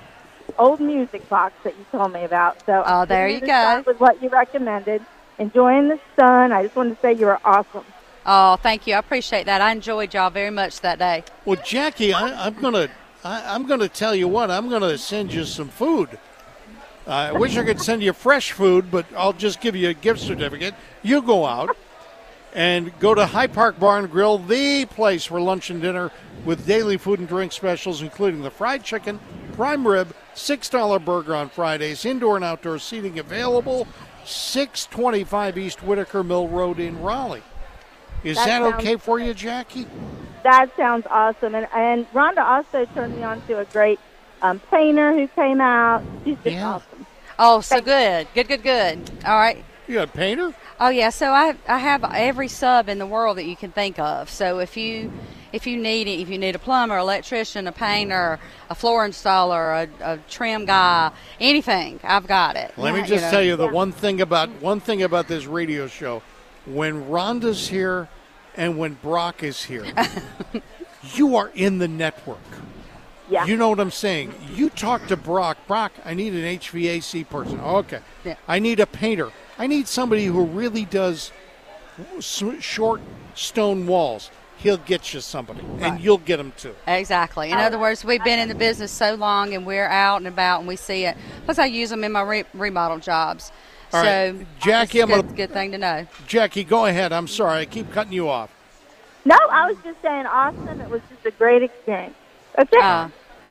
old 0.59 0.81
music 0.81 1.29
box 1.29 1.55
that 1.65 1.77
you 1.79 1.85
told 1.91 2.13
me 2.13 2.25
about. 2.25 2.65
So 2.67 2.83
Oh, 2.87 3.01
I'm 3.03 3.09
there 3.09 3.29
you 3.29 3.41
go. 3.41 3.83
With 3.87 4.01
what 4.01 4.23
you 4.23 4.29
recommended, 4.29 5.03
enjoying 5.39 5.89
the 5.89 5.99
sun. 6.17 6.53
I 6.53 6.63
just 6.65 6.77
wanted 6.77 6.97
to 6.97 7.01
say 7.01 7.13
you 7.13 7.27
were 7.27 7.41
awesome. 7.45 7.85
Oh, 8.25 8.57
thank 8.57 8.87
you. 8.87 8.95
I 8.95 8.99
appreciate 8.99 9.47
that. 9.47 9.61
I 9.61 9.73
enjoyed 9.73 10.15
y'all 10.15 10.31
very 10.31 10.51
much 10.51 10.81
that 10.81 10.99
day. 10.99 11.25
Well, 11.45 11.61
Jackie, 11.65 12.13
I, 12.13 12.47
I'm 12.47 12.55
gonna, 12.55 12.89
I, 13.25 13.55
I'm 13.55 13.67
gonna 13.67 13.89
tell 13.89 14.15
you 14.15 14.29
what. 14.29 14.51
I'm 14.51 14.69
gonna 14.71 14.97
send 14.99 15.33
you 15.35 15.45
some 15.45 15.69
food. 15.69 16.19
I 17.07 17.33
wish 17.33 17.57
I 17.57 17.65
could 17.65 17.81
send 17.81 18.01
you 18.03 18.13
fresh 18.13 18.53
food, 18.53 18.91
but 18.93 19.07
I'll 19.17 19.33
just 19.33 19.61
give 19.61 19.75
you 19.75 19.89
a 19.89 19.95
gift 19.95 20.21
certificate. 20.21 20.75
You 21.03 21.21
go 21.21 21.45
out 21.47 21.77
and 22.55 22.97
go 23.01 23.13
to 23.13 23.27
High 23.27 23.49
Park 23.49 23.81
Bar 23.81 23.99
and 23.99 24.11
Grill, 24.11 24.39
the 24.39 24.85
place 24.85 25.25
for 25.25 25.41
lunch 25.41 25.69
and 25.71 25.83
dinner 25.83 26.13
with 26.45 26.65
daily 26.65 26.97
food 26.99 27.19
and 27.19 27.27
drink 27.27 27.51
specials, 27.51 28.03
including 28.03 28.43
the 28.43 28.51
fried 28.51 28.85
chicken, 28.85 29.19
prime 29.53 29.87
rib, 29.87 30.15
six 30.35 30.69
dollar 30.69 30.99
burger 30.99 31.35
on 31.35 31.49
Fridays, 31.49 32.05
indoor 32.05 32.37
and 32.37 32.45
outdoor 32.45 32.79
seating 32.79 33.19
available. 33.19 33.87
Six 34.25 34.87
twenty-five 34.87 35.59
East 35.59 35.83
Whitaker 35.83 36.23
Mill 36.23 36.49
Road 36.49 36.79
in 36.79 37.03
Raleigh. 37.03 37.43
Is 38.23 38.37
That 38.37 38.61
that, 38.61 38.75
okay 38.77 38.97
for 38.97 39.19
you, 39.19 39.35
Jackie? 39.35 39.87
That 40.45 40.75
sounds 40.77 41.07
awesome. 41.11 41.57
And, 41.57 41.67
and 41.75 42.11
Rhonda 42.13 42.39
also 42.39 42.85
turned 42.95 43.17
me 43.17 43.25
on 43.25 43.41
to 43.49 43.59
a 43.59 43.65
great 43.65 43.99
um, 44.41 44.61
painter 44.71 45.13
who 45.13 45.27
came 45.29 45.61
out. 45.61 46.05
She's 46.25 46.37
just 46.37 46.47
Yeah. 46.47 46.75
awesome. 46.75 47.07
Oh, 47.39 47.61
so 47.61 47.81
good. 47.81 48.29
Good, 48.35 48.47
good, 48.47 48.63
good. 48.63 49.11
All 49.27 49.37
right. 49.37 49.65
You 49.89 49.95
got 49.95 50.09
a 50.09 50.13
painter? 50.13 50.55
Oh 50.85 50.89
yeah, 50.89 51.11
so 51.11 51.31
I 51.31 51.55
I 51.69 51.79
have 51.79 52.03
every 52.13 52.49
sub 52.49 52.89
in 52.89 52.99
the 52.99 53.07
world 53.07 53.39
that 53.39 53.45
you 53.45 53.55
can 53.55 53.71
think 53.71 54.01
of. 54.01 54.29
So 54.29 54.59
if 54.59 54.77
you 54.77 55.13
if 55.53 55.65
you 55.65 55.77
need 55.77 56.09
it, 56.09 56.19
if 56.21 56.29
you 56.29 56.39
need 56.39 56.57
a 56.57 56.59
plumber, 56.59 56.97
electrician, 56.97 57.69
a 57.69 57.73
painter, 57.73 58.41
a 58.69 58.75
floor 58.75 59.07
installer, 59.07 59.87
a, 60.01 60.15
a 60.15 60.19
trim 60.29 60.65
guy, 60.65 61.13
anything, 61.39 62.01
I've 62.03 62.27
got 62.27 62.57
it. 62.57 62.73
Let 62.77 62.95
me 62.95 63.01
Yeah, 63.01 63.07
just 63.07 63.25
know. 63.27 63.31
tell 63.31 63.43
you 63.45 63.55
the 63.55 63.69
one 63.69 63.93
thing 63.93 64.21
about 64.21 64.49
one 64.61 64.81
thing 64.81 65.05
about 65.05 65.29
this 65.29 65.47
radio 65.47 65.87
show. 65.87 66.21
When 66.67 67.05
Rhonda's 67.05 67.69
here 67.69 68.09
and 68.57 68.77
when 68.77 68.95
Brock 68.95 69.45
is 69.45 69.63
here, 69.63 69.87
you 71.15 71.37
are 71.37 71.53
in 71.55 71.79
the 71.79 71.87
network. 71.87 72.39
Yeah. 73.31 73.47
You 73.47 73.57
know 73.57 73.69
what 73.69 73.79
I'm 73.79 73.93
saying? 73.93 74.35
You 74.53 74.69
talk 74.69 75.07
to 75.07 75.17
Brock. 75.17 75.59
Brock, 75.69 75.93
I 76.05 76.15
need 76.15 76.33
an 76.35 76.59
HVAC 76.59 77.29
person. 77.29 77.61
Okay. 77.61 78.01
Yeah. 78.25 78.35
I 78.49 78.59
need 78.59 78.81
a 78.81 78.87
painter. 78.87 79.31
I 79.59 79.67
need 79.67 79.89
somebody 79.89 80.27
who 80.27 80.45
really 80.45 80.85
does 80.85 81.31
short 82.21 83.01
stone 83.35 83.87
walls. 83.87 84.31
He'll 84.59 84.77
get 84.77 85.13
you 85.13 85.21
somebody, 85.21 85.61
and 85.81 86.01
you'll 86.01 86.19
get 86.19 86.37
them 86.37 86.53
too. 86.57 86.75
Exactly. 86.87 87.51
In 87.51 87.59
other 87.59 87.81
words, 87.81 88.05
we've 88.05 88.23
been 88.23 88.39
in 88.39 88.49
the 88.49 88.55
business 88.55 88.93
so 88.93 89.15
long, 89.15 89.55
and 89.55 89.67
we're 89.67 89.89
out 89.89 90.19
and 90.19 90.29
about, 90.29 90.61
and 90.61 90.69
we 90.69 90.77
see 90.77 91.05
it. 91.05 91.17
Plus, 91.45 91.59
I 91.59 91.67
use 91.67 91.91
them 91.91 92.05
in 92.05 92.13
my 92.13 92.23
re- 92.23 92.45
remodel 92.55 92.99
jobs. 92.99 93.51
All 93.93 94.05
so, 94.05 94.07
right. 94.07 94.47
Jackie, 94.61 95.01
it's 95.01 95.11
I'm 95.11 95.19
a 95.19 95.23
good, 95.23 95.37
good 95.37 95.51
thing 95.51 95.73
to 95.73 95.79
know. 95.79 96.07
Jackie, 96.29 96.63
go 96.63 96.87
ahead. 96.87 97.13
I'm 97.13 97.27
sorry. 97.27 97.63
I 97.63 97.65
keep 97.65 97.91
cutting 97.91 98.13
you 98.13 98.29
off. 98.29 98.51
No, 99.25 99.37
I 99.51 99.69
was 99.69 99.77
just 99.83 100.01
saying 100.01 100.27
awesome. 100.27 100.81
It 100.81 100.89
was 100.89 101.03
just 101.11 101.27
a 101.27 101.33
great 101.33 101.65
exchange. 101.65 102.15
That's 102.57 102.73
it. 102.73 102.81
Uh, 102.81 103.09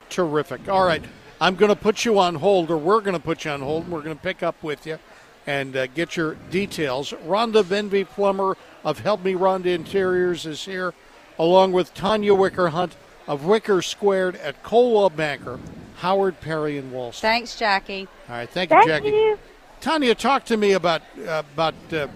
Terrific. 0.08 0.66
All 0.68 0.84
right. 0.84 1.04
I'm 1.42 1.56
going 1.56 1.68
to 1.68 1.76
put 1.76 2.06
you 2.06 2.18
on 2.18 2.36
hold, 2.36 2.70
or 2.70 2.78
we're 2.78 3.02
going 3.02 3.16
to 3.16 3.22
put 3.22 3.44
you 3.44 3.50
on 3.50 3.60
hold, 3.60 3.84
and 3.84 3.92
we're 3.92 4.02
going 4.02 4.16
to 4.16 4.22
pick 4.22 4.42
up 4.42 4.62
with 4.62 4.86
you 4.86 4.98
and 5.46 5.76
uh, 5.76 5.86
get 5.88 6.16
your 6.16 6.34
details. 6.50 7.12
Rhonda 7.26 7.62
Benvey 7.64 8.04
Plummer 8.08 8.56
of 8.84 9.00
Help 9.00 9.24
Me 9.24 9.34
Rhonda 9.34 9.66
Interiors 9.66 10.46
is 10.46 10.64
here, 10.64 10.94
along 11.38 11.72
with 11.72 11.94
Tanya 11.94 12.34
Wicker 12.34 12.68
Hunt 12.68 12.96
of 13.26 13.44
Wicker 13.44 13.82
Squared 13.82 14.36
at 14.36 14.62
Coldwell 14.62 15.10
Banker, 15.10 15.58
Howard 15.96 16.40
Perry, 16.40 16.78
and 16.78 16.92
Walston. 16.92 17.20
thanks, 17.20 17.56
Jackie. 17.58 18.08
All 18.28 18.36
right. 18.36 18.48
Thank 18.50 18.70
you, 18.70 18.76
Thank 18.76 18.88
Jackie. 18.88 19.08
you. 19.08 19.38
Tanya, 19.80 20.14
talk 20.14 20.44
to 20.46 20.56
me 20.56 20.72
about 20.72 21.02
uh, 21.26 21.42
about 21.54 21.74
uh, 21.92 22.08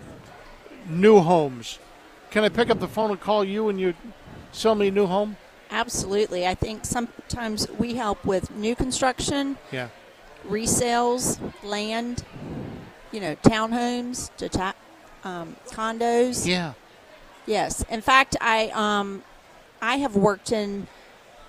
new 0.88 1.20
homes. 1.20 1.78
Can 2.30 2.44
I 2.44 2.48
pick 2.48 2.70
up 2.70 2.80
the 2.80 2.88
phone 2.88 3.10
and 3.10 3.20
call 3.20 3.44
you 3.44 3.68
and 3.68 3.80
you 3.80 3.94
sell 4.52 4.74
me 4.74 4.88
a 4.88 4.90
new 4.90 5.06
home? 5.06 5.36
Absolutely. 5.70 6.46
I 6.46 6.54
think 6.54 6.84
sometimes 6.84 7.68
we 7.78 7.94
help 7.94 8.24
with 8.24 8.54
new 8.54 8.76
construction, 8.76 9.58
Yeah. 9.72 9.88
resales, 10.48 11.40
land, 11.64 12.24
you 13.12 13.20
know, 13.20 13.36
townhomes, 13.36 14.30
deta- 14.38 14.74
um, 15.24 15.56
condos. 15.68 16.46
Yeah. 16.46 16.74
Yes. 17.46 17.84
In 17.90 18.00
fact, 18.00 18.36
I 18.40 18.70
um, 18.74 19.22
I 19.80 19.96
have 19.96 20.16
worked 20.16 20.52
in 20.52 20.86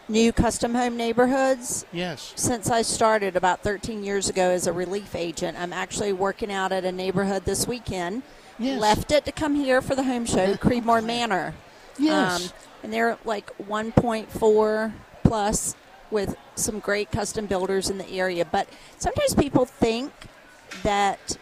new 0.09 0.31
custom 0.31 0.73
home 0.75 0.95
neighborhoods. 0.95 1.85
Yes. 1.91 2.33
Since 2.35 2.69
I 2.69 2.81
started 2.81 3.35
about 3.35 3.61
13 3.63 4.03
years 4.03 4.29
ago 4.29 4.49
as 4.51 4.67
a 4.67 4.73
relief 4.73 5.15
agent, 5.15 5.57
I'm 5.59 5.73
actually 5.73 6.13
working 6.13 6.51
out 6.51 6.71
at 6.71 6.85
a 6.85 6.91
neighborhood 6.91 7.45
this 7.45 7.67
weekend. 7.67 8.23
Yes. 8.59 8.79
Left 8.79 9.11
it 9.11 9.25
to 9.25 9.31
come 9.31 9.55
here 9.55 9.81
for 9.81 9.95
the 9.95 10.03
home 10.03 10.25
show, 10.25 10.55
Creedmoor 10.55 11.03
Manor. 11.03 11.53
Yes. 11.99 12.45
Um, 12.45 12.53
and 12.83 12.93
they're 12.93 13.17
like 13.25 13.55
1.4 13.57 14.93
plus 15.23 15.75
with 16.09 16.35
some 16.55 16.79
great 16.79 17.11
custom 17.11 17.45
builders 17.45 17.89
in 17.89 17.97
the 17.97 18.09
area. 18.09 18.45
But 18.45 18.67
sometimes 18.97 19.35
people 19.35 19.65
think 19.65 20.11
that 20.83 21.37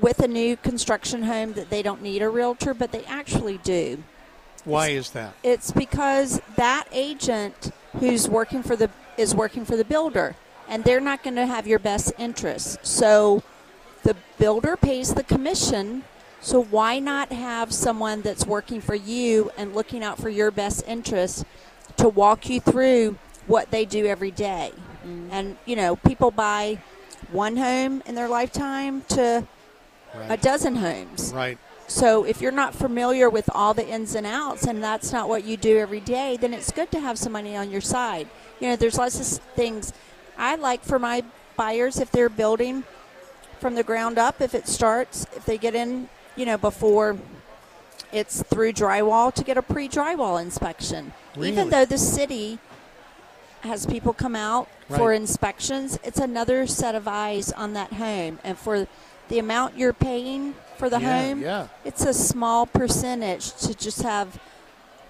with 0.00 0.20
a 0.20 0.28
new 0.28 0.56
construction 0.56 1.22
home 1.22 1.52
that 1.54 1.70
they 1.70 1.82
don't 1.82 2.02
need 2.02 2.22
a 2.22 2.28
realtor, 2.28 2.74
but 2.74 2.92
they 2.92 3.04
actually 3.04 3.58
do. 3.58 4.02
Why 4.64 4.88
is 4.88 5.10
that? 5.10 5.34
It's 5.42 5.70
because 5.70 6.40
that 6.56 6.86
agent 6.92 7.70
who's 7.98 8.28
working 8.28 8.62
for 8.62 8.76
the 8.76 8.90
is 9.16 9.34
working 9.34 9.64
for 9.64 9.76
the 9.76 9.84
builder, 9.84 10.36
and 10.68 10.84
they're 10.84 11.00
not 11.00 11.22
going 11.22 11.36
to 11.36 11.46
have 11.46 11.66
your 11.66 11.78
best 11.78 12.12
interests. 12.18 12.78
So 12.82 13.42
the 14.02 14.16
builder 14.38 14.76
pays 14.76 15.14
the 15.14 15.24
commission. 15.24 16.04
So 16.40 16.62
why 16.62 16.98
not 17.00 17.32
have 17.32 17.72
someone 17.72 18.22
that's 18.22 18.46
working 18.46 18.80
for 18.80 18.94
you 18.94 19.50
and 19.56 19.74
looking 19.74 20.04
out 20.04 20.18
for 20.18 20.28
your 20.28 20.50
best 20.50 20.86
interests 20.86 21.44
to 21.96 22.08
walk 22.08 22.48
you 22.48 22.60
through 22.60 23.18
what 23.46 23.70
they 23.70 23.84
do 23.84 24.06
every 24.06 24.30
day? 24.30 24.72
Mm-hmm. 24.74 25.28
And 25.32 25.56
you 25.66 25.74
know, 25.74 25.96
people 25.96 26.30
buy 26.30 26.78
one 27.32 27.56
home 27.56 28.02
in 28.06 28.14
their 28.14 28.28
lifetime 28.28 29.02
to 29.08 29.46
a 30.14 30.36
dozen 30.36 30.76
homes. 30.76 31.32
Right. 31.34 31.58
So 31.86 32.24
if 32.24 32.42
you're 32.42 32.52
not 32.52 32.74
familiar 32.74 33.30
with 33.30 33.48
all 33.54 33.72
the 33.72 33.86
ins 33.86 34.14
and 34.14 34.26
outs 34.26 34.66
and 34.66 34.82
that's 34.82 35.10
not 35.10 35.28
what 35.28 35.44
you 35.44 35.56
do 35.56 35.78
every 35.78 36.00
day, 36.00 36.36
then 36.36 36.52
it's 36.52 36.70
good 36.70 36.90
to 36.92 37.00
have 37.00 37.18
somebody 37.18 37.56
on 37.56 37.70
your 37.70 37.80
side. 37.80 38.28
You 38.60 38.68
know, 38.68 38.76
there's 38.76 38.98
lots 38.98 39.18
of 39.18 39.42
things 39.54 39.92
I 40.36 40.56
like 40.56 40.84
for 40.84 40.98
my 40.98 41.24
buyers 41.56 41.98
if 41.98 42.10
they're 42.10 42.28
building 42.28 42.84
from 43.58 43.74
the 43.74 43.82
ground 43.82 44.18
up, 44.18 44.40
if 44.40 44.54
it 44.54 44.68
starts, 44.68 45.26
if 45.34 45.44
they 45.46 45.58
get 45.58 45.74
in, 45.74 46.08
you 46.36 46.44
know, 46.44 46.58
before 46.58 47.18
it's 48.12 48.42
through 48.42 48.72
drywall 48.72 49.32
to 49.34 49.42
get 49.42 49.56
a 49.56 49.62
pre-drywall 49.62 50.40
inspection. 50.40 51.12
Really? 51.36 51.52
Even 51.52 51.70
though 51.70 51.84
the 51.84 51.98
city 51.98 52.58
has 53.62 53.86
people 53.86 54.12
come 54.12 54.36
out 54.36 54.68
for 54.88 55.12
inspections, 55.12 55.98
it's 56.04 56.18
another 56.18 56.66
set 56.66 56.94
of 56.94 57.08
eyes 57.08 57.50
on 57.52 57.72
that 57.72 57.94
home. 57.94 58.38
And 58.44 58.56
for 58.56 58.86
the 59.28 59.38
amount 59.38 59.76
you're 59.76 59.92
paying 59.92 60.54
for 60.76 60.88
the 60.88 61.00
Yeah, 61.00 61.22
home, 61.28 61.40
yeah. 61.42 61.68
it's 61.84 62.04
a 62.04 62.14
small 62.14 62.66
percentage 62.66 63.52
to 63.56 63.74
just 63.74 64.02
have 64.02 64.38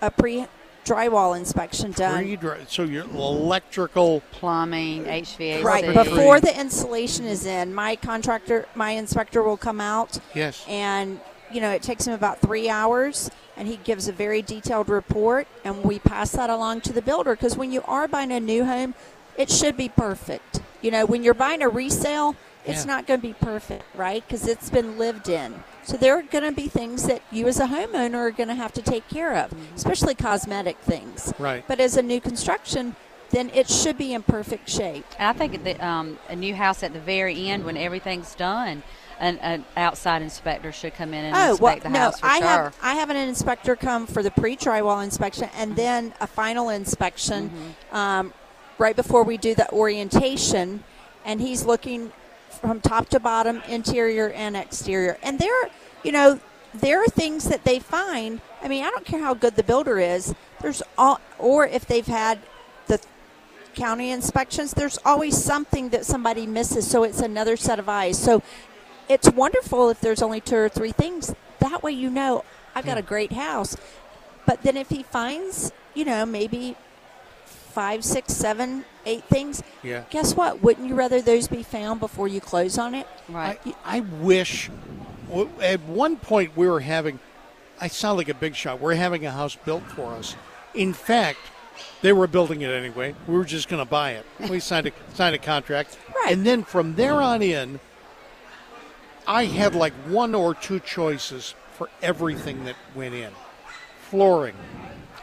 a 0.00 0.10
pre 0.10 0.46
drywall 0.84 1.36
inspection 1.38 1.92
done. 1.92 2.24
Pre-dry- 2.24 2.64
So 2.66 2.84
your 2.84 3.04
electrical. 3.04 4.22
Plumbing, 4.32 5.04
HVAC. 5.04 5.62
Right 5.62 5.92
before 5.92 6.40
the 6.40 6.58
installation 6.58 7.26
is 7.26 7.44
in, 7.44 7.74
my 7.74 7.96
contractor, 7.96 8.66
my 8.74 8.92
inspector 8.92 9.42
will 9.42 9.58
come 9.58 9.80
out 9.80 10.18
Yes. 10.34 10.64
and 10.68 11.20
you 11.52 11.60
know 11.60 11.70
it 11.70 11.82
takes 11.82 12.06
him 12.06 12.14
about 12.14 12.38
three 12.40 12.68
hours 12.70 13.30
and 13.56 13.66
he 13.68 13.76
gives 13.78 14.06
a 14.08 14.12
very 14.12 14.40
detailed 14.42 14.88
report 14.88 15.46
and 15.64 15.82
we 15.82 15.98
pass 15.98 16.30
that 16.32 16.48
along 16.50 16.82
to 16.82 16.92
the 16.92 17.00
builder 17.02 17.34
because 17.34 17.56
when 17.56 17.72
you 17.72 17.82
are 17.86 18.06
buying 18.06 18.30
a 18.32 18.38
new 18.40 18.64
home 18.66 18.94
it 19.38 19.50
should 19.50 19.74
be 19.74 19.88
perfect 19.88 20.60
you 20.82 20.90
know 20.90 21.06
when 21.06 21.22
you're 21.22 21.32
buying 21.32 21.62
a 21.62 21.68
resale 21.68 22.36
it's 22.64 22.84
Yeah. 22.84 22.92
not 22.94 23.06
going 23.06 23.20
to 23.20 23.26
be 23.26 23.34
perfect 23.34 23.84
right? 23.94 24.22
Because 24.26 24.46
it's 24.46 24.70
been 24.70 24.98
lived 24.98 25.28
in. 25.28 25.62
So 25.84 25.96
there 25.96 26.16
are 26.18 26.22
going 26.22 26.44
to 26.44 26.52
be 26.52 26.68
things 26.68 27.04
that 27.06 27.22
you 27.30 27.46
as 27.48 27.58
a 27.60 27.66
homeowner 27.66 28.14
are 28.16 28.30
going 28.30 28.48
to 28.48 28.54
have 28.54 28.72
to 28.74 28.82
take 28.82 29.08
care 29.08 29.34
of 29.36 29.52
especially 29.76 30.14
cosmetic 30.14 30.76
things. 30.78 31.32
Right. 31.38 31.64
but 31.66 31.80
as 31.80 31.96
a 31.96 32.02
new 32.02 32.20
construction 32.20 32.96
then 33.30 33.50
it 33.54 33.68
should 33.68 33.98
be 33.98 34.14
in 34.14 34.22
perfect 34.22 34.70
shape. 34.70 35.04
And 35.18 35.28
I 35.28 35.32
think 35.34 35.62
that 35.64 35.82
um, 35.82 36.18
a 36.30 36.36
new 36.36 36.54
house 36.54 36.82
at 36.82 36.94
the 36.94 37.00
very 37.00 37.48
end, 37.50 37.62
when 37.66 37.76
everything's 37.76 38.34
done, 38.34 38.82
an, 39.20 39.36
an 39.40 39.66
outside 39.76 40.22
inspector 40.22 40.72
should 40.72 40.94
come 40.94 41.12
in 41.12 41.26
and 41.26 41.34
Oh 41.36 41.56
well, 41.60 41.74
inspect 41.74 41.82
the 41.82 41.88
no, 41.90 41.98
house 41.98 42.20
for 42.20 42.26
I 42.26 42.38
sure. 42.38 42.46
have 42.48 42.76
I 42.82 42.94
have 42.94 43.10
an 43.10 43.16
inspector 43.16 43.76
come 43.76 44.06
for 44.06 44.22
the 44.22 44.30
pre-drywall 44.30 45.04
inspection 45.04 45.50
and 45.58 45.76
then 45.76 46.14
a 46.22 46.26
final 46.26 46.70
inspection 46.70 47.74
um, 47.92 48.32
right 48.78 48.96
before 48.96 49.24
we 49.24 49.36
do 49.36 49.54
the 49.54 49.70
orientation, 49.72 50.82
and 51.24 51.40
he's 51.40 51.64
looking 51.66 52.12
from 52.58 52.80
top 52.80 53.08
to 53.10 53.20
bottom, 53.20 53.62
interior 53.68 54.30
and 54.30 54.56
exterior. 54.56 55.18
And 55.22 55.38
there, 55.38 55.70
you 56.02 56.12
know, 56.12 56.40
there 56.74 57.02
are 57.02 57.08
things 57.08 57.48
that 57.48 57.64
they 57.64 57.78
find. 57.78 58.40
I 58.62 58.68
mean, 58.68 58.84
I 58.84 58.90
don't 58.90 59.04
care 59.04 59.20
how 59.20 59.34
good 59.34 59.56
the 59.56 59.62
builder 59.62 59.98
is. 59.98 60.34
There's 60.60 60.82
all, 60.96 61.20
or 61.38 61.66
if 61.66 61.86
they've 61.86 62.06
had 62.06 62.40
the 62.86 63.00
county 63.74 64.10
inspections, 64.10 64.72
there's 64.74 64.98
always 65.04 65.42
something 65.42 65.90
that 65.90 66.04
somebody 66.04 66.46
misses. 66.46 66.88
So 66.88 67.04
it's 67.04 67.20
another 67.20 67.56
set 67.56 67.78
of 67.78 67.88
eyes. 67.88 68.18
So 68.18 68.42
it's 69.08 69.30
wonderful 69.30 69.88
if 69.90 70.00
there's 70.00 70.22
only 70.22 70.40
two 70.40 70.56
or 70.56 70.68
three 70.68 70.92
things. 70.92 71.34
That 71.60 71.82
way 71.82 71.92
you 71.92 72.10
know 72.10 72.44
I've 72.74 72.84
got 72.84 72.98
a 72.98 73.02
great 73.02 73.32
house. 73.32 73.76
But 74.46 74.62
then 74.62 74.76
if 74.76 74.88
he 74.88 75.02
finds, 75.02 75.72
you 75.94 76.04
know, 76.04 76.24
maybe 76.24 76.76
five, 77.44 78.04
six, 78.04 78.34
seven, 78.34 78.84
eight 79.08 79.24
things, 79.24 79.62
Yeah. 79.82 80.04
guess 80.10 80.34
what? 80.36 80.62
Wouldn't 80.62 80.86
you 80.88 80.94
rather 80.94 81.20
those 81.20 81.48
be 81.48 81.62
found 81.62 81.98
before 82.00 82.28
you 82.28 82.40
close 82.40 82.78
on 82.78 82.94
it? 82.94 83.06
right. 83.28 83.58
I, 83.84 83.98
I 83.98 84.00
wish. 84.00 84.70
At 85.60 85.80
one 85.82 86.16
point, 86.16 86.56
we 86.56 86.66
were 86.68 86.80
having. 86.80 87.18
I 87.80 87.88
sound 87.88 88.18
like 88.18 88.28
a 88.28 88.34
big 88.34 88.54
shot. 88.54 88.80
We're 88.80 88.94
having 88.94 89.24
a 89.26 89.30
house 89.30 89.56
built 89.56 89.82
for 89.84 90.12
us. 90.12 90.36
In 90.74 90.92
fact, 90.92 91.38
they 92.02 92.12
were 92.12 92.26
building 92.26 92.62
it 92.62 92.70
anyway. 92.70 93.14
We 93.26 93.34
were 93.36 93.44
just 93.44 93.68
going 93.68 93.84
to 93.84 93.88
buy 93.90 94.12
it. 94.12 94.26
We 94.50 94.60
signed 94.60 94.86
a 94.86 94.92
signed 95.14 95.34
a 95.34 95.38
contract, 95.38 95.98
Right. 96.14 96.32
and 96.32 96.46
then 96.46 96.62
from 96.64 96.94
there 96.96 97.14
on 97.20 97.42
in, 97.42 97.78
I 99.26 99.44
had 99.44 99.74
like 99.74 99.92
one 100.08 100.34
or 100.34 100.54
two 100.54 100.80
choices 100.80 101.54
for 101.72 101.88
everything 102.02 102.64
that 102.64 102.76
went 102.94 103.14
in. 103.14 103.30
Flooring. 104.10 104.54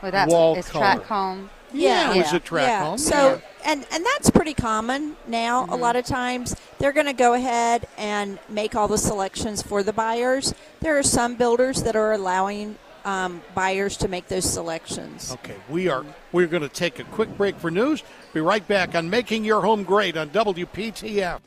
well, 0.02 0.12
that's 0.12 0.32
wall 0.32 0.56
it's 0.56 0.70
color. 0.70 0.86
track 0.94 1.04
home. 1.08 1.50
Yeah, 1.74 2.14
it 2.14 2.18
was 2.20 2.32
a 2.34 2.40
track 2.40 2.68
yeah. 2.68 2.86
home, 2.86 2.98
So 3.00 3.16
yeah. 3.16 3.40
And 3.66 3.86
and 3.92 4.06
that's 4.06 4.30
pretty 4.30 4.54
common 4.54 5.18
now. 5.28 5.66
A 5.70 5.76
lot 5.76 5.96
of 5.96 6.06
times 6.06 6.56
they're 6.80 6.94
going 6.94 7.08
to 7.08 7.14
go 7.14 7.34
ahead 7.34 7.88
and 7.98 8.40
make 8.48 8.76
all 8.76 8.88
the 8.88 8.98
selections 8.98 9.62
for 9.62 9.84
the 9.84 9.94
buyers. 9.94 10.54
There 10.82 10.98
are 10.98 11.04
some 11.04 11.36
builders 11.36 11.84
that 11.84 11.96
are 11.96 12.14
allowing 12.14 12.78
um, 13.04 13.42
buyers 13.54 13.98
to 13.98 14.08
make 14.08 14.28
those 14.28 14.46
selections. 14.46 15.32
Okay, 15.34 15.56
we 15.70 15.90
are 15.90 16.06
we're 16.32 16.48
going 16.48 16.64
to 16.64 16.70
take 16.70 17.00
a 17.00 17.04
quick 17.06 17.36
break 17.38 17.58
for 17.58 17.72
news. 17.72 18.04
Be 18.34 18.42
right 18.42 18.66
back 18.68 18.96
on 18.96 19.10
making 19.10 19.44
your 19.44 19.62
home 19.62 19.84
great 19.84 20.16
on 20.16 20.30
WPTF. 20.30 21.40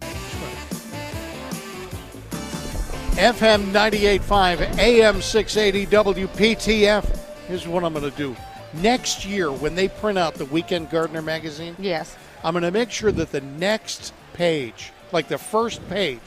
FM 3.19 3.73
98.5, 3.73 4.79
AM 4.79 5.21
680, 5.21 5.87
WPTF. 5.87 7.19
Here's 7.49 7.67
what 7.67 7.83
I'm 7.83 7.93
going 7.93 8.09
to 8.09 8.17
do. 8.17 8.37
Next 8.75 9.25
year, 9.25 9.51
when 9.51 9.75
they 9.75 9.89
print 9.89 10.19
out 10.19 10.35
the 10.35 10.45
Weekend 10.45 10.91
Gardener 10.91 11.23
magazine, 11.23 11.75
Yes. 11.79 12.15
I'm 12.45 12.53
going 12.53 12.63
to 12.63 12.71
make 12.71 12.91
sure 12.91 13.11
that 13.13 13.33
the 13.33 13.41
next 13.41 14.13
page, 14.35 14.93
like 15.11 15.29
the 15.29 15.39
first 15.39 15.87
page, 15.89 16.21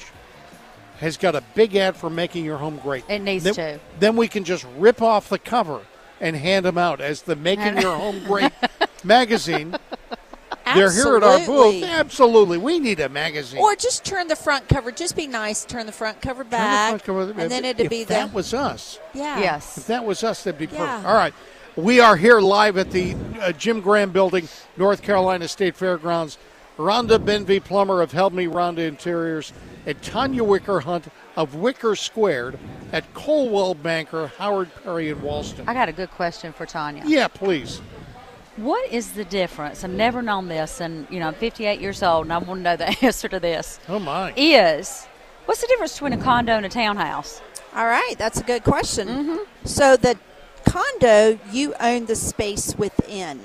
has 1.00 1.18
got 1.18 1.36
a 1.36 1.44
big 1.56 1.76
ad 1.76 1.95
for 1.95 2.10
making 2.10 2.44
your 2.45 2.57
home 2.57 2.78
great. 2.84 3.03
It 3.07 3.20
needs 3.20 3.44
then, 3.44 3.53
to. 3.53 3.80
Then 3.99 4.15
we 4.18 4.28
can 4.28 4.44
just 4.44 4.65
rip 4.78 5.02
off 5.02 5.30
the 5.30 5.40
cover 5.40 5.82
and 6.20 6.36
hand 6.36 6.65
them 6.65 6.78
out 6.78 6.99
as 7.02 7.24
the 7.24 7.36
Making 7.36 7.78
Your 7.82 7.95
Home 7.95 8.24
Great 8.26 8.52
magazine. 9.03 9.76
They're 10.76 10.91
here 10.91 11.18
at 11.18 11.24
our 11.24 11.38
booth. 11.40 11.84
Absolutely. 11.84 11.84
Absolutely. 11.86 12.57
We 12.60 12.80
need 12.80 12.99
a 12.99 13.10
magazine. 13.10 13.60
Or 13.61 13.76
just 13.76 14.06
turn 14.06 14.28
the 14.28 14.36
front 14.36 14.68
cover. 14.70 14.91
Just 14.91 15.15
be 15.15 15.26
nice. 15.28 15.65
Turn 15.65 15.86
the 15.86 15.91
front 15.91 16.22
cover 16.22 16.44
Turn 16.44 16.49
the 16.52 16.57
back, 16.57 16.90
front 16.90 17.03
cover- 17.03 17.41
and 17.41 17.49
then 17.52 17.65
it'd 17.65 17.86
if 17.86 17.90
be 17.90 18.03
that 18.06 18.30
the 18.30 18.36
was 18.36 18.53
us. 18.53 18.99
yeah. 19.14 19.40
Yes. 19.40 19.78
If 19.78 19.82
Yes. 19.82 19.88
that 19.88 20.06
was 20.06 20.24
us, 20.24 20.44
that'd 20.44 20.60
be 20.60 20.68
perfect. 20.68 20.86
Yeah. 20.88 21.03
All 21.07 21.15
right. 21.15 21.34
We 21.77 22.02
are 22.02 22.18
here 22.18 22.41
live 22.41 22.77
at 22.77 22.91
the 22.91 23.15
uh, 23.39 23.53
Jim 23.53 23.80
Graham 23.80 24.11
Building, 24.11 24.49
North 24.76 25.02
Carolina 25.02 25.48
State 25.48 25.77
Fairgrounds. 25.77 26.38
Rhonda 26.77 27.18
Benvey 27.18 27.64
Plummer 27.64 28.02
of 28.02 28.11
Help 28.11 28.34
Me 28.34 28.45
Rhonda 28.45 28.80
Interiors 28.80 29.53
and 29.85 30.02
Tanya 30.02 30.43
Wicker 30.43 30.81
Hunt 30.81 31.07
of 31.38 31.56
Wicker 31.56 31.95
Squared 31.95 32.60
at 32.91 33.14
Coldwell 33.14 33.76
Banker, 33.76 34.27
Howard 34.38 34.69
Perry, 34.84 35.11
and 35.11 35.22
Walston. 35.22 35.64
I 35.68 35.73
got 35.73 35.88
a 35.88 35.93
good 35.93 36.11
question 36.11 36.52
for 36.52 36.65
Tanya. 36.65 37.03
Yeah, 37.06 37.27
please. 37.27 37.81
What 38.57 38.91
is 38.91 39.11
the 39.11 39.23
difference? 39.23 39.84
I've 39.84 39.91
never 39.91 40.22
known 40.22 40.49
this, 40.49 40.81
and 40.81 41.07
you 41.10 41.19
know, 41.19 41.27
I'm 41.27 41.35
58 41.35 41.80
years 41.80 42.03
old, 42.03 42.26
and 42.26 42.34
I 42.34 42.38
want 42.39 42.60
to 42.60 42.64
know 42.64 42.76
the 42.76 42.89
answer 43.06 43.30
to 43.30 43.39
this. 43.39 43.80
Oh, 43.88 43.99
my. 43.99 44.34
Is 44.35 45.07
what's 45.45 45.61
the 45.61 45.68
difference 45.68 45.93
between 45.93 46.14
a 46.14 46.18
condo 46.18 46.53
and 46.53 46.65
a 46.65 46.69
townhouse? 46.69 47.41
All 47.76 47.85
right, 47.85 48.15
that's 48.18 48.41
a 48.41 48.43
good 48.43 48.64
question. 48.64 49.39
So 49.64 49.95
the 49.95 50.18
condo, 50.66 51.40
you 51.52 51.74
own 51.80 52.06
the 52.06 52.16
space 52.16 52.76
within, 52.76 53.40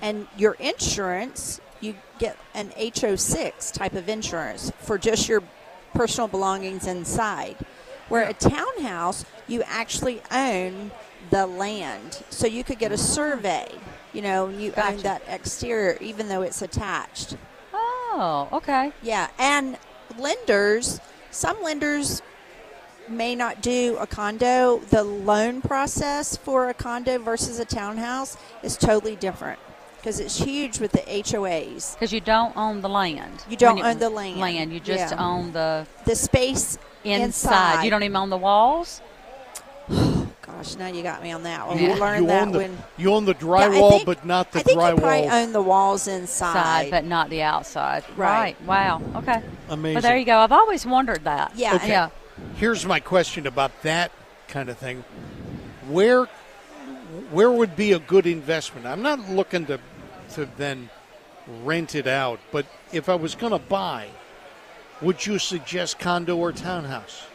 and 0.00 0.26
your 0.36 0.54
insurance, 0.54 1.60
you 1.80 1.94
get 2.18 2.36
an 2.54 2.70
HO6 2.70 3.72
type 3.72 3.94
of 3.94 4.08
insurance 4.08 4.72
for 4.80 4.98
just 4.98 5.28
your 5.28 5.42
personal 5.94 6.28
belongings 6.28 6.86
inside. 6.86 7.56
Where 8.08 8.28
a 8.28 8.32
townhouse, 8.32 9.24
you 9.46 9.62
actually 9.64 10.22
own 10.30 10.90
the 11.30 11.46
land, 11.46 12.22
so 12.30 12.46
you 12.46 12.64
could 12.64 12.78
get 12.78 12.90
a 12.90 12.98
survey. 12.98 13.70
You 14.12 14.22
know, 14.22 14.48
you 14.48 14.72
own 14.76 14.98
that 14.98 15.22
exterior 15.28 15.98
even 16.00 16.28
though 16.28 16.42
it's 16.42 16.62
attached. 16.62 17.36
Oh, 17.72 18.48
okay. 18.52 18.92
Yeah, 19.02 19.28
and 19.38 19.76
lenders, 20.18 21.00
some 21.30 21.62
lenders 21.62 22.22
may 23.10 23.34
not 23.34 23.60
do 23.62 23.96
a 24.00 24.06
condo. 24.06 24.78
The 24.78 25.02
loan 25.02 25.60
process 25.62 26.36
for 26.36 26.68
a 26.68 26.74
condo 26.74 27.18
versus 27.18 27.58
a 27.58 27.64
townhouse 27.64 28.36
is 28.62 28.76
totally 28.76 29.16
different 29.16 29.58
because 29.96 30.20
it's 30.20 30.38
huge 30.38 30.78
with 30.80 30.92
the 30.92 30.98
HOAs. 31.00 31.94
Because 31.94 32.12
you 32.12 32.20
don't 32.20 32.56
own 32.56 32.80
the 32.80 32.88
land. 32.88 33.44
You 33.48 33.56
don't 33.56 33.82
own 33.82 33.98
the 33.98 34.10
land. 34.10 34.38
Land. 34.40 34.72
You 34.72 34.80
just 34.80 35.12
Yeah. 35.14 35.24
own 35.24 35.52
the 35.52 35.86
The 36.04 36.14
space 36.16 36.78
inside. 37.04 37.22
inside. 37.24 37.82
You 37.84 37.90
don't 37.90 38.02
even 38.02 38.16
own 38.16 38.30
the 38.30 38.36
walls. 38.36 39.00
Gosh, 40.42 40.76
now 40.76 40.86
you 40.88 41.02
got 41.02 41.22
me 41.22 41.30
on 41.30 41.42
that 41.44 41.66
one. 41.66 41.78
You, 41.78 41.88
We 41.88 41.94
you 41.94 42.00
learned 42.00 42.28
that 42.30 42.42
own 42.42 42.52
the 42.52 42.58
when. 42.58 42.78
you 42.96 43.12
own 43.12 43.24
the 43.26 43.32
Yeah, 43.40 43.54
I 43.54 43.68
drywall, 43.68 43.90
think- 43.90 44.06
but 44.06 44.24
not 44.24 44.50
the 44.52 44.60
drywall. 44.60 44.60
I 44.60 44.64
think 44.64 44.74
you 44.76 45.00
probably 45.02 45.02
drywall. 45.28 45.42
own 45.42 45.52
the 45.52 45.62
walls 45.62 46.08
inside. 46.08 46.52
Side, 46.52 46.90
but 46.90 47.04
not 47.04 47.30
the 47.30 47.42
outside. 47.42 48.04
Right. 48.16 48.56
Wow. 48.64 49.02
Okay. 49.16 49.42
Amazing. 49.68 49.94
Well, 49.94 50.02
there 50.02 50.16
you 50.16 50.24
go. 50.24 50.38
I've 50.38 50.52
always 50.52 50.84
wondered 50.86 51.24
that. 51.24 51.52
Yeah, 51.54 51.74
Okay. 51.76 51.88
Yeah. 51.88 52.08
Here's 52.56 52.84
my 52.84 53.00
question 53.00 53.46
about 53.46 53.82
that 53.82 54.10
kind 54.48 54.68
of 54.68 54.78
thing. 54.78 55.04
Where 55.88 56.26
where 57.30 57.50
would 57.50 57.76
be 57.76 57.92
a 57.92 57.98
good 57.98 58.26
investment? 58.26 58.86
I'm 58.86 59.02
not 59.02 59.20
looking 59.30 59.66
to 59.66 59.80
to 60.34 60.48
then 60.56 60.90
rent 61.64 61.94
it 61.94 62.06
out, 62.06 62.40
but 62.52 62.66
if 62.92 63.08
I 63.08 63.14
was 63.14 63.34
going 63.34 63.52
to 63.52 63.58
buy, 63.58 64.08
would 65.00 65.24
you 65.24 65.38
suggest 65.38 65.98
condo 65.98 66.36
or 66.36 66.52
townhouse? 66.52 67.26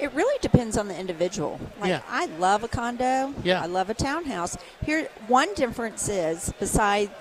It 0.00 0.12
really 0.12 0.36
depends 0.40 0.76
on 0.76 0.88
the 0.88 0.98
individual. 0.98 1.60
Like 1.80 1.90
Yeah. 1.90 2.02
I 2.08 2.26
love 2.26 2.64
a 2.64 2.68
condo. 2.68 3.32
Yeah. 3.44 3.62
I 3.62 3.66
love 3.66 3.90
a 3.90 3.94
townhouse. 3.94 4.56
Here 4.84 5.08
one 5.28 5.54
difference 5.54 6.08
is 6.08 6.52
besides 6.58 7.12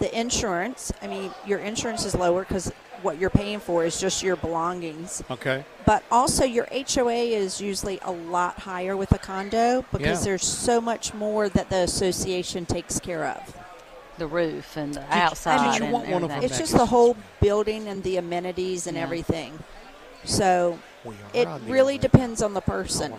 the 0.00 0.18
insurance, 0.18 0.92
I 1.00 1.06
mean 1.06 1.30
your 1.46 1.60
insurance 1.60 2.04
is 2.04 2.14
lower 2.14 2.44
cuz 2.44 2.72
what 3.02 3.18
you're 3.18 3.30
paying 3.30 3.60
for 3.60 3.84
is 3.84 4.00
just 4.00 4.22
your 4.22 4.36
belongings. 4.36 5.22
Okay. 5.30 5.64
But 5.86 6.02
also 6.10 6.44
your 6.44 6.66
HOA 6.72 7.12
is 7.32 7.60
usually 7.60 7.98
a 8.02 8.10
lot 8.12 8.60
higher 8.60 8.96
with 8.96 9.12
a 9.12 9.18
condo 9.18 9.84
because 9.92 10.20
Yeah. 10.20 10.24
there's 10.30 10.46
so 10.46 10.80
much 10.80 11.14
more 11.14 11.48
that 11.48 11.70
the 11.70 11.76
association 11.78 12.66
takes 12.66 12.98
care 12.98 13.24
of. 13.26 13.56
The 14.18 14.26
roof 14.26 14.76
and 14.76 14.94
the 14.94 15.00
you- 15.00 15.06
outside. 15.10 15.72
did 15.72 15.78
you 15.78 15.84
and 15.84 15.92
want 15.92 16.08
one 16.08 16.24
of 16.24 16.30
everything. 16.30 16.40
them 16.40 16.44
It's 16.50 16.58
just 16.58 16.72
the 16.76 16.86
whole 16.86 17.16
building 17.40 17.86
and 17.88 18.02
the 18.02 18.16
amenities 18.16 18.86
and 18.86 18.96
Yeah. 18.96 19.04
everything. 19.04 19.58
So 20.24 20.78
it 21.32 21.48
really 21.66 21.94
internet. 21.94 22.00
depends 22.12 22.42
on 22.42 22.54
the 22.54 22.60
person. 22.60 23.14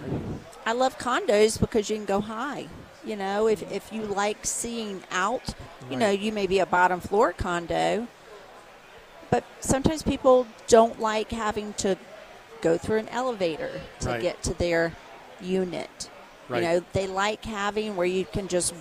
I 0.65 0.73
love 0.73 0.97
condos 0.99 1.59
because 1.59 1.89
you 1.89 1.95
can 1.95 2.05
go 2.05 2.19
high. 2.21 2.67
You 3.05 3.15
know, 3.15 3.47
if, 3.47 3.63
if 3.71 3.93
you 3.93 4.01
like 4.03 4.45
seeing 4.45 5.01
out, 5.09 5.53
you 5.89 5.95
know, 5.95 6.09
you 6.09 6.33
may 6.33 6.45
be 6.47 6.59
a 6.59 6.65
bottom 6.65 6.99
floor 6.99 7.31
condo, 7.31 8.07
but 9.29 9.43
sometimes 9.59 10.03
people 10.03 10.47
don't 10.67 10.99
like 10.99 11.31
having 11.31 11.73
to 11.73 11.97
go 12.61 12.77
through 12.77 12.97
an 12.97 13.09
elevator 13.09 13.81
to 14.01 14.09
Right. 14.09 14.21
get 14.21 14.43
to 14.43 14.53
their 14.53 14.93
unit. 15.41 16.09
Right. 16.47 16.63
You 16.63 16.67
know, 16.69 16.83
they 16.93 17.07
like 17.07 17.45
having 17.45 17.95
where 17.95 18.07
you 18.07 18.25
can 18.25 18.47
just, 18.47 18.73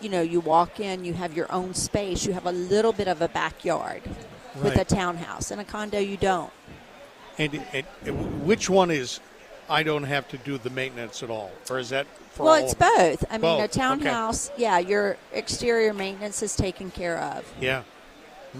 you 0.00 0.08
know, 0.08 0.20
you 0.20 0.40
walk 0.40 0.80
in, 0.80 1.04
you 1.04 1.14
have 1.14 1.34
your 1.34 1.50
own 1.52 1.74
space, 1.74 2.26
you 2.26 2.32
have 2.32 2.46
a 2.46 2.52
little 2.52 2.92
bit 2.92 3.08
of 3.08 3.22
a 3.22 3.28
backyard 3.28 4.02
with 4.62 4.76
a 4.76 4.84
townhouse. 4.84 5.50
In 5.50 5.58
a 5.58 5.64
condo, 5.64 5.98
you 5.98 6.16
don't. 6.16 6.52
And, 7.38 7.64
and, 7.72 7.86
and 8.04 8.44
which 8.44 8.68
one 8.68 8.90
is 8.90 9.20
I 9.70 9.82
don't 9.82 10.02
have 10.02 10.28
to 10.28 10.38
do 10.38 10.58
the 10.58 10.68
maintenance 10.70 11.22
at 11.22 11.30
all, 11.30 11.50
or 11.70 11.78
is 11.78 11.88
that 11.90 12.06
for 12.32 12.44
well, 12.44 12.54
it's 12.54 12.74
both. 12.74 13.24
I 13.30 13.34
mean, 13.34 13.40
Both, 13.42 13.60
a 13.60 13.64
okay. 13.64 13.80
townhouse, 13.80 14.50
yeah, 14.56 14.78
your 14.78 15.16
exterior 15.32 15.94
maintenance 15.94 16.42
is 16.42 16.56
taken 16.56 16.90
care 16.90 17.18
of. 17.18 17.50
Yeah. 17.60 17.82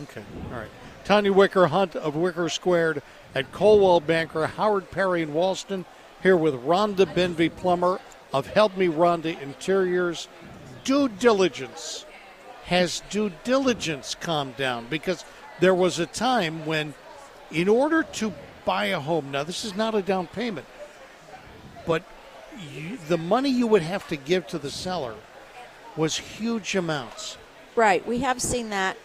Okay. 0.05 0.23
All 0.53 0.59
right. 0.59 0.71
Tanya 1.05 1.33
Wicker 1.33 1.67
Hunt 1.67 1.97
of 1.97 2.15
Wicker 2.15 2.49
Squared 2.49 3.03
at 3.35 3.51
Coldwell 3.53 4.01
Banker, 4.01 4.47
Howard 4.47 4.91
Perry 4.91 5.23
in 5.23 5.31
Walston, 5.31 5.85
here 6.23 6.37
with 6.37 6.55
Rhonda 6.65 7.07
Benvey 7.07 7.55
Plummer 7.55 8.01
of 8.33 8.47
Help 8.47 8.77
Me 8.77 8.87
Rhonda 8.87 9.41
Interiors. 9.41 10.29
Due 10.85 11.09
diligence. 11.09 12.07
Has 12.65 13.03
due 13.11 13.33
diligence 13.45 14.15
calmed 14.15 14.57
down? 14.57 14.87
Because 14.89 15.25
there 15.61 15.75
was 15.75 15.99
a 15.99 16.07
time 16.07 16.65
when, 16.65 16.95
in 17.51 17.69
order 17.69 18.03
to 18.05 18.33
buy 18.65 18.87
a 18.87 19.01
home, 19.01 19.31
now 19.31 19.43
this 19.43 19.65
is 19.65 19.75
not 19.75 19.95
a 19.95 20.03
down 20.03 20.29
payment, 20.29 20.67
but 21.87 22.03
you, 22.73 22.99
the 23.09 23.19
money 23.19 23.51
you 23.51 23.67
would 23.67 23.83
have 23.83 24.07
to 24.09 24.17
give 24.17 24.47
to 24.49 24.59
the 24.59 24.71
seller 24.71 25.15
was 25.97 26.17
huge 26.17 26.75
amounts. 26.75 27.37
Right. 27.75 28.07
We 28.07 28.21
have 28.21 28.41
seen 28.41 28.71
that 28.71 28.97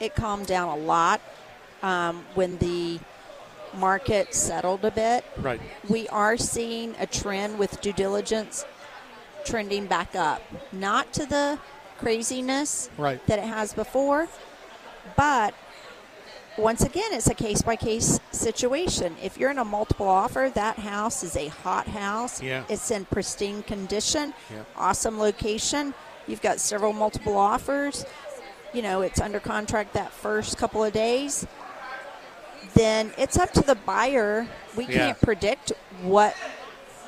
it 0.00 0.14
calmed 0.14 0.46
down 0.46 0.68
a 0.68 0.76
lot 0.82 1.20
um, 1.82 2.24
when 2.34 2.58
the 2.58 2.98
market 3.76 4.34
settled 4.34 4.84
a 4.84 4.90
bit. 4.90 5.24
Right. 5.36 5.60
We 5.88 6.08
are 6.08 6.36
seeing 6.36 6.94
a 6.98 7.06
trend 7.06 7.58
with 7.58 7.80
due 7.80 7.92
diligence 7.92 8.64
trending 9.44 9.86
back 9.86 10.14
up. 10.14 10.42
Not 10.72 11.12
to 11.14 11.26
the 11.26 11.58
craziness 11.98 12.90
Right. 12.96 13.24
that 13.26 13.38
it 13.38 13.44
has 13.44 13.72
before, 13.74 14.28
but 15.16 15.54
once 16.58 16.82
again, 16.82 17.12
it's 17.12 17.28
a 17.28 17.34
case 17.34 17.60
by 17.60 17.76
case 17.76 18.18
situation. 18.32 19.14
If 19.22 19.36
you're 19.36 19.50
in 19.50 19.58
a 19.58 19.64
multiple 19.64 20.08
offer, 20.08 20.50
that 20.54 20.78
house 20.78 21.22
is 21.22 21.36
a 21.36 21.48
hot 21.48 21.86
house. 21.86 22.42
Yeah. 22.42 22.64
It's 22.68 22.90
in 22.90 23.04
pristine 23.04 23.62
condition, 23.62 24.32
Yeah. 24.50 24.62
awesome 24.76 25.18
location. 25.18 25.92
You've 26.26 26.40
got 26.42 26.58
several 26.58 26.92
multiple 26.94 27.36
offers. 27.36 28.04
You 28.72 28.82
know, 28.82 29.00
it's 29.02 29.20
under 29.20 29.40
contract 29.40 29.94
that 29.94 30.12
first 30.12 30.58
couple 30.58 30.84
of 30.84 30.92
days. 30.92 31.46
Then 32.74 33.12
it's 33.16 33.38
up 33.38 33.52
to 33.52 33.62
the 33.62 33.74
buyer. 33.74 34.46
We 34.76 34.84
Yeah. 34.84 34.92
can't 34.98 35.20
predict 35.20 35.72
what 36.02 36.34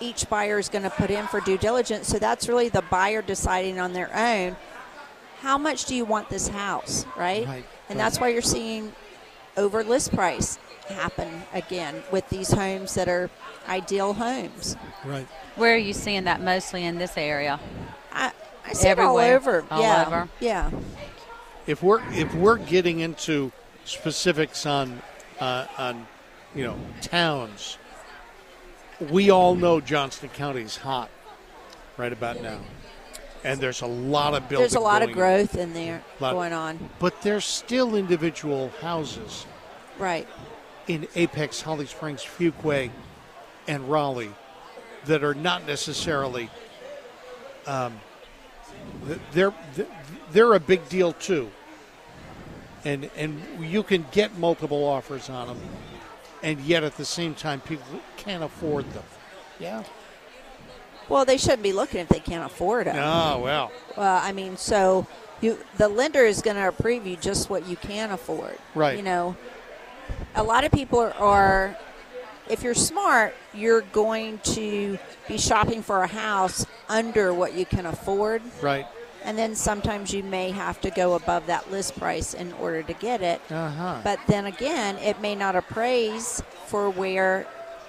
each 0.00 0.28
buyer 0.28 0.58
is 0.58 0.68
going 0.68 0.84
to 0.84 0.90
put 0.90 1.10
in 1.10 1.26
for 1.26 1.40
due 1.40 1.58
diligence. 1.58 2.06
So 2.08 2.18
that's 2.18 2.48
really 2.48 2.68
the 2.68 2.82
buyer 2.82 3.20
deciding 3.20 3.78
on 3.80 3.92
their 3.92 4.14
own 4.14 4.56
how 5.42 5.58
much 5.58 5.84
do 5.84 5.94
you 5.94 6.04
want 6.04 6.28
this 6.30 6.48
house, 6.48 7.04
right? 7.16 7.46
Right, 7.46 7.64
And 7.88 7.98
right. 7.98 7.98
that's 7.98 8.18
why 8.18 8.28
you're 8.28 8.42
seeing 8.42 8.92
over 9.56 9.84
list 9.84 10.12
price 10.14 10.58
happen 10.88 11.42
again 11.52 12.02
with 12.10 12.28
these 12.28 12.50
homes 12.52 12.94
that 12.94 13.08
are 13.08 13.28
ideal 13.68 14.14
homes. 14.14 14.76
Right. 15.04 15.26
Where 15.56 15.74
are 15.74 15.78
you 15.78 15.92
seeing 15.92 16.24
that 16.24 16.40
mostly 16.40 16.84
in 16.84 16.98
this 16.98 17.16
area? 17.16 17.60
I, 18.12 18.32
I 18.66 18.72
see 18.72 18.88
it 18.88 18.98
all 18.98 19.18
Everywhere. 19.18 19.36
over. 19.60 19.64
All 19.70 19.82
yeah. 19.82 20.04
over. 20.06 20.28
Yeah. 20.40 20.70
If 21.68 21.82
we're 21.82 22.00
if 22.12 22.34
we're 22.34 22.56
getting 22.56 23.00
into 23.00 23.52
specifics 23.84 24.64
on 24.64 25.02
uh, 25.38 25.66
on 25.76 26.06
you 26.54 26.64
know 26.64 26.78
towns, 27.02 27.76
we 29.10 29.28
all 29.28 29.54
know 29.54 29.78
Johnston 29.78 30.30
County 30.30 30.62
is 30.62 30.78
hot 30.78 31.10
right 31.98 32.10
about 32.10 32.40
now, 32.40 32.60
and 33.44 33.60
there's 33.60 33.82
a 33.82 33.86
lot 33.86 34.32
of 34.32 34.48
building. 34.48 34.62
There's 34.62 34.76
a 34.76 34.80
lot 34.80 35.02
of 35.02 35.12
growth 35.12 35.58
in 35.58 35.74
there 35.74 36.02
going 36.18 36.54
on. 36.54 36.88
but 36.98 37.20
there's 37.20 37.44
still 37.44 37.94
individual 37.94 38.70
houses 38.80 39.44
Right. 39.98 40.26
in 40.86 41.06
Apex, 41.16 41.60
Holly 41.60 41.84
Springs, 41.84 42.22
Fuquay, 42.22 42.90
and 43.66 43.90
Raleigh 43.90 44.32
that 45.04 45.22
are 45.22 45.34
not 45.34 45.66
necessarily. 45.66 46.48
Um, 47.66 48.00
they're 49.32 49.52
they're 50.32 50.54
a 50.54 50.60
big 50.60 50.88
deal 50.88 51.12
too. 51.12 51.50
And 52.84 53.10
and 53.16 53.42
you 53.60 53.82
can 53.82 54.06
get 54.12 54.38
multiple 54.38 54.84
offers 54.84 55.28
on 55.28 55.48
them, 55.48 55.60
and 56.42 56.60
yet 56.60 56.84
at 56.84 56.96
the 56.96 57.04
same 57.04 57.34
time 57.34 57.60
people 57.60 57.84
can't 58.16 58.42
afford 58.44 58.90
them. 58.92 59.04
Yeah. 59.58 59.82
Well, 61.08 61.24
they 61.24 61.38
shouldn't 61.38 61.62
be 61.62 61.72
looking 61.72 62.00
if 62.00 62.08
they 62.08 62.20
can't 62.20 62.44
afford 62.44 62.86
it. 62.86 62.94
Oh 62.96 63.40
well. 63.40 63.72
Well, 63.96 64.20
I 64.22 64.32
mean, 64.32 64.56
so 64.56 65.06
you 65.40 65.58
the 65.76 65.88
lender 65.88 66.24
is 66.24 66.42
going 66.42 66.56
to 66.56 66.68
approve 66.68 67.06
you 67.06 67.16
just 67.16 67.50
what 67.50 67.66
you 67.66 67.76
can 67.76 68.10
afford. 68.10 68.58
Right. 68.74 68.96
You 68.96 69.02
know, 69.02 69.36
a 70.34 70.42
lot 70.42 70.64
of 70.64 70.72
people 70.72 71.00
are, 71.00 71.14
are 71.14 71.76
if 72.48 72.62
you're 72.62 72.74
smart, 72.74 73.34
you're 73.52 73.82
going 73.82 74.38
to 74.38 74.98
be 75.26 75.38
shopping 75.38 75.82
for 75.82 76.02
a 76.02 76.06
house 76.06 76.64
under 76.88 77.32
what 77.34 77.54
you 77.54 77.66
can 77.66 77.86
afford, 77.86 78.42
Right. 78.62 78.86
And 79.24 79.36
then 79.36 79.54
sometimes 79.54 80.12
you 80.12 80.22
may 80.22 80.50
have 80.50 80.80
to 80.82 80.90
go 80.90 81.14
above 81.14 81.46
that 81.46 81.70
list 81.70 81.98
price 81.98 82.34
in 82.34 82.52
order 82.54 82.82
to 82.82 82.92
get 82.94 83.22
it. 83.22 83.40
Uh 83.50 83.70
huh. 83.70 84.00
But 84.04 84.20
then 84.26 84.46
again, 84.46 84.96
it 84.98 85.20
may 85.20 85.34
not 85.34 85.56
appraise 85.56 86.42
for 86.66 86.90
where 86.90 87.46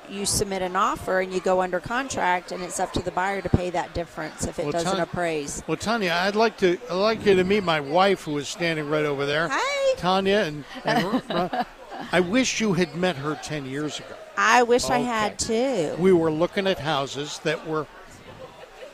you 0.09 0.25
submit 0.25 0.61
an 0.63 0.75
offer 0.75 1.19
and 1.19 1.31
you 1.31 1.39
go 1.39 1.61
under 1.61 1.79
contract, 1.79 2.51
and 2.51 2.63
it's 2.63 2.79
up 2.79 2.91
to 2.93 3.01
the 3.01 3.11
buyer 3.11 3.41
to 3.41 3.49
pay 3.49 3.69
that 3.69 3.93
difference 3.93 4.45
if 4.47 4.57
it 4.57 4.63
Well, 4.63 4.71
doesn't 4.71 4.91
Ton- 4.91 4.99
appraise. 5.01 5.61
Well, 5.67 5.77
Tanya, 5.77 6.11
I'd 6.23 6.35
like 6.35 6.57
to 6.57 6.77
I'd 6.89 6.93
like 6.95 7.25
you 7.25 7.35
to 7.35 7.43
meet 7.43 7.63
my 7.63 7.79
wife, 7.79 8.23
who 8.23 8.37
is 8.39 8.47
standing 8.47 8.89
right 8.89 9.05
over 9.05 9.25
there. 9.25 9.49
Hi. 9.51 9.93
Tanya, 9.97 10.37
and, 10.47 10.63
and 10.85 11.65
I 12.11 12.21
wish 12.21 12.59
you 12.59 12.73
had 12.73 12.95
met 12.95 13.17
her 13.17 13.37
ten 13.43 13.65
years 13.65 13.99
ago. 13.99 14.15
I 14.37 14.63
wish 14.63 14.89
I 14.89 14.99
had 14.99 15.37
too. 15.37 15.95
We 15.99 16.13
were 16.13 16.31
looking 16.31 16.65
at 16.65 16.79
houses 16.79 17.39
that 17.39 17.67
were 17.67 17.85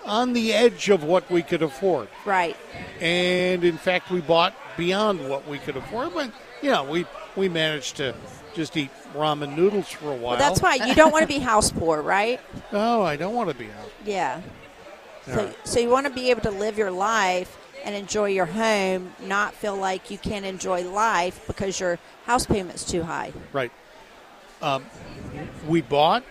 on 0.05 0.33
the 0.33 0.53
edge 0.53 0.89
of 0.89 1.03
what 1.03 1.29
we 1.29 1.41
could 1.41 1.61
afford. 1.61 2.07
Right. 2.25 2.55
And 3.01 3.63
in 3.63 3.77
fact, 3.77 4.11
we 4.11 4.21
bought 4.21 4.53
beyond 4.77 5.27
what 5.29 5.47
we 5.47 5.57
could 5.59 5.77
afford. 5.77 6.13
But, 6.13 6.31
you 6.61 6.71
know, 6.71 6.83
we, 6.83 7.05
we 7.35 7.49
managed 7.49 7.97
to 7.97 8.15
just 8.53 8.77
eat 8.77 8.91
ramen 9.13 9.55
noodles 9.55 9.89
for 9.89 10.07
a 10.11 10.15
while. 10.15 10.37
Well, 10.37 10.37
that's 10.37 10.61
why 10.61 10.75
you 10.75 10.95
don't 10.95 11.11
want 11.11 11.23
to 11.23 11.27
be 11.27 11.39
house 11.39 11.71
poor, 11.71 12.01
right? 12.01 12.39
No, 12.71 13.03
I 13.03 13.15
don't 13.15 13.35
want 13.35 13.49
to 13.49 13.55
be 13.55 13.67
out. 13.67 13.91
Yeah. 14.05 14.41
So, 15.25 15.31
Alright. 15.31 15.67
so 15.67 15.79
you 15.79 15.89
want 15.89 16.07
to 16.07 16.13
be 16.13 16.29
able 16.29 16.41
to 16.41 16.51
live 16.51 16.77
your 16.77 16.91
life 16.91 17.57
and 17.85 17.95
enjoy 17.95 18.29
your 18.29 18.45
home, 18.47 19.13
not 19.21 19.53
feel 19.53 19.75
like 19.75 20.09
you 20.11 20.17
can't 20.17 20.45
enjoy 20.45 20.89
life 20.89 21.45
because 21.47 21.79
your 21.79 21.99
house 22.25 22.45
payment's 22.45 22.83
too 22.83 23.03
high. 23.03 23.31
Right. 23.53 23.71
Um, 24.61 24.85
we 25.67 25.81
bought. 25.81 26.23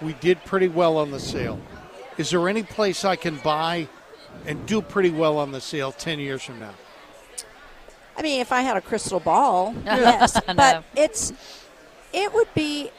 We 0.00 0.14
did 0.14 0.44
pretty 0.44 0.68
well 0.68 0.96
on 0.96 1.10
the 1.10 1.20
sale. 1.20 1.60
Is 2.18 2.30
there 2.30 2.48
any 2.48 2.62
place 2.62 3.04
I 3.04 3.16
can 3.16 3.36
buy 3.38 3.88
and 4.46 4.64
do 4.66 4.82
pretty 4.82 5.10
well 5.10 5.38
on 5.38 5.52
the 5.52 5.60
sale 5.60 5.92
10 5.92 6.18
years 6.18 6.42
from 6.42 6.60
now? 6.60 6.74
I 8.16 8.22
mean, 8.22 8.40
if 8.40 8.52
I 8.52 8.60
had 8.60 8.76
a 8.76 8.80
crystal 8.80 9.20
ball, 9.20 9.74
yes, 9.84 10.34
No. 10.46 10.54
but 10.54 10.84
it's 10.94 11.32
it 12.12 12.32
would 12.34 12.52
be 12.54 12.90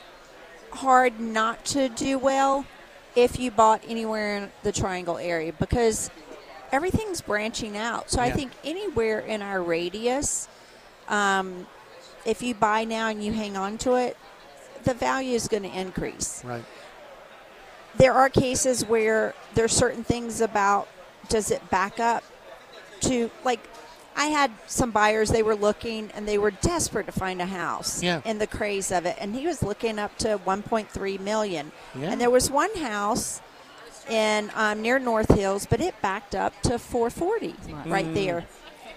hard 0.72 1.20
not 1.20 1.64
to 1.66 1.88
do 1.90 2.18
well 2.18 2.66
if 3.16 3.40
you 3.40 3.52
bought 3.52 3.84
anywhere 3.88 4.38
in 4.38 4.52
the 4.64 4.72
Triangle 4.72 5.20
area 5.20 5.54
because 5.54 6.10
everything's 6.72 7.22
branching 7.22 7.78
out. 7.78 8.10
So 8.10 8.20
I 8.20 8.32
think 8.32 8.52
anywhere 8.64 9.20
in 9.20 9.44
our 9.44 9.62
radius, 9.62 10.48
um, 11.08 11.68
if 12.26 12.42
you 12.42 12.56
buy 12.56 12.86
now 12.86 13.10
and 13.10 13.24
you 13.24 13.32
hang 13.34 13.56
on 13.56 13.78
to 13.80 13.94
it, 13.96 14.18
the 14.84 14.96
value 14.96 15.36
is 15.36 15.48
going 15.48 15.64
to 15.64 15.80
increase 15.80 16.44
Right. 16.44 16.64
There 17.98 18.14
are 18.14 18.30
cases 18.30 18.86
where 18.86 19.34
there's 19.54 19.72
certain 19.74 20.04
things 20.04 20.42
about 20.42 20.88
does 21.30 21.52
it 21.52 21.68
back 21.70 22.00
up 22.00 22.24
to 23.02 23.30
like 23.44 23.60
I 24.16 24.28
had 24.28 24.52
some 24.68 24.92
buyers 24.92 25.30
they 25.30 25.42
were 25.44 25.56
looking 25.56 26.12
and 26.14 26.28
they 26.28 26.38
were 26.38 26.52
desperate 26.52 27.06
to 27.08 27.12
find 27.12 27.42
a 27.42 27.46
house 27.46 28.02
Yeah. 28.04 28.22
in 28.26 28.38
the 28.38 28.48
craze 28.48 28.92
of 28.92 29.06
it 29.06 29.16
and 29.20 29.36
he 29.36 29.48
was 29.48 29.64
looking 29.64 29.98
up 30.00 30.18
to 30.20 30.38
1.3 30.40 31.20
million 31.20 31.72
Yeah. 31.96 32.12
and 32.12 32.22
there 32.22 32.30
was 32.30 32.52
one 32.52 32.76
house 32.78 33.42
in 34.10 34.52
um, 34.56 34.82
near 34.82 35.00
North 35.00 35.34
Hills 35.34 35.66
but 35.66 35.80
it 35.82 35.96
backed 36.02 36.36
up 36.36 36.54
to 36.64 36.78
440 36.78 37.56
right 37.90 38.06
Mm. 38.06 38.14
there 38.14 38.46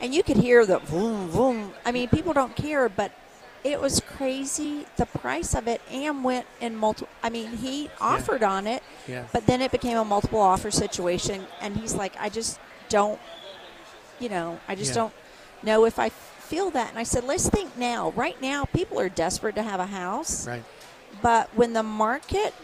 and 0.00 0.14
you 0.14 0.22
could 0.22 0.36
hear 0.36 0.66
the 0.66 0.78
boom 0.80 1.30
boom 1.30 1.72
I 1.84 1.92
mean 1.92 2.08
people 2.08 2.32
don't 2.32 2.54
care 2.56 2.88
but 2.88 3.12
it 3.72 3.80
was 3.80 4.00
crazy 4.00 4.86
the 4.96 5.06
price 5.06 5.54
of 5.54 5.66
it 5.66 5.80
and 5.90 6.22
went 6.24 6.46
in 6.60 6.76
multiple 6.76 7.08
I 7.22 7.30
mean 7.30 7.56
he 7.56 7.90
offered 8.00 8.42
on 8.42 8.66
it 8.66 8.82
Yeah. 9.08 9.24
but 9.32 9.46
then 9.46 9.60
it 9.60 9.72
became 9.72 9.96
a 9.98 10.04
multiple 10.04 10.40
offer 10.40 10.70
situation, 10.70 11.46
and 11.60 11.76
he's 11.76 11.94
like, 11.94 12.14
I 12.18 12.28
just 12.28 12.58
don't, 12.88 13.20
you 14.20 14.28
know, 14.28 14.58
I 14.68 14.74
just 14.74 14.90
Yeah. 14.90 14.94
don't 15.02 15.12
know 15.62 15.84
if 15.84 15.98
I 15.98 16.08
feel 16.10 16.70
that. 16.70 16.90
And 16.90 16.98
I 16.98 17.02
said, 17.04 17.24
let's 17.24 17.48
think 17.48 17.76
now. 17.76 18.10
Right 18.16 18.40
now, 18.40 18.64
people 18.66 18.98
are 19.00 19.08
desperate 19.08 19.54
to 19.56 19.62
have 19.62 19.80
a 19.80 19.86
house, 19.86 20.46
Right. 20.46 20.64
but 21.22 21.48
when 21.54 21.72
the 21.72 21.82
market 21.82 22.54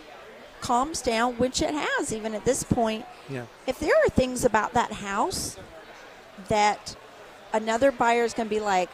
calms 0.60 1.00
down, 1.00 1.34
which 1.38 1.60
it 1.62 1.74
has 1.74 2.12
even 2.12 2.34
at 2.34 2.44
this 2.44 2.62
point, 2.62 3.04
Yeah. 3.28 3.46
if 3.66 3.78
there 3.80 3.94
are 4.04 4.08
things 4.08 4.44
about 4.44 4.72
that 4.74 4.92
house 4.92 5.56
that 6.48 6.96
another 7.52 7.90
buyer 7.92 8.24
is 8.24 8.34
going 8.34 8.48
to 8.48 8.54
be 8.54 8.60
like, 8.60 8.88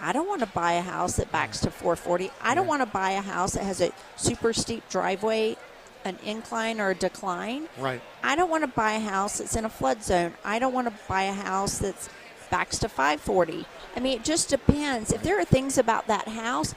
I 0.00 0.12
don't 0.12 0.28
want 0.28 0.40
to 0.40 0.46
buy 0.46 0.74
a 0.74 0.82
house 0.82 1.16
that 1.16 1.30
backs 1.32 1.60
to 1.60 1.70
440. 1.70 2.30
I 2.40 2.54
don't 2.54 2.66
want 2.66 2.82
to 2.82 2.86
buy 2.86 3.12
a 3.12 3.20
house 3.20 3.54
that 3.54 3.64
has 3.64 3.80
a 3.80 3.92
super 4.16 4.52
steep 4.52 4.88
driveway, 4.88 5.56
an 6.04 6.18
incline 6.24 6.80
or 6.80 6.90
a 6.90 6.94
decline. 6.94 7.68
Right. 7.78 8.00
I 8.22 8.36
don't 8.36 8.50
want 8.50 8.62
to 8.62 8.68
buy 8.68 8.92
a 8.92 9.00
house 9.00 9.38
that's 9.38 9.56
in 9.56 9.64
a 9.64 9.68
flood 9.68 10.02
zone. 10.02 10.34
I 10.44 10.58
don't 10.58 10.72
want 10.72 10.88
to 10.88 10.94
buy 11.08 11.24
a 11.24 11.32
house 11.32 11.78
that's 11.78 12.08
backs 12.50 12.78
to 12.78 12.88
540. 12.88 13.66
I 13.96 14.00
mean, 14.00 14.18
it 14.18 14.24
just 14.24 14.48
depends. 14.48 15.12
If 15.12 15.22
there 15.22 15.38
are 15.40 15.44
things 15.44 15.78
about 15.78 16.06
that 16.06 16.28
house, 16.28 16.74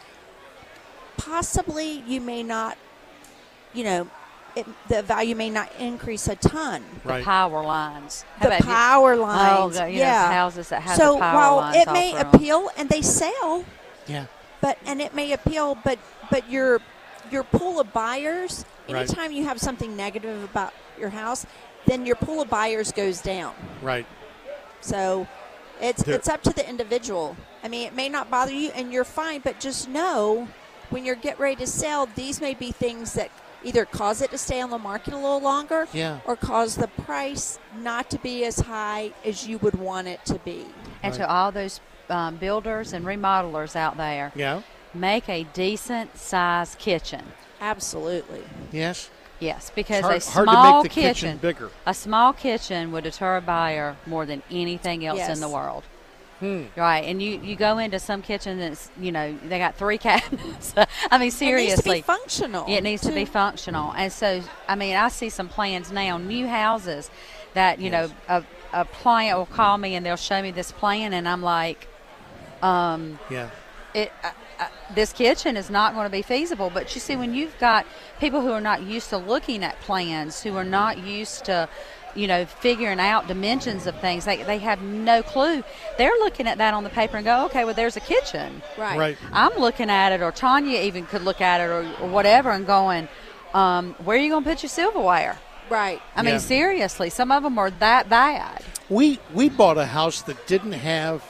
possibly 1.18 2.04
you 2.08 2.20
may 2.20 2.44
not, 2.44 2.78
you 3.74 3.84
know, 3.84 4.10
it, 4.56 4.66
the 4.90 5.02
value 5.02 5.36
may 5.36 5.50
not 5.50 5.72
increase 5.80 6.28
a 6.28 6.36
ton. 6.36 6.84
Right. 7.04 7.24
Power 7.24 7.64
lines. 7.64 8.26
How 8.38 8.42
The 8.44 8.48
about 8.56 8.60
you- 8.62 8.66
power 8.66 9.14
oh, 9.14 9.18
lines, 9.22 9.78
Oh, 9.80 9.86
you 9.86 10.00
yeah. 10.00 10.26
know, 10.28 10.34
houses 10.34 10.70
that 10.70 10.82
have 10.82 10.96
so 10.98 11.14
the 11.14 11.20
power 11.20 11.36
while 11.36 11.56
lines 11.58 11.78
it 11.78 11.92
may 11.92 12.16
appeal 12.20 12.70
and 12.78 12.90
they 12.90 13.02
sell, 13.02 13.66
Yeah. 14.08 14.26
but 14.62 14.78
and 14.86 15.02
it 15.02 15.14
may 15.16 15.32
appeal, 15.32 15.76
but 15.84 16.00
but 16.30 16.50
your 16.50 16.80
your 17.32 17.44
pool 17.44 17.80
of 17.80 17.94
buyers. 17.94 18.66
Right. 18.90 18.98
Anytime 19.10 19.32
you 19.32 19.46
have 19.46 19.60
something 19.60 19.96
negative 19.96 20.44
about 20.44 20.74
your 21.00 21.10
house, 21.10 21.46
then 21.86 22.06
your 22.06 22.18
pool 22.18 22.42
of 22.42 22.50
buyers 22.50 22.92
goes 22.92 23.22
down. 23.22 23.54
Right. 23.82 24.06
So 24.82 25.28
it's 25.80 26.04
There- 26.04 26.16
it's 26.16 26.28
up 26.28 26.42
to 26.44 26.52
the 26.52 26.68
individual. 26.68 27.38
I 27.64 27.68
mean, 27.70 27.88
it 27.88 27.94
may 27.96 28.10
not 28.10 28.30
bother 28.30 28.52
you, 28.52 28.72
and 28.76 28.92
you're 28.92 29.06
fine, 29.06 29.40
but 29.42 29.60
just 29.60 29.88
know 29.88 30.48
when 30.90 31.06
you're 31.06 31.16
get 31.16 31.40
ready 31.40 31.56
to 31.58 31.68
sell, 31.68 32.06
these 32.16 32.42
may 32.42 32.54
be 32.54 32.72
things 32.72 33.14
that 33.14 33.32
either 33.64 33.86
cause 33.86 34.22
it 34.22 34.32
to 34.32 34.38
stay 34.38 34.62
on 34.62 34.70
the 34.70 34.78
market 34.78 35.14
a 35.14 35.18
little 35.18 35.42
longer, 35.42 35.88
Yeah. 35.94 36.20
or 36.26 36.36
cause 36.36 36.76
the 36.76 36.88
price 36.88 37.60
not 37.78 38.10
to 38.12 38.18
be 38.20 38.44
as 38.46 38.60
high 38.62 39.12
as 39.26 39.48
you 39.48 39.58
would 39.60 39.76
want 39.76 40.08
it 40.08 40.24
to 40.26 40.36
be. 40.40 40.66
And 41.04 41.14
to 41.16 41.30
all 41.30 41.52
those 41.52 41.80
um, 42.10 42.36
builders 42.38 42.92
and 42.94 43.06
remodelers 43.06 43.76
out 43.76 43.96
there, 43.98 44.32
Yeah. 44.36 44.62
make 44.94 45.30
a 45.30 45.44
decent 45.54 46.18
sized 46.18 46.78
kitchen. 46.78 47.24
Absolutely. 47.62 48.44
Yes. 48.72 49.10
Yes, 49.40 49.72
because 49.74 50.02
hard- 50.02 50.18
a 50.22 50.26
hard 50.26 50.48
to 50.48 50.52
make 50.54 50.62
small 50.62 50.84
the 50.84 50.90
kitchen 50.90 51.38
bigger. 51.38 51.72
a 51.86 51.94
small 51.96 52.32
kitchen 52.34 52.92
would 52.92 53.06
deter 53.06 53.38
a 53.38 53.42
buyer 53.42 53.96
more 54.06 54.26
than 54.26 54.44
anything 54.52 55.04
else 55.06 55.18
Yes. 55.20 55.30
in 55.36 55.40
the 55.42 55.50
world. 55.50 55.84
Hmm. 56.42 56.64
Right, 56.76 57.06
and 57.06 57.22
you 57.22 57.40
you 57.42 57.56
go 57.56 57.78
into 57.78 58.00
some 58.00 58.22
kitchen 58.24 58.58
that's 58.60 58.90
you 59.00 59.12
know 59.12 59.38
they 59.48 59.60
got 59.60 59.76
three 59.76 59.98
cabinets. 60.10 60.74
I 61.10 61.18
mean 61.20 61.32
seriously, 61.32 61.64
It 61.64 61.70
needs 61.70 61.84
to 61.84 61.90
be 61.94 62.02
functional. 62.02 62.66
It 62.68 62.82
needs 62.82 63.02
to 63.04 63.12
be 63.12 63.26
functional. 63.26 63.94
And 63.94 64.12
so, 64.12 64.42
I 64.68 64.76
mean, 64.76 64.96
I 64.96 65.10
see 65.10 65.30
some 65.30 65.48
plans 65.48 65.92
now, 65.92 66.18
new 66.18 66.48
houses 66.48 67.10
that, 67.54 67.80
you 67.80 67.90
know, 67.92 68.10
a, 68.28 68.44
a 68.74 68.86
client 68.86 69.38
will 69.38 69.46
call 69.46 69.78
me 69.78 69.94
and 69.96 70.04
they'll 70.06 70.16
show 70.18 70.42
me 70.42 70.50
this 70.52 70.72
plan, 70.72 71.14
and 71.14 71.28
I'm 71.30 71.44
like, 71.44 71.88
um, 72.62 73.20
Yeah. 73.30 73.50
it, 73.94 74.12
uh, 74.24 74.32
uh, 74.60 74.68
this 74.96 75.12
kitchen 75.14 75.58
is 75.58 75.70
not 75.70 75.94
going 75.94 76.06
to 76.06 76.12
be 76.12 76.22
feasible. 76.22 76.72
But 76.74 76.94
you 76.96 77.02
see, 77.02 77.16
when 77.16 77.34
you've 77.34 77.58
got 77.60 77.86
people 78.20 78.42
who 78.42 78.52
are 78.52 78.62
not 78.62 78.84
used 78.84 79.10
to 79.10 79.18
looking 79.18 79.64
at 79.64 79.80
plans, 79.82 80.42
who 80.44 80.56
are 80.56 80.64
not 80.64 80.98
used 81.00 81.46
to, 81.46 81.68
you 82.16 82.28
know, 82.28 82.46
figuring 82.46 83.00
out 83.00 83.28
dimensions 83.28 83.88
of 83.88 84.00
things, 84.00 84.26
they, 84.26 84.44
they 84.44 84.58
have 84.60 84.82
no 84.82 85.24
clue. 85.24 85.64
They're 85.98 86.18
looking 86.20 86.48
at 86.48 86.58
that 86.58 86.74
on 86.74 86.84
the 86.84 86.90
paper 86.90 87.18
and 87.18 87.26
go, 87.26 87.46
okay, 87.46 87.66
well, 87.66 87.74
there's 87.74 87.98
a 87.98 88.02
kitchen. 88.02 88.62
Right. 88.78 88.98
Right. 88.98 89.18
I'm 89.32 89.58
looking 89.58 89.90
at 89.90 90.12
it, 90.12 90.22
or 90.22 90.32
Tanya 90.32 90.80
even 90.82 91.06
could 91.06 91.24
look 91.24 91.42
at 91.42 91.62
it, 91.62 91.66
or, 91.66 91.88
or 92.02 92.10
whatever, 92.10 92.52
and 92.52 92.66
going, 92.66 93.08
um, 93.54 93.96
where 94.04 94.18
are 94.18 94.22
you 94.22 94.30
going 94.30 94.44
to 94.44 94.50
put 94.50 94.64
your 94.64 94.70
silverware? 94.70 95.38
Right. 95.70 96.02
I 96.16 96.22
mean, 96.22 96.40
seriously, 96.40 97.10
some 97.10 97.32
of 97.32 97.44
them 97.44 97.58
are 97.58 97.72
that 97.72 98.10
bad. 98.10 98.62
We 98.90 99.20
we 99.34 99.48
bought 99.48 99.78
a 99.78 99.86
house 99.86 100.22
that 100.24 100.46
didn't 100.46 100.74
have 100.74 101.24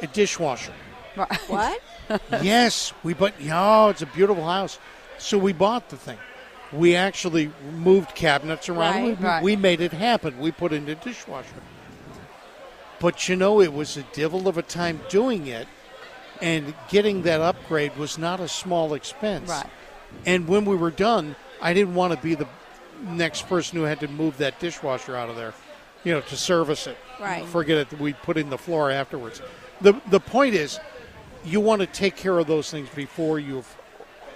a 0.00 0.06
dishwasher. 0.06 0.72
Right. 1.16 1.36
What? 1.48 1.82
yes, 2.42 2.92
we 3.02 3.12
bought. 3.14 3.34
Oh, 3.50 3.88
it's 3.88 4.02
a 4.02 4.06
beautiful 4.06 4.46
house. 4.46 4.78
So 5.18 5.36
we 5.36 5.52
bought 5.52 5.88
the 5.88 5.96
thing. 5.96 6.18
We 6.72 6.96
actually 6.96 7.52
moved 7.74 8.14
cabinets 8.14 8.68
around. 8.68 8.94
Right, 8.94 9.18
we, 9.18 9.24
right. 9.24 9.42
we 9.42 9.56
made 9.56 9.80
it 9.80 9.92
happen. 9.92 10.38
We 10.38 10.50
put 10.50 10.72
in 10.72 10.86
the 10.86 10.94
dishwasher. 10.96 11.62
But 12.98 13.28
you 13.28 13.36
know, 13.36 13.60
it 13.60 13.72
was 13.72 13.96
a 13.96 14.02
devil 14.12 14.48
of 14.48 14.58
a 14.58 14.62
time 14.62 15.00
doing 15.08 15.46
it, 15.46 15.68
and 16.40 16.74
getting 16.88 17.22
that 17.22 17.40
upgrade 17.40 17.96
was 17.96 18.18
not 18.18 18.40
a 18.40 18.48
small 18.48 18.94
expense. 18.94 19.50
Right. 19.50 19.66
And 20.24 20.48
when 20.48 20.64
we 20.64 20.76
were 20.76 20.90
done, 20.90 21.36
I 21.60 21.74
didn't 21.74 21.94
want 21.94 22.14
to 22.14 22.20
be 22.20 22.34
the 22.34 22.48
next 23.02 23.48
person 23.48 23.78
who 23.78 23.84
had 23.84 24.00
to 24.00 24.08
move 24.08 24.38
that 24.38 24.58
dishwasher 24.58 25.14
out 25.16 25.28
of 25.28 25.36
there, 25.36 25.54
you 26.04 26.12
know, 26.12 26.20
to 26.22 26.36
service 26.36 26.86
it. 26.86 26.96
Right. 27.20 27.44
Forget 27.46 27.92
it. 27.92 28.00
We 28.00 28.14
put 28.14 28.36
in 28.36 28.50
the 28.50 28.58
floor 28.58 28.90
afterwards. 28.90 29.42
the 29.80 30.00
The 30.08 30.20
point 30.20 30.54
is, 30.54 30.80
you 31.44 31.60
want 31.60 31.80
to 31.80 31.86
take 31.86 32.16
care 32.16 32.38
of 32.38 32.46
those 32.46 32.70
things 32.70 32.88
before 32.94 33.38
you 33.38 33.62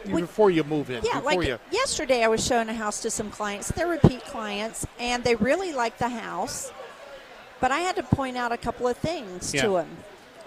We- 0.07 0.23
before 0.23 0.51
you 0.51 0.65
move 0.65 0.91
in. 0.91 1.05
Yeah, 1.05 1.19
like 1.21 1.43
you, 1.43 1.59
yesterday, 1.71 2.23
I 2.25 2.29
was 2.29 2.45
showing 2.45 2.69
a 2.69 2.75
house 2.75 3.01
to 3.03 3.11
some 3.11 3.31
clients. 3.31 3.69
They're 3.73 3.87
repeat 3.89 4.25
clients, 4.25 4.87
and 4.99 5.23
they 5.25 5.35
really 5.35 5.73
like 5.73 5.99
the 5.99 6.09
house. 6.09 6.73
But 7.61 7.71
I 7.73 7.81
had 7.81 7.97
to 7.97 8.03
point 8.03 8.37
out 8.37 8.53
a 8.53 8.57
couple 8.57 8.89
of 8.89 8.97
things 8.97 9.53
Yeah. 9.53 9.63
to 9.63 9.73
them. 9.75 9.97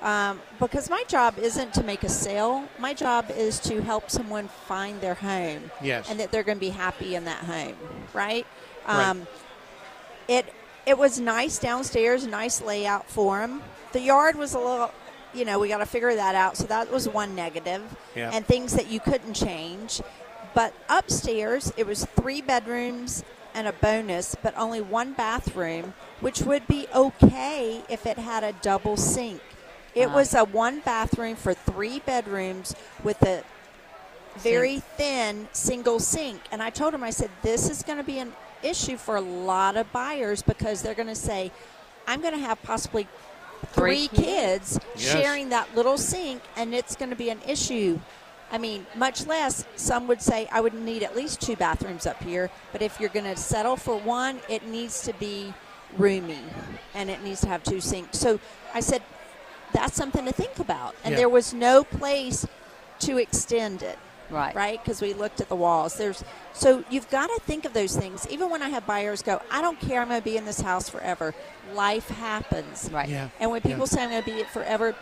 Um, 0.02 0.42
because 0.60 0.90
my 0.90 1.04
job 1.08 1.38
isn't 1.38 1.74
to 1.76 1.84
make 1.84 2.04
a 2.04 2.10
sale. 2.10 2.66
My 2.78 2.94
job 2.94 3.32
is 3.32 3.58
to 3.62 3.82
help 3.82 4.10
someone 4.12 4.50
find 4.68 5.00
their 5.00 5.14
home. 5.14 5.72
Yes. 5.82 6.10
And 6.10 6.20
that 6.20 6.32
they're 6.32 6.44
going 6.44 6.58
to 6.58 6.60
be 6.60 6.72
happy 6.72 7.16
in 7.16 7.24
that 7.26 7.46
home, 7.46 7.76
right? 8.14 8.46
Right. 8.86 9.08
Um, 9.10 9.28
it 10.28 10.46
it 10.86 10.98
was 10.98 11.20
nice 11.20 11.58
downstairs, 11.60 12.28
nice 12.28 12.60
layout 12.62 13.08
for 13.10 13.40
them. 13.40 13.64
The 13.94 14.02
yard 14.02 14.36
was 14.36 14.54
a 14.54 14.60
little, 14.60 14.92
you 15.34 15.46
know, 15.46 15.60
we 15.60 15.68
got 15.68 15.80
to 15.80 15.86
figure 15.86 16.14
that 16.16 16.36
out. 16.36 16.58
So 16.58 16.66
that 16.66 16.92
was 16.92 17.08
one 17.08 17.36
negative, 17.36 17.82
Yeah. 18.16 18.32
and 18.34 18.46
things 18.46 18.74
that 18.74 18.88
you 18.88 19.00
couldn't 19.00 19.34
change. 19.34 20.02
But 20.54 20.74
upstairs, 20.90 21.74
it 21.78 21.88
was 21.88 22.06
three 22.06 22.42
bedrooms 22.42 23.24
and 23.56 23.68
a 23.68 23.74
bonus, 23.74 24.36
but 24.42 24.54
only 24.58 24.82
one 24.82 25.14
bathroom, 25.14 25.94
which 26.20 26.42
would 26.42 26.68
be 26.68 26.88
okay 26.94 27.84
if 27.90 28.06
it 28.06 28.18
had 28.18 28.44
a 28.44 28.54
double 28.54 28.98
sink. 28.98 29.42
It 29.96 30.08
uh-huh. 30.08 30.16
was 30.16 30.34
a 30.34 30.44
one 30.44 30.80
bathroom 30.80 31.36
for 31.36 31.54
three 31.54 32.00
bedrooms 32.00 32.76
with 33.04 33.22
a 33.24 33.44
very 34.38 34.80
thin 34.80 35.48
single 35.52 36.00
sink. 36.00 36.42
And 36.52 36.62
I 36.62 36.70
told 36.70 36.94
him, 36.94 37.04
I 37.04 37.12
said, 37.12 37.30
this 37.42 37.70
is 37.70 37.84
going 37.84 38.00
to 38.00 38.04
be 38.04 38.20
an 38.20 38.34
issue 38.64 38.98
for 38.98 39.16
a 39.16 39.22
lot 39.22 39.78
of 39.78 39.92
buyers 39.92 40.42
because 40.42 40.82
they're 40.82 40.96
going 40.96 41.08
to 41.08 41.16
say, 41.16 41.52
I'm 42.08 42.22
going 42.22 42.34
to 42.34 42.40
have 42.40 42.62
possibly 42.64 43.08
three, 43.72 44.07
Three 44.07 44.23
kids 44.23 44.80
Yes. 44.95 45.11
sharing 45.11 45.49
that 45.49 45.76
little 45.76 45.98
sink, 45.98 46.41
and 46.56 46.73
it's 46.73 46.95
going 46.95 47.10
to 47.10 47.15
be 47.15 47.30
an 47.30 47.40
issue. 47.48 47.99
I 48.52 48.57
mean, 48.57 48.85
much 48.95 49.26
less, 49.26 49.65
some 49.76 50.07
would 50.07 50.22
say 50.22 50.48
I 50.52 50.61
would 50.61 50.73
need 50.73 51.02
at 51.02 51.15
least 51.15 51.41
two 51.41 51.56
bathrooms 51.56 52.06
up 52.06 52.22
here, 52.23 52.52
but 52.72 52.81
if 52.81 52.99
you're 52.99 53.10
going 53.10 53.26
to 53.26 53.35
settle 53.35 53.76
for 53.76 53.98
one, 53.98 54.40
it 54.48 54.68
needs 54.68 55.02
to 55.03 55.14
be 55.14 55.53
roomy 55.98 56.44
and 56.94 57.10
it 57.10 57.23
needs 57.23 57.41
to 57.41 57.48
have 57.48 57.64
two 57.64 57.81
sinks. 57.81 58.19
So 58.19 58.40
I 58.73 58.80
said, 58.80 59.02
that's 59.73 59.95
something 59.95 60.26
to 60.26 60.31
think 60.31 60.60
about. 60.60 60.95
And 61.03 61.14
Yeah. 61.14 61.18
there 61.22 61.30
was 61.30 61.53
no 61.53 61.84
place 61.84 62.45
to 62.99 63.18
extend 63.18 63.81
it 63.81 63.98
Right. 64.34 64.56
right? 64.56 64.84
Because 64.84 65.02
we 65.02 65.14
looked 65.14 65.40
at 65.42 65.50
the 65.50 65.56
walls. 65.56 65.96
There's 65.96 66.24
so 66.54 66.84
you've 66.90 67.10
got 67.10 67.28
to 67.28 67.40
think 67.42 67.66
of 67.66 67.74
those 67.74 67.96
things. 67.96 68.28
Even 68.30 68.50
when 68.50 68.62
I 68.62 68.70
have 68.70 68.86
buyers 68.86 69.22
go, 69.22 69.42
I 69.52 69.62
don't 69.62 69.80
care, 69.80 70.02
I'm 70.02 70.10
going 70.10 70.20
to 70.20 70.26
be 70.26 70.38
in 70.38 70.46
this 70.46 70.60
house 70.60 70.90
forever. 70.90 71.34
Life 71.74 72.10
happens, 72.10 72.90
Right. 72.92 73.10
Yeah. 73.10 73.30
And 73.40 73.52
when 73.52 73.62
people 73.62 73.88
say 73.88 74.04
I'm 74.04 74.10
going 74.10 74.24
to 74.24 74.30
be 74.30 74.40
it 74.40 74.50
forever, 74.50 74.96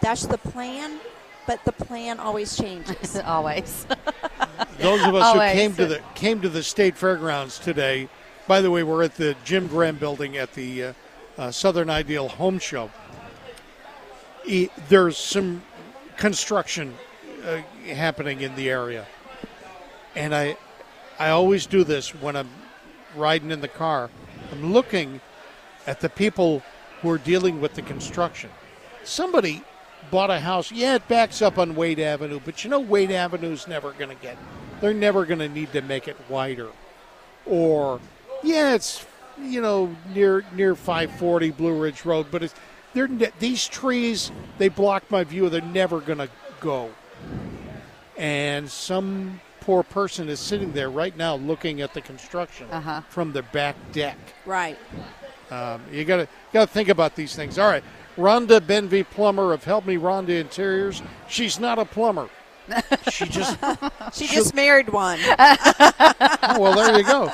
that's 0.00 0.26
the 0.26 0.38
plan, 0.38 0.98
but 1.46 1.64
the 1.64 1.72
plan 1.72 2.18
always 2.20 2.56
changes. 2.56 3.16
Always. 3.24 3.86
Those 4.78 5.02
of 5.04 5.14
us 5.14 5.32
who 5.32 5.40
came 5.58 5.74
to 5.76 5.86
the 5.86 6.00
came 6.14 6.40
to 6.42 6.48
the 6.48 6.62
state 6.62 6.96
fairgrounds 6.96 7.58
today. 7.58 8.08
By 8.48 8.60
the 8.60 8.70
way, 8.70 8.82
we're 8.82 9.04
at 9.04 9.14
the 9.16 9.36
Jim 9.44 9.68
Graham 9.68 9.96
Building 9.96 10.36
at 10.36 10.52
the 10.54 10.84
uh, 10.84 10.92
uh, 11.38 11.50
Southern 11.52 11.88
Ideal 11.88 12.28
Home 12.28 12.58
Show. 12.58 12.90
E- 14.44 14.68
there's 14.88 15.16
some 15.16 15.62
construction 16.16 16.94
uh, 17.44 17.58
happening 17.92 18.40
in 18.40 18.54
the 18.54 18.70
area, 18.70 19.06
and 20.14 20.34
I 20.34 20.56
I 21.18 21.30
always 21.30 21.66
do 21.66 21.84
this 21.84 22.14
when 22.14 22.36
I'm 22.36 22.48
riding 23.16 23.50
in 23.50 23.60
the 23.60 23.68
car. 23.68 24.10
I'm 24.50 24.72
looking 24.72 25.20
at 25.86 26.00
the 26.00 26.08
people 26.08 26.62
who 27.00 27.10
are 27.10 27.18
dealing 27.18 27.60
with 27.60 27.74
the 27.74 27.82
construction. 27.82 28.50
Somebody 29.04 29.62
bought 30.10 30.30
a 30.30 30.40
house. 30.40 30.70
Yeah, 30.70 30.96
it 30.96 31.08
backs 31.08 31.42
up 31.42 31.58
on 31.58 31.74
Wade 31.74 32.00
Avenue, 32.00 32.40
but 32.44 32.64
you 32.64 32.70
know 32.70 32.80
Wade 32.80 33.10
Avenue's 33.10 33.66
never 33.66 33.92
going 33.92 34.16
to 34.16 34.22
get. 34.22 34.36
They're 34.80 34.94
never 34.94 35.24
going 35.24 35.38
to 35.40 35.48
need 35.48 35.72
to 35.72 35.82
make 35.82 36.08
it 36.08 36.16
wider. 36.28 36.68
Or, 37.46 38.00
yeah, 38.42 38.74
it's 38.74 39.06
you 39.40 39.60
know 39.60 39.94
near 40.14 40.44
near 40.54 40.74
540 40.74 41.50
Blue 41.50 41.80
Ridge 41.80 42.04
Road, 42.04 42.26
but 42.30 42.42
it's 42.42 42.54
they're 42.94 43.08
these 43.38 43.66
trees 43.66 44.30
they 44.58 44.68
block 44.68 45.10
my 45.10 45.24
view. 45.24 45.48
They're 45.48 45.60
never 45.60 46.00
going 46.00 46.18
to 46.18 46.28
go. 46.60 46.90
And 48.16 48.70
some 48.70 49.40
poor 49.60 49.82
person 49.82 50.28
is 50.28 50.38
sitting 50.40 50.72
there 50.72 50.90
right 50.90 51.16
now 51.16 51.36
looking 51.36 51.80
at 51.80 51.94
the 51.94 52.00
construction 52.00 52.66
Uh-huh. 52.70 53.00
from 53.08 53.32
the 53.32 53.42
back 53.42 53.76
deck. 53.92 54.18
right. 54.46 54.78
Um, 55.50 55.82
you 55.92 56.04
got 56.06 56.16
to 56.16 56.28
got 56.54 56.66
to 56.68 56.72
think 56.72 56.88
about 56.88 57.14
these 57.14 57.36
things. 57.36 57.58
All 57.58 57.68
right, 57.68 57.84
Rhonda 58.16 58.58
Benvey 58.58 59.04
Plummer 59.04 59.52
of 59.52 59.64
Help 59.64 59.84
Me 59.84 59.96
Rhonda 59.98 60.40
Interiors. 60.40 61.02
She's 61.28 61.60
not 61.60 61.78
a 61.78 61.84
plumber. 61.84 62.28
She 63.10 63.26
just 63.26 63.58
She 64.14 64.26
just 64.28 64.54
married 64.54 64.88
one. 64.88 65.18
oh, 65.22 66.56
well, 66.58 66.74
there 66.74 66.96
you 66.96 67.04
go. 67.04 67.30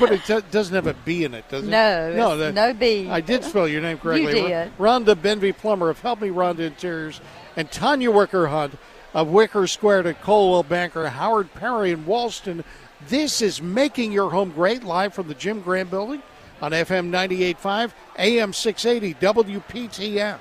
But 0.00 0.12
it 0.12 0.24
do- 0.26 0.42
doesn't 0.50 0.74
have 0.74 0.86
a 0.86 0.94
B 1.04 1.24
in 1.24 1.34
it, 1.34 1.46
does 1.50 1.64
it? 1.64 1.70
No, 1.70 2.14
no, 2.14 2.36
that- 2.38 2.54
no 2.54 2.72
B. 2.72 3.10
I 3.10 3.20
did 3.20 3.44
spell 3.44 3.68
your 3.68 3.82
name 3.82 3.98
correctly. 3.98 4.40
You 4.40 4.48
did. 4.48 4.78
Rhonda 4.78 5.14
Benvey 5.14 5.54
Plummer 5.54 5.90
of 5.90 6.00
Help 6.00 6.22
Me 6.22 6.28
Rhonda 6.28 6.60
Interiors, 6.60 7.20
and 7.56 7.70
Tanya 7.70 8.10
Wicker 8.10 8.48
Hunt 8.48 8.76
of 9.14 9.28
Wicker 9.28 9.66
Square 9.66 10.04
to 10.04 10.14
Coldwell 10.14 10.62
Banker, 10.62 11.08
Howard 11.08 11.52
Perry 11.54 11.90
in 11.90 12.04
Walston. 12.04 12.64
This 13.08 13.42
is 13.42 13.60
making 13.60 14.12
your 14.12 14.30
home 14.30 14.50
great 14.50 14.84
live 14.84 15.12
from 15.14 15.28
the 15.28 15.34
Jim 15.34 15.60
Graham 15.60 15.88
Building 15.88 16.22
on 16.60 16.72
FM 16.72 17.10
98.5, 17.10 17.92
AM 18.18 18.52
680, 18.52 19.14
WPTF. 19.14 20.40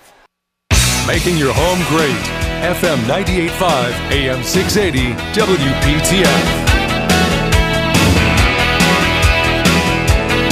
Making 1.08 1.38
your 1.38 1.54
home 1.54 1.80
great. 1.90 2.42
FM 2.62 2.98
98.5, 3.06 4.12
AM 4.12 4.44
680, 4.44 5.16
WPTF. 5.34 6.72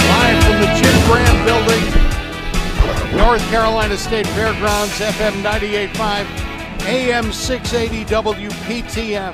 Live 0.10 0.44
from 0.44 0.58
the 0.60 0.70
Jim 0.74 0.98
Graham 1.06 1.38
Building, 1.46 1.86
North 3.16 3.48
Carolina 3.52 3.96
State 3.96 4.26
Fairgrounds, 4.26 4.94
FM 4.94 5.44
98.5, 5.44 6.49
AM 6.82 7.32
680 7.32 8.06
WPTF. 8.06 9.34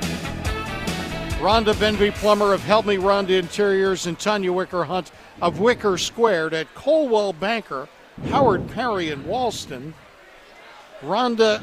Rhonda 1.38 1.74
Benvey 1.74 2.10
Plummer 2.12 2.52
of 2.52 2.62
Help 2.62 2.86
Me 2.86 2.96
Rhonda 2.96 3.38
Interiors 3.38 4.06
and 4.06 4.18
Tanya 4.18 4.52
Wicker 4.52 4.84
Hunt 4.84 5.12
of 5.40 5.60
Wicker 5.60 5.96
Squared 5.98 6.54
at 6.54 6.72
Coldwell 6.74 7.32
Banker, 7.32 7.88
Howard 8.30 8.68
Perry 8.70 9.10
in 9.10 9.22
Walston. 9.24 9.92
Rhonda, 11.02 11.62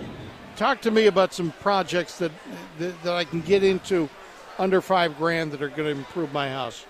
talk 0.55 0.81
to 0.81 0.91
me 0.91 1.07
about 1.07 1.33
some 1.33 1.51
projects 1.59 2.17
that, 2.19 2.31
that, 2.79 3.01
that 3.03 3.13
I 3.13 3.23
can 3.23 3.41
get 3.41 3.63
into 3.63 4.09
under 4.59 4.79
five 4.81 5.17
grand 5.17 5.51
that 5.51 5.61
are 5.61 5.69
going 5.69 5.85
to 5.93 5.99
improve 5.99 6.31
my 6.31 6.49
house. 6.49 6.85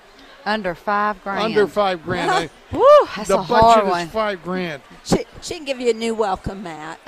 Under 0.45 0.75
five 0.75 1.23
grand. 1.23 1.41
Under 1.45 1.67
five 1.67 2.03
grand. 2.03 2.29
I, 2.71 2.75
Woo, 2.75 2.83
that's 3.15 3.29
the 3.29 3.37
a 3.37 3.41
hard 3.41 3.61
budget 3.75 3.89
one. 3.89 4.01
is 4.07 4.11
five 4.11 4.43
grand. 4.43 4.81
She, 5.05 5.25
she 5.41 5.55
can 5.55 5.63
give 5.63 5.79
you 5.79 5.91
a 5.91 5.93
new 5.93 6.13
welcome 6.13 6.63
mat. 6.63 6.99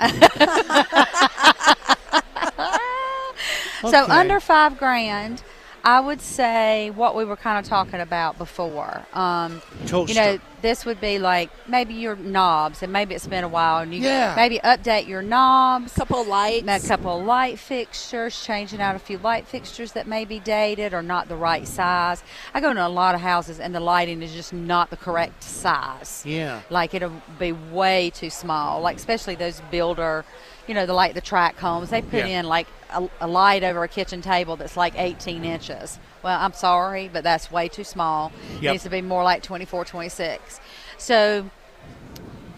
So 3.82 4.04
under 4.06 4.40
five 4.40 4.78
grand, 4.78 5.42
I 5.84 6.00
would 6.00 6.20
say 6.20 6.90
what 6.90 7.14
we 7.14 7.24
were 7.24 7.36
kind 7.36 7.64
of 7.64 7.68
talking 7.68 8.00
about 8.00 8.38
before. 8.38 9.06
Um, 9.12 9.62
you 9.84 10.14
know, 10.14 10.38
this 10.60 10.84
would 10.84 11.00
be 11.00 11.20
like 11.20 11.48
maybe 11.68 11.94
your 11.94 12.16
knobs, 12.16 12.82
and 12.82 12.92
maybe 12.92 13.14
it's 13.14 13.28
been 13.28 13.44
a 13.44 13.48
while, 13.48 13.78
and 13.82 13.94
you 13.94 14.00
Yeah. 14.00 14.32
maybe 14.34 14.58
update 14.64 15.06
your 15.06 15.22
knobs. 15.22 15.92
A 15.92 16.00
couple 16.00 16.24
lights. 16.24 16.66
A 16.84 16.88
couple 16.88 17.20
of 17.20 17.24
light 17.24 17.60
fixtures, 17.60 18.42
changing 18.42 18.80
out 18.80 18.96
a 18.96 18.98
few 18.98 19.18
light 19.18 19.46
fixtures 19.46 19.92
that 19.92 20.08
may 20.08 20.24
be 20.24 20.40
dated 20.40 20.92
or 20.92 21.02
not 21.02 21.28
the 21.28 21.36
right 21.36 21.68
size. 21.68 22.24
I 22.52 22.60
go 22.60 22.70
into 22.70 22.84
a 22.84 22.88
lot 22.88 23.14
of 23.14 23.20
houses 23.20 23.60
and 23.60 23.72
the 23.72 23.78
lighting 23.80 24.22
is 24.22 24.32
just 24.32 24.52
not 24.52 24.90
the 24.90 24.96
correct 24.96 25.44
size. 25.44 26.24
Yeah. 26.26 26.62
Like 26.68 26.94
it'll 26.94 27.22
be 27.38 27.52
way 27.52 28.10
too 28.10 28.30
small. 28.30 28.80
Like 28.80 28.96
especially 28.96 29.36
those 29.36 29.60
builder, 29.70 30.24
you 30.66 30.74
know, 30.74 30.86
the 30.86 30.92
like 30.92 31.14
the 31.14 31.20
track 31.20 31.56
homes, 31.58 31.90
they 31.90 32.02
put 32.02 32.20
Yeah. 32.20 32.40
in 32.40 32.46
like 32.46 32.66
a, 32.90 33.08
a 33.20 33.26
light 33.28 33.62
over 33.62 33.84
a 33.84 33.88
kitchen 33.88 34.20
table 34.22 34.56
that's 34.56 34.76
like 34.76 34.94
18 34.96 35.44
inches. 35.44 35.98
Well, 36.22 36.38
I'm 36.40 36.52
sorry, 36.52 37.08
but 37.12 37.22
that's 37.24 37.50
way 37.50 37.68
too 37.68 37.84
small. 37.84 38.32
It 38.56 38.62
needs 38.72 38.82
to 38.84 38.90
be 38.90 39.02
more 39.02 39.22
like 39.22 39.42
24, 39.42 39.84
26. 39.84 40.60
So 40.98 41.50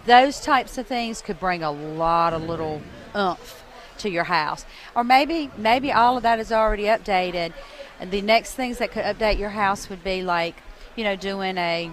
those 0.07 0.41
types 0.41 0.79
of 0.79 0.87
things 0.87 1.21
could 1.21 1.39
bring 1.39 1.63
a 1.63 1.71
lot 1.71 2.33
of 2.33 2.43
little 2.43 2.81
oomph 3.15 3.63
to 3.99 4.09
your 4.09 4.25
house 4.25 4.65
or 4.95 5.03
maybe 5.03 5.51
maybe 5.57 5.91
all 5.91 6.17
of 6.17 6.23
that 6.23 6.39
is 6.39 6.53
already 6.53 6.85
updated 6.85 7.53
and 7.99 8.11
the 8.13 8.23
next 8.23 8.55
things 8.55 8.79
that 8.79 8.93
could 8.93 9.03
update 9.05 9.39
your 9.39 9.51
house 9.51 9.91
would 9.91 10.05
be 10.05 10.23
like 10.23 10.55
you 10.95 11.03
know 11.03 11.17
doing 11.17 11.59
a 11.59 11.91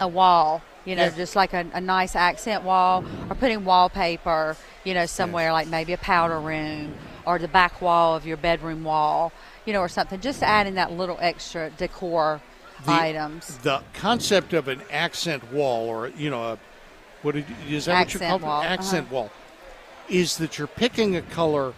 a 0.00 0.06
wall 0.06 0.62
you 0.90 0.96
know 0.96 1.04
Yeah. 1.04 1.10
just 1.16 1.36
like 1.36 1.54
a, 1.54 1.64
a 1.72 1.80
nice 1.80 2.16
accent 2.16 2.64
wall 2.64 3.04
or 3.28 3.36
putting 3.36 3.64
wallpaper 3.64 4.56
you 4.82 4.92
know 4.92 5.06
somewhere 5.06 5.52
like 5.52 5.68
maybe 5.68 5.92
a 5.92 5.98
powder 5.98 6.40
room 6.40 6.92
or 7.24 7.38
the 7.38 7.46
back 7.48 7.80
wall 7.80 8.16
of 8.16 8.26
your 8.26 8.36
bedroom 8.36 8.82
wall 8.82 9.32
you 9.64 9.72
know 9.72 9.78
or 9.80 9.88
something 9.88 10.20
just 10.20 10.42
adding 10.42 10.74
that 10.74 10.90
little 10.90 11.16
extra 11.20 11.70
decor 11.70 12.40
The- 12.84 12.90
items 12.92 13.56
The 13.58 13.82
concept 13.94 14.52
of 14.52 14.66
an 14.66 14.82
accent 14.90 15.52
wall, 15.52 15.86
or 15.88 16.08
you 16.08 16.28
know, 16.30 16.42
a, 16.42 16.58
what 17.22 17.34
did, 17.36 17.44
is 17.68 17.84
that 17.84 17.92
what 17.92 18.14
you 18.14 18.20
Accent 18.20 18.30
call 18.30 18.38
wall, 18.48 18.62
it? 18.62 18.64
uh-huh. 18.64 18.74
Accent 18.74 19.10
wall, 19.12 19.30
is 20.08 20.38
that 20.38 20.58
you're 20.58 20.66
picking 20.66 21.14
a 21.14 21.22
color 21.22 21.72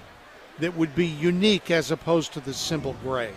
that 0.61 0.75
would 0.77 0.95
be 0.95 1.07
unique 1.07 1.71
as 1.71 1.91
opposed 1.91 2.33
to 2.35 2.41
the 2.41 2.55
simple 2.55 2.95
gray. 3.03 3.33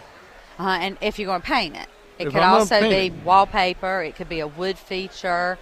Uh, 0.59 0.77
and 0.79 0.97
if 1.01 1.17
you're 1.17 1.25
going 1.25 1.41
to 1.41 1.47
paint 1.47 1.75
it, 1.75 1.87
it 2.19 2.27
If 2.27 2.33
could 2.33 2.41
I'm 2.41 2.53
also 2.53 2.81
be 2.81 3.09
wallpaper. 3.23 4.01
It 4.03 4.15
could 4.15 4.29
be 4.29 4.39
a 4.39 4.47
wood 4.47 4.77
feature. 4.77 5.57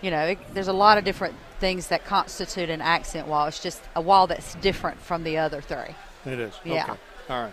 You 0.00 0.10
know, 0.10 0.24
it, 0.26 0.38
there's 0.54 0.68
a 0.68 0.72
lot 0.72 0.98
of 0.98 1.04
different 1.04 1.34
things 1.60 1.88
that 1.88 2.04
constitute 2.04 2.68
an 2.70 2.80
accent 2.80 3.28
wall. 3.28 3.46
It's 3.46 3.62
just 3.62 3.82
a 3.94 4.00
wall 4.00 4.26
that's 4.26 4.54
different 4.56 5.00
from 5.00 5.22
the 5.22 5.38
other 5.38 5.60
three. 5.60 5.94
It 6.26 6.38
is. 6.40 6.54
Yeah. 6.64 6.84
Okay. 6.84 7.00
All 7.30 7.42
right. 7.42 7.52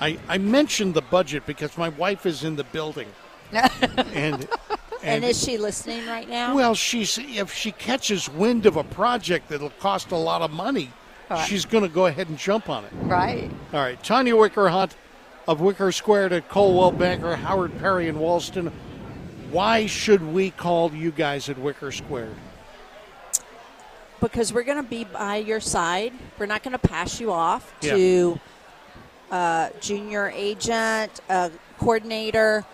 I, 0.00 0.18
I 0.28 0.38
mentioned 0.38 0.94
the 0.94 1.00
budget 1.02 1.46
because 1.46 1.78
my 1.78 1.88
wife 1.90 2.26
is 2.26 2.44
in 2.44 2.56
the 2.56 2.64
building, 2.64 3.08
and 3.52 4.46
and 5.02 5.24
is 5.24 5.42
she 5.42 5.56
listening 5.56 6.04
right 6.06 6.28
now? 6.28 6.54
Well, 6.54 6.74
she's 6.74 7.18
if 7.18 7.52
she 7.52 7.72
catches 7.72 8.28
wind 8.28 8.66
of 8.66 8.76
a 8.76 8.84
project 8.84 9.48
that'll 9.48 9.70
cost 9.70 10.10
a 10.10 10.16
lot 10.16 10.42
of 10.42 10.50
money, 10.50 10.90
Right. 11.30 11.46
she's 11.48 11.64
going 11.64 11.82
to 11.82 11.88
go 11.88 12.06
ahead 12.06 12.28
and 12.28 12.36
jump 12.36 12.68
on 12.68 12.84
it. 12.84 12.92
Right. 13.02 13.50
All 13.72 13.80
right, 13.80 14.00
Tanya 14.02 14.36
Wicker 14.36 14.68
Hunt 14.68 14.94
of 15.48 15.60
Wicker 15.60 15.92
Squared 15.92 16.32
at 16.32 16.48
Coldwell 16.48 16.92
Banker, 16.92 17.36
Howard 17.36 17.78
Perry, 17.78 18.08
and 18.08 18.18
Walston. 18.18 18.72
Why 19.50 19.86
should 19.86 20.22
we 20.34 20.50
call 20.50 20.92
you 20.92 21.10
guys 21.12 21.48
at 21.48 21.58
Wicker 21.58 21.92
Squared? 21.92 22.34
because 24.18 24.50
we're 24.52 24.62
going 24.64 24.82
to 24.82 24.88
be 24.88 25.04
by 25.04 25.36
your 25.36 25.60
side. 25.60 26.10
We're 26.38 26.46
not 26.46 26.62
going 26.62 26.72
to 26.72 26.78
pass 26.78 27.20
you 27.20 27.30
off 27.32 27.72
Yeah. 27.82 27.94
to 27.94 28.40
a 29.30 29.70
junior 29.80 30.32
agent, 30.34 31.20
a 31.28 31.50
coordinator. 31.78 32.64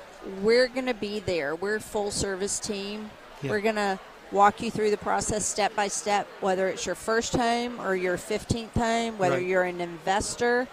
We're 0.41 0.69
going 0.69 0.87
to 0.87 0.95
be 0.95 1.19
there. 1.19 1.57
We're 1.57 1.75
a 1.77 1.81
full 1.81 2.13
service 2.13 2.61
team. 2.61 3.11
Yeah. 3.43 3.51
We're 3.51 3.61
going 3.61 3.75
to 3.75 3.99
walk 4.31 4.63
you 4.63 4.71
through 4.71 4.93
the 4.93 4.97
process 4.97 5.45
step 5.45 5.75
by 5.75 5.89
step, 5.89 6.29
whether 6.41 6.69
it's 6.69 6.87
your 6.87 6.95
first 6.95 7.35
home 7.35 7.81
or 7.81 7.97
your 7.97 8.17
15th 8.17 8.71
home, 8.75 9.19
whether 9.19 9.37
Right. 9.37 9.47
you're 9.47 9.65
an 9.65 9.81
investor, 9.81 10.69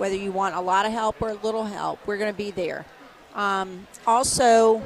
whether 0.00 0.16
you 0.16 0.32
want 0.32 0.54
a 0.54 0.60
lot 0.60 0.86
of 0.86 0.92
help 0.92 1.20
or 1.20 1.28
a 1.28 1.34
little 1.34 1.64
help. 1.64 1.98
We're 2.06 2.16
going 2.16 2.32
to 2.32 2.36
be 2.36 2.50
there. 2.50 2.86
Um, 3.34 3.86
also, 4.06 4.82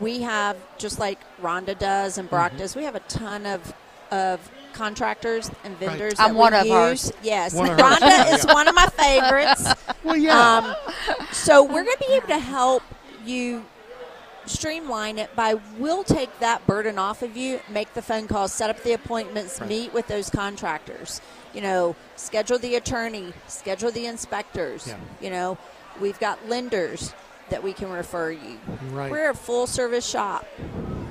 we 0.00 0.22
have 0.22 0.56
just 0.78 1.00
like 1.00 1.18
Rhonda 1.42 1.76
does 1.76 2.18
and 2.18 2.30
Brock 2.30 2.52
does. 2.56 2.76
We 2.76 2.84
have 2.84 2.94
a 2.94 3.00
ton 3.00 3.44
of 3.46 3.74
of 4.12 4.48
contractors 4.72 5.50
and 5.64 5.76
vendors. 5.78 6.14
I'm 6.18 6.34
that 6.34 6.38
one 6.38 6.54
of 6.54 6.68
hers. 6.68 7.06
use. 7.06 7.12
Yes, 7.22 7.54
One 7.54 7.70
of 7.70 7.80
hers. 7.80 7.98
Rhonda 8.00 8.32
is 8.34 8.46
one 8.46 8.68
of 8.68 8.74
my 8.76 8.86
favorites. 8.86 9.66
Well, 10.04 10.16
yeah. 10.16 10.58
Um, 10.58 10.74
so 11.32 11.64
we're 11.64 11.84
going 11.84 11.96
to 11.98 12.04
be 12.08 12.14
able 12.14 12.28
to 12.28 12.38
help 12.38 12.82
you 13.24 13.64
streamline 14.46 15.18
it 15.18 15.34
by 15.36 15.54
we'll 15.78 16.04
take 16.04 16.38
that 16.40 16.66
burden 16.66 16.98
off 16.98 17.22
of 17.22 17.36
you, 17.36 17.60
make 17.68 17.92
the 17.94 18.02
phone 18.02 18.26
calls, 18.28 18.52
set 18.52 18.70
up 18.70 18.82
the 18.82 18.92
appointments, 18.92 19.60
Right. 19.60 19.68
meet 19.68 19.92
with 19.94 20.06
those 20.08 20.30
contractors. 20.30 21.20
You 21.52 21.60
know, 21.60 21.96
schedule 22.16 22.58
the 22.58 22.74
attorney, 22.76 23.32
schedule 23.46 23.90
the 23.90 24.06
inspectors. 24.06 24.86
Yeah. 24.88 24.96
You 25.20 25.30
know, 25.30 25.58
we've 26.00 26.18
got 26.18 26.48
lenders 26.48 27.14
that 27.50 27.62
we 27.62 27.72
can 27.72 27.90
refer 27.90 28.30
you. 28.32 28.58
Right. 28.90 29.10
We're 29.10 29.30
a 29.30 29.34
full 29.34 29.66
service 29.66 30.06
shop. 30.06 30.46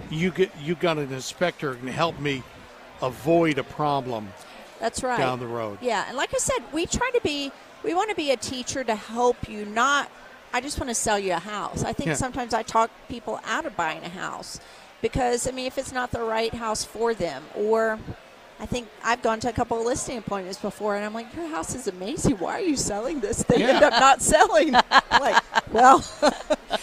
you 0.09 0.29
get 0.31 0.51
you 0.61 0.75
got 0.75 0.97
an 0.97 1.11
inspector 1.11 1.73
can 1.75 1.87
help 1.87 2.19
me 2.19 2.43
avoid 3.01 3.57
a 3.57 3.63
problem 3.63 4.31
That's 4.79 5.01
right. 5.03 5.17
down 5.17 5.39
the 5.39 5.47
road. 5.47 5.77
Yeah, 5.81 6.05
and 6.07 6.15
like 6.17 6.33
I 6.33 6.37
said, 6.37 6.59
we 6.71 6.85
try 6.85 7.09
to 7.11 7.21
be, 7.21 7.51
we 7.83 7.93
want 7.93 8.09
to 8.11 8.15
be 8.15 8.31
a 8.31 8.37
teacher 8.37 8.83
to 8.83 8.95
help 8.95 9.49
you, 9.49 9.65
not, 9.65 10.09
I 10.53 10.61
just 10.61 10.79
want 10.79 10.89
to 10.89 10.95
sell 10.95 11.17
you 11.19 11.33
a 11.33 11.39
house. 11.39 11.83
I 11.83 11.93
think 11.93 12.07
Yeah. 12.09 12.13
sometimes 12.13 12.53
I 12.53 12.63
talk 12.63 12.91
people 13.09 13.39
out 13.45 13.65
of 13.65 13.75
buying 13.75 14.03
a 14.03 14.09
house 14.09 14.59
because, 15.01 15.47
I 15.47 15.51
mean, 15.51 15.65
if 15.65 15.77
it's 15.77 15.91
not 15.91 16.11
the 16.11 16.21
right 16.21 16.53
house 16.53 16.83
for 16.83 17.13
them, 17.13 17.43
or 17.55 17.99
I 18.59 18.65
think 18.67 18.87
I've 19.03 19.21
gone 19.23 19.39
to 19.41 19.49
a 19.49 19.53
couple 19.53 19.79
of 19.79 19.85
listing 19.85 20.17
appointments 20.17 20.59
before 20.59 20.95
and 20.95 21.03
I'm 21.03 21.13
like, 21.13 21.33
your 21.35 21.47
house 21.47 21.73
is 21.75 21.87
amazing. 21.87 22.37
Why 22.37 22.53
are 22.59 22.61
you 22.61 22.77
selling 22.77 23.19
this? 23.19 23.43
They 23.43 23.63
end 23.63 23.83
up 23.83 23.93
not 23.93 24.21
selling. 24.21 24.73
Like, 24.73 25.43
well, 25.73 26.05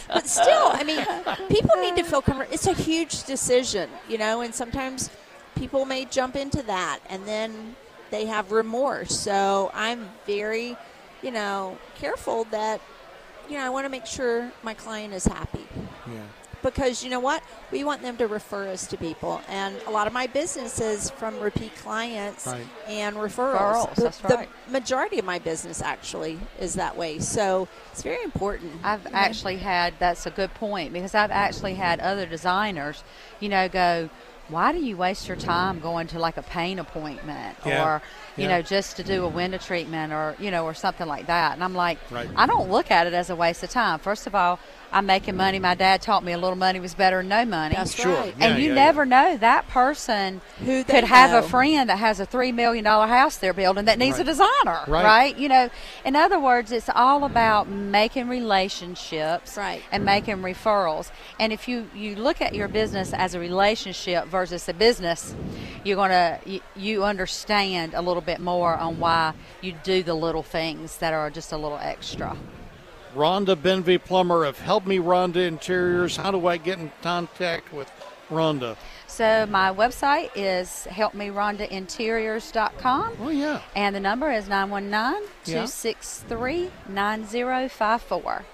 but 0.09 0.27
still, 0.27 0.71
I 0.73 0.83
mean, 0.85 1.07
people 1.49 1.77
need 1.81 1.97
to 1.97 2.03
feel 2.03 2.23
comfortable. 2.23 2.53
It's 2.53 2.67
a 2.67 2.75
huge 2.75 3.23
decision, 3.25 3.89
you 4.09 4.19
know, 4.19 4.41
and 4.41 4.53
sometimes 4.55 5.11
people 5.55 5.85
may 5.85 6.05
jump 6.07 6.35
into 6.37 6.63
that 6.65 6.99
and 7.09 7.25
then 7.27 7.77
they 8.11 8.27
have 8.27 8.51
remorse. 8.51 9.17
So 9.19 9.71
I'm 9.73 10.11
very, 10.27 10.77
you 11.23 11.31
know, 11.31 11.79
careful 11.95 12.45
that, 12.51 12.81
you 13.51 13.59
know, 13.59 13.65
I 13.67 13.69
want 13.69 13.85
to 13.85 13.91
make 13.91 14.07
sure 14.07 14.51
my 14.63 14.75
client 14.75 15.13
is 15.13 15.25
happy 15.27 15.67
Yeah. 16.07 16.21
because 16.63 17.03
you 17.03 17.11
know 17.11 17.19
what? 17.21 17.43
We 17.73 17.83
want 17.83 18.01
them 18.03 18.17
to 18.19 18.29
refer 18.29 18.69
us 18.69 18.87
to 18.89 18.97
people. 18.97 19.41
And 19.49 19.77
a 19.87 19.91
lot 19.91 20.07
of 20.07 20.13
my 20.13 20.29
business 20.29 20.81
is 20.81 21.11
from 21.11 21.39
repeat 21.41 21.75
clients 21.77 22.47
Right. 22.47 22.65
and 22.87 23.17
referrals. 23.17 23.89
Referrals, 23.89 23.95
the, 23.97 24.03
that's 24.03 24.19
the 24.19 24.47
majority 24.71 25.19
of 25.19 25.25
my 25.25 25.41
business 25.41 25.83
actually 25.83 26.39
is 26.61 26.75
that 26.75 26.97
way. 26.97 27.19
So 27.19 27.67
it's 27.91 28.03
very 28.03 28.23
important. 28.23 28.73
I've 28.85 29.07
actually 29.13 29.57
had 29.57 29.95
that's 29.99 30.27
a 30.27 30.31
good 30.31 30.55
point 30.55 30.93
because 30.93 31.15
I've 31.15 31.33
actually 31.33 31.75
had 31.75 31.99
other 31.99 32.27
designers, 32.27 33.03
you 33.41 33.49
know, 33.49 33.69
go, 33.69 34.11
why 34.49 34.73
do 34.73 34.79
you 34.79 34.97
waste 34.97 35.29
your 35.29 35.37
time 35.37 35.79
going 35.81 36.07
to 36.09 36.19
like 36.19 36.37
a 36.37 36.43
paint 36.43 36.79
appointment 36.81 37.57
Yeah. 37.65 37.85
or 37.85 38.03
you 38.37 38.45
Yeah. 38.45 38.57
know 38.57 38.63
just 38.63 38.97
to 38.97 39.03
do 39.03 39.25
a 39.25 39.29
window 39.29 39.59
treatment 39.59 40.13
or 40.13 40.37
you 40.39 40.51
know 40.51 40.65
or 40.65 40.75
something 40.75 41.07
like 41.07 41.27
that? 41.27 41.55
And 41.55 41.65
I'm 41.65 41.75
like, 41.75 41.99
Right. 42.11 42.29
I 42.37 42.47
don't 42.47 42.71
look 42.71 42.91
at 42.91 43.07
it 43.07 43.13
as 43.15 43.31
a 43.31 43.37
waste 43.37 43.63
of 43.63 43.71
time. 43.71 43.99
First 43.99 44.27
of 44.27 44.35
all, 44.35 44.59
I'm 44.93 45.07
making 45.07 45.37
money. 45.37 45.59
My 45.59 45.75
dad 45.75 46.03
taught 46.03 46.25
me 46.25 46.33
a 46.33 46.39
little 46.39 46.57
money 46.57 46.81
was 46.81 46.95
better 46.95 47.19
than 47.19 47.29
no 47.29 47.45
money. 47.45 47.75
That's 47.77 47.95
Sure. 47.95 48.13
right. 48.13 48.35
Yeah, 48.39 48.47
and 48.49 48.63
you 48.63 48.69
yeah, 48.71 48.75
never 48.75 49.07
know 49.07 49.37
that 49.37 49.69
person 49.69 50.41
Who 50.65 50.83
could 50.85 51.05
have 51.05 51.31
know. 51.31 51.39
a 51.39 51.43
friend 51.43 51.89
that 51.89 51.99
has 51.99 52.19
a 52.21 52.27
three 52.27 52.51
million 52.53 52.85
dollar 52.85 53.07
house 53.07 53.37
they're 53.37 53.53
building 53.53 53.85
that 53.85 53.99
needs 53.99 54.19
Right. 54.19 54.23
a 54.23 54.31
designer, 54.31 54.81
Right. 54.89 55.05
right? 55.05 55.37
You 55.39 55.49
know, 55.49 55.71
in 56.05 56.17
other 56.17 56.39
words, 56.41 56.73
it's 56.73 56.89
all 56.95 57.25
about 57.25 57.69
making 57.69 58.29
relationships 58.29 59.57
Right. 59.57 59.83
and 59.93 60.05
making 60.05 60.39
referrals. 60.39 61.11
And 61.39 61.53
if 61.53 61.69
you 61.69 61.89
you 61.95 62.17
look 62.17 62.41
at 62.41 62.55
your 62.55 62.69
business 62.69 63.13
as 63.13 63.35
a 63.35 63.41
relationship 63.41 64.27
versus 64.27 64.69
a 64.69 64.75
business, 64.75 65.35
you're 65.85 65.97
gonna 65.97 66.39
you, 66.45 66.61
you 66.77 67.05
understand 67.05 67.95
a 67.95 68.01
little 68.03 68.23
bit 68.23 68.41
more 68.41 68.75
on 68.75 68.99
why 68.99 69.33
you 69.61 69.73
do 69.85 70.03
the 70.03 70.15
little 70.15 70.43
things 70.43 70.97
that 70.99 71.15
are 71.15 71.31
just 71.31 71.53
a 71.53 71.57
little 71.57 71.79
extra. 71.81 72.37
Rhonda 73.15 73.55
Benvey 73.57 73.99
Plummer 73.99 74.45
of 74.45 74.59
Help 74.61 74.87
Me 74.87 74.99
Rhonda 74.99 75.45
Interiors. 75.47 76.17
How 76.17 76.31
do 76.31 76.47
I 76.47 76.57
get 76.57 76.79
in 76.79 76.91
contact 77.03 77.71
with 77.73 77.91
Rhonda? 78.31 78.77
So 79.09 79.47
my 79.47 79.75
website 79.75 80.31
is 80.37 80.87
helpmerhondainteriors.com. 80.89 83.17
Oh 83.21 83.31
yeah. 83.31 83.63
And 83.75 83.97
the 83.97 84.01
number 84.01 84.31
is 84.31 84.49
919 84.49 85.29
263 85.45 86.71
9054. 86.89 88.45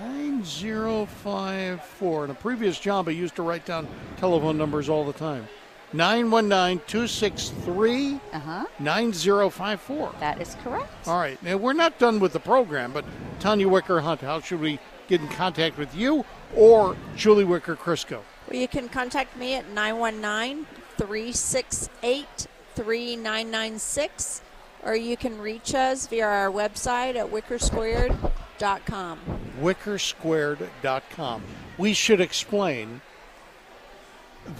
9054. 0.00 2.24
In 2.24 2.30
a 2.30 2.34
previous 2.34 2.80
job, 2.80 3.08
I 3.08 3.10
used 3.10 3.36
to 3.36 3.42
write 3.42 3.66
down 3.66 3.86
telephone 4.16 4.56
numbers 4.56 4.88
all 4.88 5.04
the 5.04 5.12
time. 5.12 5.46
919 5.92 6.80
263 6.86 8.20
Uh 8.32 8.38
huh. 8.38 8.66
9054. 8.78 10.14
That 10.20 10.40
is 10.40 10.56
correct. 10.62 10.90
All 11.06 11.18
right. 11.18 11.40
Now, 11.42 11.56
we're 11.56 11.72
not 11.72 11.98
done 11.98 12.18
with 12.20 12.32
the 12.32 12.40
program, 12.40 12.92
but 12.92 13.04
Tanya 13.40 13.68
Wicker 13.68 14.00
Hunt, 14.00 14.20
how 14.20 14.40
should 14.40 14.60
we 14.60 14.78
get 15.08 15.20
in 15.20 15.28
contact 15.28 15.78
with 15.78 15.94
you 15.94 16.24
or 16.54 16.96
Julie 17.16 17.44
Wicker 17.44 17.76
Crisco? 17.76 18.20
Well, 18.50 18.58
you 18.60 18.68
can 18.68 18.88
contact 18.88 19.36
me 19.36 19.54
at 19.54 19.68
919 19.70 20.66
368 20.98 22.46
3996, 22.74 24.42
or 24.84 24.94
you 24.96 25.16
can 25.16 25.38
reach 25.38 25.74
us 25.74 26.06
via 26.06 26.26
our 26.26 26.50
website 26.50 27.16
at 27.16 27.26
wickersquared.com. 27.30 29.18
wickersquared.com. 29.60 31.42
We 31.78 31.92
should 31.94 32.20
explain 32.20 33.00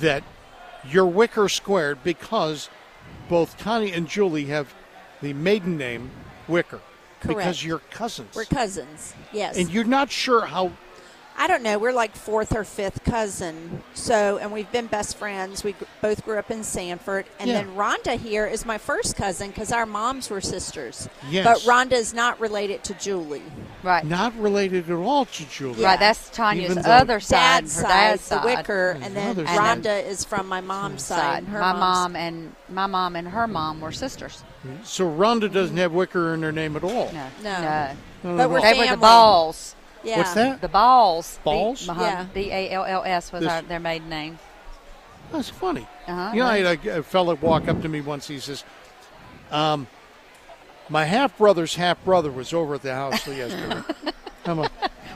that 0.01 0.23
you're 0.91 1.07
Wicker 1.07 1.49
Squared 1.49 2.03
because 2.03 2.69
both 3.29 3.59
Tanya 3.59 3.95
and 3.95 4.09
Julie 4.09 4.47
have 4.47 4.75
the 5.23 5.33
maiden 5.33 5.77
name 5.77 6.11
Wicker 6.49 6.81
Correct. 7.21 7.39
because 7.39 7.65
you're 7.65 7.81
cousins. 7.91 8.35
We're 8.35 8.45
cousins, 8.45 9.15
yes. 9.33 9.57
and 9.57 9.71
you're 9.71 9.85
not 9.85 10.11
sure 10.11 10.47
how 10.47 10.73
I 11.39 11.47
don't 11.49 11.63
know. 11.63 11.79
We're 11.79 11.93
like 11.93 12.17
fourth 12.17 12.55
or 12.57 12.65
fifth 12.65 13.05
cousin. 13.05 13.83
So, 13.95 14.39
and 14.39 14.53
we've 14.53 14.71
been 14.73 14.87
best 14.87 15.17
friends. 15.17 15.63
We 15.63 15.75
both 16.01 16.25
grew 16.25 16.39
up 16.39 16.51
in 16.51 16.65
Sanford. 16.65 17.27
And 17.39 17.49
Yeah. 17.51 17.63
then 17.63 17.77
Rhonda 17.77 18.19
here 18.19 18.47
is 18.47 18.65
my 18.65 18.79
first 18.79 19.17
cousin 19.17 19.49
because 19.51 19.71
our 19.71 19.85
moms 19.87 20.31
were 20.31 20.41
sisters. 20.41 21.09
Yes. 21.29 21.45
But 21.45 21.71
Rhonda 21.71 21.93
is 21.93 22.15
not 22.15 22.41
related 22.41 22.85
to 22.85 22.95
Julie. 22.95 23.43
Right. 23.83 24.05
not 24.05 24.35
related 24.37 24.91
at 24.91 24.97
all 24.97 25.27
to 25.27 25.45
Julie. 25.45 25.83
Yeah. 25.83 25.91
Right. 25.91 26.01
That's 26.01 26.29
Tanya's 26.31 26.73
Even 26.73 26.87
other 26.87 27.21
side. 27.21 27.37
Dad's 27.37 27.73
side, 27.73 27.89
dad's 27.89 28.29
the. 28.29 28.41
Wicker, 28.45 28.99
and 29.01 29.15
then 29.15 29.31
other 29.31 29.47
side. 29.47 29.83
Rhonda 29.85 30.05
is 30.05 30.25
from 30.25 30.49
my 30.49 30.61
mom's 30.61 31.05
side. 31.05 31.39
and 31.45 31.49
her 31.49 31.61
my 31.61 31.73
mom 31.73 32.17
and 32.17 32.55
my 32.69 32.87
mom 32.87 33.15
and 33.15 33.29
her 33.29 33.47
mom 33.47 33.81
were 33.81 33.93
sisters. 33.93 34.43
So 34.83 35.05
Rhonda 35.09 35.53
doesn't 35.53 35.77
have 35.77 35.93
Wicker 35.93 36.35
in 36.35 36.43
her 36.43 36.51
name 36.51 36.75
at 36.77 36.83
all. 36.83 37.13
No. 37.13 37.27
No. 37.45 37.61
No. 37.61 37.91
No, 38.25 38.37
But 38.37 38.51
we're 38.51 38.61
They 38.63 38.77
were 38.79 38.87
the 38.89 38.97
balls. 38.97 39.75
Yeah. 40.07 40.19
What's 40.19 40.35
that? 40.35 40.61
The 40.61 40.69
balls. 40.69 41.39
Balls? 41.45 41.87
B, 41.87 41.93
Yeah. 41.97 42.27
B 42.33 42.51
A 42.53 42.71
L 42.71 42.85
L 42.85 43.03
S 43.05 43.33
was 43.33 43.45
our, 43.45 43.63
their 43.63 43.81
maiden 43.81 44.09
name. 44.09 44.39
That's 45.33 45.49
funny. 45.51 45.87
Uh-huh. 46.07 46.31
You 46.33 46.41
know, 46.41 46.47
I 46.47 46.59
had 46.63 46.87
a, 46.87 46.99
a 46.99 47.03
fellow 47.03 47.35
walk 47.35 47.67
up 47.69 47.83
to 47.83 47.89
me 47.89 48.01
once. 48.01 48.29
He 48.29 48.39
says, 48.39 48.65
um, 49.51 49.87
"My 50.89 51.05
half 51.05 51.37
brother's 51.37 51.75
half 51.75 52.03
brother 52.05 52.31
was 52.31 52.53
over 52.53 52.75
at 52.77 52.83
the 52.83 52.95
house 52.95 53.27
yesterday." 53.27 53.83
I'm 54.45 54.59
like, 54.59 54.71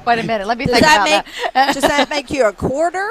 Wait 0.04 0.18
a 0.18 0.22
minute. 0.24 0.46
Let 0.48 0.58
me 0.58 0.64
Does 0.64 0.74
think 0.74 0.86
that 0.86 0.96
about 0.96 1.26
make 1.26 1.52
that. 1.54 1.74
does 1.74 1.82
that 1.84 2.10
make 2.10 2.30
you 2.30 2.46
a 2.46 2.52
quarter 2.52 3.08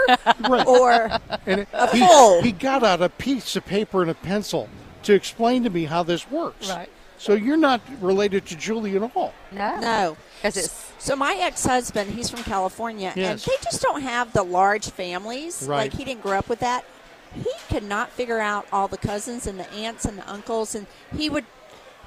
Right. 0.49 0.67
or 0.67 1.09
and 1.45 1.61
it- 1.61 1.67
A 1.71 1.87
he, 1.95 2.05
full. 2.05 2.41
he 2.41 2.51
got 2.51 2.83
out 2.83 3.01
a 3.01 3.07
piece 3.07 3.55
of 3.55 3.65
paper 3.65 4.01
and 4.01 4.11
a 4.11 4.15
pencil 4.15 4.67
to 5.03 5.13
explain 5.13 5.63
to 5.63 5.69
me 5.69 5.85
how 5.85 6.03
this 6.03 6.29
works. 6.29 6.69
Right. 6.69 6.89
So 7.17 7.35
you're 7.35 7.55
not 7.57 7.79
related 8.01 8.45
to 8.47 8.55
Julie 8.57 8.97
at 8.97 9.03
all. 9.15 9.33
No. 9.53 9.79
no? 9.79 10.17
Because 10.41 10.57
it's 10.57 10.88
So 10.99 11.15
my 11.15 11.35
ex-husband, 11.35 12.11
he's 12.11 12.29
from 12.29 12.43
California, 12.43 13.13
and 13.15 13.39
they 13.39 13.55
just 13.63 13.81
don't 13.81 14.01
have 14.01 14.33
the 14.33 14.43
large 14.43 14.89
families. 14.89 15.65
Right. 15.67 15.83
Like 15.83 15.93
he 15.93 16.03
didn't 16.03 16.21
grow 16.21 16.37
up 16.37 16.49
with 16.49 16.59
that. 16.59 16.85
He 17.33 17.51
could 17.69 17.83
not 17.83 18.11
figure 18.11 18.39
out 18.39 18.67
all 18.71 18.87
the 18.87 18.97
cousins 18.97 19.47
and 19.47 19.59
the 19.59 19.71
aunts 19.73 20.05
and 20.05 20.17
the 20.17 20.29
uncles, 20.29 20.75
and 20.75 20.87
he 21.15 21.29
would 21.29 21.45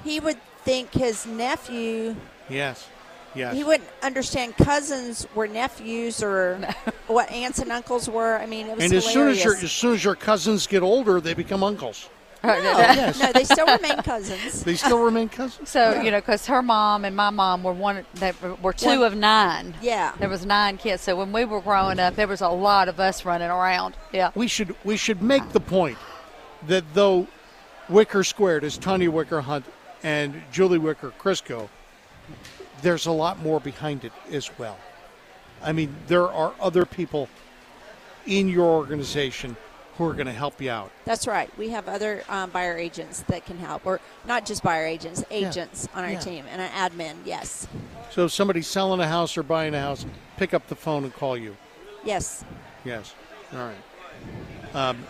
he 0.03 0.19
would 0.19 0.37
think 0.63 0.93
his 0.93 1.25
nephew 1.25 2.15
Yes. 2.49 2.87
Yes. 3.35 3.55
He 3.55 3.63
wouldn't 3.63 3.89
understand 4.03 4.55
cousins 4.57 5.25
were 5.33 5.47
nephews 5.47 6.21
or 6.21 6.57
what 7.07 7.31
aunts 7.31 7.57
and 7.59 7.71
uncles 7.71 8.07
were. 8.07 8.37
I 8.37 8.45
mean, 8.45 8.67
it 8.67 8.75
was 8.75 8.83
and 8.83 8.93
as 8.93 9.05
soon 9.05 9.29
as 9.29 9.43
your 9.43 9.55
as 9.55 9.71
soon 9.71 9.93
as 9.93 10.03
your 10.03 10.15
cousins 10.15 10.67
get 10.67 10.83
older, 10.83 11.19
they 11.19 11.33
become 11.33 11.63
uncles. 11.63 12.09
no, 12.47 13.13
no, 13.21 13.31
they 13.31 13.45
still 13.45 13.65
remain 13.65 14.01
cousins. 14.01 14.63
They 14.65 14.75
still 14.75 15.01
remain 15.01 15.29
cousins. 15.29 15.69
So 15.69 16.01
you 16.01 16.11
know, 16.11 16.19
because 16.19 16.45
her 16.47 16.61
mom 16.61 17.05
and 17.05 17.15
my 17.15 17.29
mom 17.29 17.63
were 17.63 17.71
one, 17.71 18.05
they 18.15 18.33
were 18.61 18.73
two 18.73 18.99
One- 18.99 19.03
of 19.03 19.15
nine. 19.15 19.73
Yeah. 19.81 20.13
There 20.19 20.27
was 20.27 20.45
nine 20.45 20.75
kids. 20.75 21.03
So 21.03 21.15
when 21.15 21.31
we 21.31 21.45
were 21.45 21.61
growing 21.61 21.99
up, 21.99 22.15
there 22.15 22.27
was 22.27 22.41
a 22.41 22.49
lot 22.49 22.89
of 22.89 22.99
us 22.99 23.23
running 23.23 23.49
around. 23.49 23.95
Yeah. 24.11 24.31
We 24.35 24.49
should 24.49 24.75
we 24.83 24.97
should 24.97 25.21
make 25.21 25.49
the 25.53 25.61
point 25.61 25.97
that 26.67 26.83
though 26.93 27.27
Wicker 27.87 28.25
Squared 28.25 28.65
is 28.65 28.77
Tanya 28.77 29.09
Wicker 29.09 29.39
Hunt 29.39 29.65
and 30.03 30.41
Julie 30.51 30.79
Wicker 30.79 31.13
Crisco, 31.17 31.69
there's 32.81 33.05
a 33.05 33.11
lot 33.11 33.39
more 33.39 33.61
behind 33.61 34.03
it 34.03 34.11
as 34.31 34.49
well. 34.59 34.77
I 35.61 35.71
mean, 35.71 35.95
there 36.07 36.29
are 36.29 36.53
other 36.59 36.85
people 36.85 37.29
in 38.25 38.49
your 38.49 38.65
organization 38.65 39.55
who 39.97 40.05
are 40.05 40.13
going 40.13 40.25
to 40.27 40.31
help 40.33 40.59
you 40.61 40.71
out. 40.71 40.91
That's 41.05 41.27
right. 41.27 41.55
We 41.57 41.69
have 41.69 41.87
other 41.87 42.23
um, 42.29 42.49
buyer 42.49 42.77
agents 42.77 43.21
that 43.27 43.45
can 43.45 43.57
help, 43.59 43.85
or 43.85 43.99
not 44.27 44.45
just 44.45 44.63
buyer 44.63 44.85
agents, 44.85 45.23
agents 45.29 45.87
on 45.93 46.03
our 46.03 46.11
Yeah. 46.13 46.19
team 46.19 46.45
and 46.51 46.61
an 46.61 46.69
admin. 46.71 47.15
Yes, 47.25 47.67
So 48.11 48.25
if 48.25 48.31
somebody's 48.31 48.67
selling 48.67 48.99
a 48.99 49.07
house 49.07 49.37
or 49.37 49.43
buying 49.43 49.73
a 49.75 49.79
house, 49.79 50.05
pick 50.37 50.53
up 50.53 50.67
the 50.67 50.75
phone 50.75 51.03
and 51.03 51.13
call 51.13 51.37
you. 51.37 51.55
yes. 52.03 52.43
Yes. 52.85 53.13
All 53.53 53.59
right. 53.59 54.75
Um, 54.75 55.05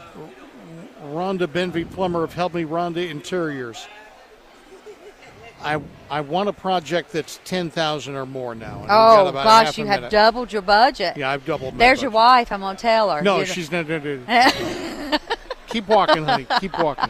Rhonda 1.05 1.47
Benvey 1.47 1.89
Plummer 1.89 2.23
of 2.23 2.33
Help 2.33 2.53
Me 2.53 2.63
Rhonda 2.63 3.09
Interiors. 3.09 3.87
I 5.63 5.81
I 6.09 6.21
want 6.21 6.49
a 6.49 6.53
project 6.53 7.11
that's 7.11 7.39
ten 7.45 7.69
thousand 7.69 8.15
or 8.15 8.25
more 8.25 8.55
now. 8.55 8.73
and 8.73 8.81
we've 8.81 8.87
got 8.89 9.27
Oh 9.27 9.31
gosh, 9.31 9.77
you 9.77 9.85
have 9.85 10.01
minute. 10.01 10.11
doubled 10.11 10.51
your 10.53 10.61
budget. 10.61 11.17
Yeah, 11.17 11.29
I've 11.31 11.45
doubled. 11.45 11.73
my 11.75 11.79
There's 11.79 12.01
your 12.01 12.11
wife. 12.11 12.51
I'm 12.51 12.61
gonna 12.61 12.77
tell 12.77 13.09
her. 13.11 13.21
No, 13.21 13.43
she's 13.43 13.71
not. 13.71 13.87
no, 13.87 13.99
no, 13.99 14.19
no. 14.27 15.17
Keep 15.67 15.87
walking, 15.87 16.23
honey. 16.23 16.45
Keep 16.59 16.77
walking. 16.77 17.09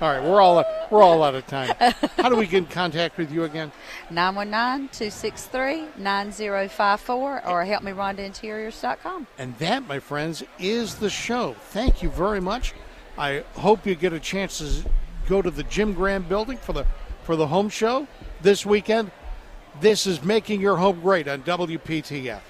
All 0.00 0.10
right, 0.12 0.22
we're 0.22 0.40
all 0.40 0.64
we're 0.90 1.02
all 1.02 1.22
out 1.22 1.34
of 1.34 1.46
time. 1.46 1.74
How 2.16 2.28
do 2.30 2.36
we 2.36 2.46
get 2.46 2.58
in 2.58 2.66
contact 2.66 3.18
with 3.18 3.30
you 3.30 3.44
again? 3.44 3.70
919-263-9054 4.10 7.10
or 7.10 7.40
helpmerhondainteriors.com. 7.64 9.26
And 9.38 9.56
that, 9.58 9.86
my 9.86 9.98
friends, 9.98 10.42
is 10.58 10.96
the 10.96 11.10
show. 11.10 11.54
Thank 11.70 12.02
you 12.02 12.10
very 12.10 12.40
much. 12.40 12.74
I 13.18 13.44
hope 13.56 13.86
you 13.86 13.94
get 13.94 14.12
a 14.12 14.20
chance 14.20 14.58
to 14.58 14.88
go 15.28 15.42
to 15.42 15.50
the 15.50 15.64
Jim 15.64 15.92
Graham 15.92 16.22
building 16.22 16.56
for 16.58 16.72
the 16.72 16.86
for 17.28 17.36
the 17.36 17.48
home 17.48 17.68
show 17.68 18.08
this 18.40 18.64
weekend. 18.64 19.10
This 19.82 20.06
is 20.06 20.24
making 20.24 20.62
your 20.62 20.78
home 20.78 21.02
great 21.02 21.28
on 21.28 21.42
WPTF. 21.42 22.40